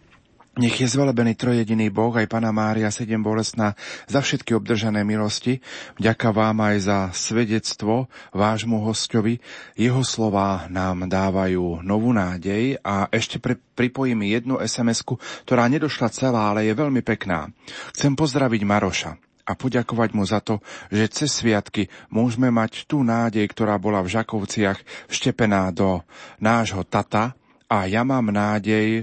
nech 0.52 0.76
je 0.76 0.84
zvelebený 0.84 1.32
trojediný 1.32 1.88
Boh, 1.88 2.12
aj 2.12 2.28
Pana 2.28 2.52
Mária, 2.52 2.92
sedem 2.92 3.24
bolestná, 3.24 3.72
za 4.04 4.20
všetky 4.20 4.52
obdržané 4.52 5.00
milosti. 5.00 5.64
Vďaka 5.96 6.28
vám 6.28 6.60
aj 6.60 6.76
za 6.84 6.98
svedectvo 7.16 8.12
vášmu 8.36 8.84
hostovi. 8.84 9.40
Jeho 9.80 10.04
slova 10.04 10.68
nám 10.68 11.08
dávajú 11.08 11.80
novú 11.80 12.12
nádej 12.12 12.76
a 12.84 13.08
ešte 13.08 13.40
pre, 13.40 13.56
pripojím 13.56 14.28
jednu 14.28 14.60
sms 14.60 15.00
ktorá 15.48 15.72
nedošla 15.72 16.12
celá, 16.12 16.52
ale 16.52 16.68
je 16.68 16.76
veľmi 16.76 17.00
pekná. 17.00 17.48
Chcem 17.96 18.12
pozdraviť 18.12 18.60
Maroša 18.68 19.31
a 19.42 19.52
poďakovať 19.58 20.10
mu 20.14 20.22
za 20.22 20.38
to, 20.38 20.62
že 20.88 21.10
cez 21.10 21.30
sviatky 21.42 21.90
môžeme 22.08 22.48
mať 22.54 22.86
tú 22.86 23.02
nádej, 23.02 23.46
ktorá 23.50 23.76
bola 23.76 24.00
v 24.00 24.12
Žakovciach 24.14 25.08
vštepená 25.10 25.74
do 25.74 26.02
nášho 26.38 26.86
tata 26.86 27.34
a 27.66 27.90
ja 27.90 28.06
mám 28.06 28.30
nádej 28.30 29.02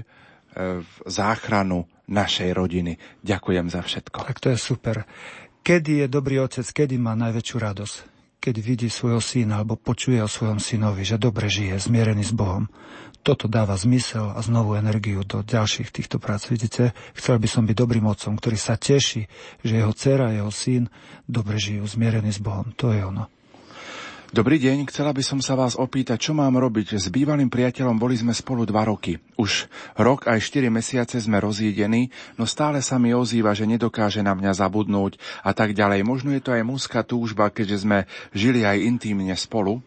v 0.80 0.90
záchranu 1.04 1.84
našej 2.10 2.50
rodiny. 2.56 2.96
Ďakujem 3.22 3.66
za 3.70 3.80
všetko. 3.84 4.26
Tak 4.26 4.40
to 4.42 4.48
je 4.50 4.58
super. 4.58 5.06
Kedy 5.60 6.04
je 6.04 6.06
dobrý 6.08 6.40
otec, 6.40 6.64
kedy 6.64 6.96
má 6.96 7.12
najväčšiu 7.14 7.56
radosť? 7.60 7.96
Keď 8.40 8.54
vidí 8.64 8.88
svojho 8.88 9.20
syna 9.20 9.60
alebo 9.60 9.76
počuje 9.76 10.16
o 10.24 10.30
svojom 10.30 10.56
synovi, 10.56 11.04
že 11.04 11.20
dobre 11.20 11.52
žije, 11.52 11.76
zmierený 11.76 12.24
s 12.24 12.32
Bohom 12.32 12.72
toto 13.20 13.46
dáva 13.46 13.76
zmysel 13.76 14.32
a 14.32 14.40
znovu 14.40 14.76
energiu 14.76 15.20
do 15.24 15.44
ďalších 15.44 15.92
týchto 15.92 16.16
prác. 16.16 16.48
Vidíte, 16.48 16.96
chcel 17.12 17.36
by 17.36 17.48
som 17.48 17.68
byť 17.68 17.76
dobrým 17.76 18.08
otcom, 18.08 18.36
ktorý 18.36 18.56
sa 18.56 18.80
teší, 18.80 19.28
že 19.60 19.72
jeho 19.76 19.92
dcera, 19.92 20.32
jeho 20.32 20.52
syn 20.52 20.88
dobre 21.28 21.60
žijú, 21.60 21.84
zmierený 21.84 22.32
s 22.32 22.40
Bohom. 22.40 22.72
To 22.80 22.92
je 22.96 23.04
ono. 23.04 23.28
Dobrý 24.30 24.62
deň, 24.62 24.86
chcela 24.86 25.10
by 25.10 25.26
som 25.26 25.42
sa 25.42 25.58
vás 25.58 25.74
opýtať, 25.74 26.30
čo 26.30 26.38
mám 26.38 26.54
robiť. 26.54 26.94
S 26.94 27.10
bývalým 27.10 27.50
priateľom 27.50 27.98
boli 27.98 28.14
sme 28.14 28.30
spolu 28.30 28.62
dva 28.62 28.86
roky. 28.86 29.18
Už 29.34 29.66
rok 29.98 30.30
aj 30.30 30.38
4 30.38 30.70
mesiace 30.70 31.18
sme 31.18 31.42
rozídení, 31.42 32.14
no 32.38 32.46
stále 32.46 32.78
sa 32.78 32.94
mi 33.02 33.10
ozýva, 33.10 33.58
že 33.58 33.66
nedokáže 33.66 34.22
na 34.22 34.38
mňa 34.38 34.54
zabudnúť 34.54 35.18
a 35.42 35.50
tak 35.50 35.74
ďalej. 35.74 36.06
Možno 36.06 36.30
je 36.30 36.46
to 36.46 36.54
aj 36.54 36.62
mužská 36.62 37.02
túžba, 37.02 37.50
keďže 37.50 37.82
sme 37.82 37.98
žili 38.30 38.62
aj 38.62 38.78
intímne 38.78 39.34
spolu. 39.34 39.82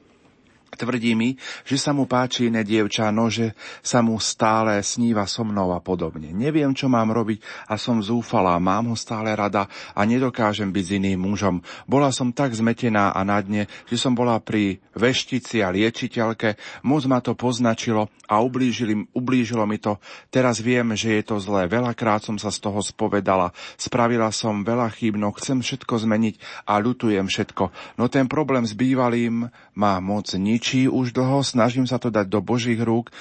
Tvrdí 0.74 1.14
mi, 1.14 1.38
že 1.64 1.78
sa 1.78 1.94
mu 1.94 2.10
páči 2.10 2.50
iné 2.50 2.66
dievča, 2.66 3.14
no 3.14 3.30
že 3.30 3.54
sa 3.80 4.02
mu 4.02 4.18
stále 4.18 4.82
sníva 4.82 5.30
so 5.30 5.46
mnou 5.46 5.72
a 5.72 5.80
podobne. 5.80 6.34
Neviem, 6.34 6.74
čo 6.74 6.90
mám 6.90 7.14
robiť 7.14 7.70
a 7.70 7.78
som 7.78 8.02
zúfalá, 8.02 8.58
mám 8.58 8.92
ho 8.92 8.98
stále 8.98 9.34
rada 9.34 9.70
a 9.94 10.02
nedokážem 10.04 10.74
byť 10.74 10.86
s 10.86 10.96
iným 10.98 11.20
mužom. 11.22 11.62
Bola 11.86 12.10
som 12.10 12.34
tak 12.34 12.58
zmetená 12.58 13.14
a 13.14 13.22
na 13.22 13.38
dne, 13.40 13.70
že 13.86 14.02
som 14.02 14.18
bola 14.18 14.42
pri 14.42 14.82
veštici 14.98 15.62
a 15.62 15.74
liečiteľke, 15.74 16.58
moc 16.86 17.04
ma 17.06 17.22
to 17.22 17.34
poznačilo 17.34 18.10
a 18.30 18.40
ublížili, 18.42 19.10
ublížilo 19.14 19.66
mi 19.70 19.78
to. 19.78 20.00
Teraz 20.34 20.58
viem, 20.64 20.96
že 20.98 21.22
je 21.22 21.24
to 21.28 21.38
zlé. 21.38 21.70
Veľakrát 21.70 22.24
som 22.24 22.40
sa 22.40 22.50
z 22.50 22.64
toho 22.64 22.80
spovedala. 22.82 23.52
Spravila 23.78 24.32
som 24.34 24.66
veľa 24.66 24.90
chýb, 24.96 25.20
no 25.20 25.36
chcem 25.36 25.60
všetko 25.62 26.08
zmeniť 26.08 26.66
a 26.66 26.80
ľutujem 26.80 27.28
všetko. 27.30 27.64
No 28.00 28.08
ten 28.08 28.26
problém 28.26 28.64
s 28.64 28.74
bývalým 28.74 29.52
má 29.76 30.00
moc 30.00 30.32
nič 30.34 30.63
ničí 30.64 30.88
už 30.88 31.12
dlho, 31.12 31.44
snažím 31.44 31.84
sa 31.84 32.00
to 32.00 32.08
dať 32.08 32.32
do 32.32 32.40
Božích 32.40 32.80
rúk, 32.80 33.12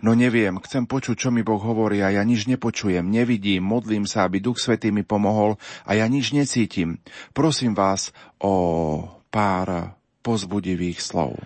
no 0.00 0.16
neviem, 0.16 0.56
chcem 0.64 0.88
počuť, 0.88 1.12
čo 1.12 1.28
mi 1.28 1.44
Boh 1.44 1.60
hovorí 1.60 2.00
a 2.00 2.08
ja 2.08 2.24
nič 2.24 2.48
nepočujem, 2.48 3.04
nevidím, 3.04 3.68
modlím 3.68 4.08
sa, 4.08 4.24
aby 4.24 4.40
Duch 4.40 4.56
Svetý 4.56 4.88
mi 4.88 5.04
pomohol 5.04 5.60
a 5.84 5.92
ja 5.92 6.08
nič 6.08 6.32
necítim. 6.32 6.96
Prosím 7.36 7.76
vás 7.76 8.16
o 8.40 9.04
pár 9.28 9.92
pozbudivých 10.24 11.04
slov. 11.04 11.36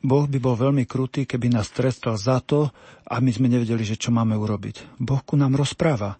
Boh 0.00 0.24
by 0.24 0.40
bol 0.40 0.56
veľmi 0.56 0.88
krutý, 0.88 1.28
keby 1.28 1.52
nás 1.52 1.68
trestal 1.68 2.16
za 2.16 2.40
to 2.40 2.72
a 3.04 3.20
my 3.20 3.28
sme 3.28 3.52
nevedeli, 3.52 3.84
že 3.84 4.00
čo 4.00 4.08
máme 4.16 4.32
urobiť. 4.32 4.96
Boh 4.96 5.20
ku 5.20 5.36
nám 5.36 5.60
rozpráva. 5.60 6.16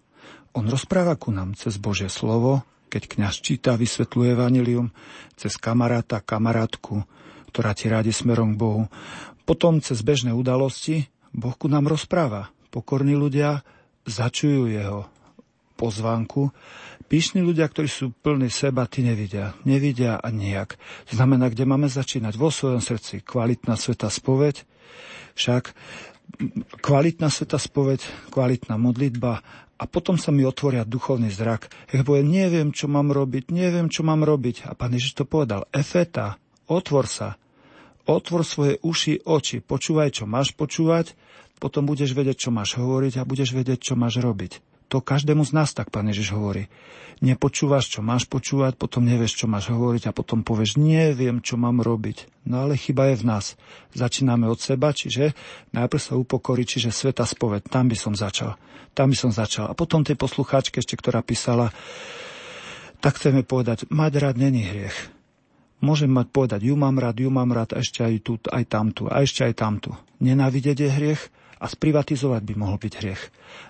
On 0.53 0.69
rozpráva 0.69 1.17
ku 1.17 1.33
nám 1.33 1.57
cez 1.57 1.81
Božie 1.81 2.13
slovo, 2.13 2.61
keď 2.93 3.09
kňaz 3.09 3.41
číta, 3.41 3.73
vysvetľuje 3.73 4.37
Evangelium, 4.37 4.93
cez 5.33 5.57
kamaráta, 5.57 6.21
kamarátku, 6.21 7.01
ktorá 7.51 7.75
ti 7.75 7.91
rádi 7.91 8.15
smerom 8.15 8.55
k 8.55 8.61
Bohu. 8.61 8.83
Potom 9.43 9.83
cez 9.83 9.99
bežné 10.01 10.31
udalosti 10.31 11.11
Boh 11.31 11.55
ku 11.55 11.71
nám 11.71 11.87
rozpráva. 11.87 12.51
Pokorní 12.71 13.15
ľudia 13.15 13.63
začujú 14.07 14.71
jeho 14.71 15.07
pozvánku. 15.79 16.51
Píšni 17.11 17.43
ľudia, 17.43 17.67
ktorí 17.67 17.91
sú 17.91 18.15
plní 18.15 18.47
seba, 18.47 18.87
ty 18.87 19.03
nevidia. 19.03 19.51
Nevidia 19.67 20.15
a 20.15 20.27
nijak. 20.31 20.79
Znamená, 21.11 21.51
kde 21.51 21.67
máme 21.67 21.91
začínať? 21.91 22.39
Vo 22.39 22.47
svojom 22.47 22.79
srdci. 22.79 23.19
Kvalitná 23.19 23.75
sveta 23.75 24.07
spoveď. 24.07 24.63
Však 25.35 25.75
kvalitná 26.79 27.27
sveta 27.27 27.59
spoveď, 27.59 28.31
kvalitná 28.31 28.79
modlitba 28.79 29.43
a 29.81 29.83
potom 29.89 30.15
sa 30.15 30.29
mi 30.29 30.45
otvoria 30.47 30.87
duchovný 30.87 31.33
zrak. 31.33 31.67
Ja 31.91 32.05
poviem, 32.05 32.31
neviem, 32.31 32.69
čo 32.71 32.87
mám 32.87 33.09
robiť, 33.11 33.51
neviem, 33.51 33.89
čo 33.91 34.05
mám 34.05 34.23
robiť. 34.23 34.69
A 34.69 34.77
pán 34.77 34.93
Ježiš 34.95 35.17
to 35.17 35.25
povedal, 35.27 35.67
efeta, 35.73 36.37
otvor 36.71 37.11
sa, 37.11 37.35
otvor 38.07 38.47
svoje 38.47 38.79
uši, 38.79 39.27
oči, 39.27 39.59
počúvaj, 39.59 40.15
čo 40.15 40.23
máš 40.23 40.55
počúvať, 40.55 41.13
potom 41.59 41.85
budeš 41.85 42.15
vedieť, 42.15 42.47
čo 42.47 42.49
máš 42.49 42.79
hovoriť 42.79 43.19
a 43.19 43.27
budeš 43.27 43.53
vedieť, 43.53 43.91
čo 43.91 43.93
máš 43.99 44.23
robiť. 44.23 44.63
To 44.91 44.99
každému 44.99 45.47
z 45.47 45.55
nás 45.55 45.71
tak 45.71 45.87
pán 45.87 46.11
Ježiš 46.11 46.35
hovorí. 46.35 46.67
Nepočúvaš, 47.23 47.87
čo 47.87 48.03
máš 48.03 48.27
počúvať, 48.27 48.75
potom 48.75 49.07
nevieš, 49.07 49.39
čo 49.39 49.45
máš 49.47 49.71
hovoriť 49.71 50.09
a 50.09 50.15
potom 50.15 50.43
povieš, 50.43 50.75
neviem, 50.75 51.39
čo 51.39 51.55
mám 51.55 51.79
robiť. 51.79 52.27
No 52.43 52.67
ale 52.67 52.75
chyba 52.75 53.13
je 53.13 53.23
v 53.23 53.27
nás. 53.29 53.45
Začíname 53.95 54.51
od 54.51 54.59
seba, 54.59 54.91
čiže 54.91 55.31
najprv 55.71 56.01
sa 56.01 56.19
upokoriť, 56.19 56.65
čiže 56.75 56.89
sveta 56.91 57.23
spoved. 57.23 57.63
Tam 57.71 57.87
by 57.87 57.95
som 57.95 58.19
začal. 58.19 58.59
Tam 58.91 59.13
by 59.13 59.15
som 59.15 59.31
začal. 59.31 59.71
A 59.71 59.77
potom 59.77 60.03
tej 60.03 60.19
poslucháčke 60.19 60.83
ešte, 60.83 60.99
ktorá 60.99 61.23
písala, 61.23 61.71
tak 62.99 63.15
chceme 63.15 63.47
povedať, 63.47 63.87
mať 63.87 64.11
rád 64.19 64.35
není 64.35 64.67
hriech. 64.67 65.20
Môžem 65.81 66.13
mať 66.13 66.29
povedať, 66.29 66.61
ju 66.69 66.77
mám 66.77 67.01
rád, 67.01 67.17
ju 67.19 67.29
mám 67.33 67.49
rád, 67.49 67.73
ešte 67.73 68.05
aj 68.05 68.13
tu, 68.21 68.37
aj 68.47 68.63
tamtu, 68.69 69.09
a 69.09 69.25
ešte 69.25 69.43
aj 69.43 69.53
tamtu. 69.57 69.97
Nenávidieť 70.21 70.77
je 70.77 70.89
hriech, 70.89 71.21
a 71.61 71.69
sprivatizovať 71.69 72.41
by 72.41 72.53
mohol 72.57 72.81
byť 72.81 72.93
hriech. 72.97 73.21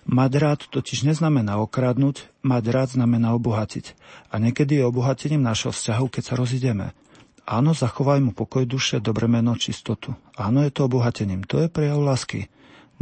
Mať 0.07 0.31
rád 0.39 0.59
totiž 0.71 1.03
neznamená 1.03 1.59
okradnúť, 1.59 2.31
mať 2.39 2.63
rád 2.71 2.89
znamená 2.95 3.35
obohatiť. 3.35 3.99
A 4.31 4.39
niekedy 4.39 4.79
je 4.79 4.87
obohatením 4.87 5.43
našho 5.43 5.75
vzťahu, 5.75 6.07
keď 6.07 6.23
sa 6.23 6.39
rozideme. 6.39 6.95
Áno, 7.43 7.75
zachovaj 7.75 8.23
mu 8.23 8.31
pokoj 8.31 8.63
duše, 8.63 9.03
dobre 9.03 9.27
meno, 9.27 9.59
čistotu. 9.59 10.15
Áno, 10.39 10.63
je 10.63 10.71
to 10.71 10.87
obohatením. 10.87 11.43
To 11.51 11.59
je 11.59 11.67
prejav 11.67 11.99
lásky. 11.99 12.47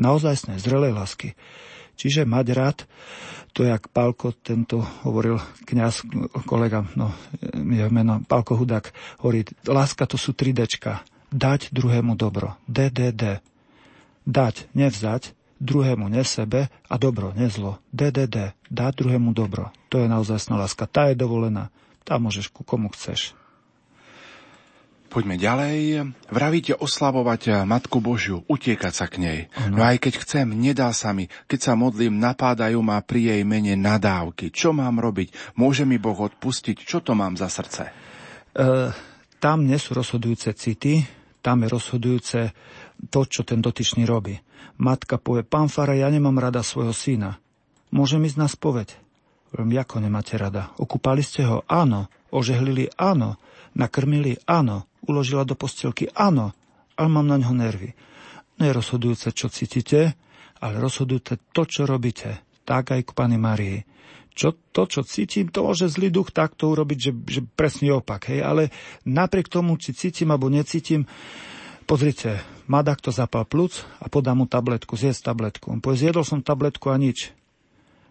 Naozajstné, 0.02 0.58
zrelej 0.58 0.98
lásky. 0.98 1.38
Čiže 1.94 2.26
mať 2.26 2.48
rád, 2.58 2.78
to 3.60 3.68
je, 3.68 3.76
jak 3.76 3.92
Pálko, 3.92 4.32
tento 4.32 4.80
hovoril 5.04 5.36
kňaz, 5.68 6.08
kolega, 6.48 6.88
no, 6.96 7.12
jeho 7.52 7.92
meno, 7.92 8.24
Pálko 8.24 8.56
Hudák, 8.56 8.96
hovorí, 9.20 9.44
láska 9.68 10.08
to 10.08 10.16
sú 10.16 10.32
3 10.32 10.56
Dčka. 10.56 11.04
Dať 11.28 11.76
druhému 11.76 12.16
dobro. 12.16 12.56
DDD 12.72 13.44
dať, 14.30 14.70
nevzať, 14.78 15.34
druhému 15.58 16.06
ne 16.08 16.22
sebe 16.22 16.70
a 16.70 16.96
dobro, 17.02 17.34
ne 17.34 17.50
zlo. 17.50 17.82
DDD, 17.90 18.54
dať 18.70 18.92
druhému 19.02 19.34
dobro. 19.34 19.74
To 19.90 19.98
je 19.98 20.08
naozaj 20.08 20.54
láska. 20.54 20.86
Tá 20.86 21.10
je 21.10 21.18
dovolená. 21.18 21.74
Tá 22.06 22.22
môžeš 22.22 22.54
ku 22.54 22.62
komu 22.62 22.94
chceš. 22.94 23.34
Poďme 25.10 25.42
ďalej. 25.42 26.06
Vravíte 26.30 26.78
oslavovať 26.78 27.66
Matku 27.66 27.98
Božiu, 27.98 28.46
utiekať 28.46 28.94
sa 28.94 29.10
k 29.10 29.18
nej. 29.18 29.40
Ano. 29.58 29.82
No 29.82 29.90
aj 29.90 29.98
keď 29.98 30.14
chcem, 30.22 30.46
nedá 30.54 30.94
sa 30.94 31.18
mi. 31.18 31.26
Keď 31.50 31.60
sa 31.60 31.74
modlím, 31.74 32.22
napádajú 32.22 32.78
ma 32.86 33.02
pri 33.02 33.34
jej 33.34 33.42
mene 33.42 33.74
nadávky. 33.74 34.54
Čo 34.54 34.70
mám 34.70 35.02
robiť? 35.02 35.58
Môže 35.58 35.82
mi 35.82 35.98
Boh 35.98 36.14
odpustiť? 36.14 36.86
Čo 36.86 37.02
to 37.02 37.18
mám 37.18 37.34
za 37.42 37.50
srdce? 37.50 37.90
E, 37.90 38.94
tam 39.42 39.66
nie 39.66 39.82
sú 39.82 39.98
rozhodujúce 39.98 40.54
city, 40.54 41.02
tam 41.42 41.66
je 41.66 41.74
rozhodujúce 41.74 42.40
to, 43.10 43.26
čo 43.26 43.42
ten 43.42 43.66
dotyčný 43.66 44.06
robí. 44.06 44.38
Matka 44.78 45.18
povie, 45.18 45.42
pán 45.42 45.74
Fara, 45.74 45.98
ja 45.98 46.06
nemám 46.14 46.38
rada 46.38 46.62
svojho 46.62 46.94
syna. 46.94 47.42
Môžem 47.90 48.22
ísť 48.30 48.38
na 48.38 48.46
spoveď? 48.46 48.94
Hovorím, 49.50 49.82
ako 49.82 49.96
nemáte 50.06 50.38
rada? 50.38 50.70
Okúpali 50.78 51.26
ste 51.26 51.50
ho? 51.50 51.66
Áno. 51.66 52.06
Ožehlili? 52.30 52.94
Áno. 52.94 53.42
Nakrmili? 53.74 54.38
Áno. 54.46 54.89
Uložila 55.06 55.48
do 55.48 55.56
postelky? 55.56 56.12
Áno. 56.16 56.52
Ale 57.00 57.08
mám 57.08 57.28
na 57.28 57.40
ňo 57.40 57.56
nervy. 57.56 57.96
Nie 58.60 58.76
je 58.76 58.78
rozhodujúce, 58.78 59.32
čo 59.32 59.48
cítite, 59.48 60.20
ale 60.60 60.84
rozhodujte 60.84 61.40
to, 61.56 61.64
čo 61.64 61.88
robíte. 61.88 62.44
Tak 62.68 62.92
aj 62.92 63.02
k 63.08 63.12
Pane 63.16 63.40
Marii. 63.40 63.80
Čo, 64.36 64.56
to, 64.72 64.88
čo 64.88 65.04
cítim, 65.04 65.52
to 65.52 65.64
môže 65.68 65.92
zlý 65.92 66.12
duch 66.12 66.32
takto 66.32 66.72
urobiť, 66.72 67.00
že, 67.00 67.12
že 67.28 67.42
presne 67.44 67.96
opak. 67.96 68.32
Hej? 68.32 68.40
Ale 68.44 68.64
napriek 69.08 69.52
tomu, 69.52 69.76
či 69.80 69.96
cítim 69.96 70.32
alebo 70.32 70.52
necítim, 70.52 71.08
pozrite, 71.88 72.40
má 72.70 72.86
kto 72.86 73.10
zapal 73.10 73.44
plúc 73.50 73.84
a 74.00 74.08
podá 74.08 74.38
mu 74.38 74.46
tabletku, 74.46 74.94
zjedz 74.94 75.26
tabletku. 75.26 75.74
On 75.74 75.82
povie, 75.82 76.08
zjedol 76.08 76.24
som 76.24 76.46
tabletku 76.46 76.88
a 76.94 77.02
nič. 77.02 77.34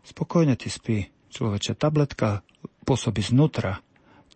Spokojne 0.02 0.59
ty 0.59 0.69
spí, 0.73 1.09
človeče. 1.32 1.77
Tabletka 1.78 2.43
pôsobí 2.82 3.20
znútra. 3.23 3.85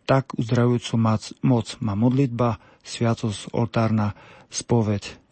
Tak 0.09 0.35
uzdravujúcu 0.35 0.95
moc 1.43 1.66
má 1.79 1.95
modlitba, 1.95 2.59
sviatosť, 2.83 3.55
oltárna, 3.55 4.19
spoveď, 4.51 5.23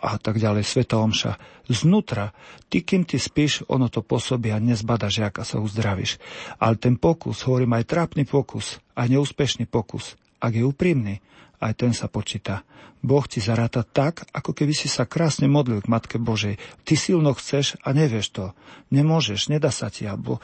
a 0.00 0.16
tak 0.16 0.38
ďalej, 0.38 0.64
Sveta 0.64 1.02
Omša. 1.02 1.36
Znútra, 1.70 2.32
ty 2.70 2.82
kým 2.82 3.02
ty 3.06 3.18
spíš, 3.18 3.66
ono 3.66 3.90
to 3.90 4.02
pôsobí 4.02 4.50
a 4.50 4.62
nezbadaš, 4.62 5.30
ako 5.30 5.42
sa 5.42 5.56
uzdravíš. 5.58 6.22
Ale 6.62 6.78
ten 6.78 6.94
pokus, 6.96 7.42
hovorím 7.46 7.76
aj 7.78 7.90
trápny 7.90 8.22
pokus, 8.26 8.78
aj 8.96 9.10
neúspešný 9.10 9.66
pokus, 9.66 10.14
ak 10.40 10.56
je 10.56 10.64
úprimný, 10.64 11.20
aj 11.60 11.72
ten 11.76 11.92
sa 11.92 12.08
počíta. 12.08 12.64
Boh 13.00 13.24
ti 13.24 13.40
zaráta 13.40 13.80
tak, 13.80 14.28
ako 14.32 14.52
keby 14.52 14.76
si 14.76 14.84
sa 14.84 15.08
krásne 15.08 15.48
modlil 15.48 15.80
k 15.80 15.88
Matke 15.88 16.16
Božej. 16.20 16.60
Ty 16.84 16.94
silno 17.00 17.32
chceš 17.32 17.80
a 17.80 17.96
nevieš 17.96 18.28
to. 18.32 18.44
Nemôžeš, 18.92 19.48
nedá 19.48 19.72
sa 19.72 19.88
ti, 19.88 20.04
alebo 20.04 20.40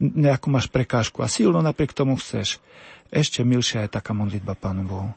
nejakú 0.00 0.48
máš 0.48 0.72
prekážku 0.72 1.20
a 1.20 1.28
silno 1.28 1.60
napriek 1.60 1.92
tomu 1.92 2.16
chceš. 2.16 2.64
Ešte 3.08 3.40
milšia 3.40 3.88
je 3.88 3.96
taká 3.96 4.12
modlitba 4.12 4.52
Pánu 4.52 4.84
Bohu. 4.84 5.10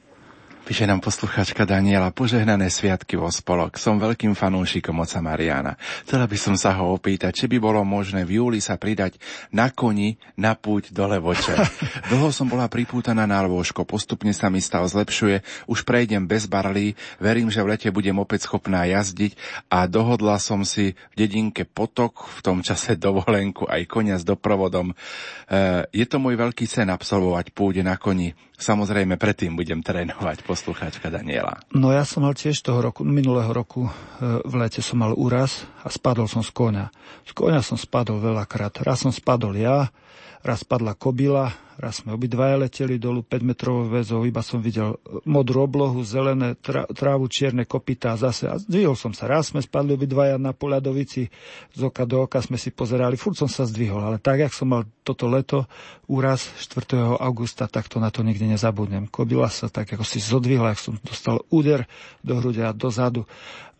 Píše 0.61 0.85
nám 0.85 1.01
posluchačka 1.01 1.65
Daniela, 1.65 2.13
požehnané 2.13 2.69
sviatky 2.69 3.17
vo 3.17 3.33
spolok. 3.33 3.81
Som 3.81 3.97
veľkým 3.97 4.37
fanúšikom 4.37 4.93
oca 4.93 5.17
Mariana. 5.17 5.73
Chcela 6.05 6.29
by 6.29 6.37
som 6.37 6.53
sa 6.53 6.77
ho 6.77 6.93
opýtať, 6.93 7.33
či 7.33 7.45
by 7.49 7.57
bolo 7.57 7.81
možné 7.81 8.21
v 8.21 8.37
júli 8.37 8.61
sa 8.61 8.77
pridať 8.77 9.17
na 9.49 9.73
koni 9.73 10.21
na 10.37 10.53
púť 10.53 10.93
do 10.93 11.09
Levoče. 11.09 11.57
Dlho 12.13 12.29
som 12.29 12.45
bola 12.45 12.69
pripútaná 12.69 13.25
na 13.25 13.41
lôžko, 13.41 13.89
postupne 13.89 14.29
sa 14.37 14.53
mi 14.53 14.61
stav 14.61 14.85
zlepšuje, 14.85 15.41
už 15.65 15.81
prejdem 15.81 16.29
bez 16.29 16.45
barlí, 16.45 16.93
verím, 17.17 17.49
že 17.49 17.65
v 17.65 17.73
lete 17.73 17.89
budem 17.89 18.21
opäť 18.21 18.45
schopná 18.45 18.85
jazdiť 18.85 19.33
a 19.65 19.89
dohodla 19.89 20.37
som 20.37 20.61
si 20.61 20.93
v 21.17 21.25
dedinke 21.25 21.65
Potok, 21.65 22.37
v 22.37 22.39
tom 22.45 22.61
čase 22.61 23.01
dovolenku 23.01 23.65
aj 23.65 23.89
konia 23.89 24.21
s 24.21 24.23
doprovodom. 24.29 24.93
E, 24.93 24.95
je 25.89 26.05
to 26.05 26.21
môj 26.21 26.37
veľký 26.37 26.69
sen 26.69 26.93
absolvovať 26.93 27.49
púť 27.49 27.81
na 27.81 27.97
koni. 27.97 28.50
Samozrejme, 28.61 29.17
predtým 29.17 29.57
budem 29.57 29.81
trénovať 29.81 30.45
poslucháčka 30.45 31.09
Daniela. 31.09 31.57
No 31.73 31.89
ja 31.89 32.05
som 32.05 32.21
mal 32.21 32.37
tiež 32.37 32.61
toho 32.61 32.77
roku, 32.77 33.01
minulého 33.01 33.49
roku 33.49 33.89
e, 33.89 33.91
v 34.45 34.53
lete 34.53 34.85
som 34.85 35.01
mal 35.01 35.17
úraz 35.17 35.65
a 35.81 35.89
spadol 35.89 36.29
som 36.29 36.45
z 36.45 36.53
konia. 36.53 36.93
Z 37.25 37.33
konia 37.33 37.65
som 37.65 37.73
spadol 37.73 38.21
veľakrát. 38.21 38.85
Raz 38.85 39.01
som 39.01 39.09
spadol 39.09 39.57
ja, 39.57 39.89
raz 40.45 40.61
padla 40.61 40.93
kobila, 40.93 41.49
raz 41.81 42.05
sme 42.05 42.13
obidvaja 42.13 42.61
leteli 42.61 43.01
dolu 43.01 43.25
5 43.25 43.41
metrovou 43.41 43.89
väzou, 43.89 44.21
iba 44.21 44.45
som 44.45 44.61
videl 44.61 45.01
modrú 45.25 45.65
oblohu, 45.65 46.05
zelené 46.05 46.53
trávu, 46.93 47.25
čierne 47.25 47.65
kopita 47.65 48.13
a 48.13 48.21
zase 48.21 48.45
a 48.45 48.61
zdvihol 48.61 48.93
som 48.93 49.17
sa. 49.17 49.25
Raz 49.25 49.49
sme 49.49 49.65
spadli 49.65 49.97
obidvaja 49.97 50.37
na 50.37 50.53
poľadovici, 50.53 51.33
z 51.73 51.81
oka 51.81 52.05
do 52.05 52.29
oka 52.29 52.37
sme 52.37 52.61
si 52.61 52.69
pozerali, 52.69 53.17
furt 53.17 53.33
som 53.33 53.49
sa 53.49 53.65
zdvihol, 53.65 53.97
ale 53.97 54.21
tak, 54.21 54.45
jak 54.45 54.53
som 54.53 54.69
mal 54.69 54.85
toto 55.01 55.25
leto, 55.25 55.65
úraz 56.05 56.53
4. 56.69 57.17
augusta, 57.17 57.65
tak 57.65 57.89
to 57.89 57.97
na 57.97 58.13
to 58.13 58.21
nikdy 58.21 58.45
nezabudnem. 58.45 59.09
Kobila 59.09 59.49
sa 59.49 59.65
tak, 59.65 59.89
ako 59.89 60.05
si 60.05 60.21
zodvihla, 60.21 60.77
ak 60.77 60.79
som 60.79 60.93
dostal 61.01 61.41
úder 61.49 61.89
do 62.21 62.37
hrudia, 62.37 62.77
dozadu 62.77 63.25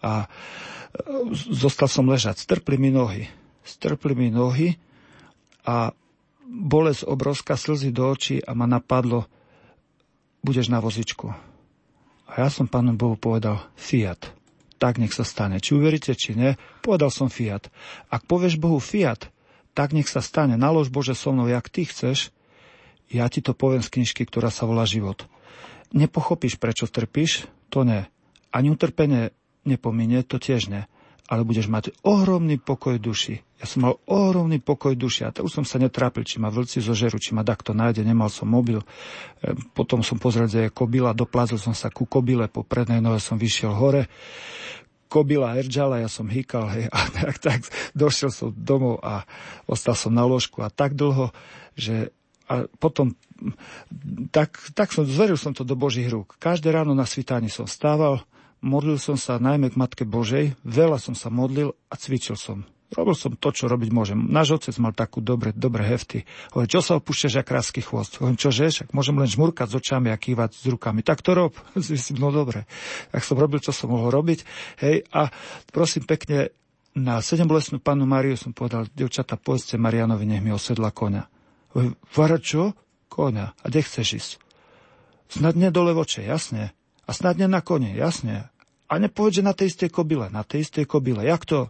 a 0.02 0.26
e, 0.26 0.28
zostal 1.54 1.86
som 1.86 2.10
ležať. 2.10 2.42
Strpli 2.42 2.82
mi 2.82 2.90
nohy. 2.90 3.30
Strpli 3.62 4.18
mi 4.18 4.34
nohy 4.34 4.74
a 5.62 5.94
bolesť 6.52 7.08
obrovská, 7.08 7.56
slzy 7.56 7.96
do 7.96 8.12
očí 8.12 8.44
a 8.44 8.52
ma 8.52 8.68
napadlo, 8.68 9.32
budeš 10.44 10.68
na 10.68 10.84
vozičku. 10.84 11.32
A 12.28 12.32
ja 12.36 12.52
som 12.52 12.68
pánu 12.68 13.00
Bohu 13.00 13.16
povedal, 13.16 13.64
Fiat. 13.80 14.36
Tak 14.76 15.00
nech 15.00 15.16
sa 15.16 15.24
stane. 15.24 15.64
Či 15.64 15.80
uveríte, 15.80 16.12
či 16.12 16.36
ne, 16.36 16.60
povedal 16.84 17.08
som 17.08 17.32
Fiat. 17.32 17.72
Ak 18.12 18.28
povieš 18.28 18.60
Bohu 18.60 18.84
Fiat, 18.84 19.32
tak 19.72 19.96
nech 19.96 20.12
sa 20.12 20.20
stane. 20.20 20.60
Nalož 20.60 20.92
Bože 20.92 21.16
so 21.16 21.32
mnou, 21.32 21.48
jak 21.48 21.72
ty 21.72 21.88
chceš, 21.88 22.36
ja 23.08 23.28
ti 23.32 23.40
to 23.40 23.56
poviem 23.56 23.84
z 23.84 23.92
knižky, 23.92 24.28
ktorá 24.28 24.52
sa 24.52 24.68
volá 24.68 24.84
Život. 24.88 25.28
Nepochopíš, 25.92 26.56
prečo 26.56 26.88
trpíš, 26.88 27.48
to 27.68 27.84
ne. 27.84 28.08
Ani 28.52 28.72
utrpenie 28.72 29.36
nepominie, 29.68 30.24
to 30.24 30.40
tiež 30.40 30.72
ne 30.72 30.88
ale 31.32 31.48
budeš 31.48 31.72
mať 31.72 31.96
ohromný 32.04 32.60
pokoj 32.60 33.00
duši. 33.00 33.40
Ja 33.64 33.64
som 33.64 33.88
mal 33.88 33.96
ohromný 34.04 34.60
pokoj 34.60 35.00
duši 35.00 35.24
a 35.24 35.32
to 35.32 35.48
už 35.48 35.64
som 35.64 35.66
sa 35.66 35.80
netrápil, 35.80 36.28
či 36.28 36.44
ma 36.44 36.52
vlci 36.52 36.84
zožeru, 36.84 37.16
či 37.24 37.32
ma 37.32 37.48
takto 37.48 37.72
nájde, 37.72 38.04
nemal 38.04 38.28
som 38.28 38.52
mobil. 38.52 38.84
E, 39.40 39.56
potom 39.72 40.04
som 40.04 40.20
pozrel, 40.20 40.52
že 40.52 40.68
je 40.68 40.76
kobila, 40.76 41.16
doplazil 41.16 41.56
som 41.56 41.72
sa 41.72 41.88
ku 41.88 42.04
kobile, 42.04 42.52
po 42.52 42.68
prednej 42.68 43.00
nohe 43.00 43.24
som 43.24 43.40
vyšiel 43.40 43.72
hore. 43.72 44.12
kobila 45.08 45.56
Erdžala, 45.56 46.04
ja 46.04 46.12
som 46.12 46.28
hýkal, 46.28 46.68
hej, 46.76 46.86
a 46.92 47.00
tak, 47.16 47.40
tak 47.40 47.60
došiel 47.96 48.36
som 48.36 48.52
domov 48.52 49.00
a 49.00 49.24
ostal 49.72 49.96
som 49.96 50.12
na 50.12 50.28
ložku 50.28 50.60
a 50.60 50.68
tak 50.68 51.00
dlho, 51.00 51.32
že 51.80 52.12
a 52.52 52.68
potom 52.84 53.16
tak, 54.36 54.60
tak 54.76 54.92
som, 54.92 55.08
zveril 55.08 55.40
som 55.40 55.56
to 55.56 55.64
do 55.64 55.80
Božích 55.80 56.12
rúk. 56.12 56.36
Každé 56.36 56.68
ráno 56.68 56.92
na 56.92 57.08
svitáni 57.08 57.48
som 57.48 57.64
stával, 57.64 58.20
modlil 58.62 59.02
som 59.02 59.18
sa 59.18 59.42
najmä 59.42 59.74
k 59.74 59.80
Matke 59.80 60.06
Božej, 60.06 60.56
veľa 60.62 61.02
som 61.02 61.18
sa 61.18 61.34
modlil 61.34 61.74
a 61.90 61.96
cvičil 61.98 62.38
som. 62.38 62.64
Robil 62.92 63.16
som 63.16 63.32
to, 63.40 63.56
čo 63.56 63.72
robiť 63.72 63.88
môžem. 63.96 64.20
Náš 64.20 64.60
otec 64.60 64.76
mal 64.84 64.92
takú 64.92 65.24
dobre, 65.24 65.56
dobre 65.56 65.88
hefty. 65.88 66.28
Hovorím, 66.52 66.76
čo 66.76 66.84
sa 66.84 67.00
opúšťaš, 67.00 67.40
jak 67.40 67.48
krásky 67.48 67.80
chvost? 67.80 68.20
Hovorím, 68.20 68.36
čože, 68.36 68.68
však 68.68 68.92
môžem 68.92 69.16
len 69.16 69.32
žmurkať 69.32 69.72
s 69.72 69.80
očami 69.80 70.12
a 70.12 70.20
kývať 70.20 70.60
s 70.60 70.68
rukami. 70.68 71.00
Tak 71.00 71.24
to 71.24 71.32
rob. 71.32 71.56
no 72.22 72.28
dobre. 72.36 72.68
Tak 73.16 73.24
som 73.24 73.40
robil, 73.40 73.64
čo 73.64 73.72
som 73.72 73.96
mohol 73.96 74.12
robiť. 74.12 74.44
Hej, 74.84 75.08
a 75.16 75.32
prosím 75.72 76.04
pekne, 76.04 76.52
na 76.92 77.24
sedembolesnú 77.24 77.80
panu 77.80 78.04
Mariu 78.04 78.36
som 78.36 78.52
povedal, 78.52 78.92
devčata, 78.92 79.40
povedzte 79.40 79.80
Marianovi, 79.80 80.28
nech 80.28 80.44
mi 80.44 80.52
osedla 80.52 80.92
konia. 80.92 81.32
Vara 82.12 82.38
čo? 82.44 82.76
Konia. 83.08 83.56
A 83.64 83.66
kde 83.72 83.88
chceš 83.88 84.08
ísť? 84.20 84.32
Snadne 85.32 85.72
dole 85.72 85.96
voče, 85.96 86.28
jasne. 86.28 86.76
A 87.12 87.14
snadne 87.14 87.52
na 87.52 87.60
kone, 87.60 87.92
jasne. 87.92 88.48
A 88.88 88.96
nepovedz, 88.96 89.44
že 89.44 89.44
na 89.44 89.52
tej 89.52 89.68
istej 89.76 89.92
kobile, 89.92 90.32
na 90.32 90.48
tej 90.48 90.64
istej 90.64 90.88
kobile. 90.88 91.28
Jak 91.28 91.44
to? 91.44 91.68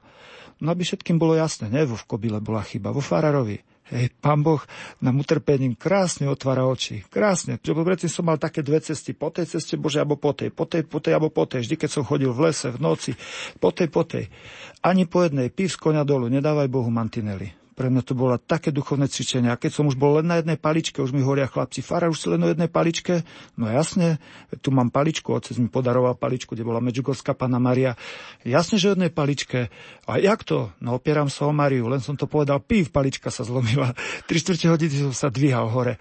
No 0.61 0.69
aby 0.69 0.85
všetkým 0.85 1.17
bolo 1.17 1.33
jasné, 1.33 1.73
ne 1.73 1.81
vo 1.89 1.97
v 1.97 2.05
Kobile 2.05 2.37
bola 2.37 2.61
chyba, 2.61 2.93
vo 2.93 3.01
Fararovi. 3.01 3.57
Hej, 3.89 4.13
pán 4.21 4.39
Boh 4.45 4.61
nám 5.01 5.19
utrpením 5.19 5.73
krásne 5.75 6.29
otvára 6.29 6.63
oči. 6.63 7.03
Krásne. 7.09 7.59
Lebo 7.59 7.83
predtým 7.83 8.07
som 8.07 8.23
mal 8.23 8.39
také 8.39 8.63
dve 8.63 8.79
cesty. 8.79 9.11
Po 9.11 9.33
tej 9.33 9.51
ceste 9.51 9.75
Bože, 9.75 9.99
alebo 9.99 10.15
po 10.15 10.31
tej. 10.31 10.47
Po 10.47 10.63
tej, 10.63 10.87
po 10.87 11.03
tej, 11.03 11.17
alebo 11.17 11.27
po 11.27 11.43
tej. 11.43 11.67
Vždy, 11.67 11.75
keď 11.75 11.89
som 11.89 12.07
chodil 12.07 12.31
v 12.31 12.47
lese, 12.47 12.71
v 12.71 12.79
noci. 12.79 13.11
Po 13.59 13.75
tej, 13.75 13.91
po 13.91 14.07
tej. 14.07 14.31
Ani 14.79 15.03
po 15.11 15.27
jednej. 15.27 15.51
Pív 15.51 15.75
z 15.75 15.81
konia 15.81 16.07
dolu. 16.07 16.31
Nedávaj 16.31 16.71
Bohu 16.71 16.87
mantinely. 16.87 17.60
Pre 17.81 17.89
mňa 17.89 18.05
to 18.05 18.13
bolo 18.13 18.37
také 18.37 18.69
duchovné 18.69 19.09
cvičenie. 19.09 19.49
A 19.49 19.57
keď 19.57 19.81
som 19.81 19.89
už 19.89 19.97
bol 19.97 20.21
len 20.21 20.29
na 20.29 20.37
jednej 20.37 20.53
paličke, 20.53 21.01
už 21.01 21.17
mi 21.17 21.25
hovoria 21.25 21.49
chlapci, 21.49 21.81
Fara, 21.81 22.13
už 22.13 22.21
si 22.21 22.29
len 22.29 22.45
o 22.45 22.53
jednej 22.53 22.69
paličke? 22.69 23.25
No 23.57 23.65
jasne, 23.65 24.21
tu 24.61 24.69
mám 24.69 24.93
paličku, 24.93 25.33
otec 25.33 25.57
mi 25.57 25.65
podaroval 25.65 26.13
paličku, 26.13 26.53
kde 26.53 26.61
bola 26.61 26.77
Medžugorská 26.77 27.33
pána 27.33 27.57
Maria. 27.57 27.97
Jasne, 28.45 28.77
že 28.77 28.93
jednej 28.93 29.09
paličke. 29.09 29.73
A 30.05 30.21
jak 30.21 30.45
to? 30.45 30.69
No 30.77 31.01
opieram 31.01 31.25
sa 31.25 31.49
o 31.49 31.57
Mariu, 31.57 31.89
len 31.89 32.05
som 32.05 32.13
to 32.13 32.29
povedal, 32.29 32.61
pív, 32.61 32.93
palička 32.93 33.33
sa 33.33 33.41
zlomila. 33.41 33.97
Tri 34.29 34.37
štvrte 34.37 34.69
hodiny 34.69 35.09
som 35.09 35.13
sa 35.17 35.33
dvíhal 35.33 35.65
hore. 35.73 35.97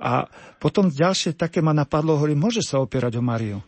A 0.00 0.24
potom 0.56 0.88
ďalšie 0.88 1.36
také 1.36 1.60
ma 1.60 1.76
napadlo, 1.76 2.16
hovorím, 2.16 2.40
môže 2.40 2.64
sa 2.64 2.80
opierať 2.80 3.20
o 3.20 3.22
Mariu. 3.22 3.60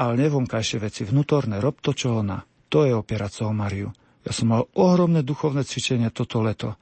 Ale 0.00 0.16
nevonkajšie 0.16 0.80
veci, 0.80 1.04
vnútorné, 1.04 1.60
rob 1.60 1.76
to, 1.84 1.92
čo 1.92 2.24
ona. 2.24 2.40
To 2.72 2.88
je 2.88 2.96
opierať 2.96 3.44
sa 3.44 3.52
o 3.52 3.52
Mariu. 3.52 3.92
Ja 4.26 4.34
som 4.34 4.50
mal 4.50 4.66
ohromné 4.74 5.22
duchovné 5.22 5.62
cvičenie 5.62 6.10
toto 6.10 6.42
leto. 6.42 6.74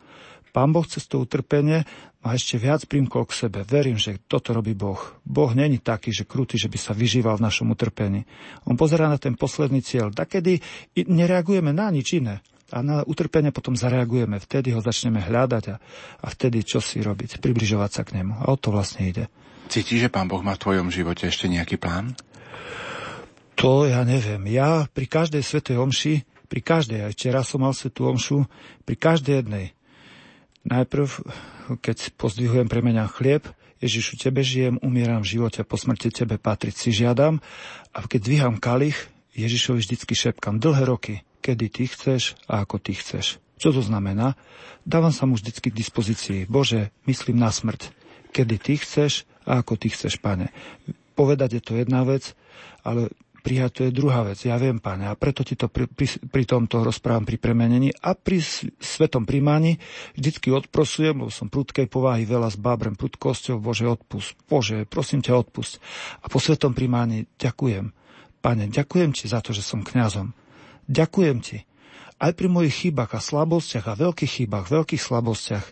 Pán 0.55 0.71
Boh 0.71 0.87
cez 0.87 1.11
to 1.11 1.19
utrpenie 1.19 1.83
ma 2.23 2.39
ešte 2.39 2.63
viac 2.63 2.87
primkol 2.87 3.27
k 3.27 3.35
sebe. 3.35 3.67
Verím, 3.67 3.99
že 3.99 4.23
toto 4.23 4.55
robí 4.55 4.71
Boh. 4.71 5.03
Boh 5.27 5.51
není 5.51 5.83
taký, 5.83 6.15
že 6.15 6.23
krutý, 6.23 6.55
že 6.55 6.71
by 6.71 6.79
sa 6.79 6.95
vyžíval 6.95 7.43
v 7.43 7.47
našom 7.51 7.75
utrpení. 7.75 8.23
On 8.71 8.79
pozerá 8.79 9.11
na 9.11 9.19
ten 9.19 9.35
posledný 9.35 9.83
cieľ. 9.83 10.15
Takedy 10.15 10.63
nereagujeme 10.95 11.75
na 11.75 11.91
nič 11.91 12.23
iné. 12.23 12.39
A 12.71 12.87
na 12.87 13.03
utrpenie 13.03 13.51
potom 13.51 13.75
zareagujeme. 13.75 14.39
Vtedy 14.39 14.71
ho 14.71 14.79
začneme 14.79 15.19
hľadať 15.19 15.65
a, 15.75 15.77
a 16.23 16.27
vtedy 16.31 16.63
čo 16.63 16.79
si 16.79 17.03
robiť? 17.03 17.43
Približovať 17.43 17.91
sa 17.91 18.03
k 18.07 18.23
nemu. 18.23 18.39
A 18.39 18.55
o 18.55 18.57
to 18.57 18.71
vlastne 18.71 19.11
ide. 19.11 19.27
Cítiš, 19.67 20.07
že 20.07 20.13
Pán 20.15 20.31
Boh 20.31 20.41
má 20.41 20.55
v 20.55 20.63
tvojom 20.63 20.89
živote 20.95 21.27
ešte 21.27 21.51
nejaký 21.51 21.83
plán? 21.83 22.15
To 23.59 23.91
ja 23.91 24.07
neviem. 24.07 24.47
Ja 24.55 24.87
pri 24.87 25.11
každej 25.11 25.43
svetej 25.43 25.83
omši 25.83 26.15
pri 26.55 26.61
každej, 26.61 27.11
aj 27.11 27.13
včera 27.19 27.41
som 27.43 27.67
mal 27.67 27.75
svetú 27.75 28.07
omšu, 28.07 28.47
pri 28.85 28.95
každej 28.95 29.43
jednej. 29.43 29.67
Najprv, 30.65 31.09
keď 31.85 32.17
pozdvihujem 32.17 32.73
premeniam 32.73 33.09
chlieb, 33.09 33.45
Ježišu, 33.85 34.17
tebe 34.17 34.41
žijem, 34.41 34.81
umieram 34.81 35.21
v 35.21 35.37
živote, 35.37 35.61
po 35.61 35.77
smrti 35.77 36.09
tebe 36.09 36.41
patriť 36.41 36.73
si 36.73 36.89
žiadam. 36.89 37.45
A 37.93 37.99
keď 38.09 38.21
dvíham 38.25 38.57
kalich, 38.57 38.97
Ježišovi 39.37 39.85
vždycky 39.85 40.17
šepkam 40.17 40.57
dlhé 40.57 40.89
roky, 40.89 41.15
kedy 41.45 41.69
ty 41.69 41.85
chceš 41.85 42.39
a 42.49 42.65
ako 42.65 42.81
ty 42.81 42.97
chceš. 42.97 43.37
Čo 43.61 43.77
to 43.77 43.83
znamená? 43.85 44.41
Dávam 44.89 45.13
sa 45.13 45.29
mu 45.29 45.37
vždycky 45.37 45.69
k 45.69 45.77
dispozícii. 45.77 46.49
Bože, 46.49 46.97
myslím 47.05 47.37
na 47.37 47.53
smrť. 47.53 47.93
Kedy 48.33 48.57
ty 48.57 48.81
chceš 48.81 49.29
a 49.45 49.61
ako 49.61 49.77
ty 49.77 49.93
chceš, 49.93 50.17
pane. 50.17 50.49
Povedať 51.13 51.61
je 51.61 51.63
to 51.63 51.73
jedna 51.77 52.09
vec, 52.09 52.33
ale 52.81 53.13
prijať, 53.45 53.71
to 53.77 53.81
je 53.85 53.93
druhá 53.93 54.25
vec. 54.25 54.41
Ja 54.41 54.57
viem, 54.57 54.81
páne, 54.81 55.13
a 55.13 55.15
preto 55.15 55.45
ti 55.45 55.53
to 55.53 55.69
pri, 55.69 55.85
pri, 55.85 56.09
pri 56.33 56.45
tomto 56.49 56.81
rozprávam 56.81 57.29
pri 57.29 57.37
premenení 57.37 57.93
a 58.01 58.17
pri 58.17 58.41
svetom 58.81 59.29
primáni 59.29 59.77
vždycky 60.17 60.49
odprosujem, 60.49 61.21
lebo 61.21 61.29
som 61.29 61.53
prudkej 61.53 61.93
povahy, 61.93 62.25
veľa 62.25 62.49
s 62.49 62.57
bábrem, 62.57 62.97
prudkosťou, 62.97 63.61
Bože, 63.61 63.85
odpust. 63.85 64.33
Bože, 64.49 64.89
prosím 64.89 65.21
ťa, 65.21 65.37
odpust. 65.37 65.85
A 66.25 66.33
po 66.33 66.41
svetom 66.41 66.73
primáni 66.73 67.29
ďakujem. 67.37 67.93
Pane, 68.41 68.73
ďakujem 68.73 69.13
ti 69.13 69.29
za 69.29 69.45
to, 69.45 69.53
že 69.53 69.61
som 69.61 69.85
kňazom. 69.85 70.33
Ďakujem 70.89 71.39
ti. 71.45 71.69
Aj 72.17 72.33
pri 72.33 72.49
mojich 72.49 72.89
chybách 72.89 73.13
a 73.13 73.21
slabostiach 73.21 73.85
a 73.85 73.99
veľkých 74.01 74.33
chybách, 74.41 74.73
veľkých 74.73 75.03
slabostiach 75.03 75.67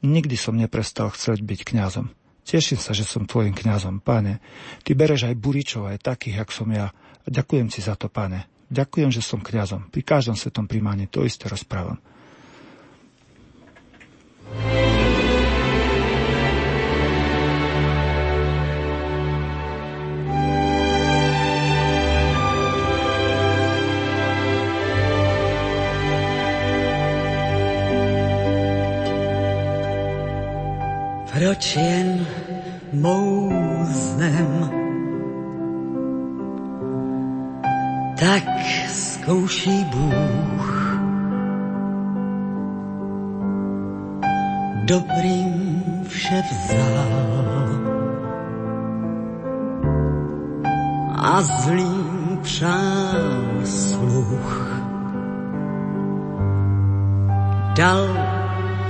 nikdy 0.00 0.36
som 0.40 0.56
neprestal 0.56 1.12
chcieť 1.12 1.44
byť 1.44 1.60
kňazom. 1.68 2.08
Teším 2.48 2.80
sa, 2.80 2.96
že 2.96 3.04
som 3.04 3.28
tvojim 3.28 3.52
kňazom, 3.52 4.00
pane. 4.00 4.40
Ty 4.80 4.96
bereš 4.96 5.28
aj 5.28 5.36
buričov, 5.36 5.84
aj 5.92 6.00
takých, 6.00 6.40
jak 6.40 6.50
som 6.54 6.72
ja. 6.72 6.96
Ďakujem 7.28 7.68
ti 7.68 7.84
za 7.84 7.94
to, 7.94 8.08
pane. 8.08 8.48
Ďakujem, 8.68 9.12
že 9.12 9.24
som 9.24 9.40
kňazom. 9.40 9.88
Pri 9.88 10.04
každom 10.04 10.36
svetom 10.36 10.68
príjmaní 10.68 11.08
to 11.08 11.24
isté 11.24 11.48
rozprávam. 11.48 12.00
Proč 31.38 31.76
jen 31.78 32.26
mouznem 32.92 34.77
tak 38.18 38.42
zkouší 38.88 39.84
Bůh. 39.84 40.98
Dobrým 44.84 46.04
vše 46.08 46.42
vzal 46.50 47.68
a 51.16 51.42
zlým 51.42 52.38
přál 52.42 53.64
sluch. 53.64 54.68
Dal 57.76 58.08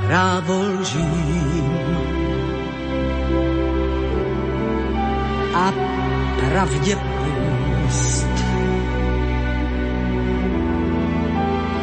právo 0.07 0.61
lžím 0.81 1.79
a 5.55 5.73
pravdě 6.41 6.97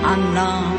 a 0.07 0.74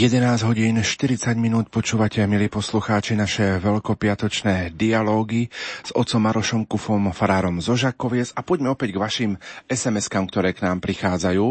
hodín 0.00 0.80
40 0.80 1.36
minút 1.36 1.68
počúvate, 1.68 2.24
milí 2.24 2.48
poslucháči, 2.48 3.12
naše 3.20 3.60
veľkopiatočné 3.60 4.72
dialógy 4.72 5.52
s 5.84 5.92
otcom 5.92 6.24
Marošom 6.24 6.64
Kufom, 6.64 7.12
farárom 7.12 7.60
zo 7.60 7.76
Žakoviec 7.76 8.32
a 8.32 8.40
poďme 8.40 8.72
opäť 8.72 8.96
k 8.96 9.02
vašim 9.04 9.32
SMS-kám, 9.68 10.24
ktoré 10.24 10.56
k 10.56 10.64
nám 10.64 10.80
prichádzajú. 10.80 11.44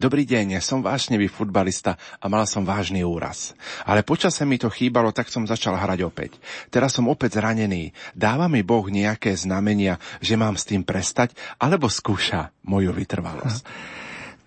Dobrý 0.00 0.24
deň, 0.24 0.64
som 0.64 0.80
vášnevý 0.80 1.28
futbalista 1.28 2.00
a 2.24 2.32
mal 2.32 2.48
som 2.48 2.64
vážny 2.64 3.04
úraz. 3.04 3.52
Ale 3.84 4.00
počase 4.00 4.48
mi 4.48 4.56
to 4.56 4.72
chýbalo, 4.72 5.12
tak 5.12 5.28
som 5.28 5.44
začal 5.44 5.76
hrať 5.76 6.00
opäť. 6.00 6.40
Teraz 6.72 6.96
som 6.96 7.04
opäť 7.04 7.36
zranený. 7.36 7.92
Dáva 8.16 8.48
mi 8.48 8.64
Boh 8.64 8.88
nejaké 8.88 9.36
znamenia, 9.36 10.00
že 10.24 10.40
mám 10.40 10.56
s 10.56 10.64
tým 10.64 10.88
prestať, 10.88 11.36
alebo 11.60 11.92
skúša 11.92 12.48
moju 12.64 12.96
vytrvalosť? 12.96 13.60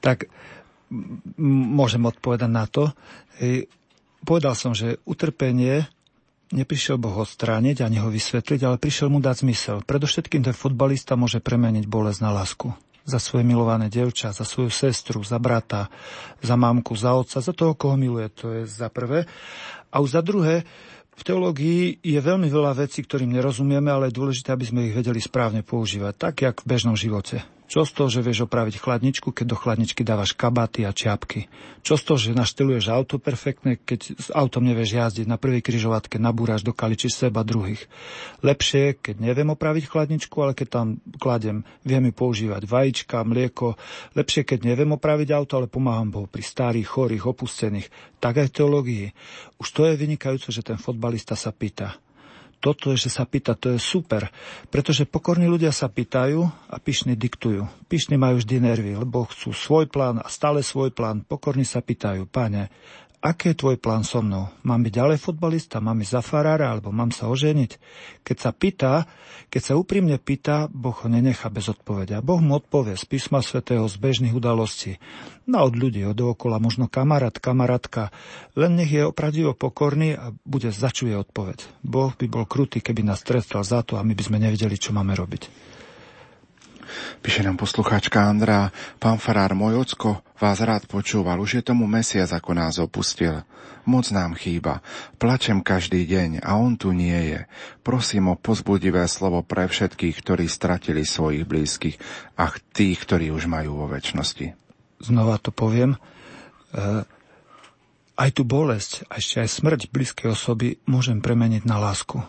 Tak 0.01 0.25
môžem 1.73 2.03
odpovedať 2.05 2.49
na 2.49 2.65
to 2.69 2.93
povedal 4.23 4.55
som, 4.55 4.71
že 4.71 5.01
utrpenie 5.03 5.87
neprišiel 6.53 7.01
Boh 7.01 7.25
odstrániť 7.25 7.81
ani 7.81 7.97
ho 7.99 8.13
vysvetliť, 8.13 8.61
ale 8.63 8.77
prišiel 8.77 9.09
mu 9.09 9.17
dať 9.17 9.43
zmysel. 9.43 9.77
Predovšetkým 9.83 10.45
ten 10.45 10.55
futbalista 10.55 11.17
môže 11.17 11.41
premeniť 11.41 11.89
bolesť 11.89 12.19
na 12.21 12.31
lásku. 12.31 12.69
Za 13.03 13.19
svoje 13.19 13.43
milované 13.43 13.91
devča, 13.91 14.31
za 14.31 14.47
svoju 14.47 14.71
sestru, 14.71 15.19
za 15.27 15.35
brata, 15.35 15.91
za 16.39 16.55
mamku, 16.55 16.95
za 16.95 17.11
otca, 17.11 17.43
za 17.43 17.51
toho, 17.51 17.75
koho 17.75 17.99
miluje. 17.99 18.31
To 18.39 18.45
je 18.53 18.61
za 18.63 18.87
prvé. 18.87 19.27
A 19.91 19.99
už 19.99 20.15
za 20.15 20.21
druhé, 20.23 20.63
v 21.13 21.21
teológii 21.21 21.99
je 21.99 22.19
veľmi 22.23 22.47
veľa 22.47 22.73
vecí, 22.79 23.03
ktorým 23.03 23.35
nerozumieme, 23.35 23.91
ale 23.91 24.09
je 24.09 24.17
dôležité, 24.17 24.55
aby 24.55 24.65
sme 24.65 24.87
ich 24.87 24.95
vedeli 24.95 25.19
správne 25.19 25.61
používať, 25.61 26.13
tak, 26.15 26.33
jak 26.41 26.55
v 26.63 26.69
bežnom 26.69 26.95
živote. 26.95 27.43
Čo 27.63 27.87
z 27.87 27.91
toho, 27.95 28.09
že 28.11 28.21
vieš 28.21 28.45
opraviť 28.45 28.75
chladničku, 28.77 29.31
keď 29.31 29.45
do 29.49 29.57
chladničky 29.57 30.03
dávaš 30.03 30.35
kabaty 30.35 30.83
a 30.83 30.91
čiapky? 30.91 31.47
Čo 31.79 31.95
z 31.95 32.03
toho, 32.03 32.17
že 32.19 32.37
našteluješ 32.37 32.91
auto 32.91 33.17
perfektne, 33.17 33.79
keď 33.79 34.19
s 34.19 34.27
autom 34.35 34.67
nevieš 34.67 34.99
jazdiť 34.99 35.25
na 35.25 35.39
prvej 35.39 35.63
križovatke, 35.63 36.19
nabúraš 36.19 36.61
do 36.61 36.75
kaliči 36.75 37.07
seba 37.07 37.41
druhých? 37.41 37.87
Lepšie, 38.43 38.99
keď 38.99 39.15
neviem 39.23 39.47
opraviť 39.47 39.89
chladničku, 39.89 40.35
ale 40.43 40.53
keď 40.53 40.67
tam 40.69 40.87
kladem, 41.17 41.63
viem 41.87 42.03
ju 42.11 42.13
používať 42.13 42.67
vajíčka, 42.67 43.23
mlieko. 43.23 43.79
Lepšie, 44.13 44.43
keď 44.43 44.59
neviem 44.67 44.91
opraviť 44.93 45.31
auto, 45.31 45.63
ale 45.63 45.71
pomáham 45.71 46.11
Bohu 46.11 46.27
pri 46.27 46.43
starých, 46.43 46.85
chorých, 46.85 47.23
opustených. 47.31 47.87
Tak 48.19 48.43
aj 48.43 48.47
v 48.51 48.55
teológii. 48.59 49.05
Už 49.57 49.67
to 49.71 49.87
je 49.87 49.95
vynikajúce, 49.95 50.51
že 50.51 50.67
ten 50.67 50.75
fotbalista 50.75 51.39
sa 51.39 51.55
pýta 51.55 51.95
toto, 52.63 52.95
že 52.95 53.11
sa 53.11 53.27
pýta, 53.27 53.59
to 53.59 53.75
je 53.75 53.79
super. 53.83 54.31
Pretože 54.71 55.03
pokorní 55.03 55.51
ľudia 55.51 55.75
sa 55.75 55.91
pýtajú 55.91 56.39
a 56.71 56.79
pyšní 56.79 57.19
diktujú. 57.19 57.67
Pyšní 57.91 58.15
majú 58.15 58.39
vždy 58.39 58.63
nervy, 58.63 58.95
lebo 58.95 59.27
chcú 59.27 59.51
svoj 59.51 59.91
plán 59.91 60.23
a 60.23 60.31
stále 60.31 60.63
svoj 60.63 60.95
plán. 60.95 61.27
Pokorní 61.27 61.67
sa 61.67 61.83
pýtajú, 61.83 62.23
páne, 62.31 62.71
aký 63.23 63.55
je 63.55 63.59
tvoj 63.63 63.79
plán 63.79 64.03
so 64.03 64.19
mnou? 64.19 64.51
Mám 64.67 64.83
byť 64.83 64.93
ďalej 64.99 65.17
futbalista, 65.23 65.79
mám 65.79 66.03
ísť 66.03 66.19
za 66.19 66.21
farára, 66.21 66.75
alebo 66.75 66.91
mám 66.91 67.15
sa 67.15 67.31
oženiť? 67.31 67.71
Keď 68.27 68.37
sa 68.37 68.51
pýta, 68.51 69.07
keď 69.47 69.61
sa 69.63 69.73
úprimne 69.79 70.19
pýta, 70.19 70.67
Boh 70.67 70.91
ho 70.91 71.07
nenechá 71.07 71.47
bez 71.47 71.71
odpovedia. 71.71 72.19
Boh 72.19 72.43
mu 72.43 72.59
odpovie 72.59 72.99
z 72.99 73.07
písma 73.07 73.39
svätého, 73.39 73.87
z 73.87 73.95
bežných 73.95 74.35
udalostí. 74.35 74.99
No 75.47 75.63
od 75.63 75.79
ľudí, 75.79 76.03
od 76.03 76.19
dookola, 76.19 76.59
možno 76.59 76.91
kamarát, 76.91 77.39
kamarátka. 77.39 78.11
Len 78.59 78.75
nech 78.75 78.91
je 78.91 79.07
opravdivo 79.07 79.55
pokorný 79.55 80.19
a 80.19 80.35
bude 80.43 80.75
začuje 80.75 81.15
odpoveď. 81.15 81.63
Boh 81.79 82.11
by 82.11 82.25
bol 82.27 82.43
krutý, 82.43 82.83
keby 82.83 83.07
nás 83.07 83.23
trestal 83.23 83.63
za 83.63 83.87
to 83.87 83.95
a 83.95 84.03
my 84.03 84.11
by 84.11 84.23
sme 84.27 84.37
nevedeli, 84.43 84.75
čo 84.75 84.91
máme 84.91 85.15
robiť. 85.15 85.72
Píše 87.23 87.43
nám 87.43 87.55
poslucháčka 87.57 88.27
Andrá, 88.27 88.73
pán 88.99 89.17
farár, 89.17 89.55
môj 89.57 89.83
ocko 89.83 90.23
vás 90.43 90.59
rád 90.59 90.91
počúval, 90.91 91.39
už 91.39 91.63
je 91.63 91.63
tomu 91.63 91.87
mesiac, 91.87 92.27
ako 92.27 92.51
nás 92.51 92.75
opustil. 92.75 93.47
Moc 93.87 94.11
nám 94.11 94.35
chýba. 94.35 94.83
Plačem 95.15 95.63
každý 95.63 96.03
deň 96.03 96.43
a 96.43 96.59
on 96.59 96.75
tu 96.75 96.91
nie 96.91 97.15
je. 97.31 97.47
Prosím 97.79 98.35
o 98.35 98.39
pozbudivé 98.39 99.07
slovo 99.07 99.39
pre 99.39 99.71
všetkých, 99.71 100.15
ktorí 100.19 100.51
stratili 100.51 101.07
svojich 101.07 101.47
blízkych 101.47 101.95
a 102.35 102.51
tých, 102.75 102.99
ktorí 103.07 103.31
už 103.31 103.47
majú 103.47 103.83
vo 103.83 103.87
väčšnosti. 103.87 104.51
Znova 104.99 105.39
to 105.39 105.55
poviem. 105.55 105.95
E, 105.95 107.07
aj 108.19 108.29
tu 108.35 108.43
bolesť 108.43 109.07
a 109.07 109.19
ešte 109.23 109.43
aj 109.43 109.49
smrť 109.63 109.81
blízkej 109.95 110.27
osoby 110.31 110.79
môžem 110.87 111.23
premeniť 111.23 111.63
na 111.63 111.79
lásku 111.79 112.19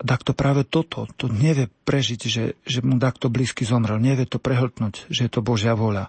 takto 0.00 0.32
práve 0.32 0.64
toto, 0.64 1.04
to 1.16 1.28
nevie 1.28 1.68
prežiť, 1.84 2.20
že, 2.24 2.44
že 2.64 2.80
mu 2.80 2.96
takto 2.96 3.28
blízky 3.28 3.68
zomrel, 3.68 4.00
nevie 4.00 4.24
to 4.24 4.40
prehltnúť, 4.40 5.08
že 5.12 5.28
je 5.28 5.30
to 5.30 5.44
Božia 5.44 5.76
voľa. 5.76 6.08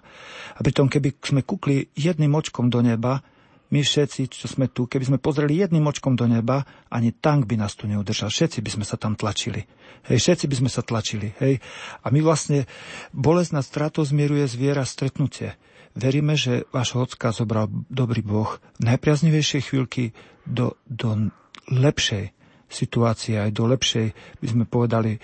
A 0.56 0.60
pritom, 0.64 0.88
keby 0.88 1.16
sme 1.20 1.44
kúkli 1.44 1.92
jedným 1.92 2.32
očkom 2.32 2.72
do 2.72 2.80
neba, 2.80 3.20
my 3.72 3.80
všetci, 3.80 4.28
čo 4.28 4.52
sme 4.52 4.68
tu, 4.68 4.84
keby 4.84 5.08
sme 5.08 5.18
pozreli 5.18 5.56
jedným 5.56 5.88
očkom 5.88 6.12
do 6.12 6.28
neba, 6.28 6.68
ani 6.92 7.08
tank 7.08 7.48
by 7.48 7.56
nás 7.56 7.72
tu 7.72 7.88
neudržal. 7.88 8.28
Všetci 8.28 8.60
by 8.60 8.68
sme 8.68 8.84
sa 8.84 9.00
tam 9.00 9.16
tlačili. 9.16 9.64
Hej, 10.12 10.18
všetci 10.20 10.44
by 10.44 10.56
sme 10.60 10.70
sa 10.72 10.84
tlačili. 10.84 11.32
Hej. 11.40 11.64
A 12.04 12.12
my 12.12 12.20
vlastne, 12.20 12.68
bolesť 13.16 13.56
nad 13.56 13.64
stratou 13.64 14.04
zmieruje 14.04 14.44
zviera 14.44 14.84
stretnutie. 14.84 15.56
Veríme, 15.96 16.36
že 16.36 16.68
vášho 16.68 17.00
ocka 17.00 17.32
zobral 17.32 17.72
dobrý 17.88 18.20
Boh 18.20 18.60
v 18.76 18.92
najpriaznivejšej 18.92 19.62
chvíľky 19.64 20.12
do, 20.44 20.76
do 20.84 21.32
lepšej, 21.72 22.32
situácie, 22.72 23.36
aj 23.36 23.52
do 23.52 23.68
lepšej, 23.68 24.16
by 24.40 24.46
sme 24.48 24.64
povedali, 24.64 25.20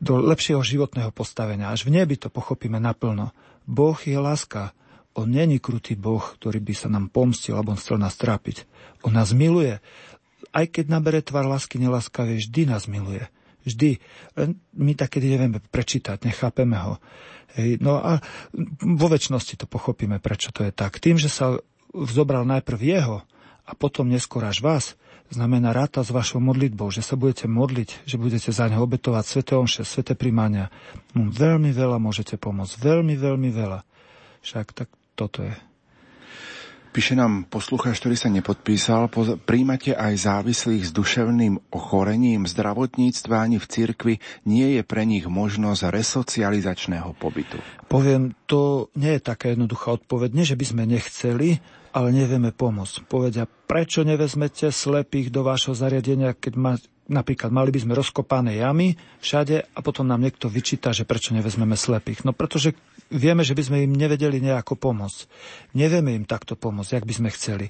do 0.00 0.18
lepšieho 0.18 0.64
životného 0.64 1.12
postavenia. 1.14 1.70
Až 1.70 1.86
v 1.86 2.00
nebi 2.00 2.16
to 2.18 2.32
pochopíme 2.32 2.80
naplno. 2.80 3.30
Boh 3.68 3.94
je 4.00 4.16
láska. 4.16 4.72
On 5.14 5.30
není 5.30 5.62
krutý 5.62 5.94
Boh, 5.94 6.24
ktorý 6.24 6.58
by 6.58 6.74
sa 6.74 6.88
nám 6.90 7.12
pomstil 7.12 7.54
alebo 7.54 7.70
on 7.70 7.78
chcel 7.78 8.02
nás 8.02 8.18
trápiť. 8.18 8.66
On 9.06 9.14
nás 9.14 9.30
miluje. 9.30 9.78
aj 10.54 10.70
keď 10.70 10.84
nabere 10.86 11.20
tvar 11.20 11.42
lásky 11.50 11.82
nelaskavej, 11.82 12.46
vždy 12.46 12.62
nás 12.70 12.86
miluje. 12.86 13.26
Vždy. 13.66 13.98
My 14.78 14.94
tak, 14.94 15.18
nevieme 15.18 15.58
prečítať, 15.58 16.22
nechápeme 16.22 16.78
ho. 16.78 17.02
Hej, 17.58 17.82
no 17.82 17.98
a 17.98 18.22
vo 18.82 19.06
väčšnosti 19.10 19.58
to 19.58 19.66
pochopíme, 19.66 20.22
prečo 20.22 20.54
to 20.54 20.62
je 20.62 20.72
tak. 20.74 21.02
Tým, 21.02 21.18
že 21.18 21.26
sa 21.26 21.58
zobral 21.90 22.46
najprv 22.46 22.78
jeho 22.78 23.18
a 23.66 23.72
potom 23.74 24.06
neskôr 24.06 24.46
až 24.46 24.62
vás, 24.62 24.84
znamená 25.34 25.74
ráta 25.74 26.06
s 26.06 26.14
vašou 26.14 26.38
modlitbou, 26.38 26.94
že 26.94 27.02
sa 27.02 27.18
budete 27.18 27.50
modliť, 27.50 28.06
že 28.06 28.16
budete 28.16 28.54
za 28.54 28.70
neho 28.70 28.86
obetovať 28.86 29.24
sveté 29.26 29.52
omše, 29.58 29.82
sveté 29.82 30.14
príjmania. 30.14 30.70
No, 31.12 31.26
veľmi 31.28 31.74
veľa 31.74 31.98
môžete 31.98 32.38
pomôcť. 32.38 32.78
Veľmi, 32.78 33.18
veľmi 33.18 33.50
veľa. 33.50 33.82
Však 34.46 34.66
tak 34.70 34.88
toto 35.18 35.42
je. 35.42 35.54
Píše 36.94 37.18
nám 37.18 37.50
poslucháč, 37.50 37.98
ktorý 37.98 38.14
sa 38.14 38.30
nepodpísal, 38.30 39.10
príjmate 39.42 39.98
aj 39.98 40.30
závislých 40.30 40.86
s 40.86 40.94
duševným 40.94 41.74
ochorením. 41.74 42.46
V 42.46 42.52
zdravotníctve 42.54 43.34
ani 43.34 43.58
v 43.58 43.66
cirkvi 43.66 44.14
nie 44.46 44.78
je 44.78 44.86
pre 44.86 45.02
nich 45.02 45.26
možnosť 45.26 45.90
resocializačného 45.90 47.10
pobytu. 47.18 47.58
Poviem, 47.90 48.38
to 48.46 48.94
nie 48.94 49.18
je 49.18 49.26
taká 49.26 49.50
jednoduchá 49.50 49.98
odpoveď. 49.98 50.38
Nie, 50.38 50.46
že 50.46 50.54
by 50.54 50.64
sme 50.70 50.82
nechceli, 50.86 51.58
ale 51.94 52.10
nevieme 52.10 52.50
pomôcť. 52.50 53.06
Povedia, 53.06 53.46
prečo 53.46 54.02
nevezmete 54.02 54.74
slepých 54.74 55.30
do 55.30 55.46
vášho 55.46 55.78
zariadenia, 55.78 56.34
keď 56.34 56.52
ma, 56.58 56.72
napríklad 57.06 57.54
mali 57.54 57.70
by 57.70 57.86
sme 57.86 57.94
rozkopané 57.94 58.58
jamy 58.58 58.98
všade 59.22 59.62
a 59.62 59.78
potom 59.78 60.10
nám 60.10 60.26
niekto 60.26 60.50
vyčíta, 60.50 60.90
že 60.90 61.06
prečo 61.06 61.30
nevezmeme 61.38 61.78
slepých. 61.78 62.26
No 62.26 62.34
pretože 62.34 62.74
vieme, 63.14 63.46
že 63.46 63.54
by 63.54 63.62
sme 63.62 63.78
im 63.86 63.94
nevedeli 63.94 64.42
nejako 64.42 64.74
pomôcť. 64.74 65.20
Nevieme 65.78 66.18
im 66.18 66.26
takto 66.26 66.58
pomôcť, 66.58 66.98
jak 66.98 67.06
by 67.06 67.14
sme 67.14 67.30
chceli. 67.30 67.66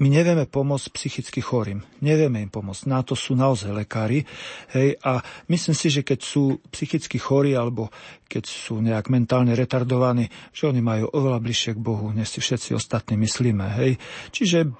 My 0.00 0.08
nevieme 0.08 0.48
pomôcť 0.48 0.86
psychicky 0.96 1.44
chorým. 1.44 1.84
Nevieme 2.00 2.40
im 2.40 2.48
pomôcť. 2.48 2.88
Na 2.88 3.04
to 3.04 3.12
sú 3.12 3.36
naozaj 3.36 3.76
lekári. 3.76 4.24
Hej, 4.72 4.96
a 5.04 5.20
myslím 5.52 5.76
si, 5.76 5.92
že 5.92 6.00
keď 6.00 6.24
sú 6.24 6.64
psychicky 6.72 7.20
chorí 7.20 7.52
alebo 7.52 7.92
keď 8.26 8.44
sú 8.46 8.82
nejak 8.82 9.10
mentálne 9.10 9.54
retardovaní, 9.54 10.30
že 10.50 10.70
oni 10.70 10.82
majú 10.82 11.10
oveľa 11.10 11.42
bližšie 11.42 11.74
k 11.74 11.80
Bohu, 11.80 12.14
než 12.14 12.30
si 12.30 12.38
všetci 12.38 12.78
ostatní 12.78 13.18
myslíme. 13.18 13.66
Hej. 13.82 13.90
Čiže 14.30 14.70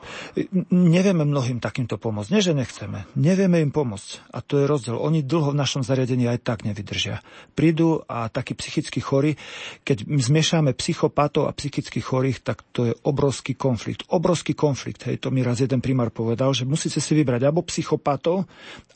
nevieme 0.70 1.26
mnohým 1.26 1.58
takýmto 1.58 1.98
pomôcť. 1.98 2.30
Nie, 2.30 2.42
že 2.42 2.54
nechceme. 2.54 3.06
Nevieme 3.18 3.58
im 3.58 3.74
pomôcť. 3.74 4.30
A 4.30 4.38
to 4.40 4.62
je 4.62 4.70
rozdiel. 4.70 4.96
Oni 4.96 5.26
dlho 5.26 5.50
v 5.52 5.60
našom 5.60 5.82
zariadení 5.82 6.30
aj 6.30 6.46
tak 6.46 6.58
nevydržia. 6.62 7.20
Prídu 7.58 8.06
a 8.06 8.30
takí 8.30 8.54
psychicky 8.54 9.02
chorí, 9.02 9.34
keď 9.82 10.06
zmiešame 10.06 10.72
psychopatov 10.78 11.50
a 11.50 11.56
psychicky 11.56 11.98
chorých, 11.98 12.46
tak 12.46 12.62
to 12.70 12.88
je 12.90 12.92
obrovský 13.02 13.58
konflikt. 13.58 14.06
Obrovský 14.10 14.54
konflikt. 14.54 15.04
Hej, 15.10 15.26
to 15.26 15.34
mi 15.34 15.42
raz 15.42 15.58
jeden 15.58 15.82
primár 15.82 16.14
povedal, 16.14 16.54
že 16.54 16.68
musíte 16.68 17.02
si 17.02 17.12
vybrať 17.18 17.42
alebo 17.42 17.66
psychopatov, 17.66 18.46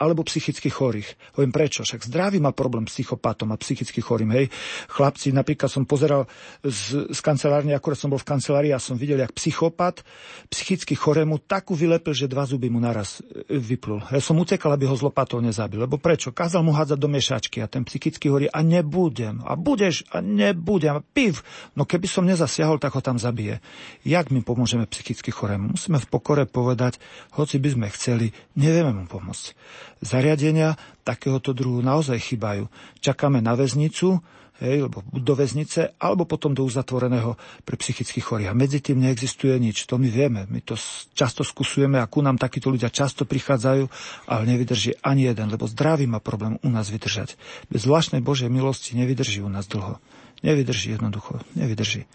alebo 0.00 0.24
psychicky 0.24 0.72
chorých. 0.72 1.36
Hovorím 1.36 1.52
prečo? 1.52 1.84
Však 1.84 2.08
zdravý 2.08 2.40
má 2.40 2.56
problém 2.56 2.88
s 2.88 3.00
psychopatom 3.00 3.52
a 3.52 3.60
psychicky 3.60 4.00
chorým. 4.00 4.32
Hej. 4.36 4.39
Hej. 4.40 4.48
Chlapci, 4.88 5.36
napríklad 5.36 5.68
som 5.68 5.84
pozeral 5.84 6.24
z, 6.64 7.12
z 7.12 7.20
kancelárne, 7.20 7.76
akurát 7.76 8.00
som 8.00 8.08
bol 8.08 8.16
v 8.16 8.28
kancelárii 8.28 8.72
a 8.72 8.80
som 8.80 8.96
videl, 8.96 9.20
jak 9.20 9.36
psychopat 9.36 10.00
psychicky 10.48 10.96
chorému 10.96 11.44
takú 11.44 11.76
vylepil, 11.76 12.16
že 12.16 12.30
dva 12.30 12.48
zuby 12.48 12.72
mu 12.72 12.80
naraz 12.80 13.20
e, 13.20 13.60
vyplul. 13.60 14.00
Ja 14.08 14.22
som 14.24 14.40
utekal, 14.40 14.72
aby 14.72 14.88
ho 14.88 14.96
z 14.96 15.04
lopatou 15.04 15.38
nezabil. 15.44 15.84
Lebo 15.84 16.00
prečo? 16.00 16.32
Kázal 16.32 16.64
mu 16.64 16.72
hádzať 16.72 16.98
do 16.98 17.08
miešačky 17.10 17.60
a 17.60 17.68
ten 17.68 17.84
psychicky 17.84 18.32
hovorí, 18.32 18.48
a 18.48 18.64
nebudem, 18.64 19.44
a 19.44 19.54
budeš, 19.54 20.08
a 20.10 20.24
nebudem, 20.24 20.98
a 20.98 21.02
piv. 21.04 21.44
No 21.76 21.84
keby 21.84 22.06
som 22.08 22.24
nezasiahol, 22.24 22.80
tak 22.80 22.96
ho 22.96 23.02
tam 23.04 23.20
zabije. 23.20 23.60
Jak 24.02 24.32
my 24.32 24.40
pomôžeme 24.40 24.88
psychicky 24.88 25.28
chorému? 25.28 25.76
Musíme 25.76 26.00
v 26.00 26.08
pokore 26.08 26.48
povedať, 26.48 26.96
hoci 27.36 27.60
by 27.60 27.68
sme 27.76 27.86
chceli, 27.92 28.32
nevieme 28.56 28.94
mu 28.94 29.04
pomôcť. 29.04 29.52
Zariadenia 30.00 30.80
takéhoto 31.02 31.56
druhu 31.56 31.80
naozaj 31.80 32.20
chýbajú. 32.20 32.68
Čakáme 33.00 33.40
na 33.40 33.56
väznicu, 33.56 34.20
hej, 34.60 34.86
lebo 34.86 35.00
do 35.08 35.32
väznice, 35.32 35.96
alebo 35.96 36.28
potom 36.28 36.52
do 36.52 36.62
uzatvoreného 36.68 37.34
pre 37.64 37.80
psychických 37.80 38.24
chorých. 38.24 38.50
A 38.52 38.54
medzi 38.54 38.84
tým 38.84 39.00
neexistuje 39.00 39.56
nič. 39.56 39.88
To 39.88 39.96
my 39.96 40.08
vieme. 40.12 40.44
My 40.52 40.60
to 40.60 40.76
často 41.16 41.40
skúsujeme 41.42 41.96
a 41.96 42.06
ku 42.06 42.20
nám 42.20 42.36
takíto 42.36 42.68
ľudia 42.68 42.92
často 42.92 43.24
prichádzajú, 43.24 43.84
ale 44.28 44.42
nevydrží 44.44 45.00
ani 45.00 45.32
jeden, 45.32 45.48
lebo 45.48 45.64
zdravý 45.64 46.04
má 46.04 46.20
problém 46.20 46.60
u 46.60 46.68
nás 46.68 46.92
vydržať. 46.92 47.40
Bez 47.72 47.88
zvláštnej 47.88 48.20
Božej 48.20 48.52
milosti 48.52 48.94
nevydrží 49.00 49.40
u 49.40 49.50
nás 49.50 49.64
dlho. 49.66 49.96
Nevydrží 50.40 50.96
jednoducho, 50.96 51.36
nevydrží. 51.52 52.08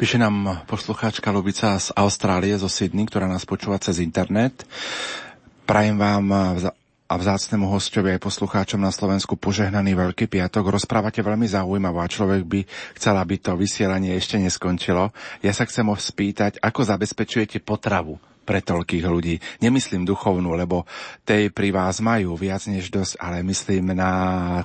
Píše 0.00 0.16
nám 0.16 0.64
poslucháčka 0.64 1.28
Lubica 1.28 1.76
z 1.76 1.92
Austrálie, 1.92 2.56
zo 2.56 2.72
Sydney, 2.72 3.04
ktorá 3.04 3.28
nás 3.28 3.44
počúva 3.44 3.76
cez 3.76 4.00
internet. 4.00 4.64
Prajem 5.68 6.00
vám 6.00 6.24
a 7.06 7.14
vzácnemu 7.14 7.70
hostovi 7.70 8.18
aj 8.18 8.26
poslucháčom 8.26 8.82
na 8.82 8.90
Slovensku 8.90 9.38
požehnaný 9.38 9.94
Veľký 9.94 10.26
piatok. 10.26 10.74
Rozprávate 10.74 11.22
veľmi 11.22 11.46
zaujímavo 11.46 12.02
a 12.02 12.10
človek 12.10 12.42
by 12.42 12.60
chcel, 12.98 13.14
aby 13.14 13.38
to 13.38 13.54
vysielanie 13.54 14.18
ešte 14.18 14.42
neskončilo. 14.42 15.14
Ja 15.38 15.54
sa 15.54 15.62
chcem 15.70 15.86
spýtať, 15.86 16.58
ako 16.58 16.82
zabezpečujete 16.82 17.62
potravu 17.62 18.18
pre 18.42 18.62
toľkých 18.62 19.04
ľudí. 19.06 19.38
Nemyslím 19.62 20.06
duchovnú, 20.06 20.54
lebo 20.54 20.86
tej 21.22 21.50
pri 21.50 21.74
vás 21.74 21.98
majú 22.02 22.38
viac 22.38 22.62
než 22.70 22.90
dosť, 22.90 23.18
ale 23.18 23.42
myslím 23.42 23.94
na 23.94 24.10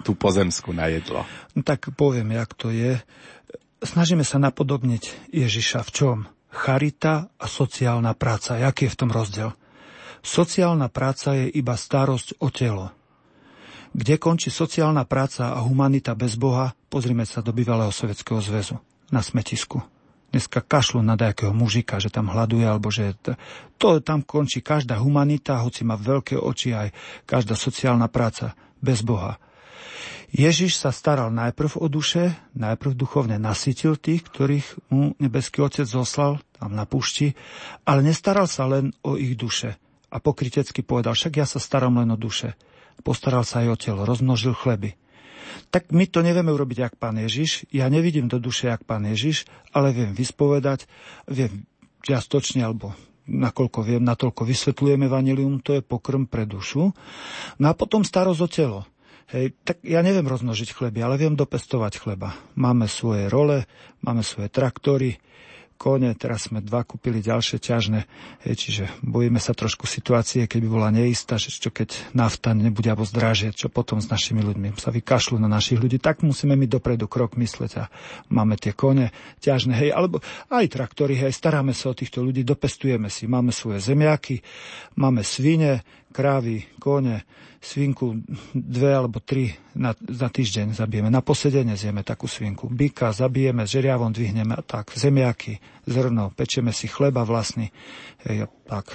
tú 0.01 0.13
pozemskú, 0.13 0.73
na 0.73 0.89
jedlo. 0.89 1.25
No 1.57 1.61
tak 1.61 1.93
poviem, 1.93 2.37
jak 2.37 2.53
to 2.57 2.69
je. 2.73 3.01
Snažíme 3.81 4.21
sa 4.21 4.37
napodobniť 4.37 5.33
Ježiša 5.33 5.81
v 5.85 5.91
čom? 5.93 6.17
Charita 6.53 7.33
a 7.37 7.45
sociálna 7.49 8.13
práca. 8.13 8.61
Jaký 8.61 8.85
je 8.85 8.93
v 8.93 8.99
tom 9.01 9.09
rozdiel? 9.09 9.49
Sociálna 10.21 10.85
práca 10.93 11.33
je 11.33 11.49
iba 11.49 11.73
starosť 11.73 12.37
o 12.45 12.53
telo. 12.53 12.93
Kde 13.91 14.21
končí 14.21 14.53
sociálna 14.53 15.03
práca 15.09 15.51
a 15.51 15.59
humanita 15.65 16.13
bez 16.13 16.37
Boha, 16.37 16.77
pozrime 16.93 17.25
sa 17.25 17.41
do 17.41 17.49
bývalého 17.51 17.89
Sovjetského 17.89 18.37
zväzu, 18.37 18.77
na 19.09 19.25
smetisku. 19.25 19.81
Dneska 20.31 20.63
kašľú 20.63 21.03
na 21.03 21.19
nejakého 21.19 21.51
mužika, 21.51 21.99
že 21.99 22.13
tam 22.13 22.31
hľaduje, 22.31 22.63
alebo 22.63 22.87
že 22.87 23.17
to 23.75 23.99
tam 23.99 24.23
končí 24.23 24.63
každá 24.63 25.01
humanita, 25.01 25.59
hoci 25.59 25.83
má 25.83 25.99
veľké 25.99 26.39
oči 26.39 26.71
aj 26.71 26.93
každá 27.27 27.57
sociálna 27.57 28.07
práca 28.07 28.55
bez 28.79 29.03
Boha. 29.03 29.41
Ježiš 30.31 30.79
sa 30.79 30.95
staral 30.95 31.33
najprv 31.35 31.81
o 31.81 31.91
duše, 31.91 32.31
najprv 32.55 32.95
duchovne 32.95 33.35
nasytil 33.35 33.99
tých, 33.99 34.23
ktorých 34.23 34.87
mu 34.93 35.17
nebeský 35.19 35.65
otec 35.65 35.83
zoslal 35.83 36.39
tam 36.55 36.77
na 36.77 36.87
púšti, 36.87 37.35
ale 37.83 38.05
nestaral 38.05 38.47
sa 38.47 38.69
len 38.69 38.95
o 39.03 39.19
ich 39.19 39.35
duše 39.35 39.75
a 40.11 40.17
pokrytecky 40.19 40.83
povedal, 40.83 41.15
však 41.15 41.39
ja 41.39 41.47
sa 41.47 41.57
starám 41.57 42.03
len 42.03 42.11
o 42.11 42.19
duše. 42.19 42.59
Postaral 43.01 43.47
sa 43.47 43.63
aj 43.63 43.67
o 43.71 43.77
telo, 43.79 44.01
rozmnožil 44.03 44.53
chleby. 44.53 44.99
Tak 45.71 45.95
my 45.95 46.05
to 46.07 46.19
nevieme 46.21 46.51
urobiť, 46.51 46.77
jak 46.77 46.95
pán 46.99 47.17
Ježiš. 47.17 47.65
Ja 47.71 47.87
nevidím 47.87 48.27
do 48.27 48.37
duše, 48.37 48.69
jak 48.69 48.83
pán 48.83 49.07
Ježiš, 49.07 49.47
ale 49.71 49.95
viem 49.95 50.11
vyspovedať, 50.11 50.85
viem 51.27 51.65
čiastočne, 52.03 52.61
alebo 52.61 52.93
nakoľko 53.27 53.79
viem, 53.85 54.03
natoľko 54.03 54.43
vysvetľujeme 54.43 55.07
vanilium, 55.07 55.63
to 55.63 55.79
je 55.79 55.81
pokrm 55.81 56.27
pre 56.27 56.43
dušu. 56.43 56.91
No 57.57 57.65
a 57.65 57.73
potom 57.73 58.03
starosť 58.03 58.41
o 58.43 58.49
telo. 58.51 58.81
Hej, 59.31 59.55
tak 59.63 59.79
ja 59.87 60.03
neviem 60.03 60.27
rozmnožiť 60.27 60.75
chleby, 60.75 61.07
ale 61.07 61.15
viem 61.15 61.39
dopestovať 61.39 62.03
chleba. 62.03 62.35
Máme 62.59 62.91
svoje 62.91 63.31
role, 63.31 63.63
máme 64.03 64.27
svoje 64.27 64.51
traktory, 64.51 65.23
kone, 65.81 66.13
teraz 66.13 66.45
sme 66.45 66.61
dva 66.61 66.85
kúpili 66.85 67.25
ďalšie 67.25 67.57
ťažné, 67.57 68.05
hej, 68.45 68.53
čiže 68.53 68.83
bojíme 69.01 69.41
sa 69.41 69.57
trošku 69.57 69.89
situácie, 69.89 70.45
keď 70.45 70.59
by 70.61 70.69
bola 70.69 70.93
neistá, 70.93 71.41
že 71.41 71.49
čo 71.49 71.73
keď 71.73 72.13
nafta 72.13 72.53
nebude 72.53 72.93
alebo 72.93 73.01
zdrážieť, 73.01 73.65
čo 73.65 73.67
potom 73.73 73.97
s 73.97 74.05
našimi 74.05 74.45
ľuďmi. 74.45 74.77
Sa 74.77 74.93
vykašľú 74.93 75.41
na 75.41 75.49
našich 75.49 75.81
ľudí, 75.81 75.97
tak 75.97 76.21
musíme 76.21 76.53
my 76.53 76.69
dopredu 76.69 77.09
krok 77.09 77.33
mysleť 77.33 77.71
a 77.81 77.89
máme 78.29 78.61
tie 78.61 78.77
kone 78.77 79.09
ťažné, 79.41 79.73
hej, 79.73 79.89
alebo 79.89 80.21
aj 80.53 80.69
traktory, 80.69 81.17
hej, 81.17 81.33
staráme 81.33 81.73
sa 81.73 81.89
o 81.89 81.97
týchto 81.97 82.21
ľudí, 82.21 82.45
dopestujeme 82.45 83.09
si, 83.09 83.25
máme 83.25 83.49
svoje 83.49 83.81
zemiaky, 83.81 84.45
máme 85.01 85.25
svine, 85.25 85.81
krávy, 86.11 86.67
kone, 86.77 87.23
svinku 87.61 88.19
dve 88.51 88.91
alebo 88.91 89.21
tri 89.21 89.53
na, 89.77 89.93
za 89.95 90.27
týždeň 90.27 90.73
zabijeme. 90.73 91.13
Na 91.13 91.21
posedenie 91.21 91.77
zjeme 91.77 92.01
takú 92.01 92.25
svinku. 92.25 92.67
Byka 92.67 93.13
zabijeme, 93.13 93.69
žeriavom 93.69 94.09
dvihneme 94.09 94.57
a 94.57 94.63
tak. 94.65 94.91
Zemiaky, 94.97 95.61
zrno, 95.85 96.33
pečeme 96.33 96.73
si 96.73 96.89
chleba 96.89 97.21
vlastný. 97.21 97.69
Hej, 98.25 98.49
tak. 98.65 98.91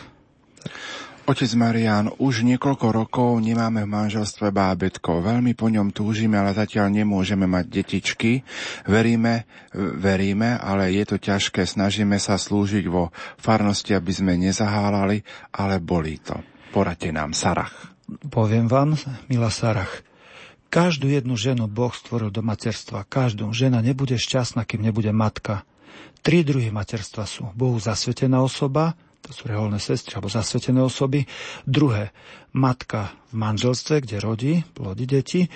Otec 1.26 1.50
Marian, 1.58 2.06
už 2.22 2.46
niekoľko 2.46 2.86
rokov 2.94 3.42
nemáme 3.42 3.82
v 3.82 3.90
manželstve 3.90 4.54
bábetko. 4.54 5.26
Veľmi 5.26 5.58
po 5.58 5.66
ňom 5.66 5.90
túžime, 5.90 6.38
ale 6.38 6.54
zatiaľ 6.54 6.86
nemôžeme 6.94 7.50
mať 7.50 7.66
detičky. 7.66 8.46
Veríme, 8.86 9.42
veríme, 9.74 10.54
ale 10.54 10.94
je 10.94 11.02
to 11.02 11.18
ťažké. 11.18 11.66
Snažíme 11.66 12.14
sa 12.22 12.38
slúžiť 12.38 12.86
vo 12.86 13.10
farnosti, 13.42 13.90
aby 13.90 14.12
sme 14.14 14.38
nezahálali, 14.38 15.26
ale 15.50 15.82
bolí 15.82 16.22
to. 16.22 16.38
Poradte 16.76 17.08
nám, 17.08 17.32
Sarach. 17.32 17.72
Poviem 18.28 18.68
vám, 18.68 19.00
milá 19.32 19.48
Sarach, 19.48 20.04
každú 20.68 21.08
jednu 21.08 21.32
ženu 21.32 21.64
Boh 21.72 21.88
stvoril 21.88 22.28
do 22.28 22.44
materstva. 22.44 23.08
Každú. 23.08 23.48
Žena 23.48 23.80
nebude 23.80 24.20
šťastná, 24.20 24.68
kým 24.68 24.84
nebude 24.84 25.08
matka. 25.08 25.64
Tri 26.20 26.44
druhy 26.44 26.68
materstva 26.68 27.24
sú. 27.24 27.48
Bohu 27.56 27.80
zasvetená 27.80 28.44
osoba, 28.44 28.92
to 29.24 29.32
sú 29.32 29.48
reholné 29.48 29.80
sestry 29.80 30.20
alebo 30.20 30.28
zasvetené 30.28 30.84
osoby. 30.84 31.24
Druhé, 31.64 32.12
matka 32.52 33.08
v 33.32 33.40
manželstve, 33.40 34.04
kde 34.04 34.16
rodí, 34.20 34.54
plodí 34.76 35.08
deti. 35.08 35.48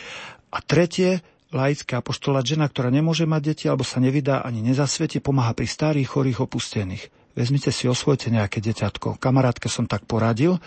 A 0.48 0.64
tretie, 0.64 1.20
laická 1.52 2.00
apoštolát 2.00 2.48
žena, 2.48 2.64
ktorá 2.64 2.88
nemôže 2.88 3.28
mať 3.28 3.42
deti 3.44 3.64
alebo 3.68 3.84
sa 3.84 4.00
nevydá 4.00 4.40
ani 4.40 4.64
nezasvieti, 4.64 5.20
pomáha 5.20 5.52
pri 5.52 5.68
starých, 5.68 6.16
chorých, 6.16 6.48
opustených. 6.48 7.12
Vezmite 7.36 7.70
si, 7.70 7.86
osvojte 7.86 8.32
nejaké 8.32 8.58
deťatko. 8.58 9.20
Kamarátke 9.22 9.70
som 9.70 9.86
tak 9.86 10.02
poradil 10.08 10.58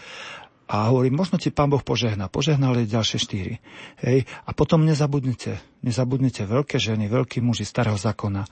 a 0.64 0.90
hovorím, 0.90 1.20
možno 1.20 1.36
ti 1.36 1.52
pán 1.52 1.68
Boh 1.68 1.84
požehná. 1.84 2.32
Požehnali 2.32 2.88
ďalšie 2.88 3.20
štyri. 3.20 3.60
Hej. 4.00 4.24
A 4.48 4.56
potom 4.56 4.88
nezabudnite, 4.88 5.60
nezabudnite 5.84 6.48
veľké 6.48 6.80
ženy, 6.80 7.12
veľkí 7.12 7.44
muži 7.44 7.68
starého 7.68 8.00
zákona. 8.00 8.48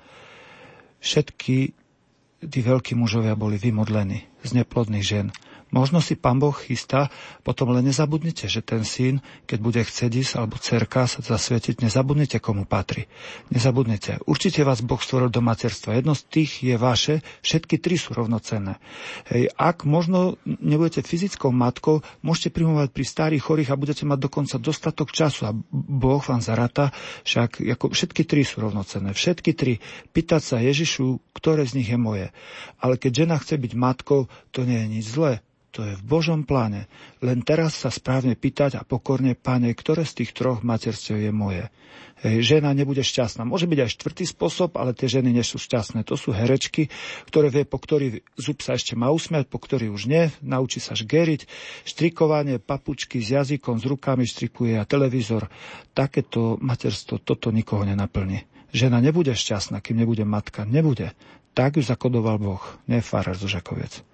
Všetky 0.99 1.55
tí 2.41 2.59
veľkí 2.61 2.97
mužovia 2.97 3.37
boli 3.37 3.55
vymodlení 3.55 4.27
z 4.43 4.51
neplodných 4.59 5.05
žien. 5.05 5.27
Možno 5.71 6.03
si 6.03 6.19
pán 6.19 6.35
Boh 6.35 6.51
chystá, 6.51 7.07
potom 7.47 7.71
len 7.71 7.87
nezabudnite, 7.87 8.51
že 8.51 8.59
ten 8.59 8.83
syn, 8.83 9.23
keď 9.47 9.59
bude 9.63 9.81
chcieť 9.81 10.11
ísť, 10.11 10.33
alebo 10.35 10.59
cerka 10.59 11.07
sa 11.07 11.23
zasvietiť, 11.23 11.87
nezabudnite, 11.87 12.43
komu 12.43 12.67
patrí. 12.67 13.07
Nezabudnite. 13.55 14.19
Určite 14.27 14.67
vás 14.67 14.83
Boh 14.83 14.99
stvoril 14.99 15.31
do 15.31 15.39
materstva. 15.39 15.95
Jedno 15.95 16.11
z 16.11 16.27
tých 16.27 16.51
je 16.59 16.75
vaše, 16.75 17.23
všetky 17.39 17.79
tri 17.79 17.95
sú 17.95 18.11
rovnocenné. 18.11 18.83
Hej, 19.31 19.55
ak 19.55 19.87
možno 19.87 20.35
nebudete 20.43 21.07
fyzickou 21.07 21.55
matkou, 21.55 22.03
môžete 22.19 22.51
primovať 22.51 22.91
pri 22.91 23.05
starých 23.07 23.43
chorých 23.47 23.71
a 23.71 23.79
budete 23.79 24.03
mať 24.03 24.19
dokonca 24.27 24.59
dostatok 24.59 25.15
času 25.15 25.47
a 25.47 25.55
Boh 25.71 26.19
vám 26.19 26.43
zarata, 26.43 26.91
však 27.23 27.63
ako 27.79 27.95
všetky 27.95 28.27
tri 28.27 28.43
sú 28.43 28.59
rovnocenné. 28.59 29.15
Všetky 29.15 29.55
tri. 29.55 29.79
Pýtať 30.11 30.41
sa 30.43 30.57
Ježišu, 30.59 31.31
ktoré 31.31 31.63
z 31.63 31.79
nich 31.79 31.87
je 31.87 31.95
moje. 31.95 32.27
Ale 32.83 32.99
keď 32.99 33.23
žena 33.23 33.39
chce 33.39 33.55
byť 33.55 33.71
matkou, 33.71 34.27
to 34.51 34.67
nie 34.67 34.75
je 34.75 34.87
nič 34.99 35.05
zlé. 35.07 35.39
To 35.71 35.87
je 35.87 35.95
v 35.95 36.03
Božom 36.03 36.43
pláne. 36.43 36.91
Len 37.23 37.39
teraz 37.47 37.79
sa 37.79 37.87
správne 37.87 38.35
pýtať 38.35 38.75
a 38.75 38.83
pokorne, 38.83 39.39
pane, 39.39 39.71
ktoré 39.71 40.03
z 40.03 40.23
tých 40.23 40.35
troch 40.35 40.67
materstiev 40.67 41.15
je 41.15 41.31
moje. 41.31 41.63
Hej, 42.21 42.59
žena 42.59 42.75
nebude 42.75 43.01
šťastná. 43.01 43.47
Môže 43.47 43.71
byť 43.71 43.79
aj 43.81 43.93
štvrtý 43.95 44.23
spôsob, 44.27 44.75
ale 44.75 44.91
tie 44.91 45.07
ženy 45.07 45.31
nie 45.31 45.41
sú 45.41 45.57
šťastné. 45.57 46.03
To 46.05 46.19
sú 46.19 46.35
herečky, 46.35 46.91
ktoré 47.25 47.47
vie, 47.47 47.63
po 47.63 47.79
ktorý 47.79 48.19
zub 48.35 48.59
sa 48.59 48.75
ešte 48.75 48.99
má 48.99 49.09
usmiať, 49.15 49.47
po 49.47 49.63
ktorý 49.63 49.89
už 49.89 50.11
nie. 50.11 50.27
Naučí 50.43 50.83
sa 50.83 50.91
žgeriť, 50.91 51.47
štrikovanie, 51.87 52.59
papučky 52.59 53.23
s 53.23 53.31
jazykom, 53.31 53.79
s 53.79 53.87
rukami 53.87 54.27
štrikuje 54.27 54.75
a 54.75 54.83
televízor. 54.83 55.47
Takéto 55.95 56.59
materstvo, 56.59 57.23
toto 57.23 57.47
nikoho 57.49 57.87
nenaplní. 57.87 58.43
Žena 58.75 58.99
nebude 58.99 59.31
šťastná, 59.31 59.79
kým 59.79 60.03
nebude 60.03 60.27
matka. 60.27 60.67
Nebude. 60.67 61.15
Tak 61.55 61.79
ju 61.79 61.83
zakodoval 61.83 62.37
Boh, 62.37 62.63
nie 62.91 62.99
Farar 62.99 63.39
Žakoviec. 63.39 64.10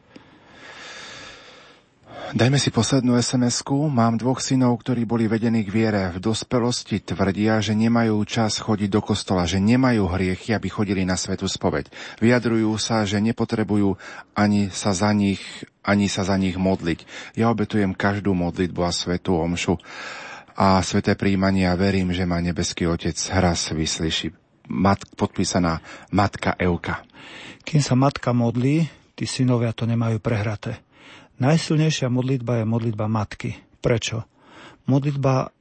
Dajme 2.28 2.60
si 2.60 2.76
poslednú 2.76 3.16
sms 3.16 3.64
-ku. 3.64 3.88
Mám 3.88 4.20
dvoch 4.20 4.44
synov, 4.44 4.84
ktorí 4.84 5.08
boli 5.08 5.32
vedení 5.32 5.64
k 5.64 5.72
viere. 5.72 6.12
V 6.12 6.20
dospelosti 6.20 7.00
tvrdia, 7.00 7.64
že 7.64 7.72
nemajú 7.72 8.20
čas 8.28 8.60
chodiť 8.60 8.90
do 8.92 9.02
kostola, 9.02 9.48
že 9.48 9.64
nemajú 9.64 10.06
hriechy, 10.12 10.52
aby 10.52 10.68
chodili 10.68 11.08
na 11.08 11.16
svetu 11.16 11.48
spoveď. 11.48 11.88
Vyjadrujú 12.20 12.76
sa, 12.78 13.08
že 13.08 13.24
nepotrebujú 13.24 13.96
ani 14.36 14.68
sa 14.70 14.92
za 14.92 15.16
nich, 15.16 15.40
ani 15.88 16.12
sa 16.12 16.28
za 16.28 16.36
nich 16.36 16.60
modliť. 16.60 17.00
Ja 17.40 17.48
obetujem 17.48 17.96
každú 17.96 18.36
modlitbu 18.36 18.82
a 18.84 18.92
svetú 18.92 19.40
omšu 19.40 19.80
a 20.58 20.82
sveté 20.82 21.14
príjmanie 21.14 21.70
a 21.70 21.78
verím, 21.78 22.10
že 22.12 22.26
ma 22.26 22.42
nebeský 22.42 22.90
Otec 22.90 23.16
raz 23.38 23.70
vyslyší. 23.70 24.34
Mat, 24.68 25.00
podpísaná 25.16 25.80
Matka 26.12 26.58
Euka. 26.60 27.06
Kým 27.64 27.80
sa 27.80 27.96
matka 27.96 28.36
modlí, 28.36 28.90
tí 29.16 29.24
synovia 29.24 29.72
to 29.72 29.88
nemajú 29.88 30.20
prehraté. 30.20 30.87
Najsilnejšia 31.38 32.10
modlitba 32.10 32.62
je 32.62 32.66
modlitba 32.66 33.06
matky. 33.06 33.62
Prečo? 33.78 34.26
Modlitba 34.90 35.54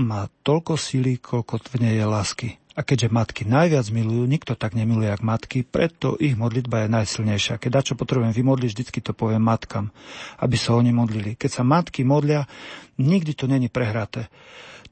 má 0.00 0.32
toľko 0.40 0.80
síly, 0.80 1.20
koľko 1.20 1.60
v 1.76 1.76
nej 1.84 1.94
je 2.00 2.06
lásky. 2.08 2.48
A 2.72 2.80
keďže 2.80 3.12
matky 3.12 3.42
najviac 3.44 3.84
milujú, 3.92 4.24
nikto 4.24 4.56
tak 4.56 4.72
nemiluje 4.72 5.12
ako 5.12 5.24
matky, 5.26 5.58
preto 5.66 6.16
ich 6.16 6.38
modlitba 6.38 6.86
je 6.86 6.94
najsilnejšia. 6.96 7.60
Keď 7.60 7.70
dačo 7.70 7.94
potrebujem 8.00 8.32
vymodliť, 8.32 8.70
vždycky 8.72 8.98
to 9.04 9.12
poviem 9.12 9.44
matkám, 9.44 9.92
aby 10.40 10.56
sa 10.56 10.72
oni 10.78 10.88
modlili. 10.88 11.36
Keď 11.36 11.50
sa 11.50 11.62
matky 11.68 12.00
modlia, 12.00 12.48
nikdy 12.96 13.36
to 13.36 13.44
není 13.44 13.68
prehraté. 13.68 14.32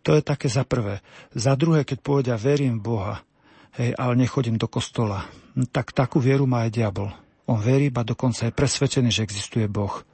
To 0.05 0.12
je 0.12 0.20
také 0.20 0.52
za 0.52 0.68
prvé. 0.68 1.00
Za 1.32 1.56
druhé, 1.56 1.88
keď 1.88 2.05
povedia, 2.05 2.36
verím 2.36 2.82
v 2.82 2.84
Boha, 2.84 3.14
hej, 3.80 3.96
ale 3.96 4.12
nechodím 4.18 4.60
do 4.60 4.68
kostola, 4.68 5.24
tak 5.72 5.96
takú 5.96 6.20
vieru 6.20 6.44
má 6.44 6.68
aj 6.68 6.74
diabol. 6.74 7.09
On 7.48 7.56
verí, 7.56 7.88
ba 7.88 8.05
dokonca 8.05 8.44
je 8.44 8.52
presvedčený, 8.52 9.09
že 9.09 9.24
existuje 9.24 9.64
Boh. 9.64 10.05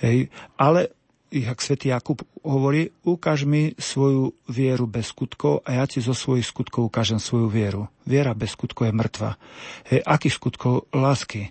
Hej, 0.00 0.28
ale 0.60 0.92
jak 1.30 1.58
svätý 1.58 1.88
Jakub 1.90 2.22
hovorí, 2.46 2.94
ukáž 3.02 3.44
mi 3.44 3.74
svoju 3.74 4.32
vieru 4.46 4.86
bez 4.86 5.10
skutkov 5.10 5.66
a 5.66 5.82
ja 5.82 5.84
ti 5.84 5.98
zo 5.98 6.14
svojich 6.14 6.46
skutkov 6.46 6.88
ukážem 6.88 7.18
svoju 7.18 7.50
vieru. 7.50 7.90
Viera 8.06 8.32
bez 8.32 8.54
skutkov 8.54 8.86
je 8.86 8.94
mŕtva. 8.94 9.30
Hej, 9.90 10.06
akých 10.06 10.36
skutkov? 10.38 10.86
Lásky. 10.94 11.50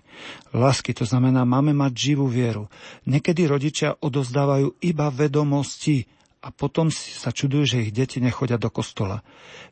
Lásky, 0.55 0.95
to 0.95 1.03
znamená, 1.03 1.43
máme 1.43 1.75
mať 1.75 1.91
živú 1.91 2.31
vieru. 2.31 2.71
Niekedy 3.03 3.45
rodičia 3.45 3.99
odozdávajú 3.99 4.79
iba 4.79 5.11
vedomosti 5.11 6.07
a 6.45 6.53
potom 6.53 6.93
sa 6.93 7.33
čudujú, 7.33 7.63
že 7.65 7.81
ich 7.81 7.91
deti 7.91 8.21
nechodia 8.21 8.61
do 8.61 8.69
kostola. 8.69 9.25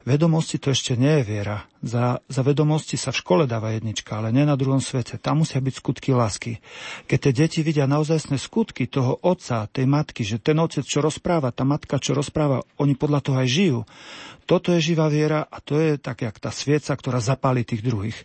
Vedomosti 0.09 0.57
to 0.57 0.73
ešte 0.73 0.97
nie 0.97 1.21
je 1.21 1.23
viera. 1.23 1.69
Za, 1.85 2.25
za 2.25 2.41
vedomosti 2.41 2.97
sa 2.97 3.13
v 3.13 3.21
škole 3.21 3.43
dáva 3.45 3.77
jednička, 3.77 4.17
ale 4.17 4.33
nie 4.33 4.41
na 4.41 4.57
druhom 4.57 4.81
svete. 4.81 5.21
Tam 5.21 5.45
musia 5.45 5.61
byť 5.61 5.73
skutky 5.77 6.17
lásky. 6.17 6.65
Keď 7.05 7.19
tie 7.29 7.33
deti 7.45 7.59
vidia 7.61 7.85
naozajstné 7.85 8.41
skutky 8.41 8.89
toho 8.89 9.21
otca, 9.21 9.69
tej 9.69 9.85
matky, 9.85 10.25
že 10.25 10.41
ten 10.41 10.57
otec, 10.57 10.81
čo 10.81 11.05
rozpráva, 11.05 11.53
tá 11.53 11.61
matka, 11.61 12.01
čo 12.01 12.17
rozpráva, 12.17 12.65
oni 12.81 12.97
podľa 12.97 13.21
toho 13.21 13.37
aj 13.37 13.49
žijú, 13.53 13.79
toto 14.43 14.75
je 14.75 14.93
živá 14.93 15.07
viera 15.07 15.47
a 15.47 15.63
to 15.63 15.79
je 15.79 15.95
tak, 15.95 16.23
jak 16.27 16.35
tá 16.35 16.51
svieca, 16.51 16.91
ktorá 16.91 17.23
zapáli 17.23 17.63
tých 17.63 17.79
druhých. 17.79 18.17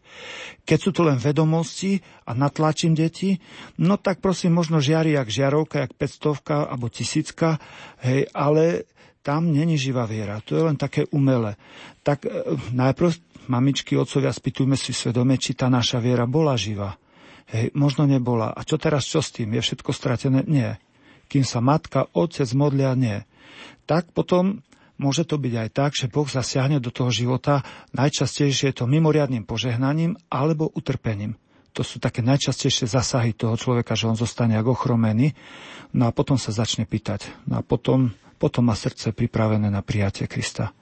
Keď 0.66 0.78
sú 0.78 0.90
to 0.90 1.06
len 1.06 1.18
vedomosti 1.18 2.02
a 2.26 2.34
natlačím 2.34 2.98
deti, 2.98 3.38
no 3.78 3.94
tak 3.96 4.18
prosím, 4.18 4.58
možno 4.58 4.82
žiari 4.82 5.14
jak 5.14 5.30
žiarovka, 5.30 5.86
jak 5.86 5.94
500 5.94 6.68
alebo 6.68 6.90
tisícka, 6.90 7.62
hej, 8.02 8.26
ale 8.34 8.90
tam 9.22 9.52
není 9.52 9.78
živá 9.78 10.08
viera. 10.08 10.42
To 10.48 10.56
je 10.56 10.62
len 10.64 10.78
také 10.80 11.04
umelé. 11.12 11.54
Tak 12.02 12.24
e, 12.24 12.56
najprv, 12.72 13.12
mamičky, 13.46 13.92
otcovia, 13.94 14.32
spýtujme 14.32 14.74
si 14.74 14.96
svedome, 14.96 15.36
či 15.36 15.52
tá 15.52 15.68
naša 15.68 16.00
viera 16.00 16.24
bola 16.24 16.56
živá. 16.56 16.96
Hej, 17.48 17.72
možno 17.76 18.04
nebola. 18.04 18.52
A 18.52 18.60
čo 18.64 18.76
teraz, 18.76 19.08
čo 19.08 19.20
s 19.20 19.32
tým? 19.32 19.52
Je 19.56 19.64
všetko 19.64 19.90
stratené? 19.92 20.44
Nie. 20.44 20.80
Kým 21.28 21.44
sa 21.44 21.60
matka, 21.60 22.08
otec 22.12 22.48
modlia, 22.56 22.96
nie. 22.96 23.24
Tak 23.88 24.12
potom 24.12 24.64
Môže 24.98 25.22
to 25.22 25.38
byť 25.38 25.54
aj 25.54 25.68
tak, 25.70 25.90
že 25.94 26.10
Boh 26.10 26.26
zasiahne 26.26 26.82
do 26.82 26.90
toho 26.90 27.14
života, 27.14 27.62
najčastejšie 27.94 28.74
je 28.74 28.76
to 28.82 28.90
mimoriadným 28.90 29.46
požehnaním 29.46 30.18
alebo 30.26 30.66
utrpením. 30.74 31.38
To 31.78 31.86
sú 31.86 32.02
také 32.02 32.26
najčastejšie 32.26 32.90
zasahy 32.90 33.30
toho 33.38 33.54
človeka, 33.54 33.94
že 33.94 34.10
on 34.10 34.18
zostane 34.18 34.58
ako 34.58 34.74
ochromený, 34.74 35.38
no 35.94 36.10
a 36.10 36.14
potom 36.14 36.34
sa 36.34 36.50
začne 36.50 36.82
pýtať. 36.82 37.30
No 37.46 37.58
a 37.58 37.62
potom, 37.62 38.10
potom 38.42 38.66
má 38.66 38.74
srdce 38.74 39.14
pripravené 39.14 39.70
na 39.70 39.86
prijatie 39.86 40.26
Krista. 40.26 40.74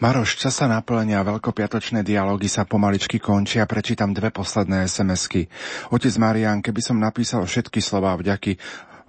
Maroš, 0.00 0.40
čas 0.40 0.58
sa 0.58 0.66
naplňa, 0.66 1.22
veľkopiatočné 1.22 2.02
dialógy 2.02 2.50
sa 2.50 2.66
pomaličky 2.66 3.22
končia, 3.22 3.62
prečítam 3.68 4.10
dve 4.10 4.34
posledné 4.34 4.90
SMS-ky. 4.90 5.46
Otec 5.94 6.14
Marian, 6.18 6.58
keby 6.64 6.80
som 6.82 6.98
napísal 6.98 7.46
všetky 7.46 7.78
slová 7.78 8.18
vďaky 8.18 8.58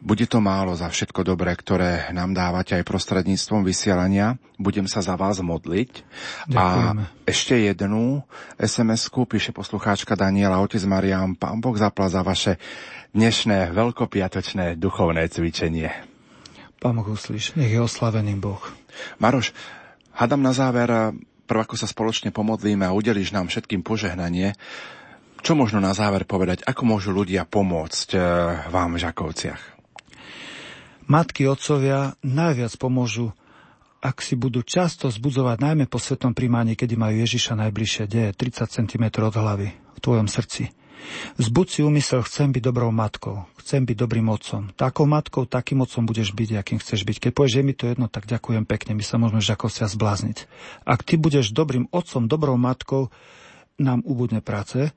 bude 0.04 0.28
to 0.28 0.44
málo 0.44 0.76
za 0.76 0.92
všetko 0.92 1.24
dobré, 1.24 1.56
ktoré 1.56 2.12
nám 2.12 2.36
dávate 2.36 2.76
aj 2.76 2.84
prostredníctvom 2.84 3.64
vysielania. 3.64 4.36
Budem 4.60 4.92
sa 4.92 5.00
za 5.00 5.16
vás 5.16 5.40
modliť. 5.40 5.92
Ďakujeme. 6.52 7.04
A 7.04 7.12
ešte 7.24 7.56
jednu 7.56 8.22
SMS-ku 8.60 9.24
píše 9.24 9.56
poslucháčka 9.56 10.20
Daniela. 10.20 10.60
Otec 10.60 10.84
Mariam, 10.84 11.34
pán 11.40 11.64
Boh 11.64 11.76
zapla 11.80 12.12
za 12.12 12.22
vaše 12.28 12.60
dnešné 13.16 13.72
veľkopiatočné 13.72 14.76
duchovné 14.76 15.32
cvičenie. 15.32 15.90
Pán 16.84 17.00
Boh 17.00 17.08
uslíš, 17.08 17.56
nech 17.56 17.72
je 17.72 17.80
oslavený 17.80 18.36
Boh. 18.36 18.62
Maroš, 19.24 19.56
hadam 20.12 20.44
na 20.44 20.52
záver, 20.52 21.16
prv 21.48 21.60
ako 21.64 21.80
sa 21.80 21.88
spoločne 21.88 22.36
pomodlíme 22.36 22.84
a 22.84 22.96
udeliš 22.96 23.32
nám 23.32 23.48
všetkým 23.48 23.82
požehnanie, 23.82 24.60
čo 25.46 25.54
možno 25.54 25.78
na 25.78 25.94
záver 25.94 26.26
povedať, 26.26 26.66
ako 26.66 26.82
môžu 26.90 27.14
ľudia 27.14 27.46
pomôcť 27.46 28.10
eh, 28.18 28.22
vám 28.74 28.98
v 28.98 29.02
Žakovciach? 29.06 29.75
Matky, 31.06 31.46
otcovia 31.46 32.18
najviac 32.26 32.74
pomôžu, 32.82 33.30
ak 34.02 34.26
si 34.26 34.34
budú 34.34 34.66
často 34.66 35.14
zbudzovať 35.14 35.62
najmä 35.62 35.86
po 35.86 36.02
svetom 36.02 36.34
príjmaní, 36.34 36.74
kedy 36.74 36.98
majú 36.98 37.22
Ježiša 37.22 37.54
najbližšie, 37.62 38.10
deje 38.10 38.30
30 38.34 38.66
cm 38.66 39.06
od 39.22 39.36
hlavy, 39.38 39.70
v 39.70 40.00
tvojom 40.02 40.26
srdci. 40.26 40.74
Zbuď 41.38 41.68
si 41.70 41.80
úmysel, 41.86 42.26
chcem 42.26 42.50
byť 42.50 42.64
dobrou 42.66 42.90
matkou, 42.90 43.46
chcem 43.62 43.86
byť 43.86 43.98
dobrým 44.02 44.26
otcom. 44.34 44.74
Takou 44.74 45.06
matkou, 45.06 45.46
takým 45.46 45.86
otcom 45.86 46.10
budeš 46.10 46.34
byť, 46.34 46.58
akým 46.58 46.82
chceš 46.82 47.06
byť. 47.06 47.30
Keď 47.30 47.32
povieš, 47.38 47.54
že 47.54 47.60
je 47.62 47.68
mi 47.70 47.74
to 47.78 47.86
jedno, 47.86 48.10
tak 48.10 48.26
ďakujem 48.26 48.66
pekne, 48.66 48.98
my 48.98 49.06
sa 49.06 49.22
môžeme 49.22 49.46
sa 49.46 49.86
zblázniť. 49.86 50.50
Ak 50.90 51.06
ty 51.06 51.22
budeš 51.22 51.54
dobrým 51.54 51.86
otcom, 51.94 52.26
dobrou 52.26 52.58
matkou, 52.58 53.14
nám 53.78 54.02
ubudne 54.02 54.42
práce, 54.42 54.90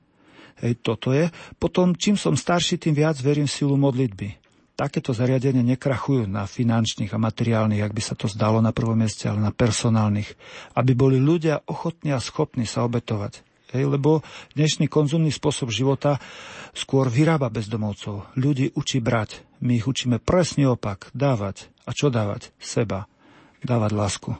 Hej, 0.59 0.83
toto 0.83 1.15
je. 1.15 1.31
Potom, 1.55 1.95
čím 1.95 2.19
som 2.19 2.35
starší, 2.35 2.75
tým 2.75 2.91
viac 2.91 3.15
verím 3.23 3.47
v 3.47 3.55
silu 3.55 3.79
modlitby. 3.79 4.48
Takéto 4.79 5.11
zariadenia 5.11 5.59
nekrachujú 5.75 6.23
na 6.23 6.47
finančných 6.47 7.11
a 7.11 7.19
materiálnych, 7.19 7.83
ak 7.83 7.91
by 7.91 7.99
sa 7.99 8.15
to 8.15 8.31
zdalo 8.31 8.63
na 8.63 8.71
prvom 8.71 8.95
mieste, 8.95 9.27
ale 9.27 9.43
na 9.43 9.51
personálnych. 9.51 10.39
Aby 10.71 10.95
boli 10.95 11.19
ľudia 11.19 11.67
ochotní 11.67 12.15
a 12.15 12.23
schopní 12.23 12.63
sa 12.63 12.87
obetovať. 12.87 13.43
Hej, 13.75 13.91
lebo 13.91 14.23
dnešný 14.55 14.87
konzumný 14.87 15.35
spôsob 15.35 15.67
života 15.67 16.23
skôr 16.71 17.11
vyrába 17.11 17.51
bezdomovcov. 17.51 18.31
Ľudí 18.39 18.71
učí 18.79 19.03
brať. 19.03 19.43
My 19.59 19.75
ich 19.75 19.83
učíme 19.83 20.23
presne 20.23 20.71
opak. 20.71 21.11
Dávať. 21.11 21.67
A 21.83 21.91
čo 21.91 22.07
dávať? 22.07 22.55
Seba. 22.55 23.11
Dávať 23.59 23.91
lásku. 23.91 24.31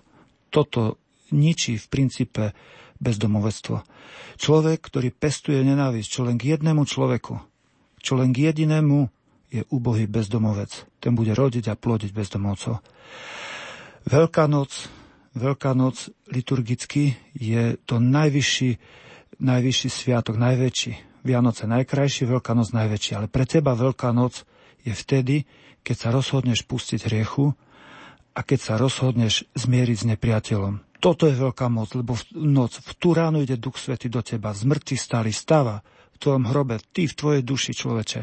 Toto 0.55 1.03
ničí 1.35 1.75
v 1.75 1.87
princípe 1.91 2.55
bezdomovectvo. 3.03 3.83
Človek, 4.39 4.87
ktorý 4.87 5.11
pestuje 5.11 5.67
nenávisť, 5.67 6.07
čo 6.07 6.23
len 6.23 6.39
k 6.39 6.55
jednému 6.55 6.87
človeku, 6.87 7.35
čo 7.99 8.15
len 8.15 8.31
k 8.31 8.47
jedinému 8.47 9.18
je 9.49 9.65
úbohý 9.73 10.05
bezdomovec. 10.05 10.85
Ten 11.01 11.17
bude 11.17 11.33
rodiť 11.33 11.73
a 11.73 11.79
plodiť 11.79 12.13
bezdomovcov. 12.13 12.81
Veľká 14.05 14.45
noc, 14.49 14.89
Veľká 15.29 15.77
noc 15.77 16.09
liturgicky 16.33 17.13
je 17.37 17.77
to 17.85 18.01
najvyšší 18.01 18.81
najvyšší 19.39 19.89
sviatok, 19.89 20.35
najväčší. 20.35 21.23
Vianoce 21.23 21.67
najkrajší, 21.67 22.27
Veľká 22.27 22.51
noc 22.55 22.71
najväčší. 22.75 23.11
Ale 23.15 23.27
pre 23.31 23.47
teba 23.47 23.75
Veľká 23.75 24.11
noc 24.11 24.43
je 24.83 24.91
vtedy, 24.95 25.47
keď 25.83 25.95
sa 25.95 26.09
rozhodneš 26.11 26.67
pustiť 26.67 27.07
hriechu 27.07 27.55
a 28.35 28.39
keď 28.43 28.59
sa 28.59 28.73
rozhodneš 28.75 29.47
zmieriť 29.55 29.97
s 29.97 30.09
nepriateľom. 30.15 30.73
Toto 30.99 31.31
je 31.31 31.35
veľká 31.35 31.71
moc, 31.71 31.95
lebo 31.95 32.15
v 32.15 32.23
noc, 32.35 32.75
v 32.83 32.91
tú 32.99 33.15
ránu 33.15 33.39
ide 33.43 33.55
Duch 33.55 33.79
Svety 33.79 34.11
do 34.11 34.19
teba, 34.19 34.51
z 34.51 34.67
mŕtvych 34.67 34.99
stály, 34.99 35.31
stáva 35.31 35.79
tvojom 36.19 36.45
hrobe, 36.51 36.83
ty 36.91 37.07
v 37.07 37.17
tvojej 37.17 37.41
duši, 37.43 37.71
človeče. 37.73 38.21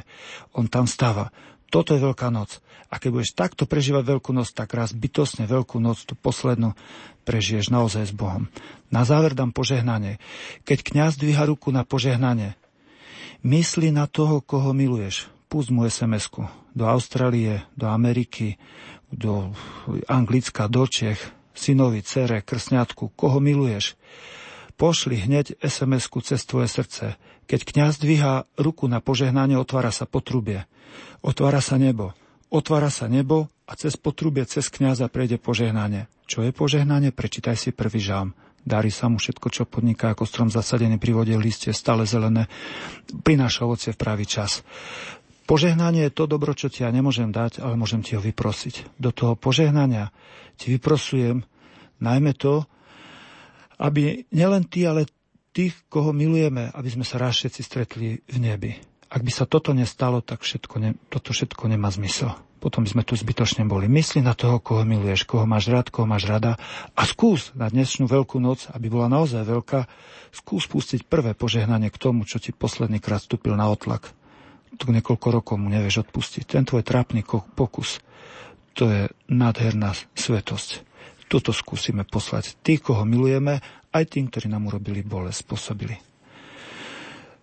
On 0.60 0.68
tam 0.68 0.85
stáva. 0.85 1.32
Toto 1.73 1.97
je 1.97 2.01
Veľká 2.01 2.31
noc. 2.31 2.62
A 2.86 3.02
keď 3.02 3.10
budeš 3.10 3.35
takto 3.35 3.66
prežívať 3.66 4.16
Veľkú 4.16 4.31
noc, 4.31 4.55
tak 4.55 4.70
raz 4.77 4.94
bytosne 4.94 5.51
Veľkú 5.51 5.82
noc, 5.82 6.06
tú 6.06 6.14
poslednú, 6.14 6.78
prežiješ 7.27 7.74
naozaj 7.74 8.09
s 8.09 8.14
Bohom. 8.14 8.47
Na 8.94 9.02
záver 9.02 9.35
dám 9.35 9.51
požehnanie. 9.51 10.23
Keď 10.62 10.94
kňaz 10.94 11.18
dvíha 11.18 11.51
ruku 11.51 11.74
na 11.74 11.82
požehnanie, 11.82 12.55
mysli 13.43 13.90
na 13.90 14.06
toho, 14.06 14.39
koho 14.39 14.70
miluješ. 14.70 15.27
Pust 15.51 15.70
mu 15.70 15.86
sms 15.86 16.31
do 16.74 16.85
Austrálie, 16.86 17.66
do 17.78 17.86
Ameriky, 17.90 18.59
do 19.10 19.55
Anglicka, 20.10 20.66
do 20.66 20.86
Čech, 20.86 21.18
synovi, 21.55 22.02
cere, 22.02 22.43
krsňatku, 22.43 23.14
koho 23.14 23.39
miluješ. 23.43 23.98
Pošli 24.77 25.16
hneď 25.24 25.56
sms 25.64 26.12
cez 26.23 26.44
tvoje 26.44 26.68
srdce. 26.68 27.16
Keď 27.47 27.60
kňaz 27.62 28.02
dvíha 28.02 28.51
ruku 28.59 28.90
na 28.90 28.98
požehnanie, 28.98 29.55
otvára 29.55 29.94
sa 29.94 30.06
potrubie. 30.06 30.66
Otvára 31.23 31.62
sa 31.62 31.78
nebo. 31.78 32.10
Otvára 32.51 32.90
sa 32.90 33.06
nebo 33.06 33.51
a 33.66 33.73
cez 33.78 33.94
potrubie, 33.98 34.47
cez 34.47 34.66
kňaza 34.70 35.06
prejde 35.10 35.39
požehnanie. 35.39 36.10
Čo 36.27 36.43
je 36.43 36.51
požehnanie? 36.51 37.14
Prečítaj 37.14 37.55
si 37.55 37.70
prvý 37.70 38.02
žám. 38.02 38.35
Darí 38.66 38.90
sa 38.90 39.06
mu 39.06 39.23
všetko, 39.23 39.47
čo 39.55 39.62
podniká, 39.62 40.10
ako 40.10 40.27
strom 40.27 40.51
zasadený 40.51 40.98
pri 40.98 41.14
vode, 41.14 41.35
listie 41.39 41.70
stále 41.70 42.02
zelené, 42.02 42.51
prináša 43.23 43.62
ovocie 43.62 43.94
v 43.94 44.01
pravý 44.02 44.27
čas. 44.27 44.66
Požehnanie 45.47 46.10
je 46.10 46.16
to 46.18 46.27
dobro, 46.27 46.51
čo 46.51 46.66
ti 46.66 46.82
ja 46.82 46.90
nemôžem 46.90 47.31
dať, 47.31 47.62
ale 47.62 47.78
môžem 47.78 48.02
ti 48.02 48.18
ho 48.18 48.23
vyprosiť. 48.23 48.98
Do 48.98 49.14
toho 49.14 49.39
požehnania 49.39 50.10
ti 50.59 50.74
vyprosujem 50.74 51.47
najmä 52.02 52.35
to, 52.35 52.66
aby 53.78 54.27
nielen 54.35 54.66
ty, 54.66 54.82
ale 54.82 55.06
tých, 55.57 55.73
koho 55.89 56.12
milujeme, 56.12 56.69
aby 56.77 56.89
sme 56.93 57.09
sa 57.09 57.16
raz 57.16 57.41
všetci 57.41 57.61
stretli 57.65 58.20
v 58.20 58.37
nebi. 58.37 58.77
Ak 59.09 59.24
by 59.24 59.33
sa 59.33 59.49
toto 59.49 59.73
nestalo, 59.73 60.20
tak 60.20 60.45
všetko 60.45 60.77
ne, 60.77 60.91
toto 61.09 61.33
všetko 61.33 61.73
nemá 61.73 61.89
zmysel. 61.89 62.37
Potom 62.61 62.85
by 62.85 62.93
sme 62.93 63.03
tu 63.07 63.16
zbytočne 63.16 63.65
boli. 63.65 63.89
Mysli 63.89 64.20
na 64.20 64.37
toho, 64.37 64.61
koho 64.61 64.85
miluješ, 64.85 65.24
koho 65.24 65.49
máš 65.49 65.73
rád, 65.73 65.89
koho 65.89 66.05
máš 66.05 66.28
rada 66.28 66.61
a 66.93 67.03
skús 67.09 67.55
na 67.57 67.70
dnešnú 67.73 68.05
veľkú 68.05 68.37
noc, 68.43 68.69
aby 68.74 68.93
bola 68.93 69.09
naozaj 69.09 69.47
veľká, 69.47 69.81
skús 70.35 70.69
pustiť 70.69 71.09
prvé 71.09 71.33
požehnanie 71.33 71.89
k 71.89 72.01
tomu, 72.01 72.28
čo 72.28 72.37
ti 72.43 72.53
posledný 72.53 73.01
krát 73.01 73.23
vstúpil 73.24 73.55
na 73.55 73.70
otlak. 73.70 74.12
Tu 74.77 74.91
niekoľko 74.93 75.28
rokov 75.33 75.57
mu 75.57 75.73
nevieš 75.73 76.05
odpustiť. 76.05 76.45
Ten 76.45 76.66
tvoj 76.66 76.85
trápny 76.85 77.24
pokus, 77.55 78.03
to 78.77 78.91
je 78.91 79.03
nádherná 79.31 79.97
svetosť. 80.12 80.85
Toto 81.31 81.51
skúsime 81.55 82.03
poslať. 82.07 82.59
Tí, 82.61 82.78
koho 82.78 83.03
milujeme, 83.07 83.62
aj 83.97 84.12
tým, 84.12 84.28
ktorí 84.28 84.52
nám 84.52 84.68
urobili 84.68 85.01
bolesť, 85.01 85.39
spôsobili. 85.48 85.97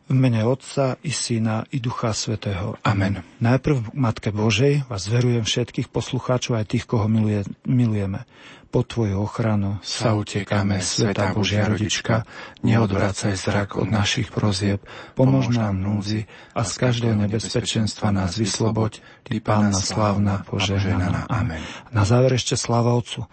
V 0.04 0.12
mene 0.12 0.44
Otca 0.44 1.00
i 1.00 1.16
Syna 1.16 1.64
i 1.72 1.80
Ducha 1.80 2.12
Svetého. 2.12 2.76
Amen. 2.84 3.24
Najprv 3.40 3.96
Matke 3.96 4.36
Božej 4.36 4.84
vás 4.92 5.08
verujem 5.08 5.48
všetkých 5.48 5.88
poslucháčov 5.88 6.60
aj 6.60 6.76
tých, 6.76 6.84
koho 6.84 7.08
miluje, 7.08 7.48
milujeme. 7.64 8.28
Po 8.74 8.82
Tvoju 8.82 9.22
ochranu 9.22 9.78
sa 9.86 10.18
utekáme, 10.18 10.82
Svetá 10.82 11.30
Božia 11.32 11.70
Rodička, 11.70 12.26
neodvracaj 12.66 13.38
zrak 13.38 13.78
od 13.78 13.86
našich 13.86 14.34
prozieb, 14.34 14.82
pomož 15.14 15.54
nám 15.54 15.78
núdzi 15.78 16.26
a 16.58 16.66
z 16.66 16.74
každého 16.82 17.14
nebezpečenstva 17.14 18.10
nás 18.10 18.34
vysloboď, 18.34 18.98
Ty 19.30 19.40
Pána 19.46 19.78
slávna, 19.78 20.42
požehnaná. 20.50 21.30
Amen. 21.30 21.62
Na 21.94 22.02
záver 22.02 22.34
ešte 22.34 22.58
sláva 22.58 22.98
Otcu 22.98 23.30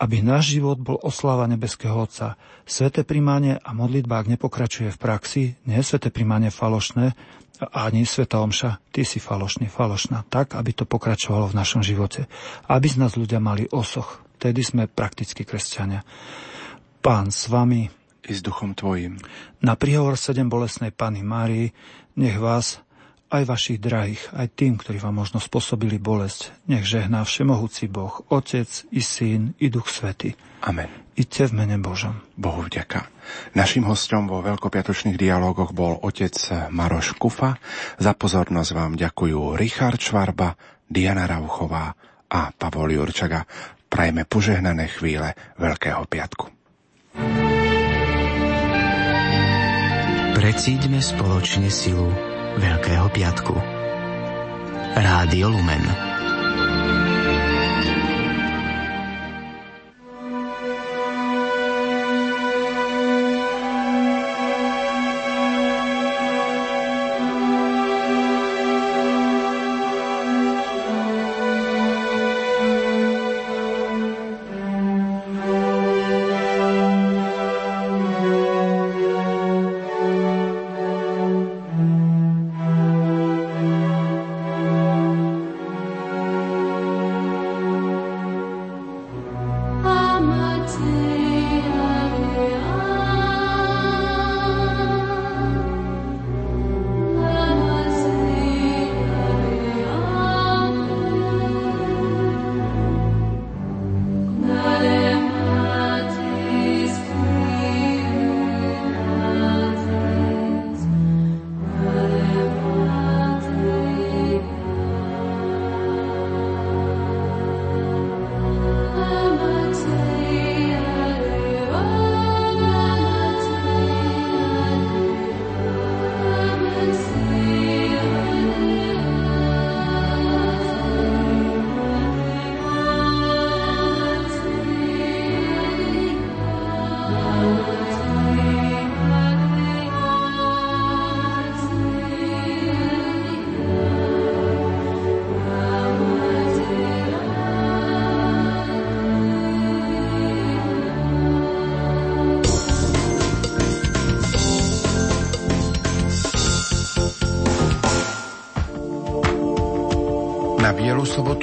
aby 0.00 0.24
náš 0.24 0.56
život 0.56 0.80
bol 0.80 0.96
osláva 1.04 1.44
nebeského 1.44 1.92
Otca. 1.92 2.40
Sveté 2.64 3.04
primáne 3.04 3.60
a 3.60 3.76
modlitba, 3.76 4.16
ak 4.16 4.32
nepokračuje 4.32 4.88
v 4.88 4.98
praxi, 4.98 5.42
nie 5.68 5.76
je 5.76 5.92
sveté 5.92 6.08
primáne 6.08 6.48
falošné, 6.48 7.12
ani 7.60 8.08
Sveta 8.08 8.40
Omša, 8.40 8.80
ty 8.88 9.04
si 9.04 9.20
falošný, 9.20 9.68
falošná, 9.68 10.24
tak, 10.32 10.56
aby 10.56 10.72
to 10.72 10.88
pokračovalo 10.88 11.52
v 11.52 11.58
našom 11.60 11.84
živote. 11.84 12.24
Aby 12.64 12.88
z 12.88 12.96
nás 12.96 13.20
ľudia 13.20 13.36
mali 13.36 13.68
osoch. 13.68 14.24
Tedy 14.40 14.64
sme 14.64 14.88
prakticky 14.88 15.44
kresťania. 15.44 16.00
Pán 17.04 17.28
s 17.28 17.52
vami. 17.52 17.92
I 18.20 18.36
s 18.36 18.44
duchom 18.44 18.76
tvojim. 18.76 19.16
Na 19.64 19.80
príhovor 19.80 20.20
sedem 20.20 20.52
bolesnej 20.52 20.92
Pany 20.92 21.24
Márii, 21.24 21.72
nech 22.20 22.36
vás 22.36 22.84
aj 23.30 23.42
vašich 23.46 23.78
drahých, 23.78 24.34
aj 24.34 24.50
tým, 24.58 24.74
ktorí 24.76 24.98
vám 24.98 25.22
možno 25.22 25.38
spôsobili 25.38 26.02
bolesť. 26.02 26.50
Nech 26.66 26.82
žehná 26.82 27.22
všemohúci 27.22 27.86
Boh, 27.86 28.26
Otec 28.28 28.66
i 28.90 29.00
Syn 29.00 29.54
i 29.62 29.70
Duch 29.70 29.86
Svety. 29.86 30.34
Amen. 30.66 30.90
Iďte 31.14 31.52
v 31.52 31.62
mene 31.62 31.76
Božom. 31.78 32.20
Bohu 32.34 32.66
vďaka. 32.66 33.06
Našim 33.54 33.86
hostom 33.86 34.26
vo 34.26 34.42
veľkopiatočných 34.42 35.20
dialógoch 35.20 35.70
bol 35.70 36.00
otec 36.00 36.32
Maroš 36.72 37.14
Kufa. 37.16 37.56
Za 38.00 38.12
pozornosť 38.16 38.70
vám 38.74 38.92
ďakujú 38.98 39.54
Richard 39.56 40.00
Švarba, 40.00 40.56
Diana 40.88 41.28
Rauchová 41.28 41.92
a 42.30 42.40
Pavol 42.50 42.96
Jurčaga. 42.96 43.46
Prajme 43.90 44.24
požehnané 44.24 44.88
chvíle 44.90 45.34
Veľkého 45.58 46.06
piatku. 46.06 46.46
Precíďme 50.40 51.04
spoločne 51.04 51.68
silu 51.68 52.29
Veľkého 52.58 53.06
piatku. 53.14 53.54
Rádio 54.98 55.54
Lumen. 55.54 56.09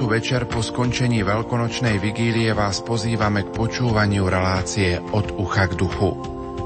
Večer 0.08 0.48
po 0.48 0.64
skončení 0.64 1.20
veľkonočnej 1.28 2.00
vigílie 2.00 2.56
vás 2.56 2.80
pozývame 2.80 3.44
k 3.44 3.52
počúvaniu 3.52 4.32
relácie 4.32 4.96
od 5.12 5.36
ucha 5.36 5.68
k 5.68 5.76
duchu. 5.76 6.16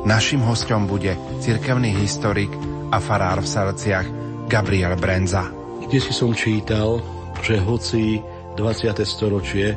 Našim 0.05 0.45
hostom 0.45 0.85
bude 0.85 1.17
cirkevný 1.41 1.89
historik 1.97 2.53
a 2.93 3.01
farár 3.01 3.41
v 3.41 3.49
Salciach 3.49 4.07
Gabriel 4.45 4.93
Brenza. 4.93 5.49
Kde 5.81 5.97
si 5.97 6.13
som 6.13 6.37
čítal, 6.37 7.01
že 7.41 7.57
hoci 7.57 8.21
20. 8.61 9.01
storočie 9.01 9.73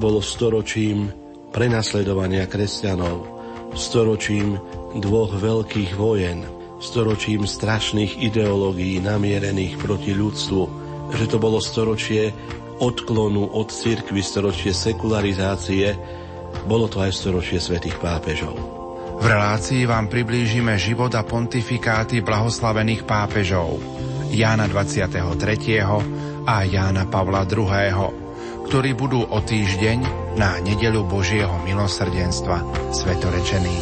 bolo 0.00 0.24
storočím 0.24 1.12
prenasledovania 1.52 2.48
kresťanov, 2.48 3.28
storočím 3.76 4.56
dvoch 4.96 5.36
veľkých 5.36 5.92
vojen, 5.92 6.40
storočím 6.80 7.44
strašných 7.44 8.16
ideológií 8.24 8.96
namierených 9.04 9.76
proti 9.76 10.16
ľudstvu, 10.16 10.62
že 11.12 11.24
to 11.28 11.36
bolo 11.36 11.60
storočie 11.60 12.32
odklonu 12.80 13.54
od 13.54 13.70
cirkvy, 13.70 14.22
storočie 14.24 14.74
sekularizácie, 14.74 15.94
bolo 16.64 16.86
to 16.88 17.02
aj 17.02 17.12
storočie 17.12 17.58
svätých 17.58 17.98
pápežov. 17.98 18.54
V 19.14 19.24
relácii 19.24 19.86
vám 19.86 20.10
priblížime 20.10 20.74
život 20.74 21.14
a 21.14 21.22
pontifikáty 21.22 22.18
blahoslavených 22.20 23.06
pápežov 23.06 23.78
Jána 24.34 24.66
23. 24.66 25.14
a 26.44 26.56
Jána 26.66 27.06
Pavla 27.06 27.46
II., 27.46 28.66
ktorí 28.66 28.90
budú 28.98 29.22
o 29.22 29.38
týždeň 29.38 29.98
na 30.34 30.58
nedelu 30.58 31.06
Božieho 31.06 31.54
milosrdenstva 31.62 32.90
svetorečení. 32.90 33.78